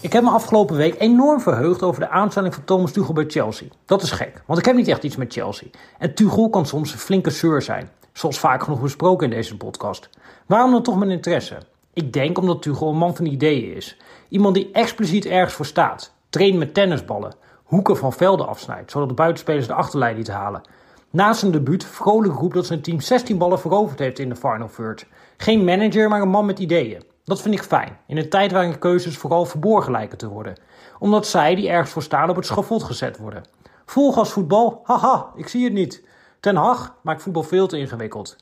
Ik 0.00 0.12
heb 0.12 0.22
me 0.22 0.30
afgelopen 0.30 0.76
week 0.76 1.00
enorm 1.00 1.40
verheugd 1.40 1.82
over 1.82 2.00
de 2.00 2.08
aanstelling 2.08 2.54
van 2.54 2.64
Thomas 2.64 2.92
Tuchel 2.92 3.14
bij 3.14 3.24
Chelsea. 3.28 3.68
Dat 3.84 4.02
is 4.02 4.10
gek, 4.10 4.42
want 4.46 4.58
ik 4.58 4.64
heb 4.64 4.76
niet 4.76 4.88
echt 4.88 5.02
iets 5.02 5.16
met 5.16 5.32
Chelsea. 5.32 5.68
En 5.98 6.14
Tuchel 6.14 6.50
kan 6.50 6.66
soms 6.66 6.92
een 6.92 6.98
flinke 6.98 7.30
zeur 7.30 7.62
zijn, 7.62 7.90
zoals 8.16 8.38
vaak 8.38 8.62
genoeg 8.62 8.80
besproken 8.80 9.30
in 9.30 9.36
deze 9.36 9.56
podcast. 9.56 10.10
Waarom 10.46 10.70
dan 10.70 10.82
toch 10.82 10.96
mijn 10.96 11.10
interesse? 11.10 11.58
Ik 11.92 12.12
denk 12.12 12.38
omdat 12.38 12.62
Tuchel 12.62 12.88
een 12.88 12.96
man 12.96 13.16
van 13.16 13.26
ideeën 13.26 13.74
is. 13.74 13.96
Iemand 14.28 14.54
die 14.54 14.70
expliciet 14.72 15.26
ergens 15.26 15.54
voor 15.54 15.66
staat. 15.66 16.14
Traint 16.30 16.58
met 16.58 16.74
tennisballen. 16.74 17.34
Hoeken 17.64 17.96
van 17.96 18.12
velden 18.12 18.48
afsnijdt, 18.48 18.90
zodat 18.90 19.08
de 19.08 19.14
buitenspelers 19.14 19.66
de 19.66 19.72
achterlijn 19.72 20.16
niet 20.16 20.28
halen. 20.28 20.62
Na 21.10 21.32
zijn 21.32 21.52
debuut 21.52 21.84
vrolijk 21.84 22.34
roept 22.34 22.54
dat 22.54 22.66
zijn 22.66 22.82
team 22.82 23.00
16 23.00 23.38
ballen 23.38 23.60
veroverd 23.60 23.98
heeft 23.98 24.18
in 24.18 24.28
de 24.28 24.36
final 24.36 24.70
third. 24.76 25.06
Geen 25.36 25.64
manager, 25.64 26.08
maar 26.08 26.20
een 26.20 26.28
man 26.28 26.46
met 26.46 26.58
ideeën. 26.58 27.02
Dat 27.24 27.42
vind 27.42 27.54
ik 27.54 27.62
fijn, 27.62 27.98
in 28.06 28.16
een 28.16 28.28
tijd 28.28 28.52
waarin 28.52 28.78
keuzes 28.78 29.16
vooral 29.16 29.44
verborgen 29.44 29.92
lijken 29.92 30.18
te 30.18 30.28
worden. 30.28 30.60
Omdat 30.98 31.26
zij, 31.26 31.54
die 31.54 31.68
ergens 31.68 31.90
voor 31.90 32.02
staan, 32.02 32.30
op 32.30 32.36
het 32.36 32.46
schavot 32.46 32.82
gezet 32.82 33.18
worden. 33.18 33.42
Volgas 33.86 34.30
voetbal? 34.30 34.80
Haha, 34.84 35.32
ik 35.36 35.48
zie 35.48 35.64
het 35.64 35.72
niet. 35.72 36.04
Ten 36.46 36.56
Hag 36.56 36.94
maakt 37.02 37.22
voetbal 37.22 37.42
veel 37.42 37.66
te 37.66 37.78
ingewikkeld. 37.78 38.36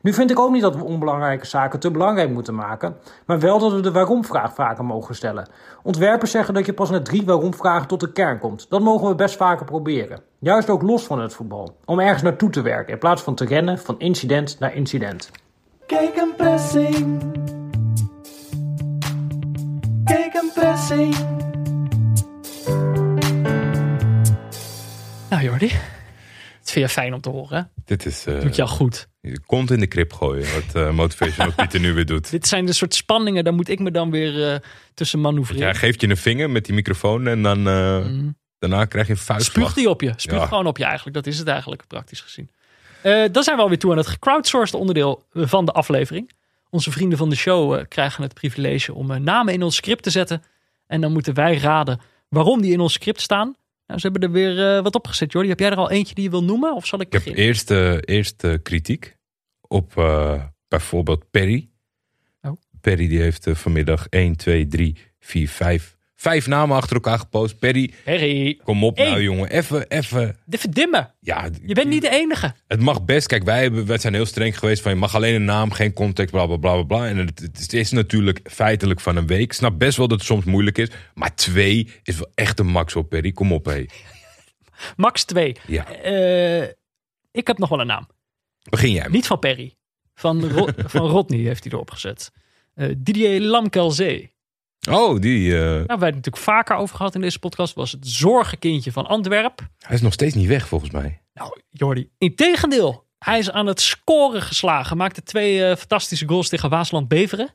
Nu 0.00 0.12
vind 0.12 0.30
ik 0.30 0.38
ook 0.38 0.50
niet 0.50 0.62
dat 0.62 0.76
we 0.76 0.84
onbelangrijke 0.84 1.46
zaken 1.46 1.80
te 1.80 1.90
belangrijk 1.90 2.30
moeten 2.30 2.54
maken, 2.54 2.96
maar 3.26 3.40
wel 3.40 3.58
dat 3.58 3.72
we 3.72 3.80
de 3.80 3.92
waarom-vraag 3.92 4.54
vaker 4.54 4.84
mogen 4.84 5.14
stellen. 5.14 5.48
Ontwerpers 5.82 6.30
zeggen 6.30 6.54
dat 6.54 6.66
je 6.66 6.72
pas 6.72 6.90
na 6.90 7.02
drie 7.02 7.24
waarom-vragen 7.24 7.88
tot 7.88 8.00
de 8.00 8.12
kern 8.12 8.38
komt. 8.38 8.66
Dat 8.70 8.80
mogen 8.80 9.08
we 9.08 9.14
best 9.14 9.36
vaker 9.36 9.64
proberen. 9.64 10.20
Juist 10.38 10.70
ook 10.70 10.82
los 10.82 11.04
van 11.04 11.20
het 11.20 11.34
voetbal. 11.34 11.76
Om 11.84 12.00
ergens 12.00 12.22
naartoe 12.22 12.50
te 12.50 12.62
werken 12.62 12.92
in 12.92 12.98
plaats 12.98 13.22
van 13.22 13.34
te 13.34 13.44
rennen 13.44 13.78
van 13.78 13.98
incident 13.98 14.58
naar 14.58 14.74
incident. 14.74 15.30
Kijk 15.86 16.16
een 16.16 16.34
pressing. 16.36 17.22
Kijk 20.04 20.34
een 20.34 20.50
pressing. 20.54 21.14
Nou 25.30 25.42
Jordi, 25.42 25.72
het 26.66 26.74
vind 26.74 26.86
je 26.86 26.92
fijn 27.00 27.14
om 27.14 27.20
te 27.20 27.28
horen. 27.30 27.70
dit 27.84 28.06
is... 28.06 28.26
eh, 28.26 28.40
Doet 28.40 28.56
jou 28.56 28.68
goed. 28.68 29.08
je 29.20 29.40
kont 29.46 29.70
in 29.70 29.80
de 29.80 29.86
krip 29.86 30.12
gooien, 30.12 30.46
wat 30.54 30.74
eh 30.74 30.90
Motivational 30.90 31.52
Pieter 31.56 31.80
nu 31.80 31.92
weer 31.92 32.06
doet. 32.06 32.30
Dit 32.30 32.46
zijn 32.46 32.66
de 32.66 32.72
soort 32.72 32.94
spanningen, 32.94 33.44
daar 33.44 33.54
moet 33.54 33.68
ik 33.68 33.78
me 33.78 33.90
dan 33.90 34.10
weer 34.10 34.52
eh, 34.52 34.58
tussen 34.94 35.20
manoeuvreren. 35.20 35.64
Hij 35.64 35.74
geeft 35.74 36.00
je 36.00 36.08
een 36.08 36.16
vinger 36.16 36.50
met 36.50 36.64
die 36.64 36.74
microfoon 36.74 37.26
en 37.26 37.42
dan, 37.42 37.58
Mm. 37.62 38.36
daarna 38.58 38.84
krijg 38.84 39.06
je 39.06 39.12
een 39.12 39.18
vuistslag. 39.18 39.54
Spuugt 39.56 39.74
die 39.74 39.88
op 39.88 40.00
je. 40.00 40.12
Spuugt 40.16 40.40
Ja. 40.42 40.46
gewoon 40.46 40.66
op 40.66 40.78
je 40.78 40.84
eigenlijk. 40.84 41.16
Dat 41.16 41.26
is 41.26 41.38
het 41.38 41.48
eigenlijk, 41.48 41.86
praktisch 41.86 42.20
gezien. 42.20 42.50
Dan 43.32 43.42
zijn 43.42 43.56
we 43.56 43.62
alweer 43.62 43.78
toe 43.78 43.90
aan 43.90 43.96
het 43.96 44.06
gecrowdsourced 44.06 44.74
onderdeel 44.74 45.24
van 45.32 45.64
de 45.64 45.72
aflevering. 45.72 46.30
Onze 46.70 46.90
vrienden 46.90 47.18
van 47.18 47.28
de 47.30 47.36
show 47.36 47.84
krijgen 47.88 48.22
het 48.22 48.34
privilege 48.34 48.94
om 48.94 49.22
namen 49.22 49.54
in 49.54 49.62
ons 49.62 49.76
script 49.76 50.02
te 50.02 50.10
zetten. 50.10 50.42
En 50.86 51.00
dan 51.00 51.12
moeten 51.12 51.34
wij 51.34 51.56
raden 51.58 52.00
waarom 52.28 52.60
die 52.60 52.72
in 52.72 52.80
ons 52.80 52.92
script 52.92 53.20
staan. 53.20 53.54
Nou, 53.86 54.00
ze 54.00 54.08
hebben 54.08 54.28
er 54.28 54.34
weer 54.34 54.76
eh, 54.76 54.82
wat 54.82 54.94
opgezet, 54.94 55.32
Jordi. 55.32 55.48
Heb 55.48 55.58
jij 55.58 55.70
er 55.70 55.76
al 55.76 55.90
eentje 55.90 56.14
die 56.14 56.24
je 56.24 56.30
wil 56.30 56.44
noemen? 56.44 56.74
Of 56.74 56.86
zal 56.86 57.00
ik 57.00 57.06
Ik 57.06 57.12
heb 57.12 57.22
beginnen? 57.22 57.46
eerst, 57.46 57.70
eh, 57.70 57.98
eerst 58.16 58.44
eh, 58.44 58.54
kritiek 58.62 59.16
op 59.60 59.92
bijvoorbeeld 60.68 61.30
Perry. 61.30 61.70
Oh. 62.40 62.56
Perry 62.80 63.08
die 63.08 63.20
heeft 63.20 63.48
vanmiddag 63.50 64.06
1, 64.08 64.36
2, 64.36 64.66
3, 64.66 64.96
4, 65.18 65.48
5, 65.48 65.95
vijf 66.16 66.46
namen 66.46 66.76
achter 66.76 66.94
elkaar 66.94 67.18
gepost. 67.18 67.58
Perry, 67.58 68.58
kom 68.64 68.84
op 68.84 68.98
Eén. 68.98 69.04
nou 69.10 69.22
jongen, 69.22 69.50
even, 69.50 69.88
even. 69.88 70.36
de 70.44 70.58
verdimmen. 70.58 71.14
Ja, 71.20 71.48
Je 71.66 71.74
bent 71.74 71.88
niet 71.88 72.02
de 72.02 72.10
enige. 72.10 72.54
Het 72.66 72.80
mag 72.80 73.04
best. 73.04 73.26
Kijk, 73.26 73.42
wij, 73.44 73.62
hebben, 73.62 73.86
wij 73.86 73.98
zijn 73.98 74.14
heel 74.14 74.26
streng 74.26 74.58
geweest 74.58 74.82
van 74.82 74.92
je 74.92 74.98
mag 74.98 75.14
alleen 75.14 75.34
een 75.34 75.44
naam, 75.44 75.70
geen 75.70 75.92
context, 75.92 76.32
bla 76.32 76.46
bla 76.46 76.56
bla 76.56 76.72
bla. 76.74 76.82
bla. 76.82 77.06
En 77.08 77.16
het, 77.16 77.40
het 77.40 77.72
is 77.72 77.90
natuurlijk 77.90 78.40
feitelijk 78.50 79.00
van 79.00 79.16
een 79.16 79.26
week. 79.26 79.40
Ik 79.40 79.52
snap 79.52 79.78
best 79.78 79.96
wel 79.96 80.08
dat 80.08 80.18
het 80.18 80.26
soms 80.26 80.44
moeilijk 80.44 80.78
is. 80.78 80.88
Maar 81.14 81.34
twee 81.34 81.90
is 82.02 82.16
wel 82.18 82.30
echt 82.34 82.58
een 82.58 82.66
max 82.66 82.96
op 82.96 83.08
Perry. 83.08 83.32
Kom 83.32 83.52
op 83.52 83.64
hé. 83.64 83.84
Max 84.96 85.24
2. 85.24 85.56
Ja, 85.66 85.86
ik 87.32 87.46
heb 87.46 87.58
nog 87.58 87.68
wel 87.68 87.80
een 87.80 87.86
naam. 87.86 88.08
begin 88.70 88.90
jij 88.92 89.00
maar. 89.02 89.10
Niet 89.10 89.26
van 89.26 89.38
Perry. 89.38 89.74
Van, 90.14 90.48
Ro- 90.48 90.68
van 90.86 91.06
Rodney 91.08 91.38
heeft 91.40 91.64
hij 91.64 91.72
erop 91.72 91.90
gezet. 91.90 92.30
Eh, 92.74 92.88
Didier 92.98 93.40
Lamkelzee. 93.40 94.34
Oh, 94.90 95.20
die, 95.20 95.52
eh, 95.54 95.60
Nou, 95.60 95.70
wij 95.70 95.76
hebben 95.86 96.06
het 96.06 96.14
natuurlijk 96.14 96.44
vaker 96.44 96.76
over 96.76 96.96
gehad 96.96 97.14
in 97.14 97.20
deze 97.20 97.38
podcast. 97.38 97.74
Was 97.74 97.92
het 97.92 98.08
zorgenkindje 98.08 98.92
van 98.92 99.06
Antwerp. 99.06 99.60
hij 99.78 99.94
is 99.96 100.02
nog 100.02 100.12
steeds 100.12 100.34
niet 100.34 100.48
weg 100.48 100.68
volgens 100.68 100.90
mij. 100.90 101.20
Nou, 101.34 101.60
Jordi. 101.70 102.10
Integendeel. 102.18 103.04
Hij 103.18 103.38
is 103.38 103.50
aan 103.50 103.66
het 103.66 103.80
scoren 103.80 104.42
geslagen. 104.42 104.96
Maakte 104.96 105.22
twee 105.22 105.64
eh, 105.64 105.76
fantastische 105.76 106.28
goals 106.28 106.48
tegen 106.48 106.70
Waasland 106.70 107.08
Beveren. 107.08 107.54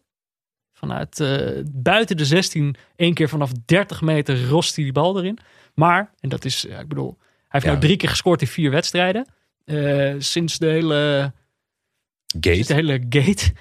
Vanuit 0.73 1.19
eh, 1.19 1.61
buiten 1.71 2.17
de 2.17 2.25
16. 2.25 2.75
één 2.95 3.13
keer 3.13 3.29
vanaf 3.29 3.51
30 3.65 4.01
meter 4.01 4.47
rost 4.47 4.75
hij 4.75 4.83
die 4.83 4.93
bal 4.93 5.17
erin. 5.17 5.37
Maar, 5.75 6.13
en 6.19 6.29
dat 6.29 6.45
is, 6.45 6.65
ik 6.65 6.87
bedoel. 6.87 7.17
Hij 7.19 7.25
heeft 7.47 7.63
Ja. 7.65 7.69
nou 7.71 7.81
drie 7.85 7.97
keer 7.97 8.09
gescoord 8.09 8.41
in 8.41 8.47
vier 8.47 8.71
wedstrijden. 8.71 9.25
Sinds 10.17 10.57
de 10.57 10.65
hele, 10.67 11.33
sinds 12.27 12.57
de 12.57 12.63
Gate. 12.63 12.73
hele 12.73 13.05
gate 13.09 13.51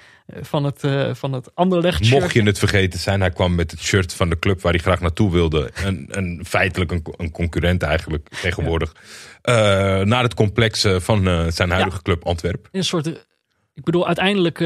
van 0.41 0.63
het, 0.63 0.83
eh 0.83 1.13
van 1.13 1.33
het 1.33 1.55
Anderlecht 1.55 2.05
shirt. 2.05 2.21
Mocht 2.21 2.33
je 2.33 2.43
het 2.43 2.59
vergeten 2.59 2.99
zijn, 2.99 3.19
hij 3.19 3.31
kwam 3.31 3.55
met 3.55 3.71
het 3.71 3.79
shirt 3.79 4.13
van 4.13 4.29
de 4.29 4.39
club 4.39 4.61
waar 4.61 4.71
hij 4.71 4.81
graag 4.81 4.99
naartoe 4.99 5.31
wilde. 5.31 5.71
En, 5.73 6.07
en 6.09 6.41
feitelijk 6.45 6.91
een, 6.91 7.05
een 7.17 7.31
concurrent 7.31 7.83
eigenlijk 7.83 8.29
tegenwoordig. 8.41 8.95
Eh, 9.41 9.53
naar 10.01 10.23
het 10.23 10.33
complex 10.33 10.83
eh, 10.83 10.99
van 10.99 11.51
zijn 11.51 11.69
huidige 11.69 12.01
club 12.01 12.25
Antwerp. 12.25 12.67
een 12.71 12.83
soort. 12.83 13.07
Ik 13.73 13.83
bedoel, 13.83 14.07
uiteindelijk 14.07 14.59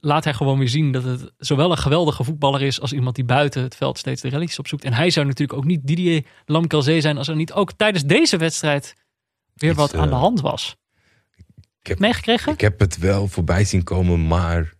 laat 0.00 0.24
hij 0.24 0.34
gewoon 0.34 0.58
weer 0.58 0.68
zien 0.68 0.92
dat 0.92 1.04
het 1.04 1.32
zowel 1.38 1.70
een 1.70 1.78
geweldige 1.78 2.24
voetballer 2.24 2.62
is 2.62 2.80
als 2.80 2.92
iemand 2.92 3.14
die 3.14 3.24
buiten 3.24 3.62
het 3.62 3.76
veld 3.76 3.98
steeds 3.98 4.22
de 4.22 4.28
rallies 4.28 4.58
opzoekt. 4.58 4.84
En 4.84 4.92
hij 4.92 5.10
zou 5.10 5.26
natuurlijk 5.26 5.58
ook 5.58 5.64
niet 5.64 5.86
Didier 5.86 6.24
Lamkelzee 6.44 7.00
zijn 7.00 7.18
als 7.18 7.28
er 7.28 7.36
niet 7.36 7.52
ook 7.52 7.72
tijdens 7.72 8.04
deze 8.04 8.36
wedstrijd 8.36 8.94
weer 9.54 9.70
Iets, 9.70 9.78
wat 9.78 9.94
aan 9.94 10.08
de 10.08 10.14
hand 10.14 10.40
was. 10.40 10.76
Ik 11.80 11.86
heb, 11.86 11.98
Meegekregen? 11.98 12.52
ik 12.52 12.60
heb 12.60 12.80
het 12.80 12.98
wel 12.98 13.28
voorbij 13.28 13.64
zien 13.64 13.84
komen, 13.84 14.26
maar 14.26 14.72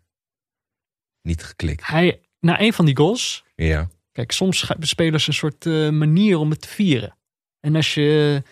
niet 1.28 1.44
geklikt. 1.44 1.86
Hij, 1.86 2.20
na 2.40 2.60
een 2.60 2.72
van 2.72 2.84
die 2.84 2.96
goals, 2.96 3.44
Ja. 3.56 3.88
Kijk, 4.12 4.32
soms 4.32 4.68
hebben 4.68 4.88
spelers 4.88 5.26
een 5.26 5.34
soort 5.34 5.66
eh, 5.66 5.88
manier 5.88 6.38
om 6.38 6.50
het 6.50 6.60
te 6.60 6.68
vieren. 6.68 7.16
En 7.60 7.76
als 7.76 7.94
je... 7.94 8.42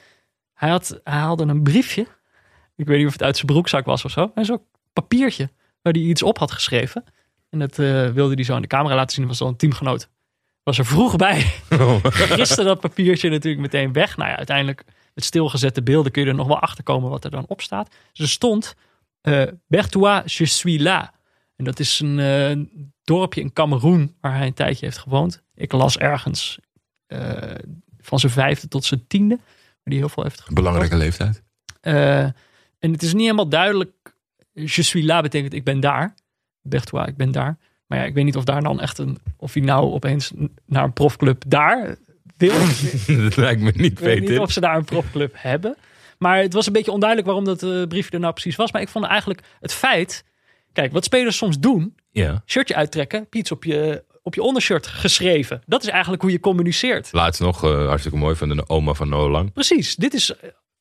Hij, 0.54 0.68
had, 0.68 1.00
hij 1.04 1.18
haalde 1.18 1.44
een 1.44 1.62
briefje. 1.62 2.06
Ik 2.76 2.86
weet 2.86 2.98
niet 2.98 3.06
of 3.06 3.12
het 3.12 3.22
uit 3.22 3.36
zijn 3.36 3.46
broekzak 3.46 3.84
was 3.84 4.04
of 4.04 4.10
zo. 4.10 4.30
En 4.34 4.44
zo'n 4.44 4.60
papiertje 4.92 5.50
waar 5.82 5.92
hij 5.92 6.02
iets 6.02 6.22
op 6.22 6.38
had 6.38 6.52
geschreven. 6.52 7.04
En 7.50 7.58
dat 7.58 7.78
eh, 7.78 8.10
wilde 8.10 8.34
hij 8.34 8.44
zo 8.44 8.54
aan 8.54 8.62
de 8.62 8.66
camera 8.66 8.94
laten 8.94 9.14
zien. 9.14 9.26
Was 9.26 9.40
al 9.40 9.48
een 9.48 9.56
teamgenoot. 9.56 10.08
Was 10.62 10.78
er 10.78 10.86
vroeg 10.86 11.16
bij. 11.16 11.40
Giste 12.38 12.62
dat 12.62 12.80
papiertje 12.80 13.30
natuurlijk 13.30 13.62
meteen 13.62 13.92
weg. 13.92 14.16
Nou 14.16 14.30
ja, 14.30 14.36
uiteindelijk 14.36 14.84
met 15.14 15.24
stilgezette 15.24 15.82
beelden 15.82 16.12
kun 16.12 16.22
je 16.22 16.28
er 16.28 16.34
nog 16.34 16.46
wel 16.46 16.60
achter 16.60 16.84
komen 16.84 17.10
wat 17.10 17.24
er 17.24 17.30
dan 17.30 17.44
op 17.48 17.60
staat. 17.60 17.94
Dus 18.12 18.24
er 18.24 18.28
stond 18.28 18.74
eh 19.20 19.46
Bertois, 19.66 20.36
je 20.36 20.46
suis 20.46 20.82
là. 20.82 21.10
En 21.56 21.64
dat 21.64 21.78
is 21.78 22.00
een 22.00 22.18
eh, 22.18 22.82
dorpje 23.04 23.40
in 23.40 23.52
Cameroen 23.52 24.16
waar 24.20 24.36
hij 24.36 24.46
een 24.46 24.54
tijdje 24.54 24.84
heeft 24.84 24.98
gewoond. 24.98 25.42
Ik 25.54 25.72
las 25.72 25.98
ergens 25.98 26.58
eh, 27.06 27.54
van 28.00 28.18
zijn 28.18 28.32
vijfde 28.32 28.68
tot 28.68 28.84
zijn 28.84 29.06
tiende. 29.06 29.36
Waar 29.36 29.94
hij 29.94 29.96
heel 29.96 30.08
veel 30.08 30.22
heeft 30.22 30.40
gewoond. 30.40 30.54
Belangrijke 30.54 30.96
leeftijd. 30.96 31.42
Eh, 31.80 32.22
en 32.78 32.92
het 32.92 33.02
is 33.02 33.12
niet 33.12 33.22
helemaal 33.22 33.48
duidelijk. 33.48 34.14
Je 34.52 34.82
suis 34.82 35.04
là 35.04 35.20
betekent 35.20 35.52
ik 35.52 35.64
ben 35.64 35.80
daar. 35.80 36.14
Bertois, 36.62 37.08
ik 37.08 37.16
ben 37.16 37.32
daar. 37.32 37.58
Maar 37.86 37.98
ja, 37.98 38.04
ik 38.04 38.14
weet 38.14 38.24
niet 38.24 38.36
of 38.36 38.44
daar 38.44 38.62
dan 38.62 38.80
echt 38.80 38.98
een. 38.98 39.18
Of 39.36 39.52
hij 39.52 39.62
nou 39.62 39.92
opeens 39.92 40.32
naar 40.66 40.84
een 40.84 40.92
profclub 40.92 41.42
daar 41.46 41.96
wil. 42.36 42.58
dat 43.22 43.36
lijkt 43.36 43.60
me 43.60 43.72
niet 43.74 43.92
Ik 43.92 43.98
weet 43.98 44.28
niet 44.28 44.38
of 44.38 44.52
ze 44.52 44.60
daar 44.60 44.76
een 44.76 44.84
profclub 44.84 45.34
hebben. 45.36 45.76
Maar 46.18 46.38
het 46.38 46.52
was 46.52 46.66
een 46.66 46.72
beetje 46.72 46.92
onduidelijk 46.92 47.28
waarom 47.28 47.44
dat 47.44 47.88
briefje 47.88 48.12
er 48.12 48.20
nou 48.20 48.32
precies 48.32 48.56
was. 48.56 48.72
Maar 48.72 48.82
ik 48.82 48.88
vond 48.88 49.04
eigenlijk 49.04 49.42
het 49.60 49.72
feit. 49.72 50.24
Kijk, 50.76 50.92
wat 50.92 51.04
spelers 51.04 51.36
soms 51.36 51.58
doen. 51.58 51.94
Ja. 52.10 52.42
Shirtje 52.46 52.74
uittrekken, 52.74 53.26
iets 53.30 53.50
op 53.50 53.64
je, 53.64 54.04
op 54.22 54.34
je 54.34 54.42
ondershirt 54.42 54.86
geschreven. 54.86 55.62
Dat 55.66 55.82
is 55.82 55.88
eigenlijk 55.88 56.22
hoe 56.22 56.30
je 56.30 56.40
communiceert. 56.40 57.08
Laatst 57.12 57.40
nog, 57.40 57.64
eh, 57.64 57.86
hartstikke 57.86 58.18
mooi, 58.18 58.34
van 58.34 58.48
de 58.48 58.68
oma 58.68 58.92
van 58.92 59.08
Noah 59.08 59.30
Lang. 59.30 59.52
Precies, 59.52 59.96
dit 59.96 60.14
is. 60.14 60.34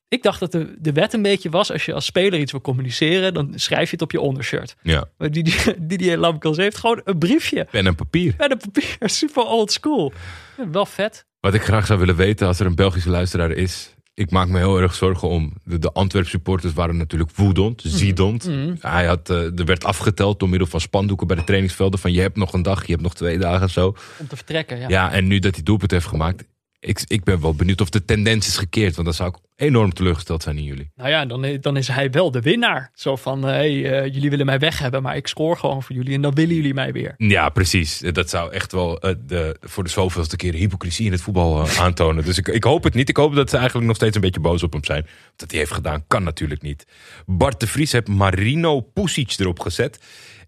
Ik 0.08 0.24
dacht 0.24 0.40
dat 0.40 0.52
de, 0.52 0.76
de 0.80 0.92
wet 0.92 1.14
een 1.14 1.22
beetje 1.22 1.50
was. 1.50 1.72
Als 1.72 1.86
je 1.86 1.94
als 1.94 2.06
speler 2.06 2.40
iets 2.40 2.52
wil 2.52 2.62
communiceren, 2.62 3.34
dan 3.34 3.52
schrijf 3.56 3.86
je 3.86 3.92
het 3.92 4.02
op 4.02 4.12
je 4.12 4.20
ondershirt. 4.20 4.76
Ja. 4.82 5.10
Maar 5.18 5.32
die, 5.32 5.44
die, 5.50 5.56
die, 5.78 5.98
die 5.98 6.18
Lamkels 6.18 6.58
heeft 6.58 6.78
gewoon 6.78 7.02
een 7.04 7.18
briefje. 7.18 7.68
Pen 7.72 7.88
en 7.88 7.96
papier. 7.96 8.34
Met 8.38 8.52
een 8.52 8.58
papier, 8.72 8.98
super 9.10 9.44
old 9.44 9.72
school. 9.72 10.14
Ja, 10.58 10.70
wel 10.70 10.86
vet. 10.86 11.26
Wat 11.40 11.54
ik 11.54 11.64
graag 11.64 11.86
zou 11.86 12.00
willen 12.00 12.16
weten 12.16 12.48
als 12.48 12.60
er 12.60 12.66
een 12.66 12.76
Belgische 12.76 13.10
luisteraar 13.10 13.52
is. 13.52 13.95
Ik 14.18 14.32
maak 14.32 14.48
me 14.48 14.58
heel 14.58 14.82
erg 14.82 14.94
zorgen 14.94 15.28
om. 15.28 15.54
De, 15.64 15.80
de 15.80 15.92
Antwerp 15.92 16.28
supporters 16.28 16.74
waren 16.74 16.98
natuurlijk 16.98 17.32
woedend, 17.36 17.82
ziedend. 17.86 18.50
Hij 18.80 19.06
had, 19.06 19.30
eh, 19.30 19.60
er 19.60 19.66
werd 19.66 19.84
afgeteld 19.84 20.40
door 20.40 20.50
middel 20.50 20.68
van 20.68 20.82
spandoeken 20.82 21.28
bij 21.28 21.36
de 21.36 21.44
trainingsvelden. 21.44 22.00
Van 22.00 22.12
je 22.12 22.22
hebt 22.22 22.38
nog 22.38 22.54
een 22.54 22.62
dag, 22.62 22.86
je 22.86 22.92
hebt 22.92 23.04
nog 23.04 23.16
twee 23.16 23.38
dagen 23.38 23.70
zo. 23.70 23.96
Om 24.18 24.28
te 24.28 24.36
vertrekken, 24.36 24.80
ja. 24.80 24.88
Ja, 24.88 25.12
en 25.12 25.28
nu 25.28 25.40
dat 25.40 25.56
hij 25.56 25.64
doelpunt 25.64 25.92
heeft 25.92 26.08
gemaakt. 26.08 26.44
Ik, 26.86 27.02
ik 27.08 27.24
ben 27.24 27.42
wel 27.42 27.54
benieuwd 27.54 27.82
of 27.82 27.90
de 27.90 28.06
tendens 28.06 28.48
is 28.48 28.58
gekeerd. 28.58 28.96
Want 28.96 29.08
dan 29.08 29.16
zou 29.16 29.30
ik 29.30 29.36
enorm 29.56 29.94
teleurgesteld 29.94 30.44
zijn 30.44 30.58
in 30.58 30.64
jullie. 30.64 30.92
Nou 30.96 31.10
ja, 31.10 31.26
dan, 31.26 31.58
dan 31.62 31.78
is 31.78 31.88
hij 31.88 32.12
wel 32.12 32.32
de 32.32 32.42
winnaar. 32.42 32.92
Zo 32.94 33.16
van, 33.16 33.44
hé, 33.44 33.52
hey, 33.52 34.02
eh, 34.02 34.14
jullie 34.14 34.30
willen 34.30 34.46
mij 34.46 34.60
weg 34.60 34.80
hebben, 34.80 35.02
maar 35.02 35.16
ik 35.16 35.28
scoor 35.28 35.58
gewoon 35.58 35.84
voor 35.84 35.96
jullie. 35.96 36.14
En 36.14 36.22
dan 36.22 36.34
willen 36.34 36.56
jullie 36.56 36.74
mij 36.74 36.92
weer. 36.92 37.14
Ja, 37.18 37.50
precies. 37.50 38.00
Dat 38.00 38.30
zou 38.30 38.52
echt 38.52 38.72
wel 38.72 39.00
eh, 39.00 39.14
de, 39.26 39.58
voor 39.62 39.84
de 39.84 39.90
zoveelste 39.90 40.36
keer 40.36 40.54
hypocrisie 40.54 41.06
in 41.06 41.12
het 41.12 41.22
voetbal 41.22 41.64
eh, 41.64 41.80
aantonen. 41.80 42.26
Dus 42.26 42.38
ik, 42.38 42.48
ik 42.48 42.64
hoop 42.64 42.84
het 42.84 42.94
niet. 42.94 43.10
Ik 43.10 43.18
hoop 43.18 43.36
dat 43.36 43.50
ze 43.50 43.58
eigenlijk 43.58 43.88
nog 43.88 43.96
steeds 43.96 44.16
een 44.16 44.22
beetje 44.22 44.40
boos 44.40 44.64
op 44.64 44.74
hem 44.74 44.84
zijn. 44.84 45.08
Dat 45.36 45.52
hij 45.52 45.60
heeft 45.60 45.72
gedaan, 45.72 46.04
kan 46.08 46.24
natuurlijk 46.24 46.62
niet. 46.62 46.86
Bart 47.26 47.60
de 47.60 47.68
Vries 47.68 47.92
heeft 47.92 48.08
Marino 48.08 48.82
Pusic 48.82 49.36
erop 49.38 49.60
gezet. 49.60 50.00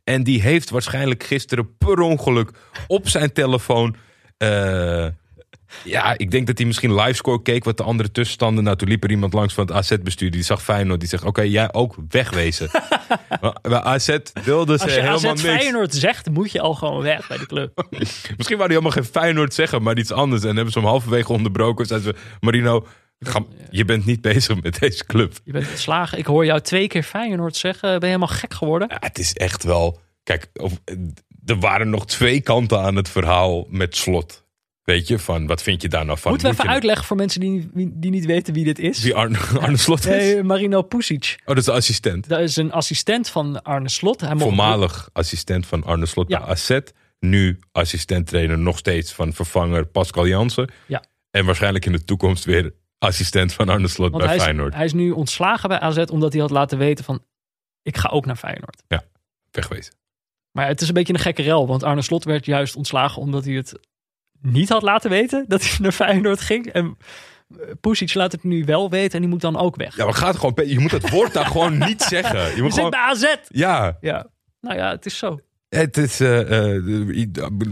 En 0.03 0.23
die 0.23 0.41
heeft 0.41 0.69
waarschijnlijk 0.69 1.23
gisteren 1.23 1.77
per 1.77 1.99
ongeluk 1.99 2.51
op 2.87 3.09
zijn 3.09 3.33
telefoon... 3.33 3.95
ja, 5.83 6.17
ik 6.17 6.31
denk 6.31 6.47
dat 6.47 6.57
hij 6.57 6.67
misschien 6.67 6.95
livescore 6.95 7.41
keek 7.41 7.63
wat 7.63 7.77
de 7.77 7.83
andere 7.83 8.11
tussenstanden. 8.11 8.63
Nou, 8.63 8.77
toen 8.77 8.87
liep 8.87 9.03
er 9.03 9.09
iemand 9.11 9.33
langs 9.33 9.53
van 9.53 9.65
het 9.65 9.75
AZ-bestuur. 9.75 10.31
Die 10.31 10.43
zag 10.43 10.63
Feyenoord. 10.63 10.99
Die 10.99 11.09
zegt, 11.09 11.23
oké, 11.23 11.41
jij 11.41 11.73
ook 11.73 11.95
wegwezen. 12.09 12.69
maar 13.61 13.81
AZ 13.81 14.17
wilde 14.43 14.77
ze 14.77 14.83
Als 14.83 14.93
je 14.93 14.99
helemaal 14.99 15.15
AZ 15.17 15.23
niks. 15.23 15.41
Feyenoord 15.41 15.95
zegt, 15.95 16.29
moet 16.29 16.51
je 16.51 16.61
al 16.61 16.73
gewoon 16.73 17.01
weg 17.01 17.27
bij 17.27 17.37
de 17.37 17.45
club. 17.45 17.87
Misschien 18.37 18.57
wou 18.57 18.57
hij 18.57 18.67
helemaal 18.67 18.91
geen 18.91 19.03
Feyenoord 19.03 19.53
zeggen, 19.53 19.83
maar 19.83 19.97
iets 19.97 20.11
anders. 20.11 20.43
En 20.43 20.55
hebben 20.55 20.73
ze 20.73 20.79
hem 20.79 20.87
halverwege 20.87 21.33
onderbroken. 21.33 21.85
Zeiden 21.85 22.15
ze, 22.15 22.21
Marino, 22.39 22.87
ga- 23.19 23.45
je 23.69 23.85
bent 23.85 24.05
niet 24.05 24.21
bezig 24.21 24.61
met 24.61 24.79
deze 24.79 25.05
club. 25.05 25.33
Je 25.43 25.51
bent 25.51 25.69
ontslagen. 25.69 26.17
Ik 26.17 26.25
hoor 26.25 26.45
jou 26.45 26.61
twee 26.61 26.87
keer 26.87 27.03
Feyenoord 27.03 27.55
zeggen. 27.55 27.89
Ben 27.89 27.99
je 27.99 28.05
helemaal 28.05 28.27
gek 28.27 28.53
geworden? 28.53 28.87
Ja, 28.91 28.97
het 28.99 29.19
is 29.19 29.33
echt 29.33 29.63
wel... 29.63 29.99
Kijk, 30.23 30.49
of, 30.53 30.73
er 31.45 31.59
waren 31.59 31.89
nog 31.89 32.05
twee 32.05 32.41
kanten 32.41 32.81
aan 32.81 32.95
het 32.95 33.09
verhaal 33.09 33.65
met 33.69 33.95
slot. 33.95 34.45
Weet 34.91 35.07
je, 35.07 35.19
van 35.19 35.47
wat 35.47 35.61
vind 35.63 35.81
je 35.81 35.87
daar 35.87 36.05
nou 36.05 36.17
van? 36.17 36.31
Moeten 36.31 36.47
we 36.49 36.53
Moet 36.53 36.61
even 36.63 36.69
je- 36.73 36.75
uitleggen 36.79 37.05
voor 37.07 37.17
mensen 37.17 37.39
die, 37.39 37.69
die, 37.73 38.11
niet 38.11 38.25
weten 38.25 38.53
wie 38.53 38.63
dit 38.63 38.79
is? 38.79 39.03
Wie 39.03 39.15
Arne, 39.15 39.37
Arne 39.59 39.77
Slot 39.77 39.99
is? 39.99 40.05
Nee, 40.05 40.43
Marino 40.43 40.81
Pusic. 40.81 41.35
Oh, 41.39 41.45
dat 41.47 41.57
is 41.57 41.65
de 41.65 41.71
assistent. 41.71 42.27
Dat 42.29 42.39
is 42.39 42.55
een 42.55 42.71
assistent 42.71 43.29
van 43.29 43.61
Arne 43.63 43.89
Slot. 43.89 44.21
Hij 44.21 44.29
mocht- 44.33 44.43
Voormalig 44.43 45.09
assistent 45.13 45.65
van 45.65 45.83
Arne 45.83 46.05
Slot 46.05 46.29
Ja. 46.29 46.39
bij 46.39 46.47
AZ. 46.47 46.79
Nu 47.19 47.59
assistent-trainer 47.71 48.57
nog 48.57 48.77
steeds 48.77 49.13
van 49.13 49.33
vervanger 49.33 49.85
Pascal 49.85 50.27
Jansen. 50.27 50.69
Ja. 50.85 51.03
En 51.31 51.45
waarschijnlijk 51.45 51.85
in 51.85 51.91
de 51.91 52.03
toekomst 52.03 52.45
weer 52.45 52.73
assistent 52.97 53.53
van 53.53 53.69
Arne 53.69 53.87
Slot 53.87 54.11
Want 54.11 54.17
bij 54.23 54.25
hij 54.27 54.35
is, 54.35 54.43
Feyenoord. 54.43 54.73
hij 54.73 54.85
is 54.85 54.93
nu 54.93 55.11
ontslagen 55.11 55.69
bij 55.69 55.79
AZ 55.79 55.97
omdat 55.97 56.31
hij 56.33 56.41
had 56.41 56.51
laten 56.51 56.77
weten 56.77 57.05
van... 57.05 57.23
Ik 57.81 57.97
ga 57.97 58.09
ook 58.09 58.25
naar 58.25 58.35
Feyenoord. 58.35 58.83
Wegwezen. 59.51 59.93
Maar 60.51 60.67
het 60.67 60.81
is 60.81 60.87
een 60.87 60.93
beetje 60.93 61.13
een 61.13 61.19
gekke 61.19 61.41
rel. 61.41 61.67
Want 61.67 61.83
Arne 61.83 62.01
Slot 62.01 62.23
werd 62.23 62.45
juist 62.45 62.75
ontslagen 62.75 63.21
omdat 63.21 63.45
hij 63.45 63.53
het 63.53 63.79
niet 64.41 64.69
had 64.69 64.81
laten 64.81 65.09
weten. 65.09 65.45
Dat 65.47 65.61
hij 65.61 65.77
naar 65.81 65.91
Feyenoord 65.91 66.41
ging. 66.41 66.65
En 66.67 66.97
eh, 67.59 67.67
Pusic 67.81 68.13
laat 68.13 68.31
het 68.31 68.43
nu 68.43 68.65
wel 68.65 68.89
weten 68.89 69.13
en 69.13 69.19
die 69.21 69.29
moet 69.29 69.41
dan 69.41 69.57
ook 69.57 69.75
weg. 69.75 69.95
Ja, 69.97 70.03
maar 70.05 70.13
gaat 70.13 70.35
gewoon. 70.37 70.67
Je 70.67 70.79
moet 70.79 70.91
het 70.91 71.09
woord 71.09 71.33
daar 71.33 71.45
gewoon 71.45 71.77
niet 71.87 72.01
zeggen. 72.01 72.55
Je 72.55 72.61
moet 72.61 72.73
gewoon. 72.73 72.89
bij 72.89 72.99
AZ. 72.99 73.35
Ja, 73.47 73.97
Ja. 74.01 74.27
Nou 74.61 74.75
ja, 74.77 74.89
het 74.91 75.05
is 75.05 75.17
zo. 75.17 75.39
het 75.69 75.97
is. 75.97 76.19
eh, 76.19 76.75
eh, 76.75 76.83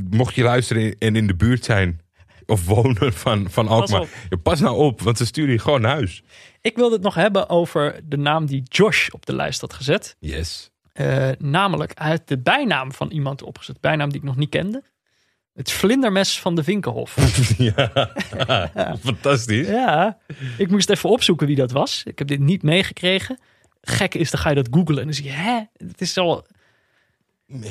mocht 0.09 0.35
je 0.35 0.43
luisteren 0.43 0.95
en 0.99 1.15
in 1.15 1.27
de 1.27 1.35
buurt 1.35 1.65
zijn. 1.65 2.03
Of 2.45 2.65
wonen 2.65 3.13
van, 3.13 3.49
van 3.49 3.67
Alkmaar. 3.67 4.07
Ja, 4.29 4.37
pas 4.43 4.59
nou 4.59 4.77
op, 4.77 5.01
want 5.01 5.17
ze 5.17 5.25
sturen 5.25 5.51
je 5.51 5.59
gewoon 5.59 5.81
naar 5.81 5.91
huis. 5.91 6.23
Ik 6.61 6.75
wilde 6.75 6.93
het 6.93 7.03
nog 7.03 7.15
hebben 7.15 7.49
over 7.49 7.99
de 8.03 8.17
naam 8.17 8.45
die 8.45 8.63
Josh 8.63 9.09
op 9.09 9.25
de 9.25 9.35
lijst 9.35 9.61
had 9.61 9.73
gezet. 9.73 10.15
Yes. 10.19 10.71
Namelijk, 11.37 11.91
hij 11.95 12.09
heeft 12.09 12.27
de 12.27 12.39
bijnaam 12.39 12.91
van 12.91 13.11
iemand 13.11 13.43
opgezet. 13.43 13.79
Bijnaam 13.81 14.09
die 14.09 14.17
ik 14.17 14.23
nog 14.25 14.35
niet 14.35 14.49
kende. 14.49 14.83
Het 15.55 15.71
vlindermes 15.71 16.39
van 16.39 16.55
de 16.55 16.63
Vinkenhof. 16.63 17.15
ja, 17.57 17.91
fantastisch. 19.03 19.67
ja, 19.67 20.17
ik 20.57 20.69
moest 20.69 20.89
even 20.89 21.09
opzoeken 21.09 21.47
wie 21.47 21.55
dat 21.55 21.71
was. 21.71 22.01
Ik 22.05 22.19
heb 22.19 22.27
dit 22.27 22.39
niet 22.39 22.63
meegekregen. 22.63 23.39
Gek 23.81 24.15
is, 24.15 24.31
dan 24.31 24.39
ga 24.39 24.49
je 24.49 24.55
dat 24.55 24.67
googlen 24.71 24.97
en 24.97 25.03
dan 25.03 25.13
zie 25.13 25.25
je, 25.25 25.31
hè, 25.31 25.59
het 25.77 26.01
is 26.01 26.17
al... 26.17 26.45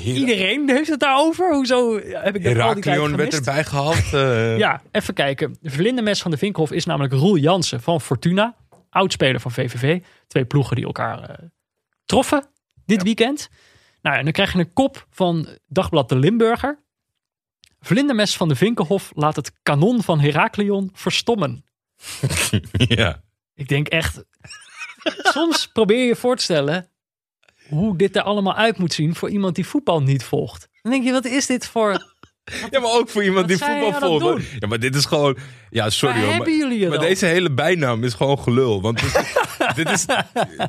Iedereen 0.04 0.68
heeft 0.68 0.88
het 0.88 1.00
daarover. 1.00 1.54
Hoezo 1.54 2.00
heb 2.02 2.36
ik 2.36 2.42
dat 2.42 2.52
Heraklion 2.52 3.16
werd 3.16 3.34
erbij 3.34 3.64
gehaald. 3.64 4.12
eh, 4.12 4.58
Ja, 4.58 4.82
even 4.90 5.14
kijken. 5.14 5.56
De 5.60 5.70
vlindermes 5.70 6.22
van 6.22 6.30
de 6.30 6.36
Vinkenhof 6.36 6.72
is 6.72 6.84
namelijk 6.84 7.12
Roel 7.12 7.36
Jansen 7.36 7.80
van 7.80 8.00
Fortuna. 8.00 8.54
Oudspeler 8.90 9.40
van 9.40 9.50
VVV. 9.50 10.00
Twee 10.26 10.44
ploegen 10.44 10.76
die 10.76 10.84
elkaar 10.84 11.22
eh, 11.30 11.36
troffen 12.04 12.44
dit 12.86 13.02
weekend. 13.02 13.48
Nou, 14.02 14.16
en 14.16 14.24
dan 14.24 14.32
krijg 14.32 14.52
je 14.52 14.58
een 14.58 14.72
kop 14.72 15.06
van 15.10 15.48
Dagblad 15.66 16.08
de 16.08 16.16
Limburger. 16.16 16.78
Vlindermes 17.84 18.36
van 18.36 18.48
de 18.48 18.54
Vinkenhof 18.54 19.12
laat 19.14 19.36
het 19.36 19.52
kanon 19.62 20.02
van 20.02 20.20
Heraklion 20.20 20.90
verstommen. 20.92 21.64
ja. 22.72 23.22
Ik 23.54 23.68
denk 23.68 23.88
echt... 23.88 24.24
soms 25.22 25.68
probeer 25.68 25.98
je 25.98 26.06
je 26.06 26.16
voor 26.16 26.36
te 26.36 26.42
stellen 26.42 26.88
hoe 27.68 27.96
dit 27.96 28.16
er 28.16 28.22
allemaal 28.22 28.54
uit 28.54 28.78
moet 28.78 28.92
zien 28.92 29.14
voor 29.14 29.30
iemand 29.30 29.54
die 29.54 29.66
voetbal 29.66 30.02
niet 30.02 30.24
volgt. 30.24 30.68
Dan 30.82 30.92
denk 30.92 31.04
je, 31.04 31.12
wat 31.12 31.24
is 31.24 31.46
dit 31.46 31.66
voor... 31.68 32.13
ja, 32.70 32.80
maar 32.80 32.90
ook 32.92 33.08
voor 33.08 33.22
iemand 33.22 33.40
Wat 33.40 33.48
die 33.48 33.56
zijn 33.56 33.70
voetbal 33.70 33.94
aan 34.08 34.12
het 34.12 34.22
volgt. 34.22 34.36
doen? 34.50 34.58
Ja, 34.60 34.66
maar 34.66 34.78
dit 34.80 34.94
is 34.94 35.04
gewoon... 35.04 35.36
Ja, 35.70 35.90
sorry 35.90 36.14
Waar 36.14 36.24
hoor. 36.24 36.34
hebben 36.34 36.50
maar- 36.52 36.58
jullie 36.68 36.80
het 36.80 36.88
Maar 36.88 36.98
dan? 36.98 37.08
deze 37.08 37.26
hele 37.26 37.50
bijnaam 37.52 38.04
is 38.04 38.14
gewoon 38.14 38.38
gelul. 38.38 38.82
Want 38.82 39.00
dit, 39.00 39.34
dit 39.84 39.90
is, 39.90 40.04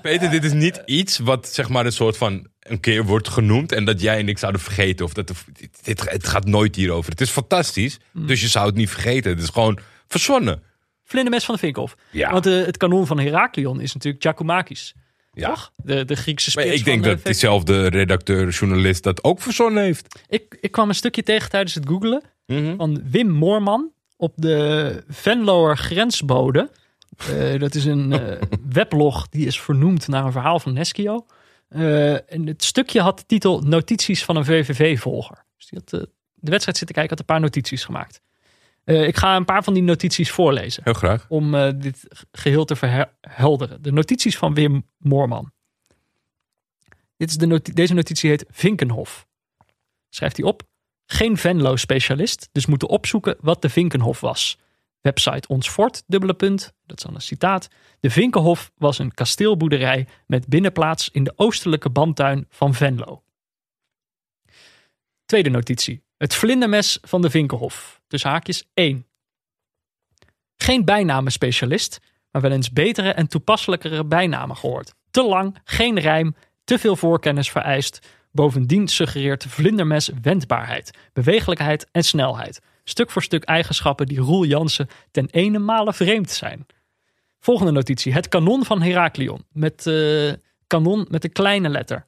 Peter, 0.02 0.30
dit 0.30 0.44
is 0.44 0.54
niet 0.54 0.82
iets 0.86 1.18
wat 1.18 1.48
zeg 1.48 1.70
maar 1.70 1.86
een 1.86 1.92
soort 1.92 2.18
van 2.18 2.48
een 2.60 2.80
keer 2.80 3.04
wordt 3.06 3.28
genoemd 3.30 3.72
en 3.72 3.86
dat 3.86 4.02
jij 4.02 4.18
en 4.20 4.28
ik 4.30 4.38
zouden 4.38 4.62
vergeten. 4.62 5.06
Of 5.06 5.14
dat 5.14 5.28
de- 5.28 5.34
dit, 5.54 5.70
dit- 5.84 6.10
het 6.10 6.28
gaat 6.28 6.46
nooit 6.46 6.76
hierover. 6.76 7.12
Het 7.12 7.22
is 7.22 7.30
fantastisch, 7.30 8.00
Mm. 8.12 8.28
dus 8.28 8.42
je 8.42 8.48
zou 8.48 8.66
het 8.66 8.76
niet 8.76 8.90
vergeten. 8.90 9.32
Het 9.32 9.42
is 9.42 9.50
gewoon 9.50 9.80
verzonnen. 10.08 10.64
Vlindermes 11.04 11.46
van 11.46 11.54
de 11.56 11.60
Vinkenhof. 11.60 11.96
Ja. 12.12 12.32
Want 12.32 12.46
eh, 12.46 12.66
het 12.66 12.78
kanon 12.78 13.08
van 13.08 13.20
Heraklion 13.20 13.80
is 13.82 13.94
natuurlijk 13.94 14.24
Giacomakis. 14.24 14.94
Ja. 15.36 15.48
Toch? 15.50 15.72
De, 15.76 16.06
de 16.06 16.16
Griekse 16.16 16.52
Maar 16.56 16.64
spits 16.66 16.80
ik 16.80 16.86
denk 16.86 17.04
dat 17.04 17.24
diezelfde 17.26 17.88
redacteur, 17.88 18.50
journalist 18.50 19.04
dat 19.04 19.24
ook 19.24 19.42
verzonnen 19.42 19.84
heeft. 19.84 20.20
Ik, 20.30 20.58
ik 20.62 20.72
kwam 20.72 20.90
een 20.90 20.96
stukje 20.96 21.24
tegen 21.24 21.50
tijdens 21.50 21.74
het 21.74 21.88
googelen 21.88 22.22
Mhm. 22.46 22.76
van 22.76 23.02
Wim 23.10 23.30
Moorman 23.30 23.92
op 24.18 24.34
de 24.36 25.04
Venloer 25.08 25.78
grensbode. 25.78 26.70
Eh, 27.30 27.60
dat 27.60 27.76
is 27.76 27.86
een 27.86 28.12
eh, 28.12 28.42
weblog 28.70 29.30
die 29.30 29.46
is 29.46 29.62
vernoemd 29.62 30.08
naar 30.08 30.26
een 30.26 30.32
verhaal 30.32 30.60
van 30.60 30.74
Neschio. 30.74 31.26
Eh, 31.70 32.32
en 32.32 32.48
het 32.48 32.64
stukje 32.64 33.02
had 33.02 33.18
de 33.18 33.26
titel 33.26 33.62
Notities 33.62 34.24
van 34.24 34.36
een 34.36 34.46
VVV-volger. 34.46 35.44
Dus 35.58 35.66
die 35.68 35.80
had 35.80 36.02
eh, 36.02 36.08
de 36.34 36.52
wedstrijd 36.52 36.78
zitten 36.78 36.96
kijken, 36.96 37.10
had 37.18 37.20
een 37.20 37.34
paar 37.34 37.40
notities 37.44 37.84
gemaakt. 37.86 38.22
Eh, 38.86 39.08
ik 39.08 39.18
ga 39.18 39.36
een 39.36 39.46
paar 39.46 39.64
van 39.64 39.74
die 39.74 39.84
notities 39.84 40.32
voorlezen. 40.32 40.84
Heel 40.84 40.94
graag. 40.94 41.26
Om 41.30 41.56
eh, 41.56 41.72
dit 41.76 42.26
geheel 42.32 42.66
te 42.66 42.76
verhelderen. 42.76 43.82
De 43.82 43.92
notities 43.92 44.38
van 44.38 44.54
Wim 44.54 44.90
Moorman. 44.98 45.52
Dit 47.18 47.30
is 47.30 47.38
de 47.38 47.46
noti- 47.46 47.74
deze 47.74 47.94
notitie 47.94 48.30
heet 48.30 48.46
Vinkenhof. 48.50 49.28
Schrijft 50.10 50.38
hij 50.38 50.46
op. 50.46 50.64
Geen 51.06 51.38
Venlo-specialist, 51.38 52.50
dus 52.52 52.66
moeten 52.66 52.90
opzoeken 52.90 53.38
wat 53.40 53.62
de 53.62 53.70
Vinkenhof 53.70 54.20
was. 54.20 54.58
Website 55.02 55.48
Ons 55.48 55.70
Fort, 55.70 56.04
dubbele 56.08 56.34
punt, 56.34 56.74
dat 56.86 56.98
is 56.98 57.04
dan 57.04 57.16
een 57.16 57.22
citaat. 57.22 57.68
De 58.00 58.10
Vinkenhof 58.10 58.72
was 58.76 59.00
een 59.00 59.14
kasteelboerderij 59.14 60.08
met 60.28 60.48
binnenplaats 60.48 61.10
in 61.10 61.24
de 61.24 61.34
oostelijke 61.36 61.90
bandtuin 61.90 62.46
van 62.50 62.74
Venlo. 62.74 63.24
Tweede 65.26 65.50
notitie. 65.50 66.05
Het 66.18 66.36
vlindermes 66.36 66.98
van 67.02 67.22
de 67.22 67.30
Vinkenhof. 67.30 68.02
Dus 68.08 68.24
haakjes 68.24 68.70
1. 68.74 69.06
Geen 70.56 70.86
bijnamenspecialist, 70.86 72.00
maar 72.32 72.42
wel 72.42 72.52
eens 72.52 72.72
betere 72.72 73.10
en 73.10 73.28
toepasselijkere 73.28 74.06
bijnamen 74.06 74.56
gehoord. 74.58 74.94
Te 75.12 75.24
lang, 75.24 75.58
geen 75.64 76.00
rijm, 76.00 76.36
te 76.64 76.80
veel 76.80 76.96
voorkennis 76.96 77.52
vereist. 77.52 78.08
Bovendien 78.32 78.88
suggereert 78.88 79.46
vlindermes 79.48 80.10
wendbaarheid, 80.22 80.98
bewegelijkheid 81.14 81.88
en 81.92 82.04
snelheid. 82.04 82.62
Stuk 82.84 83.12
voor 83.12 83.24
stuk 83.24 83.44
eigenschappen 83.44 84.06
die 84.06 84.20
Roel 84.20 84.46
Jansen 84.46 84.88
ten 85.12 85.28
ene 85.30 85.60
male 85.60 85.94
vreemd 85.94 86.32
zijn. 86.32 86.66
Volgende 87.40 87.72
notitie. 87.72 88.14
Het 88.14 88.28
kanon 88.28 88.66
van 88.66 88.82
Heraklion. 88.82 89.46
Met 89.52 89.88
eh, 89.88 90.34
kanon 90.68 91.06
met 91.10 91.24
een 91.24 91.32
kleine 91.32 91.70
letter. 91.70 92.08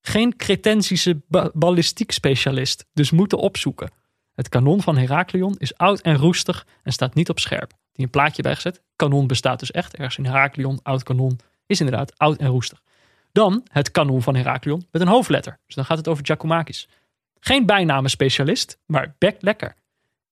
Geen 0.00 0.36
cretensische 0.36 1.20
ba- 1.28 1.50
ballistiek 1.54 2.10
specialist, 2.10 2.86
dus 2.92 3.10
moeten 3.10 3.38
opzoeken. 3.38 3.90
Het 4.34 4.48
kanon 4.48 4.82
van 4.82 4.96
Heraklion 4.96 5.54
is 5.58 5.76
oud 5.76 6.00
en 6.00 6.16
roestig 6.16 6.66
en 6.82 6.92
staat 6.92 7.14
niet 7.14 7.28
op 7.28 7.38
scherp. 7.38 7.72
Die 7.92 8.04
een 8.04 8.10
plaatje 8.10 8.42
bijgezet. 8.42 8.82
Kanon 8.96 9.26
bestaat 9.26 9.58
dus 9.58 9.70
echt. 9.70 9.96
Ergens 9.96 10.18
in 10.18 10.24
Heraklion, 10.24 10.80
oud 10.82 11.02
kanon, 11.02 11.38
is 11.66 11.80
inderdaad 11.80 12.18
oud 12.18 12.36
en 12.36 12.46
roestig. 12.46 12.82
Dan 13.32 13.66
het 13.72 13.90
kanon 13.90 14.22
van 14.22 14.34
Heraklion 14.34 14.86
met 14.90 15.02
een 15.02 15.08
hoofdletter. 15.08 15.58
Dus 15.66 15.74
dan 15.74 15.84
gaat 15.84 15.96
het 15.96 16.08
over 16.08 16.26
Giacomakis. 16.26 16.88
Geen 17.40 17.66
bijnamenspecialist, 17.66 18.78
maar 18.86 19.14
bek 19.18 19.36
lekker. 19.40 19.74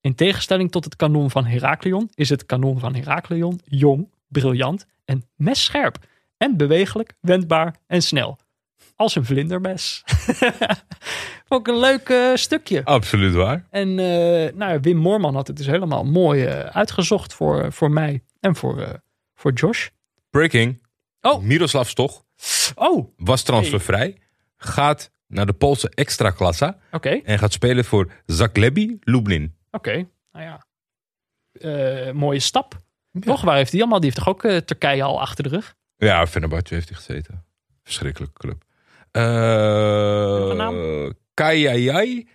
In 0.00 0.14
tegenstelling 0.14 0.70
tot 0.70 0.84
het 0.84 0.96
kanon 0.96 1.30
van 1.30 1.44
Heraklion 1.44 2.10
is 2.14 2.28
het 2.28 2.46
kanon 2.46 2.78
van 2.78 2.94
Heraklion 2.94 3.60
jong, 3.64 4.10
briljant 4.28 4.86
en 5.04 5.24
messcherp. 5.36 5.98
En 6.36 6.56
bewegelijk, 6.56 7.14
wendbaar 7.20 7.76
en 7.86 8.02
snel. 8.02 8.38
Als 8.96 9.14
een 9.14 9.24
vlindermes. 9.24 10.02
Vond 11.48 11.68
ik 11.68 11.74
een 11.74 11.80
leuk 11.80 12.08
eh, 12.08 12.34
stukje. 12.34 12.84
Absoluut 12.84 13.34
waar. 13.34 13.66
En 13.70 13.88
eh, 13.88 14.54
nou, 14.54 14.72
ja, 14.72 14.80
Wim 14.80 14.96
Moorman 14.96 15.34
had 15.34 15.46
het 15.46 15.56
dus 15.56 15.66
helemaal 15.66 16.04
mooi 16.04 16.44
eh, 16.44 16.60
uitgezocht 16.60 17.34
voor, 17.34 17.72
voor 17.72 17.90
mij 17.90 18.22
en 18.40 18.56
voor, 18.56 18.80
eh, 18.80 18.94
voor 19.34 19.52
Josh. 19.52 19.88
Breaking. 20.30 20.82
Oh. 21.20 21.42
Miroslav 21.42 21.88
Stoch 21.88 22.24
Oh, 22.74 22.96
oké. 22.96 23.10
was 23.16 23.42
transfervrij. 23.42 24.16
Gaat 24.56 25.10
naar 25.26 25.46
de 25.46 25.52
Poolse 25.52 25.88
extraklassa. 25.88 26.78
Oké. 26.90 27.08
En 27.24 27.38
gaat 27.38 27.52
spelen 27.52 27.84
voor 27.84 28.12
Zaglebi 28.26 28.98
Lublin. 29.00 29.54
Nou 30.32 30.44
ja. 30.44 30.66
Eh, 31.52 32.12
mooie 32.12 32.40
stap. 32.40 32.76
Toch? 33.20 33.40
Waar 33.40 33.56
heeft 33.56 33.70
hij 33.72 33.80
allemaal? 33.80 34.00
Die 34.00 34.10
heeft 34.10 34.24
toch 34.24 34.34
ook 34.34 34.62
Turkije 34.64 35.02
al 35.02 35.20
achter 35.20 35.44
de 35.44 35.50
rug? 35.50 35.74
Ja, 35.96 36.26
Fenerbahce 36.26 36.74
heeft 36.74 36.88
hij 36.88 36.96
gezeten. 36.96 37.44
Verschrikkelijke 37.82 38.38
club. 38.38 38.64
Uh? 39.16 41.08
Kajajai 41.34 42.26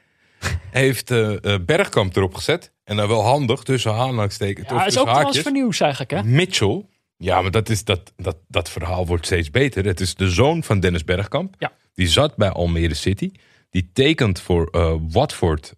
heeft 0.72 1.12
eh, 1.12 1.44
eh, 1.44 1.62
Bergkamp 1.66 2.16
erop 2.16 2.34
gezet. 2.34 2.72
En 2.84 2.96
dan 2.96 3.08
wel 3.08 3.24
handig 3.24 3.64
tussen 3.64 3.94
aanhalingstekens. 3.94 4.70
Ja, 4.70 4.76
of 4.76 4.86
is 4.86 5.00
ook 5.00 5.08
haakjes. 5.08 5.32
transfernieuws 5.32 5.80
eigenlijk, 5.80 6.12
hè? 6.12 6.24
Mitchell. 6.24 6.86
Ja, 7.18 7.42
maar 7.42 7.52
dat, 7.52 7.70
is, 7.70 7.84
dat, 7.84 8.14
dat, 8.18 8.38
dat 8.48 8.70
verhaal 8.70 9.06
wordt 9.06 9.26
steeds 9.26 9.52
beter. 9.52 9.86
Het 9.86 10.00
is 10.00 10.16
de 10.16 10.30
zoon 10.30 10.64
van 10.64 10.80
Dennis 10.80 11.04
Bergkamp. 11.04 11.56
Ja. 11.58 11.72
Die 11.94 12.08
zat 12.08 12.36
bij 12.36 12.50
Almere 12.50 12.94
City. 12.94 13.32
Die 13.70 13.90
tekent 13.94 14.40
voor 14.40 14.68
eh, 14.68 14.94
Watford 15.10 15.74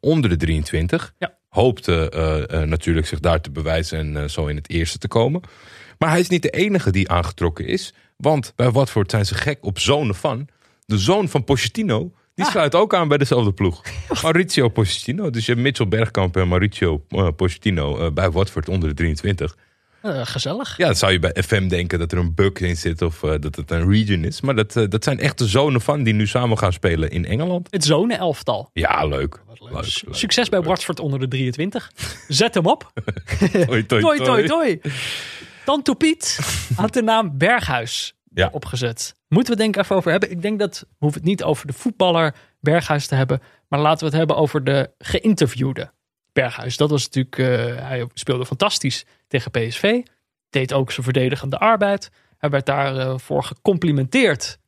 onder 0.00 0.30
de 0.30 0.36
23. 0.36 1.14
Ja. 1.18 1.34
Hoopte 1.48 2.64
natuurlijk 2.68 3.06
zich 3.06 3.20
daar 3.20 3.40
te 3.40 3.50
bewijzen 3.50 4.16
en 4.16 4.30
zo 4.30 4.46
in 4.46 4.56
het 4.56 4.70
eerste 4.70 4.98
te 4.98 5.08
komen. 5.08 5.40
Maar 5.98 6.10
hij 6.10 6.20
is 6.20 6.28
niet 6.28 6.42
de 6.42 6.50
enige 6.50 6.90
die 6.90 7.10
aangetrokken 7.10 7.66
is. 7.66 7.94
Want 8.16 8.52
bij 8.56 8.70
Watford 8.70 9.10
zijn 9.10 9.26
ze 9.26 9.34
gek 9.34 9.58
op 9.60 9.78
zonen 9.78 10.14
van. 10.14 10.48
De 10.86 10.98
zoon 10.98 11.28
van 11.28 11.44
Pochettino, 11.44 12.12
die 12.34 12.44
Ah. 12.44 12.50
sluit 12.50 12.74
ook 12.74 12.94
aan 12.94 13.08
bij 13.08 13.18
dezelfde 13.18 13.52
ploeg. 13.52 13.82
Mauricio 14.22 14.68
Pochettino. 14.68 15.30
Dus 15.30 15.46
je 15.46 15.52
hebt 15.52 15.64
Mitchell 15.64 15.88
Bergkamp 15.88 16.36
en 16.36 16.48
Mauricio 16.48 17.04
eh, 17.08 17.28
Pochettino 17.36 17.98
eh, 17.98 18.12
bij 18.12 18.30
Watford 18.30 18.68
onder 18.68 18.88
de 18.88 18.94
23. 18.94 19.56
Eh, 20.02 20.20
gezellig. 20.24 20.76
Ja, 20.76 20.86
dat 20.86 20.98
zou 20.98 21.12
je 21.12 21.18
bij 21.18 21.36
FM 21.42 21.68
denken 21.68 21.98
dat 21.98 22.12
er 22.12 22.18
een 22.18 22.34
bug 22.34 22.52
in 22.52 22.76
zit 22.76 23.02
of 23.02 23.20
dat 23.20 23.56
het 23.56 23.70
een 23.70 23.90
region 23.90 24.24
is. 24.24 24.40
Maar 24.40 24.54
dat, 24.54 24.72
dat 24.72 25.04
zijn 25.04 25.18
echt 25.20 25.38
de 25.38 25.46
zonen 25.46 25.80
van 25.80 26.02
die 26.02 26.14
nu 26.14 26.26
samen 26.26 26.58
gaan 26.58 26.72
spelen 26.72 27.10
in 27.10 27.24
Engeland. 27.24 27.68
Het 27.70 27.84
zonenelftal. 27.84 28.70
Ja, 28.72 29.04
leuk. 29.06 29.42
Leuk. 29.60 29.72
Leuk, 29.72 29.84
Su- 29.84 30.06
leuk, 30.06 30.14
Succes 30.16 30.48
bij 30.48 30.58
leuk. 30.58 30.68
Watford 30.68 31.00
onder 31.00 31.18
de 31.20 31.28
23. 31.28 31.92
Zet 32.28 32.54
hem 32.54 32.66
op. 32.66 32.92
Toi, 33.66 33.86
toi, 33.86 34.00
Toi, 34.02 34.18
toi, 34.18 34.46
toi. 34.46 34.80
Tanto 35.66 35.94
Piet 35.94 36.38
had 36.76 36.92
de 36.92 37.02
naam 37.02 37.38
Berghuis 37.38 38.14
Ja. 38.34 38.48
opgezet. 38.52 39.14
Moeten 39.28 39.56
we 39.56 39.62
het 39.62 39.72
denk 39.72 39.76
ik 39.76 39.82
even 39.82 39.96
over 39.96 40.10
hebben. 40.10 40.30
Ik 40.30 40.42
denk 40.42 40.58
dat 40.58 40.78
we 40.80 40.86
hoeven 40.98 41.20
het 41.20 41.28
niet 41.28 41.42
over 41.42 41.66
de 41.66 41.72
voetballer 41.72 42.34
Berghuis 42.60 43.06
te 43.06 43.14
hebben. 43.14 43.40
Maar 43.68 43.80
laten 43.80 43.98
we 43.98 44.04
het 44.04 44.14
hebben 44.14 44.36
over 44.36 44.64
de 44.64 44.90
geïnterviewde 44.98 45.92
Berghuis. 46.32 46.76
Dat 46.76 46.90
was 46.90 47.04
natuurlijk, 47.04 47.38
eh, 47.38 47.46
hij 47.88 48.06
speelde 48.14 48.46
fantastisch 48.46 49.04
tegen 49.28 49.50
PSV. 49.50 50.02
Deed 50.50 50.72
ook 50.72 50.90
zijn 50.92 51.04
verdedigende 51.04 51.58
arbeid. 51.58 52.10
Hij 52.38 52.50
werd 52.50 52.66
daarvoor 52.66 53.44
gecomplimenteerd 53.44 54.58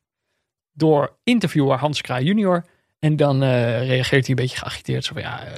door 0.73 1.17
interviewer 1.23 1.77
Hans 1.77 2.01
Kraai 2.01 2.25
junior. 2.25 2.65
En 2.99 3.15
dan 3.15 3.43
eh, 3.43 3.87
reageert 3.87 4.27
hij 4.27 4.35
een 4.35 4.41
beetje 4.43 4.57
geagiteerd. 4.57 5.05
Zo 5.05 5.13
van, 5.13 5.21
ja, 5.21 5.43
eh, 5.45 5.53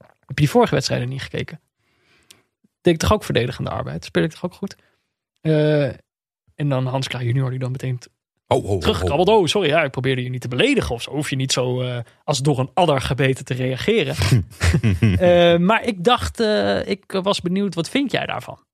heb 0.00 0.28
je 0.28 0.34
die 0.34 0.50
vorige 0.50 0.74
wedstrijden 0.74 1.08
niet 1.08 1.22
gekeken? 1.22 1.60
Deed 2.86 2.94
ik 2.94 3.00
toch 3.00 3.12
ook 3.12 3.24
verdedigende 3.24 3.70
arbeid? 3.70 4.04
Speel 4.04 4.22
ik 4.22 4.30
toch 4.30 4.44
ook 4.44 4.54
goed? 4.54 4.76
Eh, 5.40 5.84
en 6.54 6.68
dan 6.68 6.86
Hans 6.86 7.08
Kraai 7.08 7.26
junior 7.26 7.50
die 7.50 7.58
dan 7.58 7.70
meteen 7.70 7.98
t- 7.98 8.08
Oh, 8.48 8.64
oh, 8.64 8.70
oh, 8.70 8.78
terugkrabbelt. 8.80 9.28
Oh, 9.28 9.46
sorry, 9.46 9.68
ja, 9.68 9.82
ik 9.82 9.90
probeerde 9.90 10.22
je 10.22 10.28
niet 10.28 10.40
te 10.40 10.48
beledigen 10.48 10.94
of 10.94 11.02
zo. 11.02 11.10
Hoef 11.10 11.30
je 11.30 11.36
niet 11.36 11.52
zo 11.52 11.82
eh, 11.82 11.98
als 12.24 12.38
door 12.38 12.58
een 12.58 12.70
adder 12.74 13.00
gebeten 13.00 13.44
te 13.44 13.54
reageren. 13.54 14.14
Eh, 15.18 15.56
maar 15.58 15.84
ik 15.84 16.04
dacht, 16.04 16.40
ik 16.88 17.12
was 17.22 17.40
benieuwd, 17.40 17.74
wat 17.74 17.88
vind 17.88 18.10
jij 18.10 18.26
daarvan? 18.26 18.64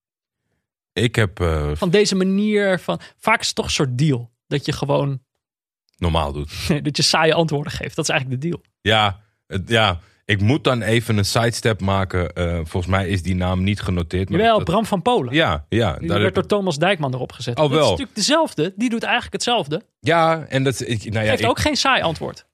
Ik 0.93 1.15
heb 1.17 1.39
Van 1.75 1.91
deze 1.91 2.15
manier 2.15 2.79
van, 2.79 3.01
vaak 3.19 3.41
is 3.41 3.47
het 3.47 3.57
toch 3.57 3.65
een 3.65 3.71
soort 3.71 3.99
deal. 3.99 4.31
Dat 4.47 4.67
je 4.67 4.73
gewoon, 4.73 5.23
normaal 5.97 6.33
doet. 6.33 6.69
dat 6.85 6.97
je 6.97 7.03
saaie 7.03 7.35
antwoorden 7.35 7.73
geeft. 7.73 7.97
Dat 7.97 8.05
is 8.05 8.11
eigenlijk 8.11 8.43
de 8.43 8.49
deal. 8.49 8.63
Ja, 8.81 9.21
het- 9.47 9.69
ja, 9.69 10.01
ik 10.25 10.41
moet 10.41 10.65
dan 10.65 10.83
even 10.83 11.17
een 11.19 11.25
sidestep 11.25 11.81
maken. 11.81 12.33
Eh, 12.33 12.55
volgens 12.55 12.87
mij 12.87 13.09
is 13.09 13.23
die 13.23 13.35
naam 13.35 13.63
niet 13.63 13.81
genoteerd. 13.81 14.29
maar 14.29 14.39
Jawel, 14.39 14.57
dat- 14.57 14.65
Bram 14.65 14.87
van 14.87 15.03
Polen. 15.03 15.35
Ja, 15.35 15.67
ja. 15.69 15.97
Die 15.99 16.09
daar 16.09 16.21
werd 16.21 16.35
door 16.35 16.47
Thomas 16.47 16.79
Dijkman 16.79 17.15
erop 17.15 17.33
gezet. 17.33 17.59
Oh, 17.59 17.71
Dat 17.71 17.81
is 17.83 17.89
natuurlijk 17.91 18.17
dezelfde. 18.17 18.73
Die 18.77 18.91
doet 18.91 19.03
eigenlijk 19.03 19.33
hetzelfde. 19.33 19.83
ja, 20.01 20.45
en 20.49 20.65
dat 20.65 20.81
ik, 20.89 21.05
nou 21.13 21.25
ja, 21.25 21.31
Geeft 21.31 21.43
ik, 21.43 21.49
ook 21.49 21.61
geen 21.61 21.77
saai 21.77 22.03
antwoord. 22.03 22.47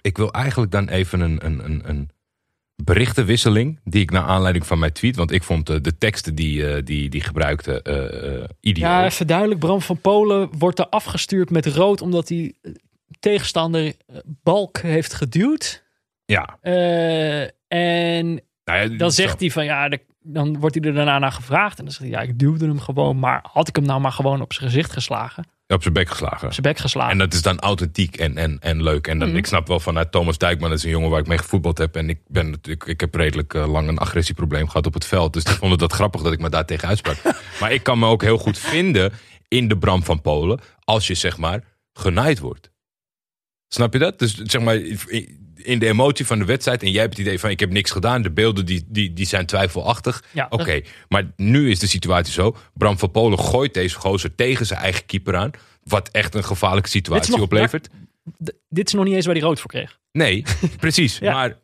ik 0.00 0.16
wil 0.16 0.32
eigenlijk 0.32 0.72
dan 0.72 0.88
even 0.88 1.20
een, 1.20 1.44
een, 1.46 1.64
een, 1.64 1.82
een 1.88 2.10
berichtenwisseling. 2.84 3.80
Die 3.84 4.02
ik 4.02 4.10
naar 4.10 4.22
aanleiding 4.22 4.66
van 4.66 4.78
mijn 4.78 4.92
tweet. 4.92 5.16
Want 5.16 5.30
ik 5.30 5.42
vond 5.42 5.70
eh, 5.70 5.76
de 5.80 5.98
teksten 5.98 6.34
die, 6.34 6.68
eh, 6.68 6.82
die, 6.84 7.08
die 7.08 7.20
gebruikte 7.20 7.82
eh 7.82 8.44
idioot. 8.60 8.90
Ja, 8.90 9.04
even 9.04 9.26
duidelijk. 9.26 9.60
Bram 9.60 9.80
van 9.80 10.00
Polen 10.00 10.48
wordt 10.58 10.78
er 10.78 10.88
afgestuurd 10.88 11.50
met 11.50 11.66
rood. 11.66 12.00
Omdat 12.00 12.28
hij 12.28 12.52
tegenstander 13.20 13.92
Balk 14.24 14.78
heeft 14.78 15.12
geduwd. 15.14 15.84
Ja. 16.26 16.58
Eh, 16.60 17.40
en 17.68 18.40
Nou 18.64 18.90
ja, 18.90 18.96
dan 18.96 19.10
zo. 19.12 19.22
zegt 19.22 19.40
hij 19.40 19.50
van 19.50 19.64
ja, 19.64 19.88
de- 19.88 20.04
dan 20.22 20.58
wordt 20.58 20.74
hij 20.74 20.84
er 20.84 20.94
daarna 20.94 21.18
naar 21.18 21.32
gevraagd. 21.32 21.78
En 21.78 21.84
dan 21.84 21.92
zegt 21.92 22.10
hij 22.10 22.20
ja, 22.20 22.20
ik 22.30 22.38
duwde 22.38 22.66
hem 22.66 22.80
gewoon. 22.80 23.18
Maar 23.18 23.40
had 23.52 23.68
ik 23.68 23.76
hem 23.76 23.84
nou 23.84 24.00
maar 24.00 24.12
gewoon 24.12 24.40
op 24.40 24.52
zijn 24.52 24.70
gezicht 24.70 24.92
geslagen? 24.92 25.44
Op 25.68 25.82
zijn 25.82 25.94
bek 25.94 26.08
geslagen. 26.08 26.46
Op 26.46 26.52
zijn 26.52 26.62
bek 26.66 26.78
geslagen. 26.78 27.12
En 27.12 27.18
dat 27.18 27.32
is 27.34 27.42
dan 27.42 27.58
authentiek 27.60 28.16
en, 28.16 28.36
en, 28.36 28.58
en 28.60 28.82
leuk. 28.82 29.06
En 29.06 29.18
dan, 29.18 29.28
Mhm. 29.28 29.36
ik 29.36 29.46
snap 29.46 29.66
wel 29.68 29.80
vanuit 29.80 30.12
Thomas 30.12 30.38
Dijkman, 30.38 30.68
dat 30.68 30.78
is 30.78 30.84
een 30.84 30.90
jongen 30.90 31.10
waar 31.10 31.20
ik 31.20 31.26
mee 31.26 31.38
gevoetbald 31.38 31.78
heb. 31.78 31.96
En 31.96 32.08
ik, 32.08 32.18
ben, 32.26 32.50
natuurlijk- 32.50 32.86
ik 32.86 33.00
heb 33.00 33.14
redelijk 33.14 33.54
eh, 33.54 33.68
lang 33.72 33.88
een 33.88 33.98
agressieprobleem 33.98 34.66
gehad 34.68 34.86
op 34.86 34.94
het 34.94 35.04
veld. 35.06 35.32
Dus 35.32 35.44
die 35.44 35.54
vonden 35.54 35.78
dat 35.78 35.92
grappig 35.92 36.22
dat 36.22 36.32
ik 36.32 36.40
me 36.40 36.48
daar 36.48 36.66
tegen 36.66 36.88
uitsprak. 36.88 37.16
maar 37.60 37.72
ik 37.72 37.82
kan 37.82 37.98
me 37.98 38.06
ook 38.06 38.22
heel 38.22 38.38
goed 38.38 38.58
vinden 38.58 39.12
in 39.48 39.68
de 39.68 39.78
Bram 39.78 40.02
van 40.04 40.20
Polen. 40.20 40.60
Als 40.84 41.06
je 41.06 41.14
zeg 41.14 41.36
maar 41.36 41.64
genaaid 41.92 42.38
wordt. 42.38 42.70
Snap 43.68 43.92
je 43.92 43.98
dat? 43.98 44.18
Dus 44.18 44.34
zeg 44.34 44.62
maar 44.62 44.76
in 45.66 45.78
de 45.78 45.86
emotie 45.86 46.26
van 46.26 46.38
de 46.38 46.44
wedstrijd. 46.44 46.82
En 46.82 46.90
jij 46.90 47.00
hebt 47.02 47.16
het 47.16 47.26
idee 47.26 47.38
van 47.38 47.50
ik 47.50 47.60
heb 47.60 47.70
niks 47.70 47.90
gedaan. 47.90 48.22
De 48.22 48.30
beelden 48.30 48.66
die, 48.66 48.84
die, 48.86 49.12
die 49.12 49.26
zijn 49.26 49.46
twijfelachtig. 49.46 50.24
Ja, 50.32 50.46
Oké, 50.50 50.80
maar 51.08 51.32
nu 51.36 51.70
is 51.70 51.78
de 51.78 51.86
situatie 51.86 52.32
zo. 52.32 52.56
Bram 52.74 52.98
van 52.98 53.10
Polen 53.10 53.38
gooit 53.38 53.74
deze 53.74 53.96
gozer 53.96 54.34
tegen 54.34 54.66
zijn 54.66 54.80
eigen 54.80 55.06
keeper 55.06 55.36
aan. 55.36 55.50
Wat 55.84 56.08
echt 56.08 56.34
een 56.34 56.44
gevaarlijke 56.44 56.88
situatie 56.88 57.32
nog- 57.32 57.40
oplevert. 57.40 57.88
dit 58.68 58.86
is 58.86 58.92
nog 58.92 59.04
niet 59.04 59.14
eens 59.14 59.26
waar 59.26 59.34
hij 59.34 59.44
rood 59.44 59.60
voor 59.60 59.70
kreeg. 59.70 59.98
Nee, 60.12 60.44
precies. 60.78 61.18
Ja. 61.18 61.32
Maar 61.32 61.58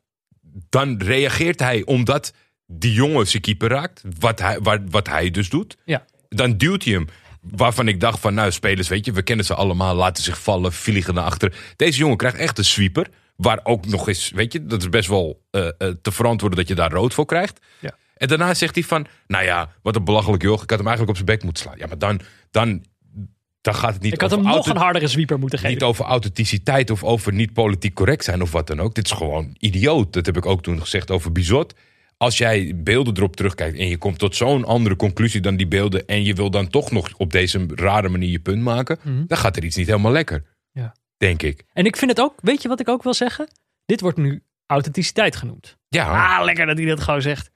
dan 0.68 1.00
reageert 1.02 1.60
hij 1.60 1.84
omdat 1.84 2.32
die 2.66 2.92
jongen 2.92 3.26
zijn 3.26 3.42
keeper 3.42 3.68
raakt. 3.68 4.02
Wat 4.18 4.38
hij, 4.40 4.58
wat, 4.60 4.80
wat 4.90 5.06
hij 5.08 5.30
dus 5.30 5.48
doet. 5.48 5.76
Ja. 5.84 6.04
Dan 6.28 6.56
duwt 6.56 6.84
hij 6.84 6.92
hem. 6.92 7.06
Waarvan 7.40 7.88
ik 7.88 8.00
dacht 8.00 8.20
van, 8.20 8.34
nou 8.34 8.52
spelers, 8.52 8.88
weet 8.88 9.04
je, 9.04 9.12
we 9.12 9.22
kennen 9.22 9.44
ze 9.44 9.54
allemaal. 9.54 9.94
Laten 9.94 10.22
zich 10.22 10.42
vallen, 10.42 10.72
vliegen 10.72 11.14
naar 11.14 11.24
achteren. 11.24 11.54
Deze 11.76 11.98
jongen 11.98 12.16
krijgt 12.16 12.36
echt 12.36 12.58
een 12.58 12.64
sweeper. 12.64 13.06
Waar 13.42 13.60
ook 13.62 13.86
nog 13.86 14.08
eens, 14.08 14.30
weet 14.30 14.52
je, 14.52 14.66
dat 14.66 14.80
is 14.80 14.88
best 14.88 15.08
wel 15.08 15.42
eh, 15.50 15.66
eh, 15.66 15.72
te 16.02 16.12
verantwoorden 16.12 16.58
dat 16.58 16.68
je 16.68 16.74
daar 16.74 16.90
rood 16.90 17.14
voor 17.14 17.26
krijgt. 17.26 17.60
Ja. 17.78 17.96
En 18.16 18.28
daarna 18.28 18.54
zegt 18.54 18.74
hij 18.74 18.84
van, 18.84 19.06
nou 19.26 19.44
ja, 19.44 19.72
wat 19.82 19.96
een 19.96 20.04
belachelijk 20.04 20.42
joch. 20.42 20.62
Ik 20.62 20.70
had 20.70 20.78
hem 20.78 20.88
eigenlijk 20.88 21.18
op 21.18 21.24
zijn 21.24 21.36
bek 21.36 21.44
moeten 21.44 21.62
slaan. 21.62 21.78
Ja, 21.78 21.86
maar 21.86 21.98
dan, 21.98 22.20
dan, 22.50 22.84
dan 23.60 23.74
gaat 23.74 23.92
het 23.94 24.02
niet 24.02 24.12
Ik 24.12 24.20
had 24.20 24.32
over 24.32 24.44
hem 24.44 24.54
nog 24.56 24.66
een 24.66 24.76
hardere 24.76 25.08
sweeper 25.08 25.38
moeten 25.38 25.58
geven. 25.58 25.74
niet 25.74 25.82
over 25.82 26.04
authenticiteit 26.04 26.90
of 26.90 27.04
over 27.04 27.32
niet 27.32 27.52
politiek 27.52 27.94
correct 27.94 28.24
zijn 28.24 28.42
of 28.42 28.52
wat 28.52 28.66
dan 28.66 28.80
ook. 28.80 28.94
Dit 28.94 29.04
is 29.04 29.12
gewoon 29.12 29.56
idioot. 29.58 30.12
Dat 30.12 30.26
heb 30.26 30.36
ik 30.36 30.46
ook 30.46 30.62
toen 30.62 30.80
gezegd 30.80 31.10
over 31.10 31.32
Bizot. 31.32 31.74
Als 32.16 32.38
jij 32.38 32.72
beelden 32.76 33.16
erop 33.16 33.36
terugkijkt 33.36 33.78
en 33.78 33.88
je 33.88 33.98
komt 33.98 34.18
tot 34.18 34.36
zo'n 34.36 34.64
andere 34.64 34.96
conclusie 34.96 35.40
dan 35.40 35.56
die 35.56 35.66
beelden. 35.66 36.06
en 36.06 36.24
je 36.24 36.34
wil 36.34 36.50
dan 36.50 36.68
toch 36.68 36.90
nog 36.90 37.08
op 37.16 37.32
deze 37.32 37.66
rare 37.74 38.08
manier 38.08 38.30
je 38.30 38.40
punt 38.40 38.62
maken. 38.62 38.98
dan 39.26 39.38
gaat 39.38 39.56
er 39.56 39.64
iets 39.64 39.76
niet 39.76 39.86
helemaal 39.86 40.12
lekker. 40.12 40.44
Denk 41.22 41.42
ik. 41.42 41.64
En 41.72 41.84
ik 41.86 41.96
vind 41.96 42.10
het 42.10 42.20
ook, 42.20 42.34
weet 42.40 42.62
je 42.62 42.68
wat 42.68 42.80
ik 42.80 42.88
ook 42.88 43.02
wil 43.02 43.14
zeggen? 43.14 43.48
Dit 43.86 44.00
wordt 44.00 44.16
nu 44.18 44.42
authenticiteit 44.66 45.36
genoemd. 45.36 45.76
Ja, 45.88 46.36
Ah, 46.36 46.44
lekker 46.44 46.66
dat 46.66 46.76
hij 46.78 46.86
dat 46.86 47.00
gewoon 47.00 47.22
zegt. 47.22 47.50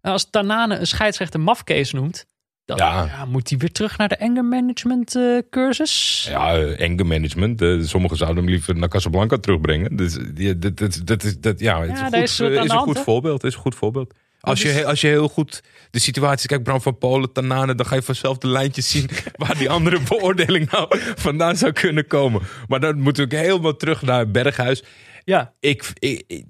Als 0.00 0.30
Tanane 0.30 0.78
een 0.78 0.86
scheidsrechter 0.86 1.40
mafkees 1.40 1.92
noemt, 1.92 2.26
dan 2.64 2.76
Ja. 2.76 3.04
ja, 3.04 3.24
moet 3.24 3.48
hij 3.48 3.58
weer 3.58 3.72
terug 3.72 3.98
naar 3.98 4.08
de 4.08 4.20
anger 4.20 4.44
management 4.44 5.14
eh, 5.16 5.38
cursus. 5.50 6.26
ja 6.30 6.54
eh, 6.56 6.80
enge 6.80 7.04
management. 7.04 7.62
Eh, 7.62 7.80
sommigen 7.80 8.16
zouden 8.16 8.42
hem 8.44 8.52
liever 8.52 8.76
naar 8.76 8.88
Casablanca 8.88 9.36
terugbrengen. 9.38 9.96
Dus, 9.96 10.12
dat, 10.58 10.76
dat, 10.76 11.00
dat, 11.04 11.22
is, 11.22 11.40
dat, 11.40 11.60
ja, 11.60 11.80
het 11.82 12.12
is, 12.14 12.38
een 12.38 12.46
goed, 12.46 12.56
is 12.64 12.70
een 12.70 12.70
hand, 12.70 12.82
goed 12.82 12.98
voorbeeld. 12.98 13.44
Is 13.44 13.54
een 13.54 13.60
goed 13.60 13.74
voorbeeld. 13.74 14.14
Als 14.48 14.62
je, 14.62 14.72
dus- 14.72 14.84
als 14.84 15.00
je 15.00 15.06
heel 15.06 15.28
goed 15.28 15.62
de 15.90 15.98
situatie 15.98 16.48
kijkt, 16.48 16.64
Bram 16.64 16.80
van 16.80 16.98
Polen, 16.98 17.32
Tanane, 17.32 17.74
dan 17.74 17.86
ga 17.86 17.94
je 17.94 18.02
vanzelf 18.02 18.38
de 18.38 18.48
lijntjes 18.48 18.90
zien 18.90 19.08
waar 19.36 19.58
die 19.58 19.70
andere 19.70 20.00
beoordeling 20.08 20.70
nou 20.70 21.00
vandaan 21.14 21.56
zou 21.56 21.72
kunnen 21.72 22.06
komen. 22.06 22.42
Maar 22.68 22.80
dan 22.80 23.00
moeten 23.00 23.28
we 23.28 23.36
ook 23.36 23.42
helemaal 23.42 23.76
terug 23.76 24.02
naar 24.02 24.30
Berghuis. 24.30 24.82
Ja, 25.24 25.54
Ik, 25.60 25.92
ik, 25.98 26.24
ik, 26.26 26.44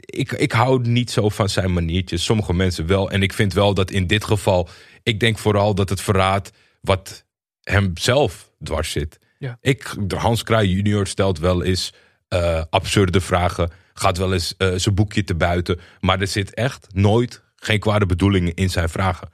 ik, 0.00 0.32
ik 0.32 0.52
hou 0.52 0.88
niet 0.88 1.10
zo 1.10 1.28
van 1.28 1.48
zijn 1.48 1.72
maniertjes. 1.72 2.24
Sommige 2.24 2.54
mensen 2.54 2.86
wel. 2.86 3.10
En 3.10 3.22
ik 3.22 3.32
vind 3.32 3.52
wel 3.52 3.74
dat 3.74 3.90
in 3.90 4.06
dit 4.06 4.24
geval, 4.24 4.68
ik 5.02 5.20
denk 5.20 5.38
vooral 5.38 5.74
dat 5.74 5.88
het 5.88 6.00
verraadt 6.00 6.50
wat 6.80 7.24
hem 7.62 7.90
zelf 7.94 8.50
dwars 8.62 8.90
zit. 8.90 9.18
Ja. 9.38 9.58
Ik, 9.60 9.94
Hans 10.16 10.42
Kraai 10.42 10.68
junior 10.68 11.06
stelt 11.06 11.38
wel 11.38 11.62
eens 11.62 11.92
eh, 12.28 12.62
absurde 12.70 13.20
vragen. 13.20 13.70
Gaat 13.98 14.18
wel 14.18 14.32
eens 14.32 14.54
eh, 14.56 14.72
zijn 14.76 14.94
boekje 14.94 15.24
te 15.24 15.34
buiten. 15.34 15.80
Maar 16.00 16.20
er 16.20 16.26
zit 16.26 16.54
echt 16.54 16.86
nooit 16.92 17.42
geen 17.56 17.78
kwade 17.78 18.06
bedoelingen 18.06 18.54
in 18.54 18.70
zijn 18.70 18.88
vragen. 18.88 19.28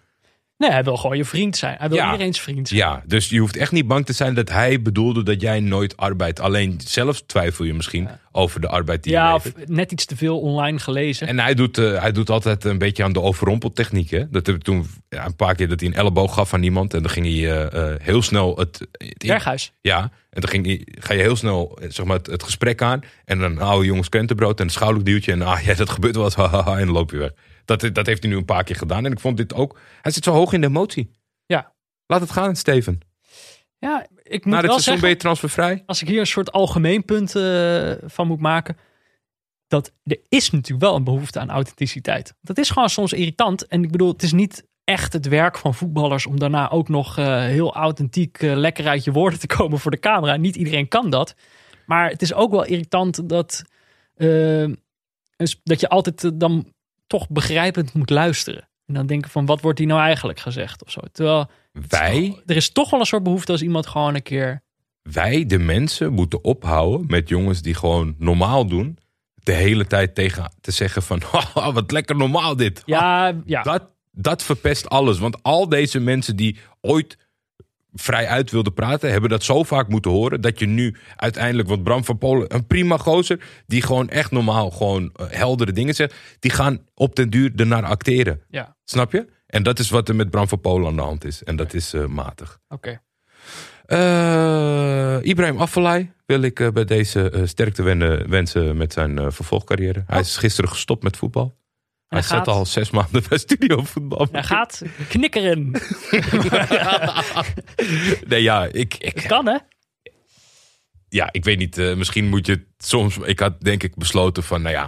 Nee, 0.63 0.71
hij 0.71 0.85
wil 0.85 0.97
gewoon 0.97 1.17
je 1.17 1.25
vriend 1.25 1.57
zijn. 1.57 1.75
Hij 1.79 1.89
wil 1.89 1.97
Ja. 1.97 2.13
iedereen's 2.13 2.41
vriend 2.41 2.69
zijn. 2.69 2.81
Ja, 2.81 3.03
dus 3.07 3.29
je 3.29 3.39
hoeft 3.39 3.57
echt 3.57 3.73
niet 3.73 3.87
bang 3.87 4.07
te 4.07 4.13
zijn 4.13 4.35
dat 4.35 4.49
hij 4.51 4.83
bedoelde 4.83 5.23
dat 5.23 5.41
jij 5.41 5.61
nooit 5.61 5.97
arbeid. 5.97 6.41
Alleen 6.41 6.81
zelf 6.85 7.23
twijfel 7.27 7.65
je 7.65 7.75
misschien 7.75 8.09
over 8.33 8.61
de 8.61 8.69
arbeid 8.69 9.03
die 9.03 9.13
je 9.13 9.19
Ja, 9.19 9.33
levert. 9.33 9.55
of 9.57 9.67
net 9.69 9.93
iets 9.93 10.05
te 10.05 10.17
veel 10.17 10.41
online 10.41 10.79
gelezen. 10.79 11.27
En 11.27 11.39
hij 11.39 11.55
doet, 11.55 11.79
eh, 11.79 12.01
hij 12.01 12.13
doet 12.13 12.31
altijd 12.31 12.65
een 12.65 12.79
beetje 12.79 13.05
aan 13.05 13.13
de 13.13 13.21
overrompeltechniek. 13.21 14.11
Hè? 14.11 14.31
Dat 14.31 14.47
heb 14.47 14.57
ik 14.57 14.63
toen 14.63 14.87
ja, 15.09 15.25
een 15.27 15.37
paar 15.37 15.55
keer 15.55 15.69
dat 15.69 15.81
hij 15.81 15.89
een 15.89 15.95
elleboog 15.95 16.35
gaf 16.35 16.55
aan 16.55 16.63
iemand. 16.63 16.95
En 16.95 17.03
dan 17.03 17.11
ging 17.11 17.27
hij 17.27 17.51
eh, 17.71 17.93
eh, 17.93 18.01
heel 18.01 18.23
snel 18.23 18.57
het. 18.59 18.79
het 18.93 19.19
Berghuis. 19.19 19.73
Ja, 19.81 20.01
en 20.31 20.41
dan 20.41 20.49
ging 20.51 20.67
hij, 20.67 20.87
ga 21.01 21.15
je 21.15 21.21
heel 21.23 21.37
snel 21.37 21.79
zeg 21.89 22.07
maar, 22.07 22.17
het, 22.17 22.27
het 22.27 22.43
gesprek 22.43 22.83
aan. 22.83 23.01
En 23.25 23.39
dan 23.39 23.59
oude 23.59 23.87
jongens 23.87 24.09
krentenbrood 24.09 24.59
en 24.61 24.65
een 24.65 24.71
schouderduwtje. 24.71 25.33
En 25.33 25.43
ah 25.43 25.61
ja, 25.65 25.75
dat 25.75 25.91
gebeurt 25.91 26.15
wel 26.17 26.25
eens. 26.25 26.35
en 26.67 26.87
dan 26.87 26.91
loop 26.91 27.11
je 27.11 27.17
weg. 27.17 27.31
Dat, 27.65 27.81
dat 27.93 28.07
heeft 28.07 28.23
hij 28.23 28.33
nu 28.33 28.39
een 28.39 28.45
paar 28.45 28.65
keer 28.65 28.77
gedaan. 28.77 29.05
En 29.05 29.13
ik 29.13 29.21
vond 29.21 29.37
dit 29.37 29.55
ook. 29.55 29.81
Hij 30.03 30.13
zit 30.13 30.25
zo 30.25 30.33
hoog 30.33 30.53
in 30.53 30.61
de 30.61 30.67
emotie. 30.67 31.11
Ja. 31.47 31.73
Laat 32.07 32.21
het 32.21 32.31
gaan, 32.31 32.57
Steven. 32.57 33.01
Ja, 33.79 34.07
ik 34.23 34.45
moet 34.45 34.55
Na 34.55 34.61
dit 34.61 34.71
wel 34.71 34.81
seizoen 34.81 34.81
zeggen, 34.81 35.01
ben 35.01 35.11
je 35.11 35.17
transfervrij. 35.17 35.83
als 35.87 36.03
ik 36.03 36.09
hier 36.09 36.21
een 36.21 36.27
soort 36.27 36.53
algemeen 36.53 37.05
punt 37.05 37.37
eh, 37.37 37.93
van 38.05 38.27
moet 38.27 38.41
maken. 38.41 38.77
Dat 39.67 39.93
er 40.05 40.21
is 40.29 40.51
natuurlijk 40.51 40.83
wel 40.83 40.95
een 40.95 41.05
behoefte 41.05 41.41
aan 41.41 41.51
authenticiteit. 41.51 42.35
Dat 42.41 42.59
is 42.59 42.71
gewoon 42.71 42.89
soms 42.89 43.13
irritant. 43.13 43.67
En 43.67 43.85
ik 43.85 43.91
bedoel, 43.91 44.13
het 44.13 44.23
is 44.23 44.33
niet 44.33 44.67
echt 44.85 45.13
het 45.13 45.29
werk 45.29 45.59
van 45.59 45.75
voetballers 45.75 46.27
om 46.27 46.39
daarna 46.39 46.71
ook 46.71 46.89
nog 46.89 47.19
eh, 47.19 47.41
heel 47.41 47.75
authentiek 47.75 48.43
eh, 48.43 48.57
lekker 48.57 48.89
uit 48.89 49.05
je 49.05 49.13
woorden 49.13 49.39
te 49.39 49.47
komen 49.57 49.79
voor 49.79 49.91
de 49.91 49.99
camera. 49.99 50.37
Niet 50.37 50.57
iedereen 50.57 50.89
kan 50.89 51.11
dat. 51.11 51.35
Maar 51.87 52.11
het 52.11 52.23
is 52.23 52.35
ook 52.35 52.51
wel 52.51 52.65
irritant 52.65 53.29
dat, 53.29 53.65
dat 55.63 55.81
je 55.81 55.89
altijd 55.89 56.41
dan 56.41 56.73
toch 57.07 57.29
begrijpend 57.29 57.93
moet 57.93 58.11
luisteren. 58.11 58.69
En 58.87 58.95
dan 58.95 59.07
denken 59.07 59.31
van 59.31 59.47
wat 59.47 59.61
wordt 59.61 59.79
hier 59.79 59.89
nou 59.89 60.01
eigenlijk 60.01 60.41
gezegd 60.41 60.85
of 60.85 60.91
zo. 60.91 61.01
Terwijl 61.13 61.51
Wij, 61.89 62.43
er 62.47 62.57
is 62.57 62.73
toch 62.73 62.91
wel 62.91 63.01
een 63.01 63.07
soort 63.07 63.23
behoefte 63.23 63.53
als 63.53 63.63
iemand 63.63 63.87
gewoon 63.87 64.15
een 64.15 64.23
keer 64.23 64.63
wij, 65.03 65.47
de 65.47 65.59
mensen, 65.59 66.13
moeten 66.13 66.45
ophouden 66.45 67.07
met 67.07 67.29
jongens 67.29 67.63
die 67.63 67.75
gewoon 67.75 68.15
normaal 68.19 68.67
doen. 68.67 68.99
De 69.35 69.53
hele 69.53 69.87
tijd 69.87 70.15
tegen 70.15 70.53
te 70.61 70.71
zeggen 70.71 71.03
van, 71.03 71.23
"Haha, 71.31 71.73
wat 71.73 71.91
lekker 71.91 72.17
normaal 72.17 72.57
dit. 72.57 72.83
Ja, 72.85 73.35
ja. 73.45 73.63
Dat, 73.63 73.83
dat 74.11 74.43
verpest 74.43 74.89
alles. 74.89 75.19
Want 75.19 75.43
al 75.43 75.69
deze 75.69 76.01
mensen 76.01 76.37
die 76.37 76.59
ooit 76.81 77.19
vrij 77.93 78.27
uit 78.27 78.51
wilden 78.51 78.75
praten, 78.75 79.11
hebben 79.11 79.31
dat 79.31 79.43
zo 79.43 79.63
vaak 79.63 79.89
moeten 79.89 80.11
horen. 80.11 80.41
Dat 80.41 80.59
je 80.59 80.67
nu 80.67 80.97
uiteindelijk, 81.17 81.69
want 81.69 81.83
Bram 81.83 82.05
van 82.05 82.19
Polen, 82.19 82.55
een 82.55 82.67
prima 82.67 82.97
gozer, 82.97 83.41
die 83.67 83.83
gewoon 83.83 84.09
echt 84.09 84.31
normaal 84.31 84.71
gewoon 84.71 85.11
eh, 85.15 85.27
heldere 85.29 85.73
dingen 85.73 85.95
zegt, 85.95 86.15
die 86.39 86.51
gaan 86.51 86.87
op 86.95 87.17
den 87.17 87.31
duur 87.31 87.53
ernaar 87.57 87.85
acteren. 87.85 88.41
ja. 88.49 88.77
Snap 88.85 89.13
je? 89.13 89.27
En 89.47 89.63
dat 89.63 89.79
is 89.79 89.91
wat 89.91 90.09
er 90.09 90.15
met 90.15 90.31
Bram 90.31 90.49
van 90.49 90.61
Polen 90.61 90.87
aan 90.87 90.97
de 90.97 91.03
hand 91.03 91.25
is. 91.25 91.43
En 91.43 91.57
dat 91.57 91.75
is 91.75 91.93
eh, 91.93 92.07
matig. 92.07 92.59
Oké. 92.69 93.01
Eh, 93.87 95.19
Ibrahim 95.23 95.59
Afellay 95.59 96.13
wil 96.27 96.43
ik 96.43 96.71
bij 96.73 96.85
deze 96.85 97.43
sterkte 97.45 97.83
wensen 98.29 98.77
met 98.77 98.93
zijn 98.93 99.33
vervolgcarrière. 99.33 100.05
Hij 100.07 100.21
is 100.21 100.37
gisteren 100.37 100.71
gestopt 100.71 101.03
met 101.03 101.17
voetbal. 101.17 101.55
Hij 102.13 102.21
Hij 102.21 102.29
zit 102.29 102.39
gaat- 102.39 102.49
al 102.57 102.67
zes 102.67 102.91
maanden 102.91 103.23
bij 103.29 103.39
Studio 103.39 103.83
Voetbal. 103.85 104.29
Hij 104.33 104.43
gaat 104.43 104.83
knikkeren. 105.09 105.71
Nee, 108.27 108.43
ja, 108.43 108.65
ik, 108.73 108.95
ik, 108.99 109.25
Kan 109.27 109.47
hè? 109.47 109.57
ja, 111.09 111.29
ik 111.33 111.45
weet 111.45 111.59
niet. 111.59 111.79
eh, 111.79 111.95
misschien 111.95 112.29
moet 112.29 112.47
je 112.47 112.53
het 112.53 112.65
soms. 112.79 113.19
Ik 113.19 113.41
had 113.41 113.61
denk 113.61 113.83
ik 113.83 113.95
besloten 113.97 114.43
van, 114.43 114.63
nou 114.63 114.75
ja. 114.75 114.85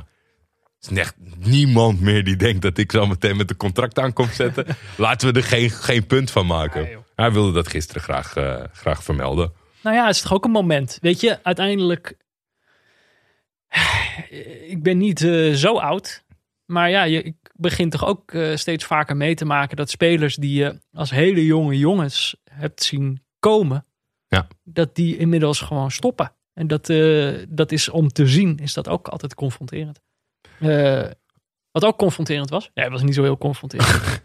Er 0.81 0.91
is 0.93 0.99
echt 0.99 1.15
niemand 1.39 2.01
meer 2.01 2.25
die 2.25 2.37
denkt 2.37 2.63
dat 2.63 2.79
ik 2.79 2.93
zo 2.93 3.07
meteen 3.07 3.37
met 3.37 3.51
een 3.51 3.57
contract 3.57 3.99
aan 3.99 4.13
kom 4.13 4.29
zetten. 4.29 4.67
Laten 4.97 5.33
we 5.33 5.39
er 5.41 5.47
geen, 5.47 5.71
geen 5.71 6.07
punt 6.07 6.31
van 6.31 6.47
maken. 6.47 7.05
Hij 7.15 7.33
wilde 7.33 7.53
dat 7.53 7.69
gisteren 7.69 8.03
graag, 8.03 8.37
eh, 8.37 8.63
graag 8.73 9.03
vermelden. 9.05 9.53
Nou 9.83 9.97
ja, 9.97 10.07
het 10.07 10.15
is 10.15 10.21
toch 10.23 10.33
ook 10.33 10.45
een 10.45 10.51
moment. 10.51 10.99
Weet 11.01 11.21
je, 11.21 11.39
uiteindelijk. 11.43 12.17
Ik 14.69 14.83
ben 14.83 14.99
niet 14.99 15.23
eh, 15.23 15.53
zo 15.53 15.79
oud. 15.79 16.24
Maar 16.67 16.91
ja, 16.91 17.03
je, 17.03 17.23
ik 17.23 17.37
begin 17.55 17.91
toch 17.91 18.07
ook 18.07 18.33
eh, 18.33 18.57
steeds 18.57 18.85
vaker 18.85 19.17
mee 19.17 19.35
te 19.35 19.45
maken 19.45 19.77
dat 19.77 19.91
spelers 19.91 20.37
die 20.37 20.55
je 20.55 20.81
als 20.93 21.11
hele 21.11 21.45
jonge 21.45 21.79
jongens 21.79 22.37
hebt 22.51 22.83
zien 22.83 23.25
komen. 23.39 23.87
Ja. 24.29 24.47
Dat 24.63 24.95
die 24.95 25.17
inmiddels 25.17 25.61
gewoon 25.61 25.91
stoppen. 25.91 26.33
En 26.53 26.67
dat, 26.67 26.89
eh, 26.89 27.35
dat 27.49 27.73
is 27.73 27.89
om 27.89 28.09
te 28.09 28.27
zien, 28.27 28.59
is 28.59 28.75
dat 28.75 28.89
ook 28.89 29.09
altijd 29.09 29.35
confronterend. 29.35 30.01
Eh, 30.59 31.11
wat 31.71 31.85
ook 31.85 31.99
confronterend 31.99 32.51
was. 32.51 32.71
Ja, 32.75 32.83
het 32.83 32.93
was 32.93 33.03
niet 33.03 33.15
zo 33.15 33.23
heel 33.23 33.39
confronterend. 33.39 34.23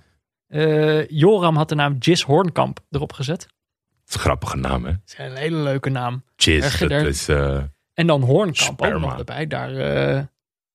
Joram 1.22 1.56
had 1.56 1.70
de 1.70 1.76
naam 1.76 1.95
Jis 1.99 2.22
Hoornkamp 2.22 2.80
erop 2.90 3.14
gezet. 3.14 3.41
Het 3.41 4.10
is 4.10 4.14
een 4.14 4.20
grappige 4.20 4.57
naam, 4.57 4.86
hè? 4.86 4.91
Dat 4.91 5.02
is 5.06 5.18
een 5.18 5.36
hele 5.36 5.57
leuke 5.57 5.90
naam. 5.90 6.24
Erg 6.36 6.78
Dat 6.78 6.91
is, 6.91 7.28
En 7.94 8.07
dan 8.07 8.22
Hoornkamp 8.22 8.82
ook 8.82 8.99
nog 8.99 9.18
erbij. 9.18 9.48
Daar, 9.48 10.30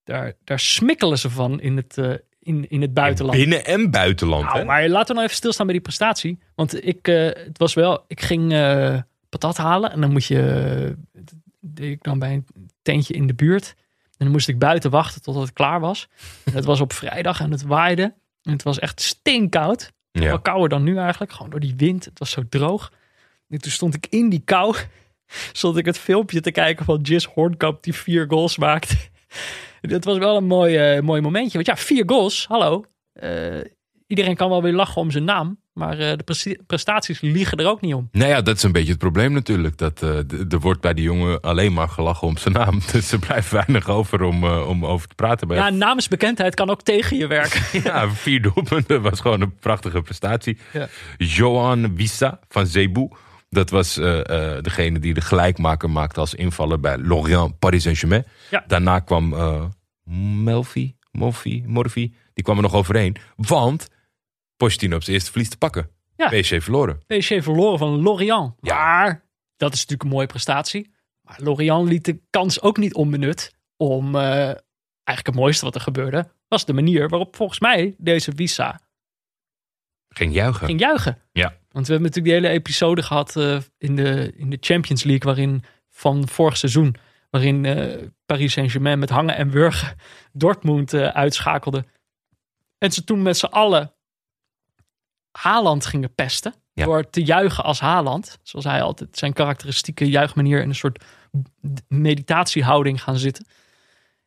daar, 0.04 0.32
daar 0.44 0.58
smikkelen 0.60 1.18
ze 1.18 1.30
van 1.30 1.60
in 1.60 1.76
het, 1.76 1.98
eh, 1.98 2.12
in, 2.38 2.70
in 2.70 2.80
het 2.80 2.94
buitenland. 2.94 3.38
binnen- 3.38 3.64
en 3.64 3.90
buitenland, 3.90 4.44
Nou, 4.44 4.58
hè? 4.58 4.64
maar 4.64 4.88
laten 4.88 5.06
we 5.06 5.12
nou 5.12 5.24
even 5.24 5.36
stilstaan 5.36 5.66
bij 5.66 5.74
die 5.74 5.84
prestatie. 5.84 6.38
Want 6.54 6.86
ik, 6.86 7.08
eh, 7.08 7.24
het 7.24 7.58
was 7.58 7.74
wel, 7.74 8.04
ik 8.06 8.20
ging 8.20 8.52
eh, 8.52 8.98
patat 9.28 9.56
halen 9.56 9.92
en 9.92 10.00
dan 10.00 10.12
moet 10.12 10.24
je, 10.24 10.96
deed 11.60 11.90
ik 11.90 12.02
dan 12.02 12.18
bij 12.18 12.32
een 12.32 12.46
tentje 12.82 13.14
in 13.14 13.26
de 13.26 13.34
buurt. 13.34 13.74
En 14.02 14.24
dan 14.24 14.30
moest 14.30 14.48
ik 14.48 14.58
buiten 14.58 14.90
wachten 14.90 15.22
totdat 15.22 15.42
het 15.42 15.52
klaar 15.52 15.80
was. 15.80 16.08
En 16.44 16.52
het 16.54 16.64
was 16.64 16.80
op 16.80 16.92
vrijdag 16.92 17.40
en 17.40 17.50
het 17.50 17.62
waaide. 17.62 18.14
En 18.42 18.52
het 18.52 18.62
was 18.62 18.78
echt 18.78 19.00
steenkoud. 19.00 19.92
Ja. 20.12 20.20
Wel 20.20 20.40
kouder 20.40 20.68
dan 20.68 20.82
nu 20.82 20.96
eigenlijk, 20.98 21.32
gewoon 21.32 21.50
door 21.50 21.60
die 21.60 21.74
wind. 21.76 22.04
Het 22.04 22.18
was 22.18 22.30
zo 22.30 22.42
droog. 22.48 22.92
En 23.48 23.60
toen 23.60 23.72
stond 23.72 23.94
ik 23.94 24.06
in 24.10 24.28
die 24.28 24.42
kou, 24.44 24.76
stond 25.52 25.76
ik 25.76 25.84
het 25.84 25.98
filmpje 25.98 26.40
te 26.40 26.50
kijken 26.50 26.84
van 26.84 27.00
Jis 27.00 27.24
Hornkamp 27.24 27.82
die 27.82 27.94
vier 27.94 28.24
goals 28.28 28.56
maakte. 28.58 28.96
Dat 29.88 30.04
was 30.04 30.18
wel 30.18 30.36
een 30.36 30.46
mooi, 30.46 30.76
eh, 30.76 31.02
mooi 31.02 31.20
momentje. 31.20 31.52
Want 31.52 31.66
ja, 31.66 31.76
vier 31.76 32.02
goals, 32.06 32.46
hallo. 32.48 32.84
Eh, 33.12 33.30
iedereen 34.06 34.36
kan 34.36 34.48
wel 34.48 34.62
weer 34.62 34.72
lachen 34.72 35.00
om 35.00 35.10
zijn 35.10 35.24
naam. 35.24 35.62
Maar 35.72 35.98
eh, 35.98 36.12
de 36.16 36.58
prestaties 36.66 37.20
liegen 37.20 37.58
er 37.58 37.66
ook 37.66 37.80
niet 37.80 37.94
om. 37.94 38.08
Nou 38.12 38.28
ja, 38.28 38.42
dat 38.42 38.56
is 38.56 38.62
een 38.62 38.72
beetje 38.72 38.90
het 38.90 38.98
probleem 38.98 39.32
natuurlijk. 39.32 39.78
Dat, 39.78 40.00
er 40.00 40.60
wordt 40.60 40.80
bij 40.80 40.94
die 40.94 41.04
jongen 41.04 41.40
alleen 41.40 41.72
maar 41.72 41.88
gelachen 41.88 42.28
om 42.28 42.36
zijn 42.36 42.54
naam. 42.54 42.80
Dus 42.92 43.12
er 43.12 43.18
blijft 43.18 43.50
weinig 43.50 43.88
over 43.88 44.22
om, 44.22 44.44
om 44.44 44.86
over 44.86 45.08
te 45.08 45.14
praten. 45.14 45.48
Maar 45.48 45.56
Ja, 45.56 45.70
namensbekendheid 45.70 46.54
kan 46.54 46.70
ook 46.70 46.82
tegen 46.82 47.16
je 47.16 47.26
werken. 47.26 47.62
Ja, 47.82 48.10
vier 48.10 48.42
doelpunten 48.42 49.02
was 49.02 49.20
gewoon 49.20 49.40
een 49.40 49.54
prachtige 49.54 50.02
prestatie. 50.02 50.58
Ja. 50.72 50.88
Johan 51.16 51.96
Wissa 51.96 52.40
van 52.48 52.66
Zebu. 52.66 53.08
Dat 53.54 53.70
was 53.70 53.96
eh, 53.96 54.20
eh, 54.56 54.62
degene 54.62 54.98
die 54.98 55.14
de 55.14 55.20
gelijkmaker 55.20 55.90
maakte 55.90 56.20
als 56.20 56.34
invaller 56.34 56.80
bij 56.80 56.98
Lorient 56.98 57.58
Paris 57.58 57.82
Saint-Germain. 57.82 58.24
Ja. 58.50 58.64
Daarna 58.66 59.00
kwam 59.00 59.32
eh 59.32 59.64
Melfi, 60.44 60.96
Morfi, 61.10 61.62
Morfi. 61.66 62.14
Die 62.32 62.44
kwam 62.44 62.56
er 62.56 62.62
nog 62.62 62.74
overheen. 62.74 63.16
Want 63.36 63.88
Pochettino 64.56 64.96
op 64.96 65.02
zijn 65.02 65.16
eerste 65.16 65.30
verlies 65.30 65.48
te 65.48 65.58
pakken. 65.58 65.90
Ja. 66.16 66.28
PSG 66.28 66.62
verloren. 66.62 66.98
PSG 67.06 67.42
verloren 67.42 67.78
van 67.78 68.02
Lorient. 68.02 68.54
Ja. 68.60 68.74
Maar 68.74 69.24
dat 69.56 69.72
is 69.72 69.78
natuurlijk 69.78 70.02
een 70.02 70.14
mooie 70.14 70.26
prestatie. 70.26 70.92
Maar 71.22 71.38
Lorient 71.42 71.88
liet 71.88 72.04
de 72.04 72.20
kans 72.30 72.60
ook 72.62 72.76
niet 72.76 72.94
onbenut 72.94 73.54
om... 73.76 74.16
eigenlijk 74.16 74.56
het 75.04 75.34
mooiste 75.34 75.64
wat 75.64 75.74
er 75.74 75.80
gebeurde... 75.80 76.30
was 76.48 76.64
de 76.64 76.72
manier 76.72 77.08
waarop 77.08 77.36
volgens 77.36 77.60
mij 77.60 77.94
deze 77.98 78.32
Visa 78.34 78.80
Ging 80.08 80.34
juichen. 80.34 80.66
ging 80.66 80.80
juichen. 80.80 81.18
Ja. 81.32 81.54
Want 81.74 81.86
we 81.86 81.92
hebben 81.92 82.10
natuurlijk 82.10 82.42
die 82.42 82.48
hele 82.48 82.60
episode 82.60 83.02
gehad 83.02 83.36
eh, 83.36 83.58
in, 83.78 83.96
de, 83.96 84.32
in 84.36 84.50
de 84.50 84.56
Champions 84.60 85.02
League... 85.02 85.34
waarin 85.34 85.64
van 85.90 86.28
vorig 86.28 86.56
seizoen... 86.56 86.96
waarin 87.30 87.64
eh, 87.64 88.08
Paris 88.26 88.52
Saint-Germain 88.52 88.98
met 88.98 89.10
hangen 89.10 89.36
en 89.36 89.50
wurgen 89.50 89.96
Dortmund 90.32 90.92
eh, 90.92 91.08
uitschakelde. 91.08 91.84
En 92.78 92.92
ze 92.92 93.04
toen 93.04 93.22
met 93.22 93.36
z'n 93.36 93.46
allen 93.46 93.92
Haaland 95.30 95.86
gingen 95.86 96.14
pesten. 96.14 96.54
Ja. 96.72 96.84
Door 96.84 97.10
te 97.10 97.22
juichen 97.24 97.64
als 97.64 97.80
Haaland. 97.80 98.38
Zoals 98.42 98.64
hij 98.64 98.82
altijd 98.82 99.18
zijn 99.18 99.32
karakteristieke 99.32 100.08
juichmanier 100.08 100.62
in 100.62 100.68
een 100.68 100.74
soort 100.74 101.04
meditatiehouding 101.88 103.02
gaan 103.02 103.18
zitten. 103.18 103.46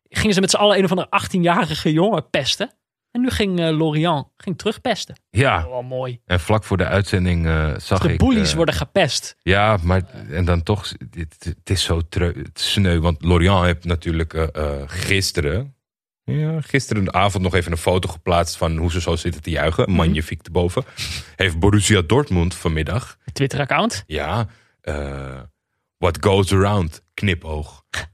Gingen 0.10 0.34
ze 0.34 0.42
met 0.42 0.50
z'n 0.50 0.58
allen 0.58 0.78
een 0.78 0.84
of 0.84 0.92
andere 0.92 1.10
18-jarige 1.24 1.94
jongen 1.94 2.30
pesten. 2.30 2.72
En 3.18 3.24
nu 3.24 3.30
ging 3.30 3.60
eh, 3.60 3.78
Lorient 3.78 4.26
ging 4.38 4.58
terugpesten. 4.58 5.16
Ja, 5.30 5.68
Wel 5.70 5.82
mooi. 5.82 6.20
en 6.26 6.40
vlak 6.40 6.64
voor 6.64 6.78
de 6.78 6.86
uitzending 6.86 7.46
eh, 7.46 7.74
zag 7.78 8.00
De 8.02 8.14
ik... 8.14 8.18
bullies 8.20 8.50
eh, 8.50 8.56
worden 8.56 8.76
gepest. 8.76 9.36
Ja, 9.42 9.78
maar 9.84 10.02
en 10.30 10.46
dan 10.46 10.64
toch, 10.64 10.90
het, 11.12 11.36
het 11.44 11.70
is 11.70 11.84
zo 11.84 12.02
treu, 12.10 12.34
het 12.44 12.58
is 12.60 12.72
sneu. 12.72 13.00
Want 13.00 13.24
Lorient 13.24 13.64
heeft 13.66 13.86
natuurlijk 13.86 14.50
gisteren, 14.86 15.76
ja, 16.24 16.62
gisteren 16.62 17.04
de 17.04 17.12
avond 17.12 17.44
nog 17.44 17.54
even 17.56 17.72
een 17.72 17.78
foto 17.78 18.10
geplaatst 18.10 18.58
van 18.58 18.78
hoe 18.78 18.92
ze 18.92 19.02
zo 19.02 19.16
zitten 19.16 19.42
te 19.42 19.50
juichen. 19.50 19.92
Magnifiek 19.92 20.46
erboven. 20.46 20.84
Heeft 21.36 21.60
Borussia 21.60 22.02
Dortmund 22.02 22.56
vanmiddag, 22.56 23.18
Twitter-account. 23.34 24.04
ja, 24.08 24.48
eh, 24.82 25.40
what 25.98 26.18
goes 26.22 26.52
around, 26.54 27.02
knipoog. 27.14 27.84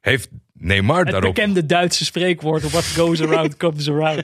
Heeft 0.00 0.28
Neymar 0.58 0.98
Het 1.02 1.10
daarop, 1.10 1.34
bekende 1.34 1.66
Duitse 1.66 2.04
spreekwoord. 2.04 2.70
What 2.70 2.84
goes 2.84 3.20
around 3.22 3.56
comes 3.62 3.88
around. 3.90 4.22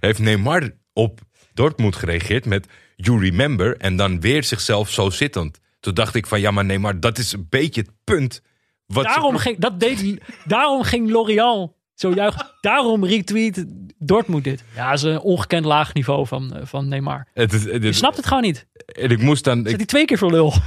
heeft 0.00 0.18
Neymar 0.18 0.70
op 0.92 1.20
Dortmund 1.54 1.96
gereageerd 1.96 2.44
met 2.44 2.66
you 2.96 3.20
remember 3.24 3.76
en 3.76 3.96
dan 3.96 4.20
weer 4.20 4.44
zichzelf 4.44 4.90
zo 4.90 5.10
zittend. 5.10 5.60
Toen 5.80 5.94
dacht 5.94 6.14
ik 6.14 6.26
van 6.26 6.40
ja, 6.40 6.50
maar 6.50 6.64
Neymar, 6.64 7.00
dat 7.00 7.18
is 7.18 7.32
een 7.32 7.46
beetje 7.50 7.80
het 7.80 7.90
punt. 8.04 8.42
Wat 8.86 9.04
ze- 9.04 9.10
Daarom 9.14 9.36
ging, 9.36 9.58
dat 9.58 9.80
deed, 9.80 10.18
daarom 10.44 10.82
ging 10.82 11.10
L'Oréal 11.10 11.76
zo 11.94 12.12
juichen. 12.14 12.46
Daarom 12.60 13.04
retweet 13.04 13.64
Dortmund 13.98 14.44
dit. 14.44 14.64
Ja, 14.74 14.88
dat 14.88 14.96
is 14.98 15.02
een 15.02 15.20
ongekend 15.20 15.64
laag 15.64 15.94
niveau 15.94 16.26
van, 16.26 16.54
eh, 16.56 16.60
van 16.66 16.88
Neymar. 16.88 17.26
Het 17.34 17.52
het 17.52 17.82
Je 17.82 17.92
snapt 17.92 18.16
het 18.16 18.26
gewoon 18.26 18.42
niet. 18.42 18.66
En 18.86 19.10
ik 19.10 19.18
moest 19.22 19.44
dan. 19.44 19.56
Zit 19.58 19.68
Ik, 19.70 19.76
hij 19.76 19.86
twee 19.86 20.04
keer 20.04 20.18
voor 20.18 20.30
lul? 20.30 20.52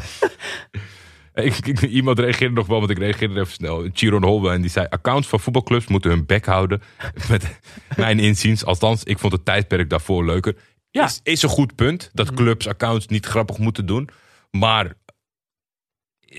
ik- 1.44 1.66
ik- 1.66 1.82
iemand 1.82 2.20
reageerde 2.20 2.56
nog 2.56 2.68
wel, 2.68 2.80
want 2.80 2.92
ik 2.92 2.98
reageerde 2.98 3.40
even 3.40 3.54
snel. 3.54 3.88
Chiron 3.94 4.24
Holbein 4.24 4.62
die 4.62 4.70
zei: 4.70 4.88
accounts 4.90 5.28
van 5.28 5.40
voetbalclubs 5.40 5.88
moeten 5.88 6.10
hun 6.10 6.26
bek 6.26 6.46
houden. 6.46 6.82
Met 7.30 7.60
mijn 7.98 8.20
inziens. 8.20 8.66
Althans, 8.66 9.04
ik 9.04 9.20
vond 9.20 9.34
het 9.34 9.46
tijdperk 9.46 9.90
daarvoor 9.90 10.26
leuker. 10.26 10.56
Ja. 10.92 11.06
Is, 11.06 11.20
is 11.24 11.42
een 11.42 11.50
goed 11.50 11.76
punt 11.76 12.10
dat 12.14 12.34
clubs 12.34 12.68
accounts 12.68 13.08
niet 13.08 13.26
grappig 13.26 13.58
moeten 13.58 13.86
doen. 13.86 14.10
Maar 14.52 14.94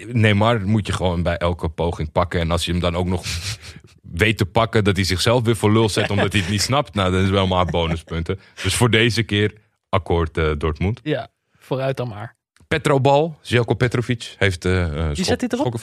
Neymar 0.06 0.60
moet 0.66 0.86
je 0.86 0.92
gewoon 0.92 1.22
bij 1.22 1.36
elke 1.36 1.68
poging 1.68 2.12
pakken. 2.12 2.40
En 2.40 2.50
als 2.50 2.64
je 2.64 2.70
hem 2.70 2.80
dan 2.80 2.96
ook 2.96 3.06
nog 3.06 3.24
weet 4.02 4.38
te 4.38 4.46
pakken 4.46 4.84
dat 4.84 4.96
hij 4.96 5.04
zichzelf 5.04 5.44
weer 5.44 5.56
voor 5.56 5.72
lul 5.72 5.88
zet 5.88 6.10
omdat 6.10 6.32
hij 6.32 6.40
het 6.40 6.50
niet 6.50 6.62
snapt. 6.62 6.94
Nou, 6.94 7.12
dan 7.12 7.22
is 7.22 7.30
wel 7.30 7.46
maar 7.46 7.64
bonuspunten. 7.66 8.40
Dus 8.62 8.74
voor 8.74 8.90
deze 8.90 9.22
keer 9.22 9.52
akkoord 9.88 10.38
eh, 10.38 10.52
Dortmund. 10.58 11.00
Ja, 11.02 11.28
vooruit 11.58 11.96
dan 11.96 12.08
maar. 12.08 12.35
Petrobal, 12.68 13.38
Zelko 13.40 13.74
Petrovic, 13.74 14.34
heeft 14.38 14.64
uh, 14.64 15.10
Wie 15.12 15.24
zet 15.24 15.40
dit 15.40 15.52
erop? 15.52 15.78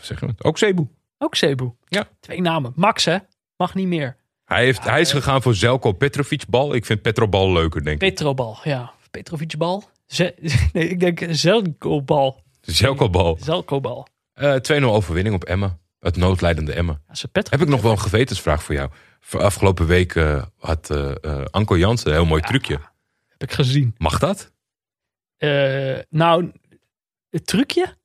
zeg 0.00 0.20
je 0.20 0.26
het? 0.26 0.44
Ook 0.44 0.58
Cebu. 0.58 0.88
Ook 1.18 1.34
Cebu. 1.34 1.72
Ja. 1.88 2.08
Twee 2.20 2.40
namen. 2.40 2.72
Max 2.76 3.04
hè? 3.04 3.16
Mag 3.56 3.74
niet 3.74 3.86
meer. 3.86 4.16
Hij, 4.44 4.64
heeft, 4.64 4.84
hij 4.84 5.00
is 5.00 5.12
gegaan 5.12 5.42
voor 5.42 5.54
Zelko 5.54 5.92
Petrovic 5.92 6.42
bal. 6.48 6.74
Ik 6.74 6.84
vind 6.84 7.02
Petrobal 7.02 7.52
leuker, 7.52 7.84
denk 7.84 8.02
ik. 8.02 8.08
Petrobal. 8.08 8.58
Ja. 8.62 8.92
Petrovic 9.10 9.56
bal. 9.56 9.84
Ze 10.06 10.34
nee, 10.72 10.88
ik 10.88 11.00
denk 11.00 11.26
Zelko-bal. 11.30 12.42
Zelko 12.60 13.10
bal. 13.10 13.38
Zelko-bal. 13.40 14.06
Eh 14.34 14.54
2-0 14.80 14.84
overwinning 14.84 15.34
op 15.34 15.44
Emma. 15.44 15.78
Het 16.00 16.16
noodlijdende 16.16 16.72
Emma. 16.72 17.00
Ja, 17.12 17.28
Heb 17.32 17.60
ik 17.60 17.68
nog 17.68 17.82
wel 17.82 17.92
een 17.92 18.00
gewetensvraag 18.00 18.62
voor 18.62 18.74
jou. 18.74 18.90
Afgelopen 19.30 19.86
week 19.86 20.14
eh, 20.14 20.42
had 20.58 20.90
eh 20.90 21.10
eh, 21.20 21.44
Anko 21.50 21.78
Jansen 21.78 22.08
een 22.08 22.14
heel 22.14 22.26
mooi 22.26 22.42
trucje. 22.42 22.80
Heb 23.40 23.48
ik 23.48 23.54
gezien. 23.54 23.94
Mag 23.98 24.18
dat? 24.18 24.52
Eh, 25.36 25.98
nou, 26.08 26.52
het 27.30 27.46
trucje? 27.46 27.96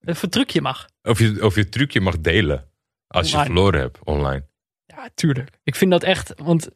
Een 0.00 0.30
trucje 0.30 0.60
mag. 0.60 0.88
Of 1.02 1.18
je, 1.18 1.44
of 1.44 1.54
je 1.54 1.60
het 1.60 1.72
trucje 1.72 2.00
mag 2.00 2.20
delen 2.20 2.70
als 3.06 3.30
je 3.30 3.36
Online. 3.36 3.54
verloren 3.54 3.80
hebt 3.80 3.98
online. 4.04 4.46
Ja, 4.86 5.08
tuurlijk. 5.14 5.50
Ik 5.62 5.74
vind 5.74 5.90
dat 5.90 6.02
echt, 6.02 6.32
want 6.36 6.68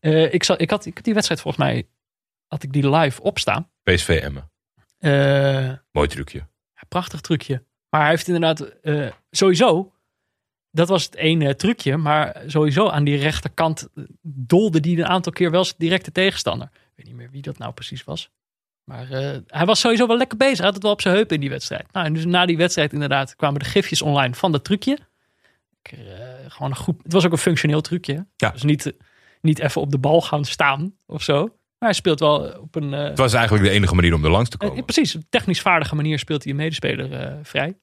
eh, 0.00 0.32
ik, 0.34 0.44
zat, 0.44 0.60
ik, 0.60 0.70
had, 0.70 0.86
ik 0.86 0.94
had 0.94 1.04
die 1.04 1.14
wedstrijd 1.14 1.40
volgens 1.40 1.64
mij, 1.64 1.88
had 2.46 2.62
ik 2.62 2.72
die 2.72 2.90
live 2.90 3.22
opstaan. 3.22 3.70
PSV 3.82 4.08
Emma. 4.22 4.50
Eh, 4.98 5.72
Mooi 5.92 6.08
trucje. 6.08 6.38
ja, 6.74 6.82
prachtig 6.88 7.20
trucje. 7.20 7.64
Maar 7.90 8.00
hij 8.00 8.10
heeft 8.10 8.26
inderdaad, 8.26 8.60
eh, 8.60 9.10
sowieso, 9.30 9.94
dat 10.70 10.88
was 10.88 11.04
het 11.04 11.14
ene 11.14 11.56
trucje, 11.56 11.96
maar 11.96 12.42
sowieso 12.46 12.88
aan 12.88 13.04
die 13.04 13.16
rechterkant 13.16 13.88
dolde 14.22 14.80
die 14.80 14.98
een 14.98 15.06
aantal 15.06 15.32
keer 15.32 15.50
wel 15.50 15.60
eens 15.60 15.76
direct 15.76 16.04
de 16.04 16.12
tegenstander. 16.12 16.70
Ik 16.98 17.04
weet 17.04 17.12
niet 17.12 17.22
meer 17.22 17.30
wie 17.32 17.42
dat 17.42 17.58
nou 17.58 17.72
precies 17.72 18.04
was. 18.04 18.30
Maar 18.84 19.10
eh, 19.10 19.38
hij 19.46 19.66
was 19.66 19.80
sowieso 19.80 20.06
wel 20.06 20.16
lekker 20.16 20.38
bezig. 20.38 20.56
Hij 20.56 20.64
had 20.66 20.74
het 20.74 20.82
wel 20.82 20.92
op 20.92 21.00
zijn 21.00 21.14
heupen 21.14 21.34
in 21.34 21.40
die 21.40 21.50
wedstrijd. 21.50 21.92
Nou, 21.92 22.06
en 22.06 22.12
dus 22.12 22.24
na 22.24 22.46
die 22.46 22.56
wedstrijd 22.56 22.92
inderdaad 22.92 23.36
kwamen 23.36 23.58
de 23.58 23.64
gifjes 23.64 24.02
online 24.02 24.34
van 24.34 24.52
dat 24.52 24.64
trucje. 24.64 24.98
Ik, 25.82 25.92
eh, 25.92 26.00
gewoon 26.48 26.70
een 26.70 26.76
goed, 26.76 27.02
het 27.02 27.12
was 27.12 27.26
ook 27.26 27.32
een 27.32 27.38
functioneel 27.38 27.80
trucje. 27.80 28.26
Ja. 28.36 28.50
Dus 28.50 28.62
niet, 28.62 28.94
niet 29.40 29.58
even 29.58 29.80
op 29.80 29.90
de 29.90 29.98
bal 29.98 30.20
gaan 30.20 30.44
staan 30.44 30.94
of 31.06 31.22
zo. 31.22 31.42
Maar 31.78 31.88
hij 31.88 31.92
speelt 31.92 32.20
wel 32.20 32.50
op 32.60 32.74
een... 32.74 32.94
eh, 32.94 33.02
Het 33.02 33.18
was 33.18 33.32
eigenlijk 33.32 33.64
de 33.64 33.70
enige 33.70 33.94
manier 33.94 34.14
om 34.14 34.24
er 34.24 34.30
langs 34.30 34.48
te 34.50 34.56
komen. 34.56 34.84
precies, 34.84 35.14
op 35.16 35.22
technisch 35.28 35.60
vaardige 35.60 35.94
manier 35.94 36.18
speelt 36.18 36.42
hij 36.42 36.52
een 36.52 36.58
medespeler 36.58 37.38
vrij. 37.42 37.78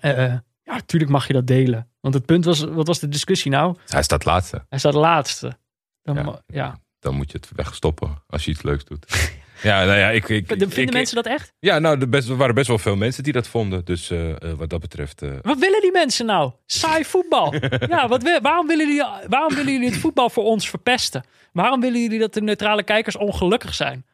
Ja, 0.00 0.42
natuurlijk 0.76 1.10
mag 1.10 1.26
je 1.26 1.32
dat 1.32 1.46
delen. 1.46 1.90
Want 2.00 2.14
het 2.14 2.26
punt 2.26 2.44
was, 2.44 2.60
wat 2.60 2.86
was 2.86 2.98
de 2.98 3.08
discussie 3.08 3.50
nou? 3.50 3.76
Hij 3.86 4.02
staat 4.02 4.24
laatste. 4.24 4.64
Hij 4.68 4.78
staat 4.78 4.94
laatste. 4.94 5.58
Dan 6.02 6.42
ja. 6.46 6.78
Dan 7.00 7.14
moet 7.14 7.30
je 7.32 7.36
het 7.38 7.50
wegstoppen 7.56 8.22
als 8.28 8.44
je 8.44 8.50
iets 8.50 8.62
leuks 8.62 8.84
doet. 8.84 9.06
ja, 9.62 9.84
nou 9.84 9.98
ja, 9.98 10.08
ik, 10.10 10.28
ik, 10.28 10.46
Vinden 10.46 10.76
ik- 10.76 10.92
mensen 10.92 11.16
dat 11.16 11.26
echt? 11.26 11.52
Ja, 11.58 11.78
nou, 11.78 12.00
er, 12.00 12.08
best, 12.08 12.28
er 12.28 12.36
waren 12.36 12.54
best 12.54 12.68
wel 12.68 12.78
veel 12.78 12.96
mensen 12.96 13.22
die 13.22 13.32
dat 13.32 13.48
vonden. 13.48 13.84
Dus 13.84 14.10
eh, 14.10 14.30
eh, 14.30 14.36
wat 14.56 14.70
dat 14.70 14.80
betreft. 14.80 15.22
eh, 15.22 15.30
Wat 15.42 15.58
willen 15.58 15.80
die 15.80 15.92
mensen 15.92 16.26
nou? 16.26 16.52
Saai 16.66 17.04
voetbal. 17.04 17.54
ja, 17.88 18.08
wat, 18.08 18.38
waarom, 18.42 18.66
willen 18.66 18.86
jullie, 18.86 19.04
waarom 19.28 19.54
willen 19.54 19.72
jullie 19.72 19.88
het 19.90 19.98
voetbal 19.98 20.30
voor 20.30 20.44
ons 20.44 20.68
verpesten? 20.70 21.24
Waarom 21.52 21.80
willen 21.80 22.00
jullie 22.02 22.18
dat 22.18 22.34
de 22.34 22.42
neutrale 22.42 22.82
kijkers 22.82 23.16
ongelukkig 23.16 23.74
zijn? 23.74 24.04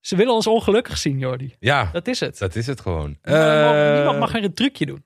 Ze 0.00 0.16
willen 0.16 0.34
ons 0.34 0.46
ongelukkig 0.46 0.98
zien, 0.98 1.18
Jordi. 1.18 1.54
ja, 1.60 1.88
Dat 1.92 2.06
is 2.06 2.20
het. 2.20 2.38
dat 2.38 2.56
is 2.56 2.66
het 2.66 2.80
gewoon. 2.80 3.18
Niemand- 3.22 3.94
Niemand 3.94 4.18
mag 4.18 4.34
er 4.34 4.44
een 4.44 4.54
trucje 4.54 4.86
doen. 4.86 5.04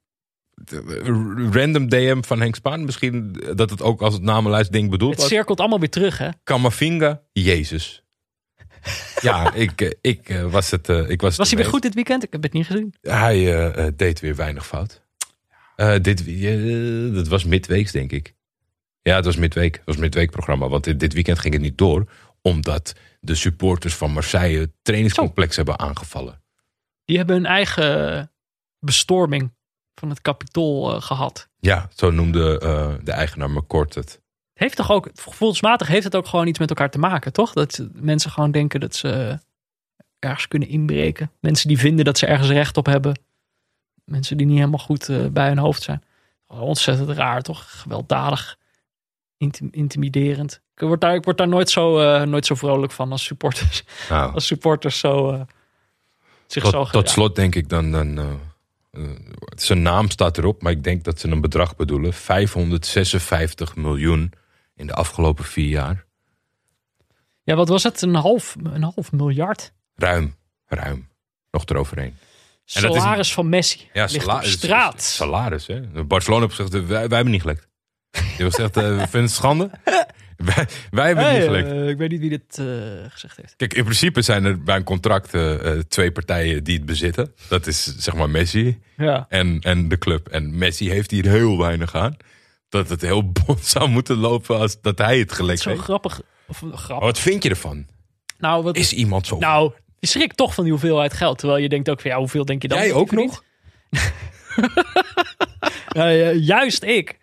Random 1.53 1.89
DM 1.89 2.23
van 2.23 2.41
Henk 2.41 2.55
Spaan. 2.55 2.85
Misschien 2.85 3.33
dat 3.55 3.70
het 3.70 3.83
ook 3.83 4.03
als 4.03 4.15
het 4.15 4.23
namenlijst 4.23 4.73
ding 4.73 4.91
bedoeld 4.91 5.11
Het 5.12 5.20
was. 5.20 5.29
cirkelt 5.31 5.61
allemaal 5.61 5.79
weer 5.81 5.91
terug, 5.91 6.19
hè? 6.19 6.29
Kamavinga, 6.45 7.23
Jezus. 7.33 8.05
ja, 9.20 9.53
ik, 9.55 9.81
eh, 9.81 9.91
ik 10.01 10.29
eh, 10.29 10.51
was 10.51 10.70
het. 10.70 10.89
eh, 10.89 11.09
ik 11.11 11.20
was 11.20 11.37
Was 11.37 11.47
hij 11.51 11.57
het 11.57 11.65
weer 11.66 11.73
goed 11.74 11.83
dit 11.83 11.95
weekend? 11.95 12.23
Ik 12.23 12.33
heb 12.33 12.43
het 12.43 12.53
niet 12.53 12.66
gezien. 12.66 12.95
Hij 13.01 13.37
eh, 13.37 13.87
eh, 13.87 13.93
deed 13.97 14.20
weer 14.20 14.37
weinig 14.37 14.66
fout. 14.66 15.03
Eh, 15.77 15.95
dit, 16.03 16.27
eh, 16.27 17.15
dat 17.15 17.29
was 17.29 17.45
midweeks, 17.45 17.93
denk 17.93 18.12
ik. 18.12 18.35
Ja, 19.03 19.16
het 19.16 19.24
was 19.24 19.37
midweek. 19.37 19.74
Het 19.77 19.85
was 19.85 19.97
midweekprogramma. 19.97 20.69
Want 20.69 20.85
dit, 20.85 21.01
dit 21.01 21.12
weekend 21.12 21.39
ging 21.39 21.53
het 21.55 21.62
niet 21.62 21.79
door. 21.79 22.11
Omdat 22.43 22.93
de 23.20 23.35
supporters 23.35 23.95
van 23.95 24.12
Marseille 24.12 24.59
het 24.61 24.70
trainingscomplex 24.83 25.57
hebben 25.57 25.79
aangevallen. 25.79 26.43
Die 27.05 27.16
hebben 27.16 27.37
hun 27.37 27.47
eigen 27.47 28.31
bestorming 28.79 29.53
van 30.03 30.11
het 30.11 30.23
kapitool 30.23 30.95
eh, 30.95 31.03
gehad. 31.03 31.49
Ja, 31.59 31.89
zo 31.95 32.11
noemde 32.11 32.59
eh, 32.59 33.05
de 33.05 33.12
eigenaar 33.12 33.51
McCord 33.51 33.95
het. 33.95 34.20
heeft 34.53 34.77
toch 34.77 34.91
ook, 34.91 35.11
gevoelsmatig 35.15 35.87
heeft 35.87 36.05
het 36.05 36.16
ook 36.16 36.27
gewoon 36.27 36.47
iets 36.47 36.59
met 36.59 36.69
elkaar 36.69 36.91
te 36.91 36.99
maken, 36.99 37.33
toch? 37.33 37.53
Dat 37.53 37.87
mensen 37.93 38.31
gewoon 38.31 38.51
denken 38.51 38.81
dat 38.81 38.95
ze 38.95 39.39
ergens 40.19 40.49
kunnen 40.49 40.69
inbreken. 40.69 41.31
Mensen 41.41 41.69
die 41.69 41.79
vinden 41.79 42.05
dat 42.05 42.19
ze 42.19 42.27
ergens 42.27 42.49
recht 42.49 42.77
op 42.77 42.87
hebben. 42.87 43.19
Mensen 44.05 44.37
die 44.37 44.47
niet 44.47 44.59
helemaal 44.59 44.79
goed 44.79 45.33
bij 45.33 45.49
hun 45.49 45.59
hoofd 45.59 45.83
zijn. 45.83 46.03
Ontzettend 46.47 47.11
raar, 47.11 47.43
toch? 47.43 47.81
Gewelddadig. 47.81 48.59
Intim 49.37 49.69
intimiderend. 49.70 50.61
Ik 50.74 50.87
word 50.87 51.01
daar, 51.01 51.15
ik 51.15 51.24
word 51.24 51.37
daar 51.39 51.49
nooit, 51.49 51.70
zo, 51.70 52.01
uh, 52.01 52.23
nooit 52.23 52.47
zo 52.47 52.55
vrolijk 52.55 52.93
van 52.93 53.12
als 53.12 53.24
supporters. 53.24 53.85
Nou, 54.09 54.35
Als 54.35 54.47
supporters 54.47 54.99
zo... 54.99 55.33
Uh, 55.33 55.41
zich 56.47 56.65
zo 56.65 56.70
tot, 56.70 56.93
tot 56.93 57.11
slot 57.11 57.37
denk 57.37 57.55
ik 57.55 57.69
dan... 57.69 57.91
dan 57.91 58.19
uh, 58.19 58.24
zijn 59.55 59.82
naam 59.82 60.10
staat 60.10 60.39
erop, 60.39 60.62
maar 60.62 60.73
ik 60.73 60.85
denk 60.85 61.05
dat 61.05 61.20
ze 61.20 61.28
een 61.28 61.40
bedrag 61.40 61.77
bedoelen. 61.77 62.12
556 62.12 63.77
miljoen 63.77 64.32
in 64.74 64.86
de 64.86 64.94
afgelopen 64.94 65.44
vier 65.44 65.69
jaar. 65.69 66.05
Ja, 67.43 67.55
wat 67.55 67.69
was 67.69 67.82
het? 67.82 68.02
Een 68.02 68.14
half, 68.14 68.56
een 68.62 68.82
half 68.82 69.12
miljard? 69.12 69.73
Ruim, 69.94 70.36
ruim. 70.66 71.09
Nog 71.51 71.64
eroverheen. 71.66 72.16
Salaris 72.64 73.28
is, 73.28 73.35
van 73.35 73.48
Messi. 73.48 73.89
Ja, 73.93 74.06
salaris. 74.06 74.52
straat. 74.52 75.02
Salaris, 75.02 75.66
hè. 75.66 76.05
Barcelona 76.05 76.44
heeft 76.44 76.56
gezegd, 76.56 76.86
wij, 76.86 77.09
wij 77.09 77.16
hebben 77.16 77.31
niet 77.32 77.40
gelekt. 77.40 77.69
Heeft 78.10 78.55
gezegd, 78.55 78.77
uh, 78.77 78.82
we 78.82 78.97
vinden 78.98 79.23
het 79.23 79.31
schande. 79.31 79.70
wij, 80.55 80.66
wij 80.90 81.06
hebben 81.06 81.24
hey, 81.24 81.35
niet 81.35 81.44
gelekt. 81.44 81.73
Uh, 81.73 81.89
ik 81.89 81.97
weet 81.97 82.10
niet 82.10 82.20
wie 82.20 82.31
dit 82.31 82.59
uh, 82.60 82.66
gezegd 83.09 83.36
heeft. 83.36 83.55
Kijk, 83.56 83.74
in 83.74 83.85
principe 83.85 84.23
zijn 84.23 84.44
er 84.44 84.62
bij 84.62 84.77
een 84.77 84.85
contract 84.85 85.35
twee 85.89 86.12
partijen 86.12 86.64
die 86.64 86.77
het 86.77 86.86
bezitten. 86.86 87.35
Dat 87.48 87.66
is 87.66 87.97
zeg 87.97 88.14
maar 88.14 88.31
Messi 88.31 88.78
ja. 88.97 89.27
en, 89.28 89.60
en 89.60 89.89
de 89.89 89.98
club. 89.98 90.28
En 90.28 90.59
Messi 90.59 90.90
heeft 90.90 91.10
hier 91.10 91.28
heel 91.28 91.59
weinig 91.59 91.94
aan. 91.94 92.16
Dat 92.69 92.89
het 92.89 93.01
heel 93.01 93.31
bot 93.47 93.64
zou 93.64 93.89
moeten 93.89 94.16
lopen 94.16 94.59
als 94.59 94.81
dat 94.81 94.98
hij 94.98 95.19
het 95.19 95.32
gelekt 95.32 95.60
zo 95.60 95.69
heeft. 95.69 95.82
grappig. 95.82 96.20
Of, 96.48 96.59
grappig. 96.59 96.89
Maar 96.89 97.01
wat 97.01 97.19
vind 97.19 97.43
je 97.43 97.48
ervan? 97.48 97.86
Nou, 98.39 98.62
wat, 98.62 98.77
is 98.77 98.93
iemand 98.93 99.27
zo... 99.27 99.39
Nou, 99.39 99.73
je 99.98 100.06
schrikt 100.06 100.36
toch 100.36 100.55
van 100.55 100.64
die 100.64 100.73
hoeveelheid 100.73 101.12
geld. 101.12 101.39
Terwijl 101.39 101.60
je 101.60 101.69
denkt 101.69 101.90
ook 101.90 102.01
van, 102.01 102.10
ja, 102.10 102.19
hoeveel 102.19 102.44
denk 102.44 102.62
je 102.62 102.69
dan? 102.69 102.78
Jij 102.78 102.93
ook 102.93 103.10
nog? 103.10 103.44
juist 106.40 106.82
ik. 106.82 107.19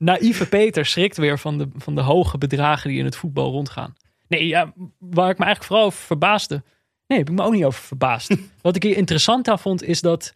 Naïeve 0.00 0.48
Peter 0.48 0.86
schrikt 0.86 1.16
weer 1.16 1.38
van 1.38 1.58
de, 1.58 1.68
van 1.76 1.94
de 1.94 2.00
hoge 2.00 2.38
bedragen 2.38 2.88
die 2.88 2.98
in 2.98 3.04
het 3.04 3.16
voetbal 3.16 3.50
rondgaan. 3.50 3.94
Nee, 4.28 4.46
ja, 4.46 4.72
waar 4.98 5.30
ik 5.30 5.38
me 5.38 5.44
eigenlijk 5.44 5.64
vooral 5.64 5.84
over 5.84 6.00
verbaasde. 6.00 6.62
Nee, 7.06 7.18
heb 7.18 7.28
ik 7.28 7.34
me 7.34 7.42
ook 7.42 7.52
niet 7.52 7.64
over 7.64 7.82
verbaasd. 7.82 8.36
Wat 8.62 8.76
ik 8.76 8.82
hier 8.82 8.96
interessant 8.96 9.48
aan 9.48 9.58
vond, 9.58 9.82
is 9.82 10.00
dat 10.00 10.34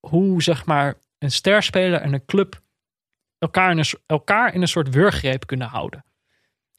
hoe 0.00 0.42
zeg 0.42 0.66
maar 0.66 0.94
een 1.18 1.30
sterspeler 1.30 2.00
en 2.00 2.12
een 2.12 2.24
club 2.24 2.60
elkaar 3.38 3.70
in 3.70 3.78
een, 3.78 3.86
elkaar 4.06 4.54
in 4.54 4.62
een 4.62 4.68
soort 4.68 4.94
wurggreep 4.94 5.46
kunnen 5.46 5.66
houden. 5.66 6.04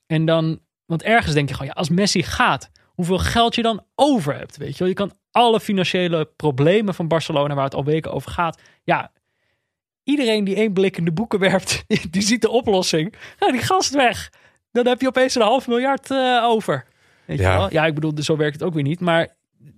En 0.06 0.26
dan, 0.26 0.60
want 0.86 1.03
ergens 1.03 1.34
denk 1.34 1.48
je 1.48 1.53
gewoon, 1.53 1.69
ja, 1.69 1.78
als 1.78 1.90
Messi 1.90 2.24
gaat, 2.24 2.72
hoeveel 2.86 3.19
geld 3.19 3.56
je 3.56 3.61
dan 3.61 3.86
over 3.95 4.36
hebt. 4.36 4.57
Weet 4.57 4.72
je 4.72 4.78
wel, 4.78 4.88
je 4.88 4.94
kan 4.94 5.11
alle 5.32 5.60
financiële 5.60 6.26
problemen 6.26 6.94
van 6.94 7.07
Barcelona, 7.07 7.56
waar 7.56 7.64
het 7.64 7.76
al 7.76 7.84
weken 7.84 8.11
over 8.14 8.32
gaat. 8.32 8.61
Ja, 8.84 9.11
iedereen 10.08 10.44
die 10.44 10.56
één 10.56 10.74
blik 10.74 10.98
in 10.98 11.06
de 11.06 11.12
boeken 11.12 11.40
werpt, 11.40 11.84
die 12.12 12.22
ziet 12.22 12.42
de 12.42 12.50
oplossing. 12.50 13.14
Ga 13.40 13.52
die 13.52 13.62
gast 13.62 13.94
weg. 13.94 14.30
Dan 14.72 14.88
heb 14.88 15.02
je 15.02 15.08
opeens 15.08 15.36
een 15.36 15.42
half 15.42 15.68
miljard 15.68 16.12
uh, 16.12 16.44
over. 16.44 16.86
Weet 17.26 17.40
ja. 17.40 17.52
Je 17.52 17.58
wel? 17.58 17.72
ja, 17.72 17.86
ik 17.86 17.94
bedoel, 17.94 18.14
zo 18.16 18.38
werkt 18.38 18.54
het 18.54 18.64
ook 18.64 18.74
weer 18.74 18.84
niet. 18.84 19.00
Maar 19.00 19.36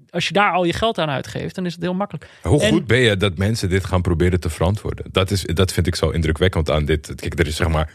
als 0.10 0.28
je 0.28 0.34
daar 0.34 0.52
al 0.52 0.64
je 0.64 0.74
geld 0.74 0.98
aan 0.98 1.10
uitgeeft, 1.10 1.56
dan 1.56 1.66
is 1.66 1.74
het 1.74 1.82
heel 1.82 1.94
makkelijk. 1.94 2.28
Hoe 2.42 2.62
en, 2.62 2.72
goed 2.72 2.88
ben 2.88 3.00
je 3.00 3.18
dat 3.18 3.38
mensen 3.38 3.70
dit 3.70 3.86
gaan 3.86 4.02
proberen 4.02 4.40
te 4.40 4.50
verantwoorden? 4.50 5.06
Dat, 5.12 5.32
is, 5.32 5.42
dat 5.42 5.74
vind 5.74 5.88
ik 5.88 5.96
zo 5.96 6.10
indrukwekkend 6.10 6.70
aan 6.70 6.86
dit. 6.86 7.16
Kijk, 7.16 7.40
er 7.40 7.48
is 7.48 7.56
zeg 7.56 7.68
maar 7.68 7.94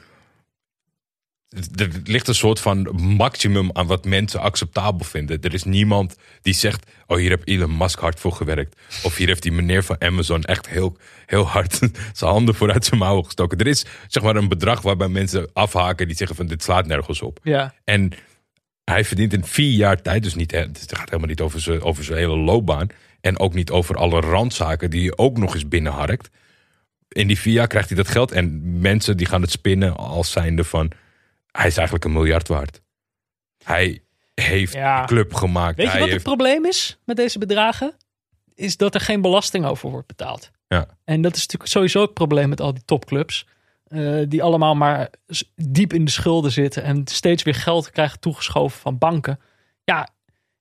er 1.75 1.91
ligt 2.05 2.29
een 2.29 2.35
soort 2.35 2.61
van 2.61 2.89
maximum 3.17 3.71
aan 3.73 3.87
wat 3.87 4.05
mensen 4.05 4.41
acceptabel 4.41 5.05
vinden. 5.07 5.41
Er 5.41 5.55
is 5.55 5.65
niemand 5.65 6.17
die 6.43 6.55
zegt: 6.55 6.91
Oh, 7.07 7.17
hier 7.17 7.31
heb 7.31 7.43
Elon 7.45 7.77
Musk 7.77 7.99
hard 7.99 8.21
voor 8.21 8.33
gewerkt. 8.33 8.77
Of 9.03 9.17
hier 9.17 9.27
heeft 9.27 9.43
die 9.43 9.53
meneer 9.53 9.83
van 9.85 9.97
Amazon 9.99 10.43
echt 10.43 10.69
heel, 10.69 10.97
heel 11.27 11.47
hard 11.47 11.79
zijn 12.13 12.31
handen 12.31 12.55
vooruit 12.55 12.85
zijn 12.85 13.01
mouwen 13.01 13.25
gestoken. 13.25 13.59
Er 13.59 13.67
is 13.67 13.85
zeg 14.09 14.23
maar 14.23 14.37
een 14.37 14.49
bedrag 14.49 14.83
waarbij 14.83 15.09
mensen 15.09 15.51
afhaken 15.53 16.07
die 16.07 16.17
zeggen: 16.17 16.37
van 16.37 16.47
Dit 16.47 16.63
slaat 16.63 16.87
nergens 16.87 17.23
op. 17.23 17.39
Ja. 17.43 17.75
En 17.85 18.13
hij 18.85 19.05
verdient 19.05 19.33
in 19.33 19.45
vier 19.45 19.73
jaar 19.73 20.03
tijd, 20.03 20.23
dus 20.23 20.35
niet, 20.35 20.51
het 20.51 20.93
gaat 20.93 21.09
helemaal 21.09 21.29
niet 21.29 21.41
over 21.41 21.61
zijn, 21.61 21.83
over 21.83 22.05
zijn 22.05 22.19
hele 22.19 22.37
loopbaan. 22.37 22.89
En 23.21 23.39
ook 23.39 23.55
niet 23.55 23.71
over 23.71 23.97
alle 23.97 24.21
randzaken 24.21 24.91
die 24.91 25.01
hij 25.01 25.17
ook 25.17 25.39
nog 25.39 25.55
eens 25.55 25.69
binnenharkt. 25.69 26.31
In 27.09 27.27
die 27.27 27.39
vier 27.39 27.53
jaar 27.53 27.67
krijgt 27.67 27.89
hij 27.89 27.97
dat 27.97 28.09
geld. 28.09 28.33
En 28.33 28.61
mensen 28.81 29.17
die 29.17 29.27
gaan 29.27 29.41
het 29.43 29.51
spinnen 29.51 29.97
als 29.97 30.31
zijnde 30.31 30.65
van 30.65 30.93
hij 31.59 31.67
is 31.67 31.77
eigenlijk 31.77 32.05
een 32.05 32.13
miljard 32.13 32.49
waard. 32.49 32.81
Hij 33.65 34.03
heeft 34.35 34.73
Ja. 34.73 35.01
een 35.01 35.07
club 35.07 35.35
gemaakt. 35.35 35.77
Weet 35.77 35.87
je 35.87 35.93
hij 35.93 36.01
wat 36.01 36.11
het 36.11 36.23
probleem 36.23 36.65
is 36.67 36.99
met 37.05 37.17
deze 37.17 37.39
bedragen? 37.39 37.97
Is 38.55 38.77
dat 38.77 38.95
er 38.95 39.01
geen 39.01 39.21
belasting 39.21 39.65
over 39.65 39.91
wordt 39.91 40.07
betaald. 40.07 40.51
Ja. 40.69 40.87
En 41.05 41.23
dat 41.23 41.35
is 41.35 41.41
natuurlijk 41.41 41.71
sowieso 41.71 42.01
het 42.01 42.15
probleem 42.15 42.49
met 42.49 42.61
al 42.61 42.75
die 42.75 42.85
topclubs. 42.85 43.47
eh, 43.85 44.21
die 44.29 44.43
allemaal 44.43 44.75
maar 44.75 45.11
diep 45.55 45.93
in 45.93 46.05
de 46.05 46.11
schulden 46.11 46.51
zitten. 46.53 46.83
En 46.83 47.03
steeds 47.07 47.43
weer 47.43 47.55
geld 47.55 47.91
krijgen 47.91 48.21
toegeschoven 48.21 48.79
van 48.81 48.99
banken. 48.99 49.41
Ja, 49.85 50.09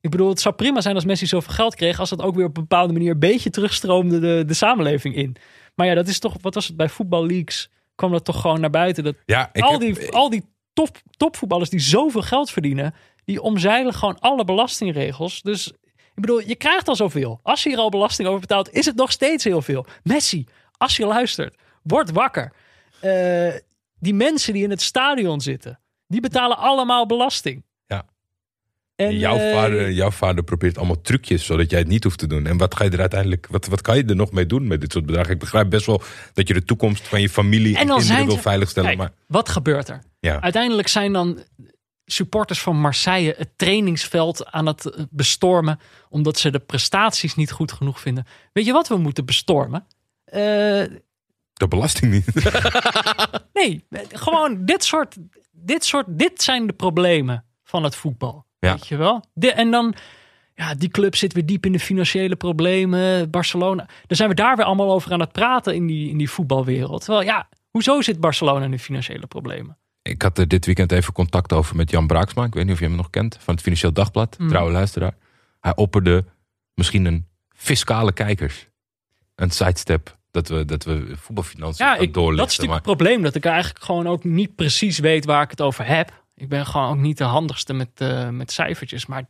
ik 0.02 0.10
bedoel, 0.10 0.30
het 0.30 0.40
zou 0.40 0.56
prima 0.56 0.82
zijn 0.82 0.96
als 0.96 1.06
Messi 1.06 1.26
zoveel 1.26 1.54
geld 1.54 1.76
kreeg. 1.76 2.00
Als 2.00 2.10
dat 2.10 2.22
ook 2.22 2.36
weer 2.36 2.46
op 2.46 2.58
een 2.58 2.62
bepaalde 2.68 2.94
manier 2.94 3.12
een 3.12 3.20
beetje 3.20 3.50
terugstroomde 3.50 4.20
de, 4.20 4.44
de 4.48 4.54
samenleving 4.54 5.16
in. 5.16 5.36
Maar 5.76 5.88
ja, 5.88 5.94
dat 5.94 6.08
is 6.08 6.20
toch, 6.20 6.36
wat 6.42 6.54
was 6.54 6.68
het 6.68 6.78
bij 6.78 6.90
voetballeaks? 6.90 7.70
Kwam 7.96 8.12
dat 8.12 8.26
toch 8.26 8.42
gewoon 8.42 8.60
naar 8.60 8.70
buiten? 8.70 9.04
Dat 9.04 9.16
ja, 9.26 9.50
al 9.54 9.72
heb- 9.72 9.80
die, 9.82 10.12
al 10.12 10.30
die 10.30 10.44
top, 10.74 11.02
topvoetballers 11.18 11.70
die 11.70 11.80
zoveel 11.80 12.22
geld 12.22 12.52
verdienen, 12.52 12.94
die 13.26 13.42
omzeilen 13.42 13.94
gewoon 13.94 14.20
alle 14.20 14.46
belastingregels. 14.46 15.42
Dus 15.42 15.68
ik 16.16 16.22
bedoel, 16.22 16.40
je 16.40 16.56
krijgt 16.56 16.88
al 16.88 16.96
zoveel. 16.96 17.40
Als 17.44 17.64
je 17.64 17.70
hier 17.70 17.78
al 17.78 17.90
belasting 17.90 18.28
over 18.28 18.40
betaalt, 18.40 18.74
is 18.74 18.86
het 18.86 18.96
nog 18.96 19.12
steeds 19.12 19.44
heel 19.44 19.62
veel. 19.62 19.86
Messi, 20.04 20.48
als 20.78 20.98
je 20.98 21.06
luistert, 21.06 21.56
word 21.84 22.12
wakker. 22.12 22.54
Eh, 23.00 23.54
die 24.00 24.14
mensen 24.14 24.54
die 24.54 24.64
in 24.64 24.70
het 24.70 24.82
stadion 24.82 25.42
zitten, 25.42 25.80
die 26.08 26.22
betalen 26.22 26.58
allemaal 26.58 27.06
belasting. 27.06 27.64
En, 28.96 29.18
jouw, 29.18 29.38
eh, 29.38 29.54
vader, 29.54 29.92
jouw 29.92 30.12
vader 30.12 30.44
probeert 30.44 30.78
allemaal 30.78 31.02
trucjes 31.02 31.46
zodat 31.46 31.70
jij 31.70 31.80
het 31.80 31.88
niet 31.88 32.04
hoeft 32.04 32.20
te 32.20 32.28
doen. 32.28 32.48
En 32.48 32.58
wat 32.58 32.76
ga 32.76 32.84
je 32.84 32.90
er 32.90 33.00
uiteindelijk, 33.00 33.48
wat, 33.50 33.68
wat 33.68 33.82
kan 33.82 33.98
je 33.98 34.04
er 34.06 34.16
nog 34.16 34.32
mee 34.32 34.46
doen 34.46 34.68
met 34.68 34.82
dit 34.82 34.92
soort 34.92 35.06
bedragen? 35.06 35.32
Ik 35.32 35.40
begrijp 35.40 35.70
best 35.70 35.86
wel 35.86 36.02
dat 36.34 36.48
je 36.48 36.54
de 36.54 36.64
toekomst 36.64 37.08
van 37.08 37.22
je 37.22 37.30
familie 37.30 37.78
en, 37.78 37.90
En 37.90 37.98
kinderen 37.98 38.26
wil 38.26 38.38
veiligstellen. 38.38 38.90
Kijk, 38.90 39.02
maar 39.02 39.14
wat 39.28 39.50
gebeurt 39.50 39.90
er? 39.90 40.04
ja, 40.20 40.42
Uiteindelijk 40.42 40.88
zijn 40.88 41.14
dan 41.14 41.44
supporters 42.06 42.62
van 42.62 42.80
Marseille 42.80 43.36
het 43.38 43.58
trainingsveld 43.58 44.52
aan 44.52 44.66
het 44.66 44.86
eh, 44.86 45.04
bestormen. 45.10 45.80
Omdat 46.10 46.38
ze 46.38 46.52
de 46.52 46.60
prestaties 46.60 47.36
niet 47.36 47.52
goed 47.52 47.72
genoeg 47.72 48.00
vinden. 48.00 48.26
Weet 48.54 48.66
je 48.66 48.72
wat 48.72 48.88
we 48.88 48.98
moeten 48.98 49.26
bestormen? 49.26 49.86
Eh, 50.26 50.42
de 51.54 51.68
belasting 51.68 52.12
niet. 52.12 52.26
nee, 53.54 53.86
gewoon 54.10 54.66
dit 54.66 54.84
soort, 54.84 55.16
dit 55.52 55.86
soort. 55.86 56.06
Dit 56.10 56.42
zijn 56.42 56.68
de 56.68 56.74
problemen 56.74 57.46
van 57.64 57.84
het 57.84 57.96
voetbal. 57.96 58.46
Ja. 58.64 58.74
Weet 58.74 58.88
je 58.88 58.98
wel? 58.98 59.24
De, 59.34 59.52
en 59.52 59.72
dan. 59.72 59.96
Ja, 60.56 60.76
die 60.76 60.90
club 60.90 61.16
zit 61.16 61.34
weer 61.34 61.46
diep 61.46 61.66
in 61.66 61.72
de 61.72 61.80
financiële 61.80 62.36
problemen. 62.36 63.30
Barcelona. 63.30 63.88
Dan 64.08 64.18
zijn 64.18 64.30
we 64.30 64.36
daar 64.36 64.56
weer 64.56 64.66
allemaal 64.66 64.92
over 64.92 65.12
aan 65.12 65.20
het 65.20 65.32
praten 65.32 65.76
in 65.76 65.88
die, 65.88 66.10
in 66.10 66.18
die 66.18 66.30
voetbalwereld. 66.30 67.04
Terwijl 67.04 67.26
ja, 67.26 67.50
hoezo 67.70 68.02
zit 68.02 68.20
Barcelona 68.20 68.66
in 68.66 68.72
de 68.72 68.80
financiële 68.80 69.28
problemen? 69.28 69.78
Ik 70.02 70.22
had 70.22 70.38
er 70.38 70.48
dit 70.48 70.66
weekend 70.66 70.92
even 70.92 71.14
contact 71.14 71.54
over 71.54 71.76
met 71.76 71.92
Jan 71.92 72.08
Braaksma. 72.08 72.44
Ik 72.44 72.54
weet 72.54 72.64
niet 72.64 72.74
of 72.74 72.80
je 72.80 72.86
hem 72.86 72.96
nog 72.96 73.10
kent. 73.10 73.38
Van 73.40 73.54
het 73.54 73.64
Financieel 73.64 73.94
Dagblad. 73.94 74.38
Mm. 74.40 74.48
Trouwe 74.48 74.72
luisteraar. 74.72 75.16
Hij 75.60 75.76
opperde 75.76 76.26
misschien 76.74 77.06
een 77.06 77.28
fiscale 77.50 78.12
kijkers. 78.12 78.68
Een 79.36 79.52
sidestep. 79.52 80.18
Dat 80.32 80.48
we, 80.48 80.66
dat 80.66 80.84
we 80.84 81.14
voetbalfinanciën 81.16 81.86
Ja, 81.86 81.96
ik, 81.96 82.14
dat 82.14 82.24
is 82.24 82.36
natuurlijk 82.36 82.68
maar 82.68 82.76
het 82.76 82.84
probleem. 82.84 83.22
Dat 83.22 83.36
ik 83.36 83.46
eigenlijk 83.46 83.84
gewoon 83.84 84.08
ook 84.08 84.24
niet 84.24 84.56
precies 84.56 85.00
weet 85.00 85.26
waar 85.26 85.44
ik 85.44 85.50
het 85.50 85.62
over 85.62 85.86
heb. 85.86 86.23
Ik 86.36 86.50
ben 86.50 86.66
gewoon 86.66 86.90
ook 86.90 86.98
niet 86.98 87.18
de 87.18 87.24
handigste 87.24 87.74
met, 87.74 87.90
eh, 87.96 88.30
met 88.30 88.52
cijfertjes. 88.52 89.06
Maar 89.06 89.26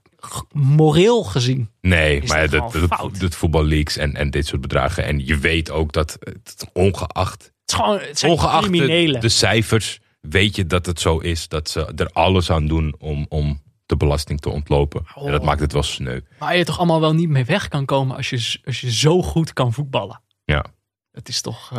moreel 0.52 1.24
gezien. 1.24 1.70
Nee, 1.82 2.22
Is 2.22 2.30
maar 2.30 2.50
dat 2.50 2.72
dat, 2.72 3.16
dat 3.20 3.36
voetballeaks 3.36 3.98
en, 3.98 4.16
en 4.16 4.30
dit 4.30 4.48
soort 4.48 4.62
bedragen. 4.62 5.04
En 5.04 5.26
je 5.26 5.38
weet 5.38 5.72
ook 5.72 5.92
dat 5.94 6.18
het 6.22 6.70
ongeacht, 6.74 7.44
Het, 7.44 7.52
is 7.66 7.76
gewoon, 7.76 8.00
het 8.00 8.20
zijn 8.20 8.32
ongeacht 8.32 8.64
de, 8.64 8.70
criminelen. 8.70 9.22
de 9.22 9.30
cijfers, 9.30 10.00
weet 10.22 10.56
je 10.56 10.66
dat 10.66 10.86
het 10.86 11.00
zo 11.00 11.18
is. 11.18 11.48
Dat 11.48 11.70
ze 11.70 11.92
er 11.96 12.10
alles 12.12 12.50
aan 12.52 12.68
doen 12.68 12.96
om, 13.00 13.26
om 13.30 13.62
de 13.86 13.98
belasting 13.98 14.40
te 14.42 14.50
ontlopen. 14.50 15.06
En 15.16 15.32
dat 15.32 15.40
Oh. 15.42 15.46
maakt 15.46 15.60
het 15.60 15.74
wel 15.74 15.84
sneu. 15.84 16.20
Waar 16.40 16.58
je 16.58 16.66
toch 16.66 16.78
allemaal 16.78 17.00
wel 17.00 17.14
niet 17.14 17.30
mee 17.30 17.46
weg 17.46 17.68
kan 17.68 17.86
komen 17.86 18.16
als 18.16 18.30
je, 18.30 18.60
als 18.66 18.82
je 18.82 18.92
zo 18.92 19.22
goed 19.22 19.54
kan 19.54 19.74
voetballen. 19.74 20.22
Ja. 20.46 20.66
Het 21.12 21.28
is 21.28 21.42
toch... 21.42 21.72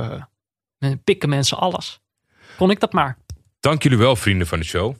men- 0.78 1.02
pikken 1.04 1.28
mensen 1.28 1.58
alles. 1.58 2.00
Kon 2.56 2.70
ik 2.70 2.80
dat 2.80 2.92
maar. 2.92 3.18
Dank 3.60 3.82
jullie 3.82 3.98
wel, 3.98 4.16
vrienden 4.16 4.46
van 4.46 4.58
de 4.58 4.64
show. 4.64 4.94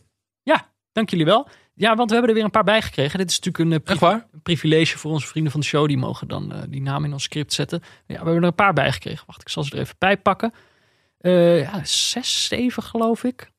Dank 0.94 1.10
jullie 1.10 1.24
wel. 1.24 1.48
Ja, 1.74 1.94
want 1.96 2.08
we 2.10 2.12
hebben 2.16 2.28
er 2.28 2.36
weer 2.36 2.44
een 2.44 2.50
paar 2.50 2.64
bij 2.64 2.82
gekregen. 2.82 3.18
Dit 3.18 3.30
is 3.30 3.38
natuurlijk 3.40 3.64
een, 3.64 3.72
eh, 3.78 3.84
pri- 3.84 3.92
Echt 3.92 4.00
waar? 4.02 4.26
een 4.32 4.42
privilege 4.42 4.98
voor 4.98 5.10
onze 5.12 5.26
vrienden 5.26 5.52
van 5.52 5.60
de 5.60 5.66
show. 5.66 5.86
Die 5.88 5.96
mogen 5.98 6.28
dan 6.28 6.52
eh, 6.52 6.62
die 6.68 6.82
naam 6.82 7.04
in 7.04 7.12
ons 7.12 7.22
script 7.22 7.52
zetten. 7.52 7.80
Ja, 7.82 7.88
we 8.06 8.14
hebben 8.14 8.34
er 8.34 8.42
een 8.44 8.54
paar 8.54 8.72
bij 8.72 8.92
gekregen. 8.92 9.26
Wacht, 9.26 9.40
ik 9.40 9.48
zal 9.48 9.64
ze 9.64 9.72
er 9.74 9.78
even 9.78 9.94
bij 9.98 10.16
pakken. 10.18 10.52
Eh, 11.18 11.60
ja, 11.60 11.84
zes, 11.84 12.46
zeven 12.46 12.82
geloof 12.82 13.24
ik. 13.24 13.50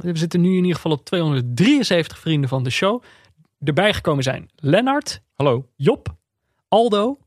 We 0.00 0.16
zitten 0.18 0.40
nu 0.40 0.48
in 0.48 0.54
ieder 0.56 0.74
geval 0.74 0.92
op 0.92 1.04
273 1.04 2.18
vrienden 2.18 2.48
van 2.48 2.62
de 2.62 2.70
show. 2.70 3.02
Erbij 3.64 3.94
gekomen 3.94 4.22
zijn 4.22 4.50
Lennart, 4.56 5.22
Hallo. 5.32 5.68
Job, 5.76 6.16
Aldo, 6.68 7.18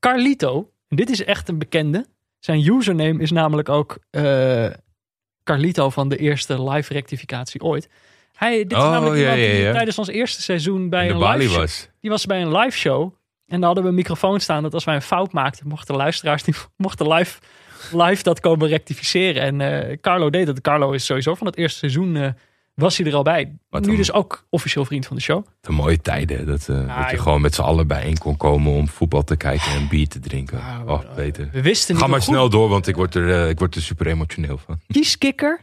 Carlito. 0.00 0.70
En 0.88 0.96
dit 0.96 1.10
is 1.10 1.24
echt 1.24 1.48
een 1.48 1.58
bekende. 1.58 2.06
Zijn 2.38 2.66
username 2.66 3.22
is 3.22 3.30
namelijk 3.30 3.68
ook 3.68 3.98
Carlito 5.44 5.90
van 5.90 6.08
de 6.08 6.16
eerste 6.16 6.62
live 6.70 6.92
rectificatie 6.92 7.60
ooit. 7.62 7.88
Hij, 8.36 8.56
dit 8.58 8.72
is 8.72 8.84
Oh, 8.84 8.90
namelijk 8.90 9.16
ja, 9.16 9.20
iemand 9.22 9.40
die 9.40 9.58
ja, 9.60 9.66
ja. 9.66 9.72
tijdens 9.72 9.98
ons 9.98 10.08
eerste 10.08 10.42
seizoen 10.42 10.88
bij 10.88 11.10
een 11.10 11.18
live 11.18 11.48
show, 11.48 11.56
was. 11.60 11.88
die 12.00 12.10
was 12.10 12.26
bij 12.26 12.42
een 12.42 12.56
live 12.56 12.76
show. 12.78 13.12
En 13.46 13.56
daar 13.56 13.64
hadden 13.66 13.82
we 13.82 13.88
een 13.88 13.94
microfoon 13.94 14.40
staan 14.40 14.62
dat 14.62 14.74
als 14.74 14.84
wij 14.84 14.94
een 14.94 15.02
fout 15.02 15.32
maakten, 15.32 15.68
mochten 15.68 15.96
luisteraars 15.96 16.42
die 16.42 16.54
mochten 16.76 17.12
live, 17.12 17.38
live 17.92 18.22
dat 18.22 18.40
komen 18.40 18.68
rectificeren. 18.68 19.42
En 19.42 19.60
eh, 19.90 19.96
Carlo 20.00 20.30
deed 20.30 20.46
dat. 20.46 20.60
Carlo 20.60 20.92
is 20.92 21.04
sowieso 21.04 21.34
van 21.34 21.46
het 21.46 21.56
eerste 21.56 21.78
seizoen 21.78 22.16
eh, 22.16 22.28
was 22.74 22.96
hij 22.96 23.06
er 23.06 23.14
al 23.14 23.22
bij. 23.22 23.56
Wat 23.68 23.84
nu 23.84 23.90
een- 23.90 23.96
dus 23.96 24.12
ook 24.12 24.46
officieel 24.50 24.84
vriend 24.84 25.06
van 25.06 25.16
de 25.16 25.22
show. 25.22 25.46
De 25.60 25.72
mooie 25.72 26.00
tijden. 26.00 26.46
Dat, 26.46 26.68
eh, 26.68 27.00
dat 27.00 27.10
je 27.10 27.18
gewoon 27.18 27.40
met 27.40 27.54
z'n 27.54 27.60
allen 27.62 27.86
bijeen 27.86 28.18
kon 28.18 28.36
komen 28.36 28.72
om 28.72 28.88
voetbal 28.88 29.24
te 29.24 29.36
kijken 29.36 29.70
en 29.72 29.88
bier 29.88 30.08
te 30.08 30.18
drinken. 30.20 30.58
Oh, 30.86 31.14
beter. 31.14 31.48
We 31.52 31.62
wisten 31.62 31.94
niet 31.94 32.02
Ga 32.04 32.08
maar 32.10 32.20
goed- 32.20 32.28
snel 32.28 32.48
door, 32.50 32.68
want 32.68 32.86
ik 32.86 32.94
word 32.96 33.14
er, 33.14 33.48
ik 33.48 33.58
word 33.58 33.74
er 33.74 33.82
super 33.82 34.06
emotioneel 34.06 34.58
van. 34.58 34.80
Kieskikker. 34.86 35.60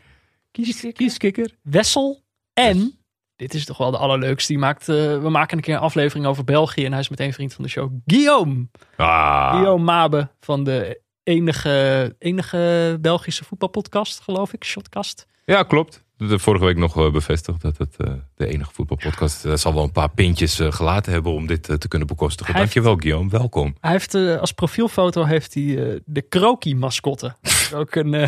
Kieskikker. 0.51 0.93
Kieskikker. 0.93 1.51
Wessel. 1.61 2.22
En, 2.53 2.97
dit 3.35 3.53
is 3.53 3.65
toch 3.65 3.77
wel 3.77 3.91
de 3.91 3.97
allerleukste. 3.97 4.51
Die 4.51 4.61
maakt, 4.61 4.89
eh, 4.89 4.95
we 4.95 5.29
maken 5.29 5.57
een 5.57 5.63
keer 5.63 5.75
een 5.75 5.81
aflevering 5.81 6.25
over 6.25 6.43
België. 6.43 6.85
En 6.85 6.91
hij 6.91 7.01
is 7.01 7.09
meteen 7.09 7.33
vriend 7.33 7.53
van 7.53 7.63
de 7.63 7.69
show. 7.69 7.91
Guillaume. 8.05 8.67
Ah, 8.97 9.51
Guillaume 9.51 9.83
Mabe 9.83 10.29
van 10.39 10.63
de 10.63 11.01
enige, 11.23 12.15
enige 12.19 12.97
Belgische 13.01 13.43
voetbalpodcast, 13.43 14.21
geloof 14.21 14.53
ik. 14.53 14.63
Shotcast. 14.63 15.27
Ja, 15.45 15.63
klopt. 15.63 16.03
De 16.17 16.39
vorige 16.39 16.65
week 16.65 16.77
nog 16.77 16.97
eh, 16.97 17.11
bevestigd 17.11 17.61
dat 17.61 17.77
het 17.77 17.95
eh, 17.97 18.13
de 18.35 18.47
enige 18.47 18.71
voetbalpodcast 18.73 19.45
zal 19.53 19.73
wel 19.73 19.83
een 19.83 19.91
paar 19.91 20.09
pintjes 20.09 20.59
gelaten 20.69 21.11
hebben 21.11 21.31
om 21.31 21.47
dit 21.47 21.63
te 21.63 21.87
kunnen 21.87 22.07
bekostigen. 22.07 22.53
Hij 22.53 22.61
Dankjewel, 22.61 22.95
Guillaume. 22.95 23.29
Welkom. 23.29 23.75
Hij 23.79 23.91
heeft 23.91 24.15
als 24.15 24.51
profielfoto 24.51 25.23
heeft 25.23 25.53
hij 25.53 26.01
de 26.05 26.21
Kroki-mascotte. 26.21 27.35
ook 27.75 27.95
een 27.95 28.27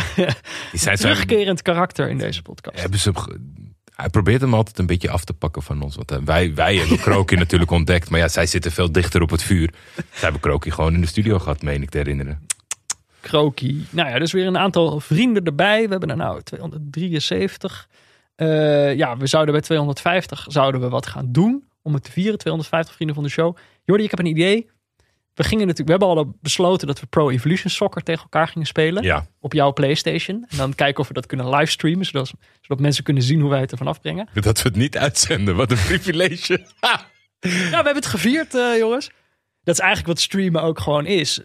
zijn, 0.73 0.97
terugkerend 1.05 1.61
karakter 1.61 2.09
in 2.09 2.17
deze 2.17 2.41
podcast. 2.41 2.81
hebben 2.81 2.99
ze, 2.99 3.11
hij 3.95 4.09
probeert 4.09 4.41
hem 4.41 4.53
altijd 4.53 4.79
een 4.79 4.85
beetje 4.85 5.09
af 5.09 5.23
te 5.23 5.33
pakken 5.33 5.61
van 5.61 5.81
ons. 5.81 5.95
Want 5.95 6.11
eh, 6.11 6.17
wij, 6.53 6.75
hebben 6.75 6.99
Kroki 6.99 7.35
natuurlijk 7.45 7.71
ontdekt. 7.71 8.09
Maar 8.09 8.19
ja, 8.19 8.27
zij 8.27 8.45
zitten 8.45 8.71
veel 8.71 8.91
dichter 8.91 9.21
op 9.21 9.29
het 9.29 9.43
vuur. 9.43 9.73
Zij 9.95 10.05
hebben 10.19 10.41
Kroki 10.41 10.71
gewoon 10.71 10.93
in 10.93 11.01
de 11.01 11.07
studio 11.07 11.39
gehad, 11.39 11.61
meen 11.61 11.81
ik 11.81 11.89
te 11.89 11.97
herinneren. 11.97 12.47
Kroki. 13.19 13.87
Nou 13.89 14.09
ja, 14.09 14.19
dus 14.19 14.31
weer 14.31 14.47
een 14.47 14.57
aantal 14.57 14.99
vrienden 14.99 15.43
erbij. 15.43 15.83
We 15.83 15.89
hebben 15.89 16.09
er 16.09 16.17
nou 16.17 16.41
273. 16.41 17.87
Eh, 18.35 18.95
ja, 18.95 19.17
we 19.17 19.27
zouden 19.27 19.53
bij 19.53 19.63
250 19.63 20.45
zouden 20.47 20.81
we 20.81 20.89
wat 20.89 21.05
gaan 21.05 21.31
doen 21.31 21.63
om 21.81 21.93
het 21.93 22.03
te 22.03 22.11
vieren. 22.11 22.37
250 22.37 22.95
vrienden 22.95 23.15
van 23.15 23.25
de 23.25 23.31
show. 23.31 23.57
Jordi, 23.83 24.03
ik 24.03 24.09
heb 24.09 24.19
een 24.19 24.25
idee. 24.25 24.69
We 25.35 25.43
gingen 25.43 25.67
natuurlijk, 25.67 25.99
we 25.99 26.05
hebben 26.05 26.23
al 26.25 26.37
besloten 26.41 26.87
dat 26.87 26.99
we 26.99 27.05
Pro 27.05 27.29
Evolution 27.29 27.69
Soccer 27.69 28.03
tegen 28.03 28.23
elkaar 28.23 28.47
gingen 28.47 28.67
spelen 28.67 29.03
Ja, 29.03 29.27
op 29.39 29.53
jouw 29.53 29.73
PlayStation. 29.73 30.45
En 30.49 30.57
dan 30.57 30.75
kijken 30.75 31.01
of 31.01 31.07
we 31.07 31.13
dat 31.13 31.25
kunnen 31.25 31.49
livestreamen, 31.49 32.05
zodat, 32.05 32.33
zodat 32.61 32.79
mensen 32.79 33.03
kunnen 33.03 33.23
zien 33.23 33.39
hoe 33.39 33.49
wij 33.49 33.59
het 33.59 33.71
ervan 33.71 33.87
afbrengen. 33.87 34.29
dat 34.33 34.61
we 34.61 34.69
het 34.69 34.77
niet 34.77 34.97
uitzenden. 34.97 35.55
Wat 35.55 35.71
een 35.71 35.83
privilege. 35.93 36.65
Ja, 36.81 37.05
we 37.41 37.75
hebben 37.75 37.95
het 37.95 38.05
gevierd, 38.05 38.55
eh, 38.55 38.77
jongens. 38.77 39.11
Dat 39.63 39.75
is 39.75 39.79
eigenlijk 39.79 40.07
wat 40.13 40.19
streamen 40.19 40.61
ook 40.61 40.79
gewoon 40.79 41.05
is. 41.05 41.39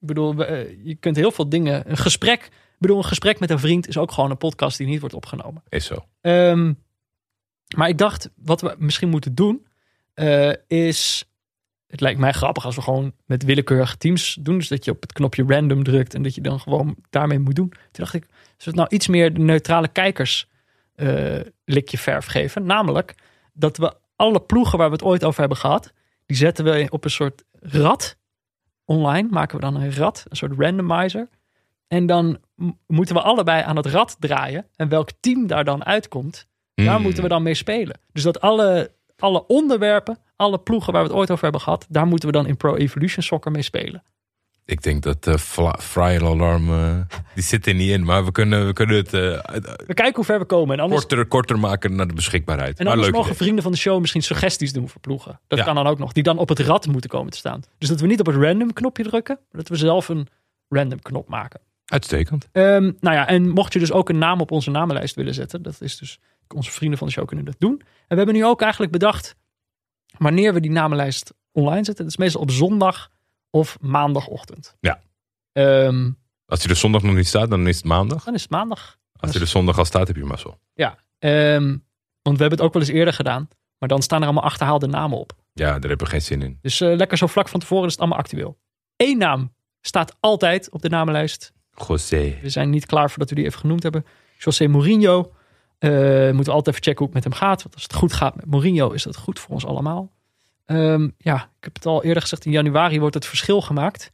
Ik 0.00 0.08
bedoel, 0.08 0.34
we, 0.36 0.44
eh, 0.44 0.84
je 0.84 0.94
kunt 0.94 1.16
heel 1.16 1.30
veel 1.30 1.48
dingen. 1.48 1.90
Een 1.90 1.96
gesprek. 1.96 2.44
Ik 2.44 2.78
bedoel, 2.78 2.96
een 2.96 3.04
gesprek 3.04 3.40
met 3.40 3.50
een 3.50 3.58
vriend 3.58 3.88
is 3.88 3.96
ook 3.98 4.12
gewoon 4.12 4.30
een 4.30 4.36
podcast 4.36 4.78
die 4.78 4.86
niet 4.86 5.00
wordt 5.00 5.14
opgenomen. 5.14 5.62
Is 5.68 5.86
zo. 5.86 6.06
Ehm, 6.20 6.72
maar 7.76 7.88
ik 7.88 7.98
dacht, 7.98 8.30
wat 8.36 8.60
we 8.60 8.74
misschien 8.78 9.08
moeten 9.08 9.34
doen, 9.34 9.66
eh, 10.14 10.52
is. 10.66 11.26
Het 11.92 12.00
lijkt 12.00 12.18
mij 12.18 12.32
grappig 12.32 12.64
als 12.64 12.74
we 12.74 12.82
gewoon 12.82 13.12
met 13.26 13.44
willekeurige 13.44 13.96
teams 13.96 14.38
doen. 14.40 14.58
Dus 14.58 14.68
dat 14.68 14.84
je 14.84 14.90
op 14.90 15.00
het 15.00 15.12
knopje 15.12 15.44
random 15.46 15.84
drukt 15.84 16.14
en 16.14 16.22
dat 16.22 16.34
je 16.34 16.40
dan 16.40 16.60
gewoon 16.60 16.96
daarmee 17.10 17.38
moet 17.38 17.54
doen. 17.54 17.68
Toen 17.68 17.80
dacht 17.90 18.14
ik, 18.14 18.22
als 18.30 18.64
we 18.64 18.70
het 18.70 18.74
nou 18.74 18.88
iets 18.88 19.08
meer 19.08 19.34
de 19.34 19.40
neutrale 19.40 19.88
kijkers 19.88 20.48
eh, 20.94 21.40
likje 21.64 21.98
verf 21.98 22.26
geven. 22.26 22.64
Namelijk 22.66 23.14
dat 23.52 23.76
we 23.76 23.94
alle 24.16 24.40
ploegen 24.40 24.78
waar 24.78 24.86
we 24.86 24.92
het 24.92 25.04
ooit 25.04 25.24
over 25.24 25.40
hebben 25.40 25.58
gehad, 25.58 25.92
die 26.26 26.36
zetten 26.36 26.64
we 26.64 26.86
op 26.90 27.04
een 27.04 27.10
soort 27.10 27.44
rad. 27.60 28.16
Online 28.84 29.28
maken 29.30 29.56
we 29.56 29.62
dan 29.62 29.76
een 29.76 29.94
rad, 29.94 30.24
een 30.28 30.36
soort 30.36 30.52
randomizer. 30.58 31.28
En 31.88 32.06
dan 32.06 32.38
moeten 32.86 33.14
we 33.14 33.22
allebei 33.22 33.62
aan 33.62 33.76
het 33.76 33.86
rad 33.86 34.16
draaien. 34.18 34.66
En 34.76 34.88
welk 34.88 35.08
team 35.20 35.46
daar 35.46 35.64
dan 35.64 35.84
uitkomt, 35.84 36.46
daar 36.74 36.94
Hmm. 36.94 37.02
moeten 37.02 37.22
we 37.22 37.28
dan 37.28 37.42
mee 37.42 37.54
spelen. 37.54 38.00
Dus 38.12 38.22
dat 38.22 38.40
alle, 38.40 38.90
alle 39.18 39.46
onderwerpen, 39.46 40.18
alle 40.42 40.58
ploegen 40.58 40.92
waar 40.92 41.02
we 41.02 41.08
het 41.08 41.16
ooit 41.16 41.30
over 41.30 41.42
hebben 41.42 41.60
gehad, 41.60 41.86
daar 41.88 42.06
moeten 42.06 42.28
we 42.28 42.34
dan 42.34 42.46
in 42.46 42.56
Pro 42.56 42.76
Evolution 42.76 43.22
Soccer 43.22 43.52
mee 43.52 43.62
spelen. 43.62 44.02
Ik 44.64 44.82
denk 44.82 45.02
dat 45.02 45.26
uh, 45.26 45.34
Friar 45.78 46.24
Alarm, 46.24 46.68
eh, 46.72 47.16
die 47.34 47.44
zit 47.44 47.66
er 47.66 47.74
niet 47.74 47.90
in. 47.90 48.04
Maar 48.04 48.24
we 48.24 48.32
kunnen, 48.32 48.66
we 48.66 48.72
kunnen 48.72 48.96
het 48.96 49.06
eh, 49.14 49.20
We 49.86 49.94
kijken 49.94 50.14
hoe 50.14 50.24
ver 50.24 50.38
we 50.38 50.44
komen. 50.44 50.76
En 50.76 50.82
anders, 50.82 51.00
korter, 51.06 51.26
korter 51.26 51.58
maken 51.58 51.94
naar 51.96 52.06
de 52.06 52.14
beschikbaarheid. 52.14 52.78
en 52.78 52.86
anders 52.86 53.10
mogen 53.10 53.34
vrienden 53.36 53.62
van 53.62 53.72
de 53.72 53.78
show 53.78 54.00
misschien 54.00 54.22
suggesties 54.22 54.72
doen 54.72 54.88
voor 54.88 55.00
ploegen. 55.00 55.40
Dat 55.46 55.58
Ja. 55.58 55.64
kan 55.64 55.74
dan 55.74 55.86
ook 55.86 55.98
nog. 55.98 56.12
Die 56.12 56.22
dan 56.22 56.38
op 56.38 56.48
het 56.48 56.58
rad 56.58 56.86
moeten 56.86 57.10
komen 57.10 57.30
te 57.32 57.38
staan. 57.38 57.62
Dus 57.78 57.88
dat 57.88 58.00
we 58.00 58.06
niet 58.06 58.20
op 58.20 58.26
het 58.26 58.36
random 58.36 58.72
knopje 58.72 59.02
drukken, 59.02 59.34
maar 59.50 59.60
dat 59.62 59.68
we 59.68 59.76
zelf 59.76 60.08
een 60.08 60.28
random 60.68 61.00
knop 61.00 61.28
maken. 61.28 61.60
Uitstekend. 61.84 62.48
Ehm, 62.52 62.92
nou 63.00 63.16
ja, 63.16 63.28
en 63.28 63.48
mocht 63.48 63.72
je 63.72 63.78
dus 63.78 63.92
ook 63.92 64.08
een 64.08 64.18
naam 64.18 64.40
op 64.40 64.50
onze 64.50 64.70
namenlijst 64.70 65.14
willen 65.14 65.34
zetten, 65.34 65.62
dat 65.62 65.80
is 65.80 65.96
dus 65.98 66.18
onze 66.54 66.70
vrienden 66.70 66.98
van 66.98 67.06
de 67.06 67.12
show 67.12 67.26
kunnen 67.26 67.44
dat 67.44 67.56
doen. 67.58 67.72
En 67.80 67.84
we 68.08 68.16
hebben 68.16 68.34
nu 68.34 68.44
ook 68.44 68.60
eigenlijk 68.60 68.92
bedacht 68.92 69.36
wanneer 70.18 70.54
we 70.54 70.60
die 70.60 70.70
namenlijst 70.70 71.32
online 71.52 71.84
zetten. 71.84 72.04
Dat 72.04 72.12
is 72.12 72.16
meestal 72.18 72.40
op 72.40 72.50
zondag 72.50 73.10
of 73.50 73.76
maandagochtend. 73.80 74.76
Ja. 74.80 75.00
Ehm, 75.52 76.10
Als 76.46 76.62
hij 76.62 76.70
er 76.70 76.76
zondag 76.76 77.02
nog 77.02 77.14
niet 77.14 77.26
staat, 77.26 77.50
dan 77.50 77.66
is 77.68 77.76
het 77.76 77.84
maandag. 77.84 78.24
dan 78.24 78.34
is 78.34 78.42
het 78.42 78.50
maandag. 78.50 78.98
Als 79.16 79.32
hij 79.32 79.40
er 79.40 79.46
zondag 79.46 79.78
al 79.78 79.84
staat, 79.84 80.06
heb 80.06 80.16
je 80.16 80.24
mazzel. 80.24 80.60
Ehm, 81.18 81.68
want 82.22 82.36
we 82.36 82.42
hebben 82.42 82.50
het 82.50 82.60
ook 82.60 82.72
wel 82.72 82.82
eens 82.82 82.90
eerder 82.90 83.14
gedaan, 83.14 83.48
maar 83.78 83.88
dan 83.88 84.02
staan 84.02 84.18
er 84.20 84.24
allemaal 84.24 84.44
achterhaalde 84.44 84.86
namen 84.86 85.18
op. 85.18 85.32
Ja, 85.52 85.70
daar 85.78 85.88
hebben 85.88 85.98
we 85.98 86.06
geen 86.06 86.22
zin 86.22 86.42
in. 86.42 86.58
Dus 86.60 86.80
eh, 86.80 86.96
lekker 86.96 87.18
zo 87.18 87.26
vlak 87.26 87.48
van 87.48 87.60
tevoren 87.60 87.86
is 87.86 87.90
het 87.92 88.00
allemaal 88.00 88.18
actueel. 88.18 88.58
Eén 88.96 89.18
naam 89.18 89.54
staat 89.80 90.16
altijd 90.20 90.70
op 90.70 90.82
de 90.82 90.88
namenlijst. 90.88 91.52
José. 91.88 92.38
We 92.42 92.48
zijn 92.48 92.70
niet 92.70 92.86
klaar 92.86 93.08
voordat 93.08 93.28
we 93.28 93.34
die 93.34 93.44
even 93.44 93.58
genoemd 93.58 93.82
hebben. 93.82 94.04
José 94.38 94.66
Mourinho. 94.66 95.32
Eh, 95.82 95.90
moeten 96.24 96.44
we 96.44 96.50
altijd 96.50 96.68
even 96.68 96.82
checken 96.82 96.98
hoe 97.04 97.06
het 97.06 97.14
met 97.14 97.24
hem 97.24 97.32
gaat. 97.32 97.62
Want 97.62 97.74
als 97.74 97.82
het 97.82 97.94
goed 97.94 98.12
gaat 98.12 98.34
met 98.34 98.46
Mourinho, 98.46 98.90
is 98.90 99.02
dat 99.02 99.16
goed 99.16 99.38
voor 99.38 99.50
ons 99.54 99.66
allemaal. 99.66 100.10
Ehm, 100.66 101.08
ja, 101.18 101.34
ik 101.36 101.64
heb 101.64 101.74
het 101.74 101.86
al 101.86 102.04
eerder 102.04 102.22
gezegd. 102.22 102.44
In 102.44 102.50
januari 102.50 103.00
wordt 103.00 103.14
het 103.14 103.26
verschil 103.26 103.60
gemaakt. 103.60 104.12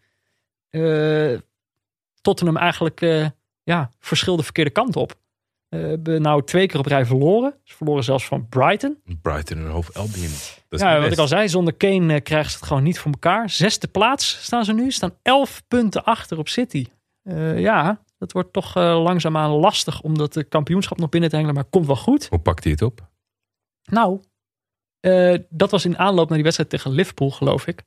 Eh 0.70 1.38
Tottenham 2.20 2.56
eigenlijk 2.56 3.00
eh, 3.00 3.26
ja, 3.62 3.90
verschil 4.00 4.36
de 4.36 4.42
verkeerde 4.42 4.70
kant 4.70 4.96
op. 4.96 5.14
Eh, 5.68 5.80
hebben 5.80 6.22
nou 6.22 6.44
twee 6.44 6.66
keer 6.66 6.78
op 6.78 6.86
rij 6.86 7.06
verloren. 7.06 7.54
Ze 7.64 7.76
verloren 7.76 8.04
zelfs 8.04 8.26
van 8.26 8.48
Brighton. 8.48 8.98
Brighton 9.22 9.58
en 9.58 9.66
Hoofd 9.66 9.96
Albion. 9.96 10.30
Dat 10.68 10.80
is 10.80 10.80
Ja, 10.80 11.00
wat 11.00 11.12
ik 11.12 11.18
al 11.18 11.28
zei, 11.28 11.48
zonder 11.48 11.74
Kane 11.74 12.20
krijgen 12.20 12.50
ze 12.50 12.56
het 12.56 12.66
gewoon 12.66 12.82
niet 12.82 12.98
voor 12.98 13.12
elkaar. 13.12 13.50
Zesde 13.50 13.88
plaats 13.88 14.38
staan 14.42 14.64
ze 14.64 14.72
nu. 14.72 14.90
Staan 14.90 15.14
elf 15.22 15.62
punten 15.68 16.04
achter 16.04 16.38
op 16.38 16.48
City. 16.48 16.86
Ja, 17.56 18.00
dat 18.18 18.32
wordt 18.32 18.52
toch 18.52 18.76
eh, 18.76 19.02
langzaamaan 19.02 19.50
lastig 19.50 20.00
om 20.00 20.18
dat 20.18 20.36
eh, 20.36 20.44
kampioenschap 20.48 20.98
nog 20.98 21.08
binnen 21.08 21.30
te 21.30 21.36
hengelen. 21.36 21.56
Maar 21.56 21.70
komt 21.70 21.86
wel 21.86 21.96
goed. 21.96 22.26
Hoe 22.28 22.38
pakt 22.38 22.62
hij 22.64 22.72
het 22.72 22.82
op? 22.82 23.06
Nou, 23.84 24.20
eh, 25.00 25.34
dat 25.48 25.70
was 25.70 25.84
in 25.84 25.98
aanloop 25.98 26.26
naar 26.26 26.34
die 26.34 26.42
wedstrijd 26.42 26.70
tegen 26.70 26.90
Liverpool, 26.90 27.30
geloof 27.30 27.66
ik. 27.66 27.82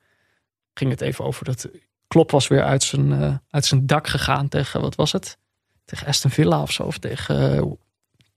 Ging 0.74 0.92
het 0.92 1.02
even 1.02 1.26
over 1.26 1.46
dat 1.46 1.70
Klopp 2.08 2.32
was 2.32 2.48
weer 2.48 2.64
uit 2.64 2.84
zijn, 2.84 3.42
uit 3.50 3.66
zijn 3.66 3.86
dak 3.88 4.08
gegaan 4.08 4.48
tegen, 4.48 4.82
wat 4.82 4.96
was 4.96 5.12
het? 5.12 5.38
Tegen 5.86 6.08
Aston 6.08 6.32
Villa 6.32 6.62
of 6.62 6.72
zo. 6.72 6.84
Of 6.84 6.98
tegen, 6.98 7.62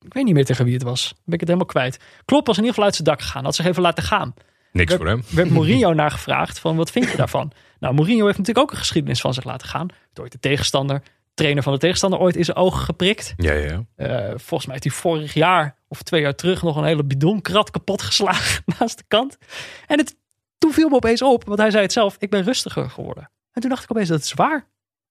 ik 0.01 0.15
weet 0.15 0.25
niet 0.25 0.35
meer 0.35 0.45
tegen 0.45 0.65
wie 0.65 0.75
het 0.75 0.83
was. 0.83 1.09
Dan 1.09 1.23
ben 1.25 1.35
ik 1.35 1.41
het 1.41 1.49
helemaal 1.49 1.73
kwijt. 1.73 1.99
Klopp 2.25 2.47
was 2.47 2.57
in 2.57 2.63
ieder 2.63 2.75
geval 2.75 2.85
uit 2.85 2.95
zijn 2.95 3.09
dak 3.09 3.21
gegaan. 3.21 3.45
Had 3.45 3.55
zich 3.55 3.67
even 3.67 3.83
laten 3.83 4.05
gaan. 4.05 4.35
Niks 4.73 4.95
voor 4.95 5.07
hem. 5.07 5.23
werd 5.31 5.51
Mourinho 5.57 5.93
naar 5.93 6.11
gevraagd 6.11 6.59
van 6.59 6.77
wat 6.77 6.91
vind 6.91 7.11
je 7.11 7.17
daarvan? 7.17 7.53
Nou, 7.79 7.95
Mourinho 7.95 8.27
heeft 8.27 8.39
natuurlijk 8.39 8.67
ook 8.67 8.73
een 8.73 8.83
geschiedenis 8.83 9.21
van 9.21 9.35
zich 9.35 9.45
laten 9.45 9.69
gaan. 9.69 9.89
Ooit 10.15 10.33
de 10.33 10.39
tegenstander, 10.39 11.03
trainer 11.35 11.63
van 11.63 11.73
de 11.73 11.79
tegenstander, 11.79 12.19
ooit 12.19 12.37
in 12.37 12.45
zijn 12.45 12.57
ogen 12.57 12.81
geprikt. 12.81 13.35
Ja, 13.37 13.53
ja, 13.53 13.65
ja. 13.67 13.85
Eh, 13.97 14.29
volgens 14.29 14.67
mij 14.67 14.79
heeft 14.81 14.85
hij 14.85 14.93
vorig 14.93 15.35
jaar 15.35 15.77
of 15.89 16.03
twee 16.03 16.21
jaar 16.21 16.35
terug 16.35 16.63
nog 16.63 16.77
een 16.77 16.85
hele 16.85 17.05
bidonkrat 17.05 17.71
kapot 17.71 18.03
geslagen 18.03 18.65
naast 18.79 18.99
de 18.99 19.05
kant. 19.09 19.39
En 19.87 19.99
het, 19.99 20.17
toen 20.59 20.73
viel 20.73 20.89
me 20.89 20.95
opeens 20.95 21.23
op, 21.23 21.45
want 21.45 21.59
hij 21.59 21.71
zei 21.71 21.83
het 21.83 21.93
zelf, 21.93 22.17
ik 22.19 22.31
ben 22.31 22.43
rustiger 22.43 22.91
geworden. 22.91 23.31
En 23.53 23.61
toen 23.61 23.71
dacht 23.71 23.83
ik 23.83 23.91
opeens, 23.91 24.09
dat 24.09 24.23
is 24.23 24.33
waar. 24.33 24.67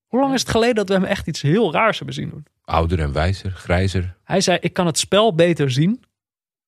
Hoe 0.07 0.19
lang 0.19 0.33
is 0.33 0.41
het 0.41 0.49
geleden 0.49 0.75
dat 0.75 0.87
we 0.87 0.93
hem 0.93 1.03
echt 1.03 1.27
iets 1.27 1.41
heel 1.41 1.73
raars 1.73 1.97
hebben 1.97 2.15
zien 2.15 2.29
doen? 2.29 2.45
Ouder 2.65 2.99
en 2.99 3.13
wijzer, 3.13 3.51
grijzer. 3.51 4.17
Hij 4.23 4.41
zei, 4.41 4.57
ik 4.61 4.73
kan 4.73 4.85
het 4.85 4.97
spel 4.97 5.35
beter 5.35 5.71
zien 5.71 6.03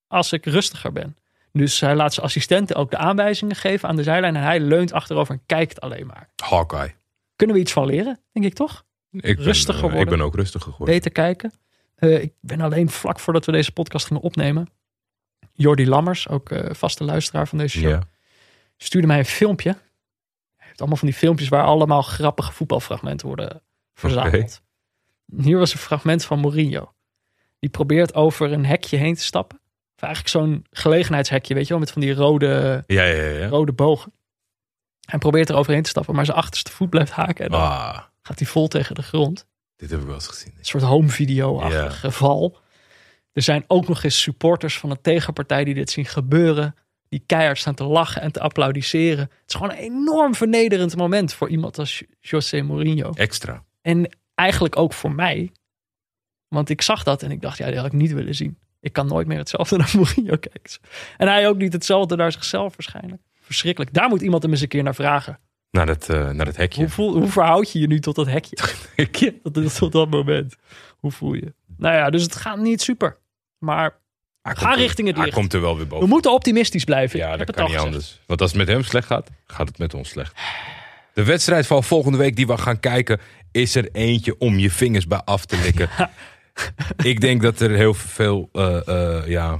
als 0.07 0.31
ik 0.31 0.45
rustiger 0.45 0.91
ben. 0.91 1.17
Dus 1.51 1.79
hij 1.79 1.95
laat 1.95 2.13
zijn 2.13 2.25
assistenten 2.25 2.75
ook 2.75 2.91
de 2.91 2.97
aanwijzingen 2.97 3.55
geven 3.55 3.89
aan 3.89 3.95
de 3.95 4.03
zijlijn. 4.03 4.35
En 4.35 4.43
hij 4.43 4.59
leunt 4.59 4.91
achterover 4.91 5.33
en 5.33 5.41
kijkt 5.45 5.81
alleen 5.81 6.05
maar. 6.05 6.29
Hawkeye. 6.43 6.93
Kunnen 7.35 7.55
we 7.55 7.61
iets 7.61 7.71
van 7.71 7.85
leren, 7.85 8.19
denk 8.31 8.45
ik 8.45 8.53
toch? 8.53 8.85
Ik 9.15 9.35
ben, 9.35 9.45
Rustiger 9.45 9.83
eh, 9.83 9.89
Ik 9.89 9.95
worden. 9.95 10.17
ben 10.17 10.25
ook 10.25 10.35
rustiger 10.35 10.71
geworden. 10.71 10.95
Beter 10.95 11.11
kijken. 11.11 11.51
Eh, 11.95 12.21
ik 12.21 12.33
ben 12.41 12.61
alleen 12.61 12.89
vlak 12.89 13.19
voordat 13.19 13.45
we 13.45 13.51
deze 13.51 13.71
podcast 13.71 14.05
gingen 14.07 14.21
opnemen. 14.23 14.69
Jordi 15.53 15.87
Lammers, 15.87 16.27
ook 16.29 16.49
eh, 16.51 16.73
vaste 16.73 17.03
luisteraar 17.03 17.47
van 17.47 17.57
deze 17.57 17.77
show, 17.79 17.89
Ja. 17.89 18.01
stuurde 18.77 19.07
mij 19.07 19.17
een 19.17 19.25
filmpje. 19.25 19.69
Hij 20.57 20.65
heeft 20.67 20.79
allemaal 20.79 20.97
van 20.97 21.07
die 21.07 21.17
filmpjes 21.17 21.49
waar 21.49 21.63
allemaal 21.63 22.01
grappige 22.01 22.51
voetbalfragmenten 22.51 23.27
worden 23.27 23.61
verzameld. 23.93 24.61
Hier 25.37 25.57
was 25.57 25.73
een 25.73 25.79
fragment 25.79 26.25
van 26.25 26.39
Mourinho. 26.39 26.93
Die 27.59 27.69
probeert 27.69 28.13
over 28.13 28.51
een 28.51 28.65
hekje 28.65 28.97
heen 28.97 29.15
te 29.15 29.23
stappen. 29.23 29.59
Of 29.95 30.01
eigenlijk 30.03 30.33
zo'n 30.33 30.65
gelegenheidshekje, 30.71 31.53
weet 31.53 31.63
je 31.63 31.69
wel, 31.69 31.79
met 31.79 31.91
van 31.91 32.01
die 32.01 32.13
rode, 32.13 32.83
Ja, 32.87 33.03
ja, 33.03 33.23
ja. 33.23 33.47
rode 33.47 33.71
bogen. 33.73 34.13
Hij 35.05 35.19
probeert 35.19 35.49
er 35.49 35.55
overheen 35.55 35.83
te 35.83 35.89
stappen, 35.89 36.15
maar 36.15 36.25
zijn 36.25 36.37
achterste 36.37 36.71
voet 36.71 36.89
blijft 36.89 37.11
haken. 37.11 37.45
En 37.45 37.51
dan 37.51 37.61
Ah, 37.61 37.99
gaat 38.25 38.39
hij 38.39 38.47
vol 38.47 38.67
tegen 38.67 38.95
de 38.95 39.01
grond. 39.03 39.47
dit 39.75 39.89
heb 39.89 39.99
ik 39.99 40.05
wel 40.05 40.15
eens 40.15 40.27
gezien. 40.27 40.53
Een 40.57 40.65
soort 40.65 40.83
home 40.83 41.09
video-achtig 41.09 41.81
Ja. 41.81 41.89
geval. 42.09 42.57
Er 43.33 43.41
zijn 43.41 43.63
ook 43.67 43.87
nog 43.87 44.03
eens 44.03 44.21
supporters 44.21 44.77
van 44.79 44.89
een 44.91 45.01
tegenpartij 45.01 45.63
die 45.63 45.73
dit 45.73 45.89
zien 45.89 46.05
gebeuren. 46.05 46.75
Die 47.09 47.23
keihard 47.25 47.57
staan 47.57 47.75
te 47.75 47.83
lachen 47.83 48.21
en 48.21 48.31
te 48.31 48.39
applaudisseren. 48.39 49.19
Het 49.19 49.43
is 49.47 49.53
gewoon 49.55 49.71
een 49.71 49.77
enorm 49.77 50.35
vernederend 50.35 50.95
moment 50.95 51.33
voor 51.33 51.49
iemand 51.49 51.77
als 51.79 52.03
José 52.19 52.61
Mourinho. 52.61 53.11
Extra. 53.13 53.63
En 53.81 54.17
eigenlijk 54.35 54.77
ook 54.77 54.93
voor 54.93 55.11
mij. 55.11 55.51
Want 56.47 56.69
ik 56.69 56.81
zag 56.81 57.03
dat 57.03 57.23
en 57.23 57.31
ik 57.31 57.41
dacht, 57.41 57.57
ja, 57.57 57.65
die 57.67 57.75
had 57.75 57.85
ik 57.85 57.91
niet 57.93 58.11
willen 58.11 58.35
zien. 58.35 58.59
Ik 58.79 58.93
kan 58.93 59.07
nooit 59.07 59.27
meer 59.27 59.37
hetzelfde 59.37 59.77
naar 59.77 59.91
Mourinho 59.95 60.35
kijken. 60.37 60.79
En 61.17 61.27
hij 61.27 61.47
ook 61.47 61.57
niet 61.57 61.73
hetzelfde 61.73 62.15
naar 62.15 62.31
zichzelf 62.31 62.75
waarschijnlijk. 62.75 63.21
Verschrikkelijk. 63.41 63.93
Daar 63.93 64.09
moet 64.09 64.21
iemand 64.21 64.41
hem 64.43 64.51
eens 64.51 64.61
een 64.61 64.67
keer 64.67 64.83
naar 64.83 64.95
vragen. 64.95 65.39
Naar 65.75 65.85
dat, 65.85 66.09
eh, 66.09 66.29
naar 66.29 66.45
dat 66.45 66.55
hekje. 66.55 66.81
Hoe, 66.81 66.89
voel, 66.89 67.13
hoe 67.17 67.27
verhoud 67.29 67.71
je 67.71 67.79
je 67.79 67.87
nu 67.87 67.99
tot 67.99 68.15
dat 68.15 68.27
hekje? 68.27 68.57
Hekje? 68.95 69.41
tot, 69.51 69.75
tot 69.75 69.91
dat 69.91 70.09
moment. 70.09 70.55
Hoe 70.97 71.11
voel 71.11 71.33
je? 71.33 71.53
Nou 71.77 71.95
ja, 71.95 72.09
dus 72.09 72.23
het 72.23 72.35
gaat 72.35 72.57
niet 72.59 72.81
super. 72.81 73.17
Maar 73.57 73.97
Hij 74.41 74.55
Ga 74.55 74.73
richting 74.73 75.07
het 75.07 75.17
Hij 75.17 75.29
komt 75.29 75.53
er 75.53 75.61
wel 75.61 75.75
weer 75.75 75.83
we 75.83 75.89
boven. 75.89 76.09
moeten 76.09 76.31
optimistisch 76.33 76.83
blijven. 76.83 77.19
Ja, 77.19 77.37
dat 77.37 77.47
het 77.47 77.55
kan 77.55 77.63
niet 77.65 77.73
gezegd. 77.73 77.85
anders. 77.93 78.19
Want 78.25 78.41
als 78.41 78.49
het 78.49 78.59
met 78.59 78.67
hem 78.67 78.83
slecht 78.83 79.07
gaat, 79.07 79.29
gaat 79.47 79.67
het 79.67 79.77
met 79.77 79.93
ons 79.93 80.09
slecht. 80.09 80.35
De 81.13 81.23
wedstrijd 81.23 81.67
van 81.67 81.83
volgende 81.83 82.17
week 82.17 82.35
die 82.35 82.47
we 82.47 82.57
gaan 82.57 82.79
kijken, 82.79 83.19
is 83.51 83.75
er 83.75 83.89
eentje 83.91 84.37
om 84.37 84.59
je 84.59 84.71
vingers 84.71 85.07
bij 85.07 85.21
af 85.23 85.45
te 85.45 85.57
likken. 85.57 85.89
Ik 87.11 87.21
denk 87.21 87.41
dat 87.41 87.59
er 87.59 87.71
heel 87.71 87.93
veel, 87.93 88.49
eh, 88.51 88.87
eh, 88.87 89.27
ja, 89.27 89.59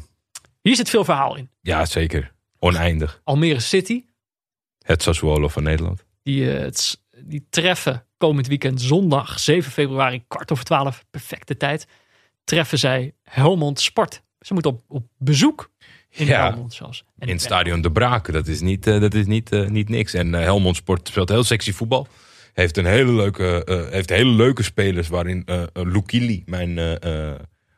Hier 0.61 0.75
zit 0.75 0.89
veel 0.89 1.03
verhaal 1.03 1.35
in. 1.35 1.49
ja, 1.61 1.85
zeker. 1.85 2.33
Oneindig. 2.59 3.21
Almere 3.23 3.59
City, 3.59 4.03
Het 4.85 5.01
Sassuolo 5.01 5.47
van 5.47 5.63
Nederland. 5.63 6.05
die, 6.23 6.51
eh, 6.51 6.61
het 6.61 7.01
die 7.23 7.47
treffen 7.49 8.05
komend 8.17 8.47
weekend 8.47 8.81
zondag 8.81 9.39
7 9.39 9.71
februari, 9.71 10.23
kwart 10.27 10.51
over 10.51 10.63
twaalf, 10.63 11.05
perfecte 11.11 11.57
tijd. 11.57 11.87
Treffen 12.43 12.77
zij 12.77 13.13
Helmond 13.23 13.79
Sport. 13.79 14.21
Ze 14.39 14.53
moeten 14.53 14.71
op, 14.71 14.83
op 14.87 15.03
bezoek 15.17 15.71
in 16.09 16.25
Ja. 16.25 16.49
Helmond 16.49 16.73
zelfs. 16.73 17.03
En 17.19 17.27
In 17.27 17.33
het 17.33 17.43
stadion 17.43 17.81
De 17.81 17.91
Braken, 17.91 18.33
dat 18.33 18.47
is 18.47 18.61
niet, 18.61 18.87
eh, 18.87 18.99
dat 18.99 19.13
is 19.13 19.25
niet, 19.25 19.51
eh, 19.51 19.67
niet 19.67 19.89
niks. 19.89 20.13
En 20.13 20.33
Helmond 20.33 20.75
Sport 20.75 21.07
speelt 21.07 21.29
heel 21.29 21.43
sexy 21.43 21.71
voetbal. 21.73 22.07
Heeft, 22.53 22.77
een 22.77 22.85
hele 22.85 23.11
leuke, 23.11 23.87
heeft 23.91 24.09
hele 24.09 24.31
leuke 24.31 24.63
spelers, 24.63 25.07
waarin 25.07 25.45
Lukili 25.73 26.43
mijn 26.45 26.99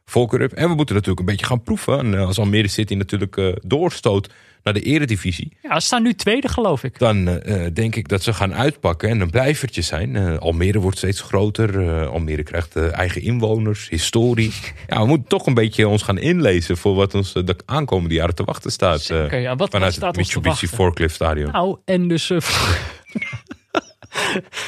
voorkeur 0.06 0.40
heb. 0.40 0.52
En 0.52 0.70
we 0.70 0.76
moeten 0.76 0.96
natuurlijk 0.96 1.20
een 1.20 1.32
beetje 1.32 1.46
gaan 1.46 1.64
proeven. 1.64 2.00
En 2.00 2.26
als 2.26 2.40
Almere 2.40 2.68
City 2.68 2.94
natuurlijk 2.94 3.60
doorstoot 3.68 4.30
naar 4.74 4.82
de 4.82 4.90
eredivisie. 4.90 5.58
Ja, 5.62 5.80
ze 5.80 5.86
staan 5.86 6.04
nu 6.04 6.14
tweede 6.14 6.48
geloof 6.48 6.84
ik. 6.84 7.00
Dan 7.00 7.28
eh, 7.28 7.66
eh, 7.66 7.74
denk 7.74 7.96
ik 7.96 8.08
dat 8.08 8.24
ze 8.24 8.34
gaan 8.34 8.54
uitpakken 8.54 9.10
en 9.10 9.20
een 9.20 9.30
blijvertje 9.30 9.82
zijn. 9.82 10.16
Eh, 10.16 10.38
Almere 10.38 10.80
wordt 10.80 10.98
steeds 10.98 11.22
groter. 11.22 11.88
Eh, 11.88 12.08
Almere 12.08 12.44
krijgt 12.44 12.76
eigen 12.76 13.22
inwoners, 13.22 13.90
historie. 13.90 14.54
ja, 14.88 15.02
we 15.02 15.08
moeten 15.08 15.28
toch 15.28 15.46
een 15.46 15.54
beetje 15.54 15.88
ons 15.88 16.04
gaan 16.04 16.18
inlezen 16.18 16.78
voor 16.78 16.96
wat 16.96 17.16
ons 17.16 17.34
de 17.34 17.56
aankomende 17.66 18.16
jaren 18.16 18.36
te 18.36 18.44
wachten 18.44 18.72
staat. 18.72 19.02
Zeker, 19.02 19.40
ja. 19.40 19.56
Wat, 19.56 19.70
vanuit 19.70 19.94
staat 19.94 20.08
het 20.08 20.18
Mitsubishi? 20.18 20.68
Forklift 20.68 21.16
Stadion. 21.16 21.52
Nou, 21.52 21.78
en 21.86 22.08
dus... 22.08 22.28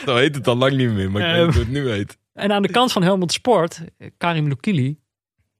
Dat 0.05 0.17
heet 0.17 0.35
het 0.35 0.47
al 0.47 0.55
lang 0.55 0.75
niet 0.75 0.89
meer, 0.89 1.11
maar 1.11 1.21
ik 1.21 1.35
weet 1.35 1.53
hoe 1.53 1.63
het 1.63 1.71
nu 1.71 1.89
heet. 1.89 2.17
en 2.33 2.51
aan 2.51 2.61
de 2.61 2.69
kant 2.71 2.91
van 2.91 3.03
Helmond 3.03 3.31
Sport, 3.31 3.81
Karim 4.17 4.47
Lukili, 4.47 4.98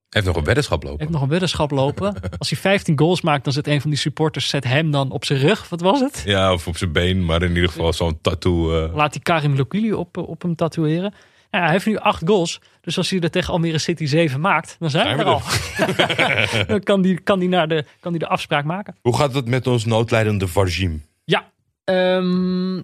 heeft 0.10 0.26
nog 0.26 0.36
een 0.36 0.44
weddenschap 0.44 0.84
lopen. 0.84 1.00
heeft 1.00 1.12
nog 1.12 1.22
een 1.22 1.30
weddenschap 1.30 1.72
lopen. 1.72 2.16
Als 2.38 2.50
hij 2.50 2.60
15 2.60 3.00
goals 3.00 3.22
maakt, 3.22 3.44
dan 3.44 3.54
zet 3.54 3.68
een 3.68 3.82
van 3.82 3.90
die 3.90 4.00
supporters 4.00 4.50
zet 4.50 4.64
hem 4.64 4.92
dan 4.92 5.12
op 5.12 5.26
zijn 5.26 5.40
rug. 5.40 5.70
Wat 5.70 5.82
was 5.82 6.00
het? 6.00 6.22
Ja, 6.26 6.54
of 6.54 6.68
op 6.68 6.78
zijn 6.78 6.92
been, 6.92 7.26
maar 7.26 7.42
in 7.42 7.56
ieder 7.56 7.70
geval 7.70 7.94
zo'n 7.94 8.22
tattoo. 8.22 8.84
eh. 8.86 8.96
Laat 8.96 9.14
die 9.14 9.22
Karim 9.22 9.56
Lukili 9.56 9.94
op, 9.94 10.18
op 10.18 10.42
hem 10.42 10.56
tatoeëren. 10.56 11.14
Ja, 11.52 11.60
hij 11.62 11.72
heeft 11.72 11.86
nu 11.86 11.98
acht 11.98 12.22
goals. 12.26 12.62
Dus 12.82 12.98
als 12.98 13.10
hij 13.10 13.20
er 13.20 13.32
tegen 13.32 13.54
Almere 13.54 13.78
City 13.78 14.06
7 14.06 14.40
maakt, 14.40 14.76
dan 14.80 14.90
zijn, 14.90 15.04
Zijn 15.06 15.18
we 15.18 15.24
er 15.24 15.30
al. 15.30 15.42
dan 16.72 16.80
kan 16.84 17.02
die, 17.02 17.20
kan, 17.20 17.40
die 17.40 17.50
naar 17.50 17.68
de, 17.68 17.86
kan 18.00 18.12
die 18.12 18.20
de 18.22 18.28
afspraak 18.28 18.64
maken. 18.66 18.96
Hoe 19.02 19.16
gaat 19.18 19.34
het 19.34 19.48
met 19.48 19.68
ons 19.68 19.86
noodlijdende 19.86 20.48
Varjim? 20.48 21.06
Ja, 21.24 21.52
ehm, 21.84 22.78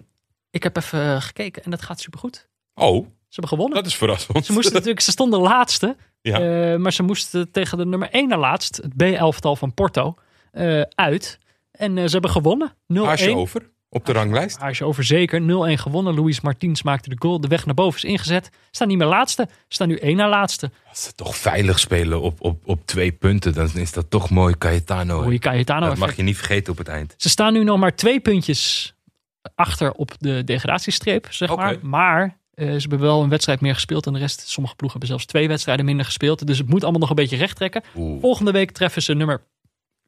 ik 0.50 0.62
heb 0.62 0.76
even 0.76 1.22
gekeken 1.22 1.64
en 1.64 1.70
dat 1.70 1.82
gaat 1.82 2.00
supergoed. 2.00 2.48
Oh, 2.74 3.06
hebben 3.40 3.48
gewonnen. 3.58 3.76
dat 3.76 3.86
is 3.86 3.96
verrassend. 3.96 4.46
Ze, 4.46 4.52
moesten 4.52 4.72
natuurlijk, 4.72 5.00
ze 5.00 5.10
stonden 5.10 5.40
laatste, 5.40 5.96
Ja. 6.22 6.40
eh, 6.72 6.78
maar 6.78 6.92
ze 6.92 7.02
moesten 7.02 7.50
tegen 7.50 7.78
de 7.78 7.86
nummer 7.86 8.08
1 8.10 8.28
na 8.28 8.36
laatst, 8.38 8.76
het 8.76 8.96
B-elftal 8.96 9.56
van 9.56 9.74
Porto, 9.74 10.14
eh, 10.52 10.80
uit. 10.94 11.38
En 11.70 11.98
eh, 11.98 12.04
ze 12.04 12.12
hebben 12.12 12.30
gewonnen. 12.30 12.72
0-1. 12.86 13.04
Haasje 13.04 13.36
over 13.36 13.70
op 13.88 14.06
de 14.06 14.12
ranglijst. 14.12 14.58
Haasje 14.58 14.84
over 14.84 15.04
zeker. 15.04 15.40
0-1 15.40 15.78
gewonnen. 15.78 16.14
Luis 16.14 16.40
Martins 16.40 16.82
maakte 16.82 17.08
de 17.08 17.16
goal. 17.18 17.40
De 17.40 17.48
weg 17.48 17.66
naar 17.66 17.74
boven 17.74 17.96
is 18.02 18.04
ingezet. 18.10 18.50
Staan 18.70 18.88
niet 18.88 18.98
meer 18.98 19.06
laatste. 19.06 19.48
Staan 19.68 19.88
nu 19.88 19.96
één 19.96 20.16
na 20.16 20.28
laatste. 20.28 20.70
Als 20.88 21.02
ze 21.02 21.14
toch 21.14 21.36
veilig 21.36 21.78
spelen 21.78 22.20
op, 22.20 22.36
op, 22.40 22.62
op 22.64 22.86
twee 22.86 23.12
punten, 23.12 23.54
dan 23.54 23.70
is 23.74 23.92
dat 23.92 24.10
toch 24.10 24.30
mooi 24.30 24.58
Cayetano. 24.58 25.32
Je 25.32 25.38
Cayetano 25.38 25.86
dat 25.86 25.96
mag 25.96 26.16
je 26.16 26.22
niet 26.22 26.36
vergeten 26.36 26.72
op 26.72 26.78
het 26.78 26.88
eind. 26.88 27.14
Ze 27.16 27.28
staan 27.28 27.52
nu 27.52 27.64
nog 27.64 27.78
maar 27.78 27.94
twee 27.94 28.20
puntjes 28.20 28.94
achter 29.54 29.92
op 29.92 30.12
de 30.18 30.44
degradatiestreep, 30.44 31.26
zeg 31.30 31.56
maar. 31.56 31.76
Maar 31.82 32.38
eh, 32.56 32.66
ze 32.66 32.80
hebben 32.80 32.98
wel 32.98 33.22
een 33.22 33.28
wedstrijd 33.28 33.60
meer 33.60 33.74
gespeeld 33.74 34.04
dan 34.04 34.12
de 34.12 34.18
rest. 34.18 34.48
Sommige 34.48 34.76
ploegen 34.76 34.98
hebben 34.98 35.16
zelfs 35.18 35.32
twee 35.32 35.48
wedstrijden 35.48 35.84
minder 35.84 36.04
gespeeld. 36.04 36.46
Dus 36.46 36.58
het 36.58 36.68
moet 36.68 36.82
allemaal 36.82 37.00
nog 37.00 37.10
een 37.10 37.16
beetje 37.16 37.36
recht 37.36 37.56
trekken. 37.56 37.82
Oeh. 37.96 38.20
Volgende 38.20 38.50
week 38.50 38.70
treffen 38.70 39.02
ze 39.02 39.14
nummer 39.14 39.42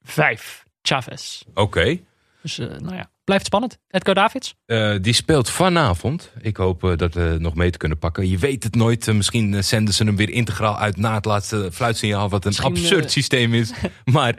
5, 0.02 0.64
Chavez. 0.82 1.42
Oké. 1.54 1.98
Dus 2.42 2.58
eh, 2.58 2.66
nou 2.66 2.94
ja, 2.94 3.10
blijft 3.24 3.46
spannend. 3.46 3.78
Edgar 3.90 4.14
Davids. 4.14 4.54
Eh, 4.66 4.94
die 5.00 5.12
speelt 5.12 5.50
vanavond. 5.50 6.32
Ik 6.40 6.56
hoop 6.56 6.84
eh, 6.84 6.96
dat 6.96 7.14
we 7.14 7.36
nog 7.38 7.54
mee 7.54 7.70
te 7.70 7.78
kunnen 7.78 7.98
pakken. 7.98 8.28
Je 8.28 8.38
weet 8.38 8.62
het 8.64 8.74
nooit. 8.74 9.08
Eh, 9.08 9.14
misschien 9.14 9.64
zenden 9.64 9.94
ze 9.94 10.04
hem 10.04 10.16
weer 10.16 10.30
integraal 10.30 10.78
uit 10.78 10.96
na 10.96 11.14
het 11.14 11.24
laatste 11.24 11.68
fluitsignaal. 11.72 12.28
Wat 12.28 12.44
een 12.44 12.48
Misschien, 12.48 12.70
absurd 12.70 13.10
systeem 13.10 13.54
is. 13.54 13.72
maar 14.04 14.34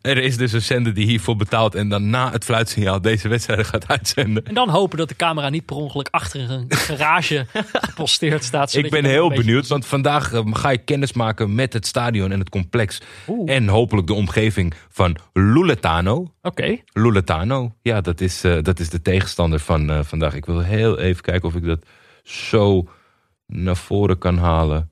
er 0.00 0.18
is 0.18 0.36
dus 0.36 0.52
een 0.52 0.62
zender 0.62 0.94
die 0.94 1.06
hiervoor 1.06 1.36
betaalt. 1.36 1.74
En 1.74 1.88
dan 1.88 2.10
na 2.10 2.30
het 2.30 2.44
fluitsignaal 2.44 3.00
deze 3.00 3.28
wedstrijd 3.28 3.66
gaat 3.66 3.88
uitzenden. 3.88 4.44
En 4.44 4.54
dan 4.54 4.68
hopen 4.68 4.98
dat 4.98 5.08
de 5.08 5.16
camera 5.16 5.48
niet 5.48 5.64
per 5.64 5.76
ongeluk 5.76 6.08
achter 6.10 6.50
een 6.50 6.66
garage 6.68 7.46
geposteerd 7.88 8.44
staat. 8.44 8.74
Ik 8.74 8.90
ben 8.90 9.04
heel 9.04 9.28
benieuwd. 9.28 9.66
Want 9.66 9.86
vandaag 9.86 10.32
ga 10.50 10.70
ik 10.70 10.84
kennis 10.84 11.12
maken 11.12 11.54
met 11.54 11.72
het 11.72 11.86
stadion 11.86 12.32
en 12.32 12.38
het 12.38 12.48
complex. 12.48 13.00
Oeh. 13.28 13.54
En 13.54 13.68
hopelijk 13.68 14.06
de 14.06 14.14
omgeving 14.14 14.74
van 14.88 15.16
Luletano. 15.32 16.32
Oké. 16.42 16.76
Luletano. 16.92 17.74
Ja, 17.82 18.00
dat 18.00 18.20
is, 18.20 18.40
dat 18.40 18.78
is 18.78 18.87
de 18.90 19.02
tegenstander 19.02 19.58
van 19.58 19.90
eh, 19.90 20.00
vandaag. 20.02 20.34
Ik 20.34 20.46
wil 20.46 20.60
heel 20.60 20.98
even 20.98 21.22
kijken 21.22 21.48
of 21.48 21.54
ik 21.54 21.64
dat 21.64 21.86
zo 22.22 22.88
naar 23.46 23.76
voren 23.76 24.18
kan 24.18 24.38
halen. 24.38 24.90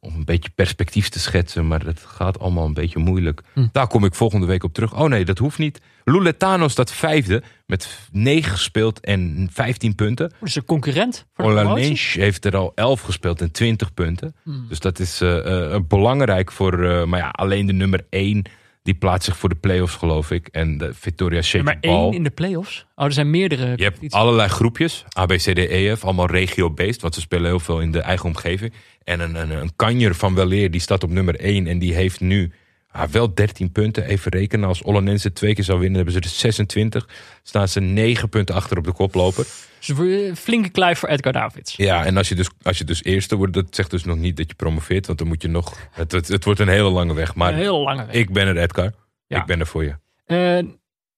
Om 0.00 0.14
een 0.14 0.24
beetje 0.24 0.50
perspectief 0.54 1.08
te 1.08 1.18
schetsen, 1.18 1.68
maar 1.68 1.84
dat 1.84 2.00
gaat 2.00 2.38
allemaal 2.38 2.66
een 2.66 2.74
beetje 2.74 2.98
moeilijk. 2.98 3.42
Hm. 3.52 3.66
Daar 3.72 3.86
kom 3.86 4.04
ik 4.04 4.14
volgende 4.14 4.46
week 4.46 4.64
op 4.64 4.72
terug. 4.72 4.94
Oh 4.94 5.08
nee, 5.08 5.24
dat 5.24 5.38
hoeft 5.38 5.58
niet. 5.58 5.80
Luletano 6.04 6.68
staat 6.68 6.92
vijfde 6.92 7.42
met 7.66 8.08
9 8.12 8.50
gespeeld 8.50 9.00
en 9.00 9.48
15 9.52 9.94
punten. 9.94 10.32
Dus 10.40 10.54
een 10.54 10.64
concurrent 10.64 11.26
voor 11.34 11.54
de 11.54 11.96
heeft 12.12 12.44
er 12.44 12.56
al 12.56 12.72
11 12.74 13.00
gespeeld 13.00 13.40
en 13.40 13.52
20 13.52 13.94
punten. 13.94 14.34
Hmm. 14.42 14.66
Dus 14.68 14.78
dat 14.78 14.98
is 14.98 15.20
eh, 15.20 15.74
eh, 15.74 15.80
belangrijk 15.88 16.52
voor. 16.52 17.08
maar 17.08 17.20
ja, 17.20 17.28
alleen 17.28 17.66
de 17.66 17.72
nummer 17.72 18.06
1 18.10 18.44
die 18.88 18.96
plaatst 18.96 19.24
zich 19.24 19.36
voor 19.36 19.48
de 19.48 19.54
play-offs, 19.54 19.94
geloof 19.94 20.30
ik. 20.30 20.48
En 20.52 20.78
de 20.78 20.94
Victoria 20.94 21.40
Nummer 21.52 21.72
Shake 21.74 21.88
1 21.88 22.12
in 22.12 22.22
de 22.22 22.30
play-offs. 22.30 22.86
Oh, 22.94 23.04
er 23.04 23.12
zijn 23.12 23.30
meerdere. 23.30 23.72
Je 23.76 23.82
hebt 23.82 24.12
allerlei 24.12 24.48
groepjes, 24.48 25.04
A, 25.18 25.26
B, 25.26 25.32
C, 25.32 25.40
D, 25.40 25.58
E, 25.58 25.96
F, 25.96 26.04
allemaal 26.04 26.26
regio-based, 26.26 27.00
want 27.00 27.14
ze 27.14 27.20
spelen 27.20 27.46
heel 27.46 27.60
veel 27.60 27.80
in 27.80 27.92
de 27.92 28.00
eigen 28.00 28.26
omgeving. 28.26 28.72
En 29.04 29.20
een, 29.20 29.34
een, 29.34 29.50
een 29.50 29.76
kanjer 29.76 30.14
van 30.14 30.34
Weleer, 30.34 30.70
die 30.70 30.80
staat 30.80 31.02
op 31.02 31.10
nummer 31.10 31.36
1 31.40 31.66
en 31.66 31.78
die 31.78 31.94
heeft 31.94 32.20
nu 32.20 32.52
ah, 32.90 33.08
wel 33.08 33.34
13 33.34 33.72
punten. 33.72 34.04
Even 34.04 34.32
rekenen, 34.32 34.68
als 34.68 34.82
Ollanense 34.82 35.32
twee 35.32 35.54
keer 35.54 35.64
zou 35.64 35.78
winnen, 35.78 35.96
hebben 35.96 36.14
ze 36.14 36.20
er 36.20 36.28
26. 36.28 37.08
Staan 37.42 37.68
ze 37.68 37.80
9 37.80 38.28
punten 38.28 38.54
achter 38.54 38.78
op 38.78 38.84
de 38.84 38.92
koploper. 38.92 39.46
Dus 39.86 40.38
flinke 40.38 40.68
kluif 40.68 40.98
voor 40.98 41.08
Edgar 41.08 41.32
Davids. 41.32 41.76
Ja, 41.76 42.04
en 42.04 42.16
als 42.16 42.28
je 42.28 42.34
dus, 42.34 42.48
als 42.62 42.78
je 42.78 42.84
dus 42.84 43.04
eerste 43.04 43.36
wordt, 43.36 43.52
dat 43.52 43.66
zegt 43.70 43.90
dus 43.90 44.04
nog 44.04 44.16
niet 44.16 44.36
dat 44.36 44.48
je 44.48 44.54
promoveert, 44.54 45.06
want 45.06 45.18
dan 45.18 45.28
moet 45.28 45.42
je 45.42 45.48
nog... 45.48 45.76
Het, 45.90 46.12
het, 46.12 46.28
het 46.28 46.44
wordt 46.44 46.60
een 46.60 46.68
hele 46.68 46.90
lange 46.90 47.14
weg, 47.14 47.34
maar 47.34 47.52
een 47.52 47.58
hele 47.58 47.78
lange 47.78 48.06
weg. 48.06 48.14
ik 48.14 48.32
ben 48.32 48.46
er, 48.46 48.56
Edgar. 48.56 48.92
Ja. 49.26 49.40
Ik 49.40 49.46
ben 49.46 49.60
er 49.60 49.66
voor 49.66 49.84
je. 49.84 49.94
Eh, 50.24 50.68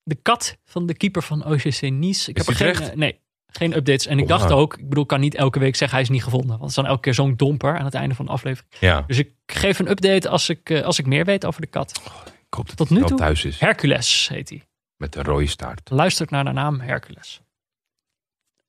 de 0.03 0.15
kat 0.23 0.57
van 0.65 0.87
de 0.87 0.95
keeper 0.95 1.23
van 1.23 1.47
OGC 1.47 1.81
Nice. 1.81 2.31
Ik 2.31 2.39
Is 2.39 2.47
heb 2.47 2.59
er 2.59 2.75
geen, 2.75 2.91
eh, 2.91 2.97
nee, 2.97 3.21
geen 3.53 3.77
updates. 3.77 4.07
En 4.07 4.17
ik 4.19 4.23
Oh, 4.23 4.29
dacht 4.31 4.51
ook, 4.53 4.77
ik 4.79 4.89
bedoel, 4.89 5.03
ik 5.03 5.09
kan 5.09 5.21
niet 5.21 5.35
elke 5.35 5.59
week 5.59 5.77
zeggen 5.77 5.97
hij 5.97 6.07
is 6.07 6.13
niet 6.13 6.23
gevonden. 6.25 6.49
Want 6.49 6.61
het 6.61 6.69
is 6.71 6.75
dan 6.77 6.87
elke 6.87 7.01
keer 7.01 7.15
zo'n 7.15 7.37
domper 7.37 7.79
aan 7.79 7.85
het 7.85 7.95
einde 7.95 8.15
van 8.15 8.25
de 8.25 8.31
aflevering. 8.33 8.73
Ja, 8.81 9.05
Dus 9.07 9.19
ik 9.19 9.33
geef 9.47 9.79
een 9.79 9.91
update 9.91 10.29
als 10.29 10.49
ik, 10.49 10.71
eh, 10.71 10.83
als 10.83 10.99
ik 10.99 11.07
meer 11.07 11.25
weet 11.25 11.45
over 11.47 11.61
de 11.61 11.67
kat. 11.67 12.01
ik 12.47 12.55
hoop 12.55 12.67
dat 12.69 12.77
Tot 12.77 12.91
nu 12.91 13.03
toe? 13.05 13.19
thuis 13.19 13.45
is. 13.45 13.59
Hercules 13.61 14.29
heet 14.29 14.49
hij. 14.49 14.63
Met 14.97 15.17
een 15.17 15.23
rode 15.25 15.47
staart. 15.47 15.91
Luistert 15.91 16.31
naar 16.31 16.45
de 16.45 16.53
naam 16.53 16.81
Hercules. 16.81 17.41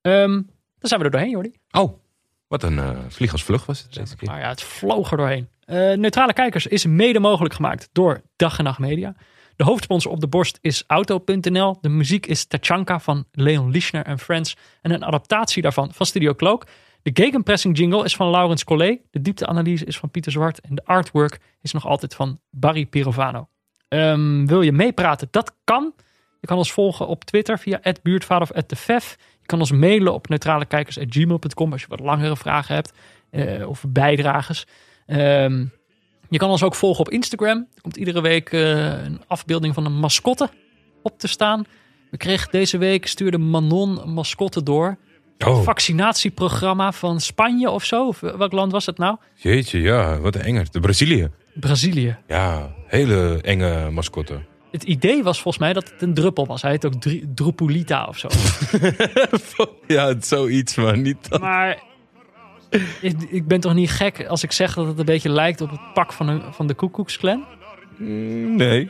Ehm, 0.01 0.31
dan 0.31 0.89
zijn 0.89 0.99
we 0.99 1.05
er 1.05 1.11
doorheen, 1.11 1.29
Jordi. 1.29 1.51
Oh, 1.71 1.97
wat 2.47 2.63
een 2.63 3.11
vlieg 3.11 3.31
als 3.31 3.43
vlug 3.43 3.65
was 3.65 3.81
het 3.81 3.93
deze 3.93 4.15
keer. 4.15 4.29
Maar 4.29 4.39
ja, 4.39 4.47
het 4.49 4.61
vloog 4.63 5.11
er 5.11 5.17
doorheen. 5.17 5.49
Eh, 5.65 5.75
Neutrale 5.77 6.33
Kijkers 6.33 6.67
is 6.67 6.85
mede 6.85 7.19
mogelijk 7.19 7.53
gemaakt 7.53 7.89
door 7.91 8.21
Dag 8.35 8.57
en 8.57 8.63
Nacht 8.63 8.79
Media. 8.79 9.15
De 9.61 9.67
hoofdsponsor 9.67 10.11
op 10.11 10.19
de 10.19 10.27
borst 10.27 10.57
is 10.61 10.83
Auto.nl. 10.87 11.77
De 11.81 11.89
muziek 11.89 12.25
is 12.25 12.45
Tachanka 12.45 12.99
van 12.99 13.25
Leon 13.31 13.71
Lischner 13.71 14.05
en 14.05 14.19
Friends. 14.19 14.57
En 14.81 14.91
een 14.91 15.05
adaptatie 15.05 15.61
daarvan 15.61 15.93
van 15.93 16.05
Studio 16.05 16.33
Cloak. 16.33 16.67
De 17.01 17.11
gegenpressing 17.13 17.77
jingle 17.77 18.03
is 18.03 18.15
van 18.15 18.29
Laurens 18.29 18.63
Collet. 18.63 18.99
De 19.11 19.21
diepteanalyse 19.21 19.85
is 19.85 19.97
van 19.97 20.09
Pieter 20.09 20.31
Zwart. 20.31 20.59
En 20.59 20.75
de 20.75 20.85
artwork 20.85 21.39
is 21.61 21.71
nog 21.71 21.87
altijd 21.87 22.15
van 22.15 22.39
Barry 22.49 22.85
Pirovano. 22.85 23.47
Ehm, 23.87 24.45
wil 24.45 24.61
je 24.61 24.71
meepraten? 24.71 25.27
Dat 25.31 25.55
kan. 25.63 25.93
Je 26.39 26.47
kan 26.47 26.57
ons 26.57 26.71
volgen 26.71 27.07
op 27.07 27.23
Twitter 27.23 27.59
via 27.59 27.81
@buurtvader 28.01 28.49
of 28.51 28.63
@defef. 28.65 29.17
Je 29.39 29.45
kan 29.45 29.59
ons 29.59 29.71
mailen 29.71 30.13
op 30.13 30.29
neutralekijkers@gmail.com 30.29 31.71
als 31.71 31.81
je 31.81 31.87
wat 31.87 31.99
langere 31.99 32.37
vragen 32.37 32.75
hebt 32.75 32.93
eh, 33.29 33.69
of 33.69 33.83
bijdrages. 33.87 34.67
Ehm, 35.05 35.65
je 36.31 36.37
kan 36.37 36.49
ons 36.49 36.63
ook 36.63 36.75
volgen 36.75 36.99
op 37.05 37.09
Instagram. 37.09 37.67
Er 37.75 37.81
komt 37.81 37.97
iedere 37.97 38.21
week 38.21 38.51
eh, 38.51 39.03
een 39.03 39.21
afbeelding 39.27 39.73
van 39.73 39.85
een 39.85 39.99
mascotte 39.99 40.49
op 41.01 41.19
te 41.19 41.27
staan. 41.27 41.65
We 42.11 42.17
kregen 42.17 42.51
deze 42.51 42.77
week, 42.77 43.07
stuurde 43.07 43.37
Manon 43.37 44.01
een 44.01 44.13
mascotte 44.13 44.63
door. 44.63 44.97
Oh, 45.45 45.61
Vaccinatieprogramma 45.61 46.91
van 46.91 47.19
Spanje 47.19 47.69
of 47.69 47.83
zo. 47.83 48.07
Of 48.07 48.19
welk 48.19 48.51
land 48.51 48.71
was 48.71 48.85
het 48.85 48.97
nou? 48.97 49.17
jeetje, 49.35 49.81
ja, 49.81 50.19
wat 50.19 50.35
een 50.35 50.41
enger. 50.41 50.71
De 50.71 50.79
Brazilië. 50.79 51.29
Brazilië. 51.53 52.17
Ja, 52.27 52.75
hele 52.87 53.39
enge 53.41 53.89
mascotte. 53.89 54.41
Het 54.71 54.83
idee 54.83 55.23
was 55.23 55.41
volgens 55.41 55.63
mij 55.63 55.73
dat 55.73 55.89
het 55.89 56.01
een 56.01 56.13
druppel 56.13 56.45
was. 56.45 56.61
Hij 56.61 56.71
heet 56.71 56.85
ook 56.85 56.93
Drupulita 57.35 58.05
of 58.05 58.17
zo. 58.17 58.27
ja, 59.95 60.15
zoiets, 60.19 60.75
maar 60.75 60.97
niet 60.97 61.29
dat. 61.29 61.41
Maar 61.41 61.83
ik, 63.01 63.21
ik 63.29 63.47
ben 63.47 63.59
toch 63.59 63.73
niet 63.73 63.91
gek 63.91 64.25
als 64.27 64.43
ik 64.43 64.51
zeg 64.51 64.73
dat 64.73 64.87
het 64.87 64.99
een 64.99 65.05
beetje 65.05 65.29
lijkt 65.29 65.61
op 65.61 65.69
het 65.69 65.93
pak 65.93 66.13
van, 66.13 66.27
een, 66.27 66.41
van 66.51 66.67
de 66.67 66.73
Koekoeksclan? 66.73 67.45
Nee. 67.97 68.89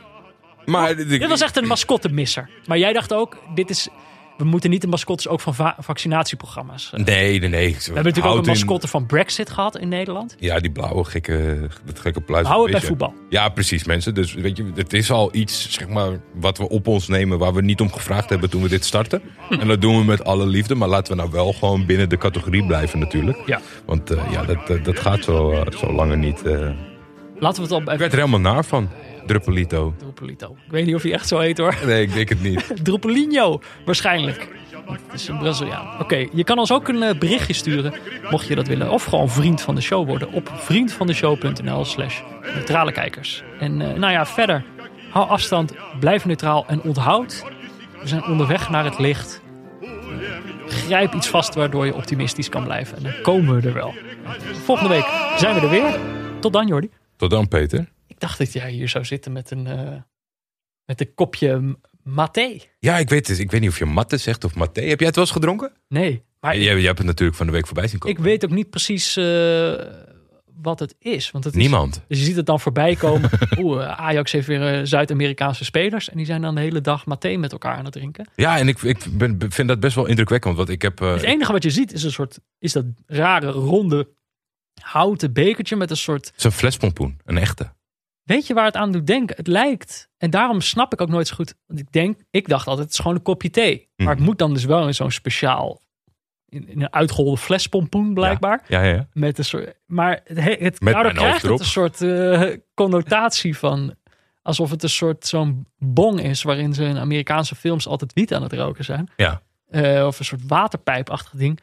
Maar 0.64 0.96
Dit 0.96 1.26
was 1.26 1.40
echt 1.40 1.56
een 1.56 1.66
mascottemisser. 1.66 2.50
Maar 2.66 2.78
jij 2.78 2.92
dacht 2.92 3.12
ook, 3.12 3.38
dit 3.54 3.70
is, 3.70 3.88
we 4.36 4.44
moeten 4.44 4.70
niet 4.70 4.80
de 4.80 4.86
mascottes 4.86 5.28
ook 5.28 5.40
van 5.40 5.54
va- 5.54 5.76
vaccinatieprogramma's. 5.78 6.90
We 6.90 6.98
Nee, 6.98 7.40
nee, 7.40 7.48
nee. 7.48 7.76
hebben 7.84 7.94
natuurlijk 8.04 8.34
ook 8.34 8.40
een 8.40 8.46
mascotte 8.46 8.88
van 8.88 9.06
Brexit 9.06 9.50
gehad 9.50 9.78
in 9.78 9.88
Nederland. 9.88 10.36
Ja, 10.38 10.58
die 10.58 10.70
blauwe 10.70 11.04
gekke, 11.04 11.68
dat 11.84 11.98
gekke 12.00 12.20
pluis. 12.20 12.42
We 12.42 12.48
houden 12.48 12.70
het 12.72 12.80
bij 12.80 12.88
voetbal. 12.88 13.14
Ja, 13.28 13.48
precies, 13.48 13.84
mensen. 13.84 14.14
Dus 14.14 14.34
weet 14.34 14.56
je, 14.56 14.70
het 14.74 14.92
is 14.92 15.10
al 15.10 15.34
iets, 15.34 15.70
zeg 15.70 15.88
maar, 15.88 16.08
wat 16.34 16.58
we 16.58 16.68
op 16.68 16.86
ons 16.86 17.08
nemen 17.08 17.38
waar 17.38 17.54
we 17.54 17.62
niet 17.62 17.80
om 17.80 17.92
gevraagd 17.92 18.28
hebben 18.30 18.50
toen 18.50 18.62
we 18.62 18.68
dit 18.68 18.84
starten. 18.84 19.22
En 19.50 19.66
dat 19.68 19.80
doen 19.80 19.98
we 19.98 20.04
met 20.04 20.24
alle 20.24 20.46
liefde. 20.46 20.74
Maar 20.74 20.88
laten 20.88 21.12
we 21.16 21.18
nou 21.18 21.32
wel 21.32 21.52
gewoon 21.52 21.86
binnen 21.86 22.08
de 22.08 22.16
categorie 22.16 22.66
blijven 22.66 22.98
natuurlijk. 22.98 23.38
Ja. 23.46 23.60
Want 23.86 24.10
eh, 24.10 24.30
ja, 24.30 24.44
dat, 24.44 24.84
dat, 24.84 24.98
gaat 24.98 25.24
zo, 25.24 25.50
eh, 25.50 25.78
zo 25.78 25.92
langer 25.92 26.18
niet. 26.18 26.42
eh. 26.42 26.70
Laten 27.38 27.62
we 27.68 27.74
het 27.74 27.86
al 27.86 27.92
Ik 27.92 27.98
werd 27.98 28.12
er 28.12 28.18
helemaal 28.18 28.52
naar 28.52 28.64
van. 28.64 28.88
Druppelito. 29.26 29.94
Druppelito. 29.98 30.56
Ik 30.66 30.72
weet 30.72 30.86
niet 30.86 30.94
of 30.94 31.02
hij 31.02 31.12
echt 31.12 31.28
zo 31.28 31.38
heet 31.38 31.58
hoor. 31.58 31.74
Nee, 31.86 32.02
ik 32.02 32.14
denk 32.14 32.28
het 32.28 32.42
niet. 32.42 32.70
Druppelinho, 32.84 33.60
waarschijnlijk. 33.84 34.48
Het 34.86 35.20
is 35.20 35.28
een 35.28 35.38
Braziliaan. 35.38 36.00
Oké, 36.00 36.26
je 36.32 36.44
kan 36.44 36.58
ons 36.58 36.72
ook 36.72 36.88
een 36.88 37.02
eh, 37.02 37.18
berichtje 37.18 37.52
sturen, 37.52 37.94
mocht 38.30 38.46
je 38.46 38.54
dat 38.54 38.66
willen. 38.66 38.90
Of 38.90 39.04
gewoon 39.04 39.28
vriend 39.28 39.60
van 39.60 39.74
de 39.74 39.80
show 39.80 40.06
worden 40.06 40.32
op 40.32 40.50
vriendvandeshow.nl 40.54 41.84
slash 41.84 42.20
neutrale 42.54 42.92
kijkers. 42.92 43.42
En 43.58 43.80
eh, 43.80 43.98
nou 43.98 44.12
ja, 44.12 44.26
verder, 44.26 44.64
hou 45.10 45.28
afstand, 45.28 45.72
blijf 46.00 46.24
neutraal 46.24 46.64
en 46.66 46.82
onthoud. 46.82 47.44
We 48.00 48.08
zijn 48.08 48.24
onderweg 48.24 48.70
naar 48.70 48.84
het 48.84 48.98
licht. 48.98 49.40
Grijp 50.66 51.14
iets 51.14 51.28
vast 51.28 51.54
waardoor 51.54 51.86
je 51.86 51.94
optimistisch 51.94 52.48
kan 52.48 52.64
blijven. 52.64 52.96
En 52.96 53.02
dan 53.02 53.12
komen 53.22 53.60
we 53.60 53.68
er 53.68 53.74
wel. 53.74 53.94
Volgende 54.64 54.94
week 54.94 55.06
zijn 55.36 55.54
we 55.54 55.60
er 55.60 55.70
weer. 55.70 55.98
Tot 56.40 56.52
dan, 56.52 56.66
Jordi. 56.66 56.90
Tot 57.16 57.30
dan, 57.30 57.48
Peter. 57.48 57.91
Dacht 58.22 58.38
dat 58.38 58.52
jij 58.52 58.70
hier 58.70 58.88
zou 58.88 59.04
zitten 59.04 59.32
met 59.32 59.50
een, 59.50 59.66
eh, 59.66 59.96
met 60.84 61.00
een 61.00 61.14
kopje 61.14 61.78
maté. 62.02 62.56
Ja, 62.78 62.98
ik 62.98 63.08
weet 63.08 63.28
het. 63.28 63.38
Ik 63.38 63.50
weet 63.50 63.60
niet 63.60 63.70
of 63.70 63.78
je 63.78 63.84
matte 63.84 64.16
zegt 64.16 64.44
of 64.44 64.54
maté. 64.54 64.80
Heb 64.80 64.98
jij 64.98 65.06
het 65.06 65.16
wel 65.16 65.24
eens 65.24 65.34
gedronken? 65.34 65.72
Nee, 65.88 66.22
maar 66.40 66.56
Jij, 66.58 66.74
jij 66.76 66.84
hebt 66.86 66.98
het 66.98 67.06
natuurlijk 67.06 67.36
van 67.36 67.46
de 67.46 67.52
week 67.52 67.66
voorbij 67.66 67.86
zien 67.88 67.98
komen. 67.98 68.16
ik 68.16 68.22
weet 68.24 68.44
ook 68.44 68.50
niet 68.50 68.70
precies 68.70 69.16
eh, 69.16 69.72
wat 70.62 70.78
het 70.78 70.94
is. 70.98 71.30
Want 71.30 71.44
het 71.44 71.54
is- 71.54 71.60
Niemand. 71.60 72.02
dus 72.08 72.18
je 72.18 72.24
ziet 72.24 72.36
het 72.36 72.46
dan 72.46 72.60
voorbij 72.60 72.96
komen. 72.96 73.30
Oeh, 73.58 73.82
eh, 73.84 74.00
Ajax 74.00 74.32
heeft 74.32 74.46
weer 74.46 74.86
Zuid-Amerikaanse 74.86 75.64
spelers. 75.64 76.08
En 76.10 76.16
die 76.16 76.26
zijn 76.26 76.42
dan 76.42 76.54
de 76.54 76.60
hele 76.60 76.80
dag 76.80 77.06
maté 77.06 77.36
met 77.36 77.52
elkaar 77.52 77.76
aan 77.76 77.84
het 77.84 77.92
drinken. 77.92 78.28
Ja, 78.36 78.58
en 78.58 78.68
ik, 78.68 78.82
ik 78.82 79.04
ben, 79.18 79.38
vind 79.48 79.68
dat 79.68 79.80
best 79.80 79.94
wel 79.94 80.06
indrukwekkend. 80.06 80.56
Want 80.56 80.68
ik 80.68 80.82
heb... 80.82 80.98
Het 80.98 81.22
enige 81.22 81.52
wat 81.52 81.62
je 81.62 81.70
ziet 81.70 81.92
is 81.92 82.02
een 82.02 82.12
soort, 82.12 82.38
is 82.58 82.72
dat 82.72 82.84
rare 83.06 83.50
ronde 83.50 84.08
houten 84.82 85.32
bekertje 85.32 85.76
met 85.76 85.90
een 85.90 85.96
soort... 85.96 86.26
het 86.26 86.34
is 86.36 86.44
een 86.44 86.52
flespompoen. 86.52 87.20
Een 87.24 87.38
echte. 87.38 87.72
Weet 88.22 88.46
je 88.46 88.54
waar 88.54 88.64
het 88.64 88.76
aan 88.76 88.92
doet 88.92 89.06
denken? 89.06 89.36
Het 89.36 89.46
lijkt, 89.46 90.08
en 90.18 90.30
daarom 90.30 90.60
snap 90.60 90.92
ik 90.92 91.00
ook 91.00 91.08
nooit 91.08 91.26
zo 91.28 91.34
goed. 91.34 91.54
Want 91.66 91.80
ik 91.80 91.92
denk, 91.92 92.18
ik 92.30 92.48
dacht 92.48 92.66
altijd, 92.66 92.84
het 92.86 92.94
is 92.96 93.00
gewoon 93.00 93.16
een 93.16 93.22
kopje 93.22 93.50
thee. 93.50 93.88
Maar 93.96 94.06
het 94.08 94.16
Mhm. 94.18 94.26
moet 94.26 94.38
dan 94.38 94.54
dus 94.54 94.64
wel 94.64 94.86
in 94.86 94.94
zo'n 94.94 95.10
speciaal, 95.10 95.80
in, 96.48 96.68
in 96.68 96.82
een 96.82 96.92
uitgeholde 96.92 97.36
flespompoen 97.36 98.14
blijkbaar. 98.14 98.64
Ja, 98.68 98.82
ja, 98.82 98.94
ja. 98.94 99.08
Met 99.12 99.38
een 99.38 99.44
soort, 99.44 99.74
maar 99.86 100.20
het, 100.24 100.40
he- 100.40 100.56
het, 100.58 100.80
Met 100.80 100.92
daardoor 100.94 101.12
krijgt 101.12 101.42
het 101.42 101.60
een 101.60 101.66
soort 101.66 102.00
eh, 102.02 102.42
connotatie 102.74 103.58
van 103.58 103.94
alsof 104.42 104.70
het 104.70 104.82
een 104.82 104.88
soort 104.88 105.26
zo'n 105.26 105.66
bong 105.78 106.20
is 106.20 106.42
waarin 106.42 106.74
ze 106.74 106.84
in 106.84 106.98
Amerikaanse 106.98 107.54
films 107.54 107.86
altijd 107.86 108.12
wiet 108.12 108.34
aan 108.34 108.42
het 108.42 108.52
roken 108.52 108.84
zijn. 108.84 109.10
Ja. 109.16 109.42
Eh, 109.68 110.06
of 110.06 110.18
een 110.18 110.24
soort 110.24 110.46
waterpijpachtig 110.46 111.32
ding. 111.38 111.60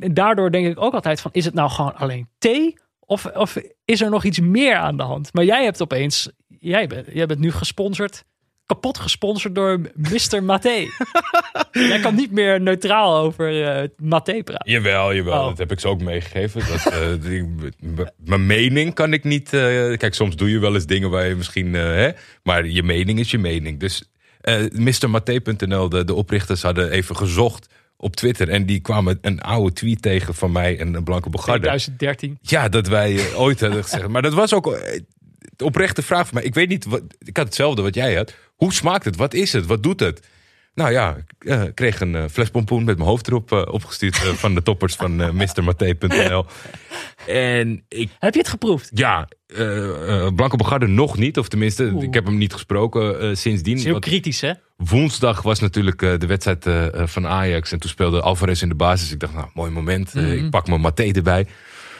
En 0.00 0.14
daardoor 0.14 0.50
denk 0.50 0.66
ik 0.66 0.80
ook 0.80 0.94
altijd 0.94 1.20
van, 1.20 1.30
is 1.34 1.44
het 1.44 1.54
nou 1.54 1.70
gewoon 1.70 1.94
alleen 1.96 2.28
thee? 2.38 2.78
Of, 3.10 3.26
of 3.26 3.56
is 3.84 4.00
er 4.00 4.10
nog 4.10 4.24
iets 4.24 4.40
meer 4.40 4.76
aan 4.76 4.96
de 4.96 5.02
hand? 5.02 5.32
Maar 5.32 5.44
jij 5.44 5.64
hebt 5.64 5.82
opeens, 5.82 6.30
jij 6.58 6.86
bent, 6.86 7.06
jij 7.12 7.26
bent 7.26 7.40
nu 7.40 7.52
gesponsord, 7.52 8.24
kapot 8.66 8.98
gesponsord 8.98 9.54
door 9.54 9.80
Mr. 9.94 10.42
Maté. 10.42 10.86
jij 11.90 12.00
kan 12.00 12.14
niet 12.14 12.30
meer 12.30 12.60
neutraal 12.60 13.16
over 13.16 13.64
eh 13.64 13.88
Maté 13.96 14.42
praten. 14.42 14.70
Jawel, 14.70 15.14
jawel. 15.14 15.40
Oh. 15.40 15.48
Dat 15.48 15.58
heb 15.58 15.72
ik 15.72 15.80
ze 15.80 15.88
ook 15.88 16.00
meegegeven. 16.00 16.60
Dat, 16.66 16.92
eh, 16.92 18.06
Mijn 18.30 18.46
mening 18.46 18.94
kan 18.94 19.12
ik 19.12 19.24
niet... 19.24 19.52
eh, 19.52 19.96
kijk, 19.96 20.14
soms 20.14 20.36
doe 20.36 20.50
je 20.50 20.58
wel 20.58 20.74
eens 20.74 20.86
dingen 20.86 21.10
waar 21.10 21.28
je 21.28 21.34
misschien... 21.34 21.74
hè, 21.74 22.10
maar 22.42 22.66
je 22.66 22.82
mening 22.82 23.18
is 23.18 23.30
je 23.30 23.38
mening. 23.38 23.80
Dus 23.80 24.10
MrMaté.nl, 24.72 25.88
de, 25.88 26.04
de 26.04 26.14
oprichters, 26.14 26.62
hadden 26.62 26.90
even 26.90 27.16
gezocht 27.16 27.68
op 28.00 28.16
Twitter. 28.16 28.48
En 28.48 28.66
die 28.66 28.80
kwamen 28.80 29.18
een 29.20 29.40
oude 29.40 29.72
tweet 29.72 30.02
tegen 30.02 30.34
van 30.34 30.52
mij 30.52 30.78
en 30.78 30.94
een 30.94 31.04
Blanke 31.04 31.30
Bogarde. 31.30 31.60
2013. 31.60 32.38
Ja, 32.42 32.68
dat 32.68 32.88
wij 32.88 33.16
eh, 33.16 33.40
ooit 33.40 33.60
hadden 33.60 33.82
gezegd. 33.84 34.08
Maar 34.08 34.22
dat 34.22 34.34
was 34.34 34.54
ook 34.54 34.72
eh, 34.72 35.00
de 35.56 35.64
oprechte 35.64 36.02
vraag 36.02 36.26
van 36.26 36.34
mij. 36.34 36.44
Ik 36.44 36.54
weet 36.54 36.68
niet, 36.68 36.84
wat, 36.84 37.02
ik 37.18 37.36
had 37.36 37.46
hetzelfde 37.46 37.82
wat 37.82 37.94
jij 37.94 38.14
had. 38.14 38.34
Hoe 38.56 38.72
smaakt 38.72 39.04
het? 39.04 39.16
Wat 39.16 39.34
is 39.34 39.52
het? 39.52 39.66
Wat 39.66 39.82
doet 39.82 40.00
het? 40.00 40.20
Nou 40.80 40.92
ja, 40.92 41.16
ik 41.16 41.48
eh, 41.48 41.62
kreeg 41.74 42.00
een 42.00 42.14
eh, 42.14 42.24
fles 42.30 42.50
pompoen 42.50 42.84
met 42.84 42.96
mijn 42.96 43.08
hoofd 43.08 43.26
erop 43.28 43.52
eh, 43.52 43.62
opgestuurd 43.70 44.14
eh, 44.16 44.22
van 44.32 44.54
de 44.54 44.62
toppers 44.62 44.94
van 44.94 45.20
uh, 45.20 45.30
MrMaté.nl. 45.30 46.44
En 47.26 47.84
ik, 47.88 48.10
Heb 48.18 48.32
je 48.34 48.38
het 48.40 48.48
geproefd? 48.48 48.90
ja, 48.94 49.28
eh 49.46 50.24
eh, 50.26 50.34
Blanco 50.34 50.56
Bogarde 50.56 50.86
nog 50.86 51.18
niet. 51.18 51.38
Of 51.38 51.48
tenminste, 51.48 51.90
Oeh. 51.94 52.02
ik 52.04 52.14
heb 52.14 52.24
hem 52.24 52.38
niet 52.38 52.52
gesproken 52.52 53.20
eh, 53.20 53.34
sindsdien. 53.34 53.72
Het 53.76 53.82
is 53.84 53.90
heel 53.90 53.98
kritisch, 53.98 54.40
hè? 54.40 54.52
Woensdag 54.76 55.42
was 55.42 55.60
natuurlijk 55.60 56.02
eh, 56.02 56.18
de 56.18 56.26
wedstrijd 56.26 56.66
eh, 56.66 57.00
eh, 57.00 57.06
van 57.06 57.26
Ajax. 57.26 57.72
En 57.72 57.78
toen 57.80 57.90
speelde 57.90 58.20
Alvarez 58.20 58.62
in 58.62 58.68
de 58.68 58.74
basis. 58.74 59.12
Ik 59.12 59.20
dacht, 59.20 59.34
nou, 59.34 59.46
mooi 59.54 59.70
moment. 59.70 60.14
Eh, 60.14 60.22
Mhm. 60.22 60.32
Ik 60.44 60.50
pak 60.50 60.66
mijn 60.68 60.80
maté 60.80 61.02
erbij. 61.12 61.46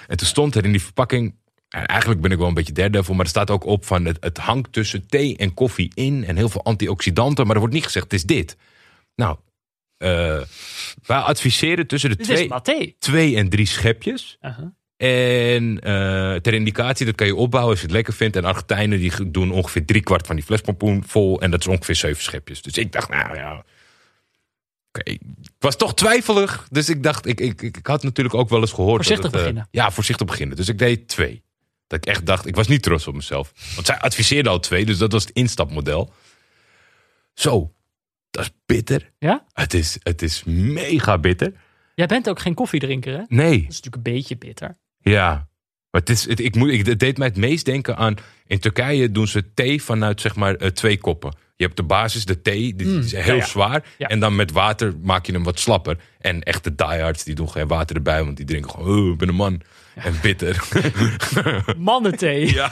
En 0.08 0.16
toen 0.16 0.26
stond 0.26 0.54
er 0.54 0.64
in 0.64 0.70
die 0.72 0.82
verpakking... 0.82 1.34
en 1.68 1.86
eigenlijk 1.86 2.20
ben 2.20 2.30
ik 2.30 2.38
wel 2.38 2.48
een 2.48 2.54
beetje 2.54 2.72
daredevil, 2.72 3.14
maar 3.14 3.24
er 3.24 3.30
staat 3.30 3.50
ook 3.50 3.64
op 3.64 3.84
van... 3.86 4.04
Het, 4.04 4.16
het 4.20 4.38
hangt 4.38 4.72
tussen 4.72 5.06
thee 5.06 5.36
en 5.36 5.54
koffie 5.54 5.90
in 5.94 6.24
en 6.24 6.36
heel 6.36 6.48
veel 6.48 6.64
antioxidanten. 6.64 7.44
Maar 7.44 7.54
er 7.54 7.60
wordt 7.60 7.74
niet 7.74 7.84
gezegd, 7.84 8.04
het 8.04 8.14
is 8.14 8.24
dit. 8.24 8.56
Nou, 9.20 9.36
eh, 9.96 10.40
wij 11.06 11.18
adviseren 11.18 11.86
tussen 11.86 12.10
de 12.10 12.16
twee, 12.16 12.96
twee 12.98 13.36
en 13.36 13.48
drie 13.48 13.66
schepjes. 13.66 14.38
En 14.96 15.80
eh, 15.80 16.34
ter 16.34 16.54
indicatie, 16.54 17.06
dat 17.06 17.14
kan 17.14 17.26
je 17.26 17.34
opbouwen 17.34 17.70
als 17.70 17.80
je 17.80 17.86
het 17.86 17.94
lekker 17.94 18.14
vindt. 18.14 18.36
En 18.36 18.44
Argentijnen 18.44 18.98
die 18.98 19.30
doen 19.30 19.50
ongeveer 19.50 19.84
driekwart 19.84 20.26
van 20.26 20.36
die 20.36 20.44
flespompoen 20.44 21.04
vol. 21.06 21.40
En 21.40 21.50
dat 21.50 21.60
is 21.60 21.66
ongeveer 21.66 21.94
zeven 21.94 22.22
schepjes. 22.22 22.62
Dus 22.62 22.78
ik 22.78 22.92
dacht, 22.92 23.08
nou 23.08 23.36
ja... 23.36 23.64
Oké, 24.92 25.10
ik 25.10 25.20
was 25.58 25.76
toch 25.76 25.94
twijfelig. 25.94 26.66
Dus 26.70 26.88
ik 26.88 27.02
dacht, 27.02 27.26
ik, 27.26 27.40
ik, 27.40 27.62
ik, 27.62 27.86
had 27.86 28.02
natuurlijk 28.02 28.34
ook 28.34 28.48
wel 28.48 28.60
eens 28.60 28.72
gehoord... 28.72 28.96
Voorzichtig 28.96 29.30
dat 29.30 29.32
het, 29.32 29.40
eh, 29.40 29.46
beginnen. 29.46 29.68
ja, 29.70 29.90
voorzichtig 29.90 30.26
beginnen. 30.26 30.56
Dus 30.56 30.68
ik 30.68 30.78
deed 30.78 31.08
twee. 31.08 31.42
Dat 31.86 31.98
ik 31.98 32.06
echt 32.06 32.26
dacht, 32.26 32.46
ik 32.46 32.56
was 32.56 32.68
niet 32.68 32.82
trots 32.82 33.06
op 33.06 33.14
mezelf. 33.14 33.52
Want 33.74 33.86
zij 33.86 33.98
adviseerde 33.98 34.48
al 34.48 34.60
twee, 34.60 34.84
dus 34.86 34.98
dat 34.98 35.12
was 35.12 35.22
het 35.22 35.32
instapmodel. 35.32 36.12
Zo, 37.34 37.72
Dat 38.30 38.42
is 38.44 38.50
bitter. 38.66 39.10
Ja? 39.18 39.44
Het 39.52 39.74
is, 39.74 39.98
het 40.02 40.22
is 40.22 40.42
mega 40.46 41.18
bitter. 41.18 41.52
Jij 41.94 42.06
bent 42.06 42.28
ook 42.28 42.40
geen 42.40 42.54
koffiedrinker, 42.54 43.12
hè? 43.12 43.18
Dat 43.18 43.28
Nee, 43.30 43.54
is 43.56 43.62
natuurlijk 43.66 43.96
een 43.96 44.02
beetje 44.12 44.36
bitter. 44.36 44.78
ja. 44.98 45.48
Maar 45.90 46.00
het, 46.00 46.10
is, 46.10 46.28
het, 46.28 46.40
ik 46.40 46.54
moet, 46.54 46.68
ik, 46.70 46.86
het 46.86 46.98
deed 47.00 47.18
mij 47.18 47.26
het 47.26 47.36
meest 47.36 47.64
denken 47.64 47.96
aan... 47.96 48.14
In 48.46 48.58
Turkije 48.58 49.10
doen 49.10 49.26
ze 49.26 49.54
thee 49.54 49.82
vanuit 49.82 50.20
zeg 50.20 50.36
maar 50.36 50.54
eh, 50.54 50.68
twee 50.68 50.98
koppen. 50.98 51.34
Je 51.56 51.64
hebt 51.64 51.76
de 51.76 51.82
basis, 51.82 52.24
de 52.24 52.42
thee, 52.42 52.74
die 52.74 52.98
is 52.98 53.12
heel 53.12 53.20
Mm. 53.22 53.26
ja, 53.28 53.34
ja. 53.34 53.44
zwaar. 53.46 53.84
Ja. 53.98 54.06
En 54.08 54.20
dan 54.20 54.36
met 54.36 54.50
water 54.52 54.94
maak 55.02 55.26
je 55.26 55.32
hem 55.32 55.42
wat 55.42 55.58
slapper. 55.60 55.96
En 56.18 56.42
echte 56.42 56.74
diehards, 56.74 57.24
die 57.24 57.34
doen 57.34 57.50
geen 57.50 57.66
water 57.66 57.96
erbij. 57.96 58.24
Want 58.24 58.36
die 58.36 58.46
drinken 58.46 58.70
gewoon, 58.70 58.98
oh, 59.06 59.12
ik 59.12 59.18
ben 59.18 59.28
een 59.28 59.34
man. 59.34 59.60
En 59.94 60.14
bitter. 60.22 60.64
Mannenthee. 61.76 62.52
Ja, 62.54 62.68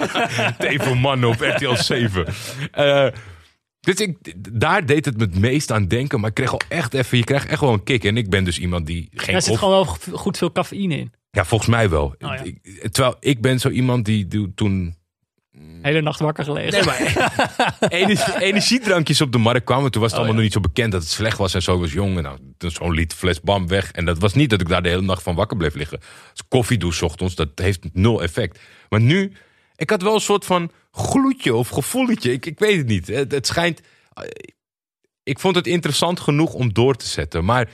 thee 0.59 0.81
voor 0.81 0.97
mannen 0.97 1.29
op 1.29 1.41
RTL 1.41 1.75
7. 1.75 2.27
Eh, 2.73 3.07
dus 3.97 4.07
ik, 4.07 4.17
daar 4.61 4.87
deed 4.87 5.05
het 5.05 5.17
me 5.17 5.25
het 5.25 5.39
meest 5.39 5.73
aan 5.73 5.87
denken. 5.89 6.21
Maar 6.21 6.29
ik 6.29 6.35
kreeg 6.35 6.53
al 6.53 6.61
echt 6.69 6.95
even, 6.95 7.19
je 7.19 7.25
krijgt 7.25 7.49
echt 7.49 7.61
wel 7.61 7.73
een 7.73 7.83
kick. 7.83 8.05
En 8.05 8.17
ik 8.17 8.31
ben 8.31 8.45
dus 8.45 8.59
iemand 8.59 8.87
die 8.87 9.09
geen 9.15 9.33
Daar 9.33 9.43
zit 9.43 9.59
koffie- 9.59 9.69
gewoon 9.69 9.87
wel 10.09 10.17
goed 10.19 10.39
veel 10.39 10.53
cafeïne 10.53 10.97
in. 10.99 11.13
Ja, 11.31 11.45
volgens 11.45 11.71
mij 11.71 11.89
wel. 11.91 12.05
Oh, 12.05 12.15
ja. 12.19 12.43
Ik- 12.43 12.89
terwijl 12.93 13.17
ik 13.21 13.41
ben 13.41 13.59
zo 13.61 13.69
iemand 13.69 14.05
die, 14.05 14.27
die 14.27 14.53
toen 14.55 14.97
Hele 15.83 16.01
nacht 16.01 16.21
wakker 16.21 16.45
gelegen. 16.45 16.73
Nee, 16.73 16.85
maar 16.85 17.33
energie- 17.89 18.41
energiedrankjes 18.41 19.21
op 19.21 19.33
de 19.33 19.39
markt 19.39 19.65
kwamen. 19.65 19.91
Toen 19.91 20.01
was 20.03 20.11
het 20.11 20.21
Oh, 20.21 20.27
allemaal 20.27 20.35
nog 20.35 20.53
niet 20.55 20.63
zo 20.65 20.71
bekend 20.73 20.93
dat 20.93 21.03
het 21.03 21.11
slecht 21.11 21.39
was 21.39 21.55
en 21.55 21.63
zo. 21.63 21.75
Ik 21.75 21.81
was 21.81 21.93
jong 21.93 22.17
en 22.17 22.23
nou, 22.23 22.39
toen 22.59 22.71
zo'n 22.71 22.93
liet 22.95 23.15
fles 23.15 23.41
bam 23.41 23.69
weg. 23.69 23.91
En 23.93 24.05
dat 24.05 24.19
was 24.19 24.35
niet 24.35 24.51
dat 24.51 24.61
ik 24.61 24.69
daar 24.69 24.83
de 24.83 24.89
hele 24.89 25.03
nacht 25.03 25.23
van 25.23 25.35
wakker 25.35 25.57
bleef 25.57 25.75
liggen. 25.75 25.99
Als 26.31 26.43
koffie 26.49 26.79
doe 26.79 26.93
's 26.93 27.03
ochtends, 27.03 27.35
dat 27.35 27.49
heeft 27.55 27.81
nul 27.93 28.23
effect. 28.23 28.59
Maar 28.89 29.01
nu, 29.01 29.33
ik 29.79 29.91
had 29.91 30.03
wel 30.03 30.15
een 30.15 30.21
soort 30.21 30.45
van 30.45 30.71
gloedje 30.93 31.55
of 31.55 31.69
gevoeletje. 31.69 32.33
Ik, 32.33 32.47
ik 32.47 32.59
weet 32.59 32.77
het 32.77 32.87
niet. 32.87 33.07
Het, 33.07 33.33
het 33.33 33.47
schijnt... 33.47 33.81
eh, 34.13 34.25
Ik 35.23 35.39
vond 35.39 35.55
het 35.57 35.67
interessant 35.67 36.21
genoeg 36.21 36.55
om 36.55 36.73
door 36.73 36.95
te 36.97 37.07
zetten. 37.07 37.45
Maar 37.45 37.71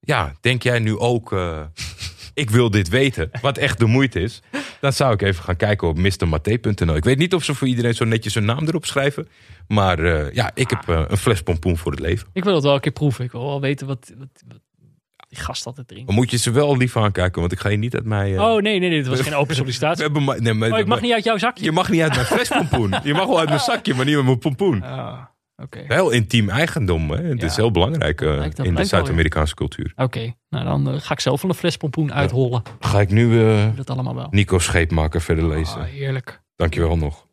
ja, 0.00 0.34
denk 0.40 0.62
jij 0.62 0.78
nu 0.78 0.96
ook... 0.98 1.32
eh, 1.32 1.60
ik 2.34 2.50
wil 2.50 2.70
dit 2.70 2.88
weten, 2.88 3.30
wat 3.40 3.58
echt 3.58 3.78
de 3.78 3.86
moeite 3.86 4.20
is. 4.20 4.42
Dan 4.80 4.92
zou 4.92 5.12
ik 5.12 5.22
even 5.22 5.44
gaan 5.44 5.56
kijken 5.56 5.88
op 5.88 5.96
mrmathé.nl. 5.98 6.96
Ik 6.96 7.04
weet 7.04 7.18
niet 7.18 7.34
of 7.34 7.44
ze 7.44 7.54
voor 7.54 7.68
iedereen 7.68 7.94
zo 7.94 8.04
netjes 8.04 8.34
hun 8.34 8.44
naam 8.44 8.66
erop 8.66 8.86
schrijven. 8.86 9.28
Maar 9.68 9.98
eh, 9.98 10.32
ja, 10.34 10.50
ik 10.54 10.70
heb 10.70 10.88
eh, 10.88 11.04
een 11.08 11.16
fles 11.16 11.42
pompoen 11.42 11.76
voor 11.76 11.90
het 11.90 12.00
leven. 12.00 12.28
Ik 12.32 12.44
wil 12.44 12.54
het 12.54 12.62
wel 12.64 12.74
een 12.74 12.80
keer 12.80 12.92
proeven. 12.92 13.24
Ik 13.24 13.32
wil 13.32 13.44
wel 13.46 13.60
weten 13.60 13.86
wat, 13.86 14.12
wat, 14.18 14.42
wat 14.48 14.60
die 15.28 15.38
gast 15.38 15.66
altijd 15.66 15.88
drinkt. 15.88 16.06
Dan 16.06 16.14
moet 16.14 16.30
je 16.30 16.36
ze 16.36 16.50
wel 16.50 16.76
lief 16.76 16.96
aankijken, 16.96 17.40
want 17.40 17.52
ik 17.52 17.58
ga 17.60 17.68
je 17.68 17.76
niet 17.76 17.94
uit 17.94 18.04
mij... 18.04 18.34
eh, 18.36 18.42
Oh 18.42 18.62
nee, 18.62 18.78
nee, 18.78 18.88
nee. 18.88 18.98
Het 18.98 19.06
was 19.06 19.20
geen 19.20 19.34
open 19.34 19.48
we 19.54 19.54
sollicitatie. 19.54 20.02
hebben 20.04 20.24
maar- 20.24 20.42
nee, 20.42 20.54
maar- 20.54 20.72
Oh, 20.72 20.78
ik 20.78 20.86
mag 20.86 20.94
maar- 20.94 21.04
niet 21.06 21.14
uit 21.14 21.24
jouw 21.24 21.38
zakje. 21.38 21.64
Je 21.64 21.72
mag 21.72 21.88
niet 21.90 22.00
uit 22.00 22.14
mijn 22.14 22.26
fles 22.26 22.48
pompoen. 22.48 22.94
Je 23.04 23.12
mag 23.12 23.26
wel 23.26 23.38
uit 23.38 23.48
mijn 23.48 23.60
zakje, 23.60 23.94
maar 23.94 24.04
niet 24.04 24.16
uit 24.16 24.24
mijn 24.24 24.38
pompoen. 24.38 24.82
Ah, 24.82 25.18
Oké. 25.62 25.84
Heel 25.88 26.10
intiem 26.10 26.48
eigendom. 26.48 27.10
Hè? 27.10 27.22
Het 27.22 27.40
Ja. 27.40 27.46
is 27.46 27.56
heel 27.56 27.70
belangrijk 27.70 28.20
eh, 28.20 28.42
dat 28.42 28.66
in 28.66 28.74
de 28.74 28.84
Zuid-Amerikaanse 28.84 29.54
cultuur. 29.54 29.92
Oké, 29.96 30.34
nou 30.48 30.64
dan 30.64 30.88
eh, 30.94 31.00
ga 31.00 31.12
ik 31.12 31.20
zelf 31.20 31.42
wel 31.42 31.50
een 31.50 31.56
fles 31.56 31.76
pompoen 31.76 32.12
uithollen. 32.14 32.62
Ga 32.80 33.00
ik 33.00 33.10
nu 33.10 33.40
eh, 33.50 33.66
Dat 33.76 33.90
allemaal 33.90 34.14
wel. 34.14 34.26
Nico 34.30 34.58
Scheepmaker 34.58 35.20
verder 35.20 35.48
lezen. 35.48 35.80
Ah, 35.80 35.84
heerlijk. 35.86 36.40
Dankjewel 36.56 36.96
nog. 36.96 37.26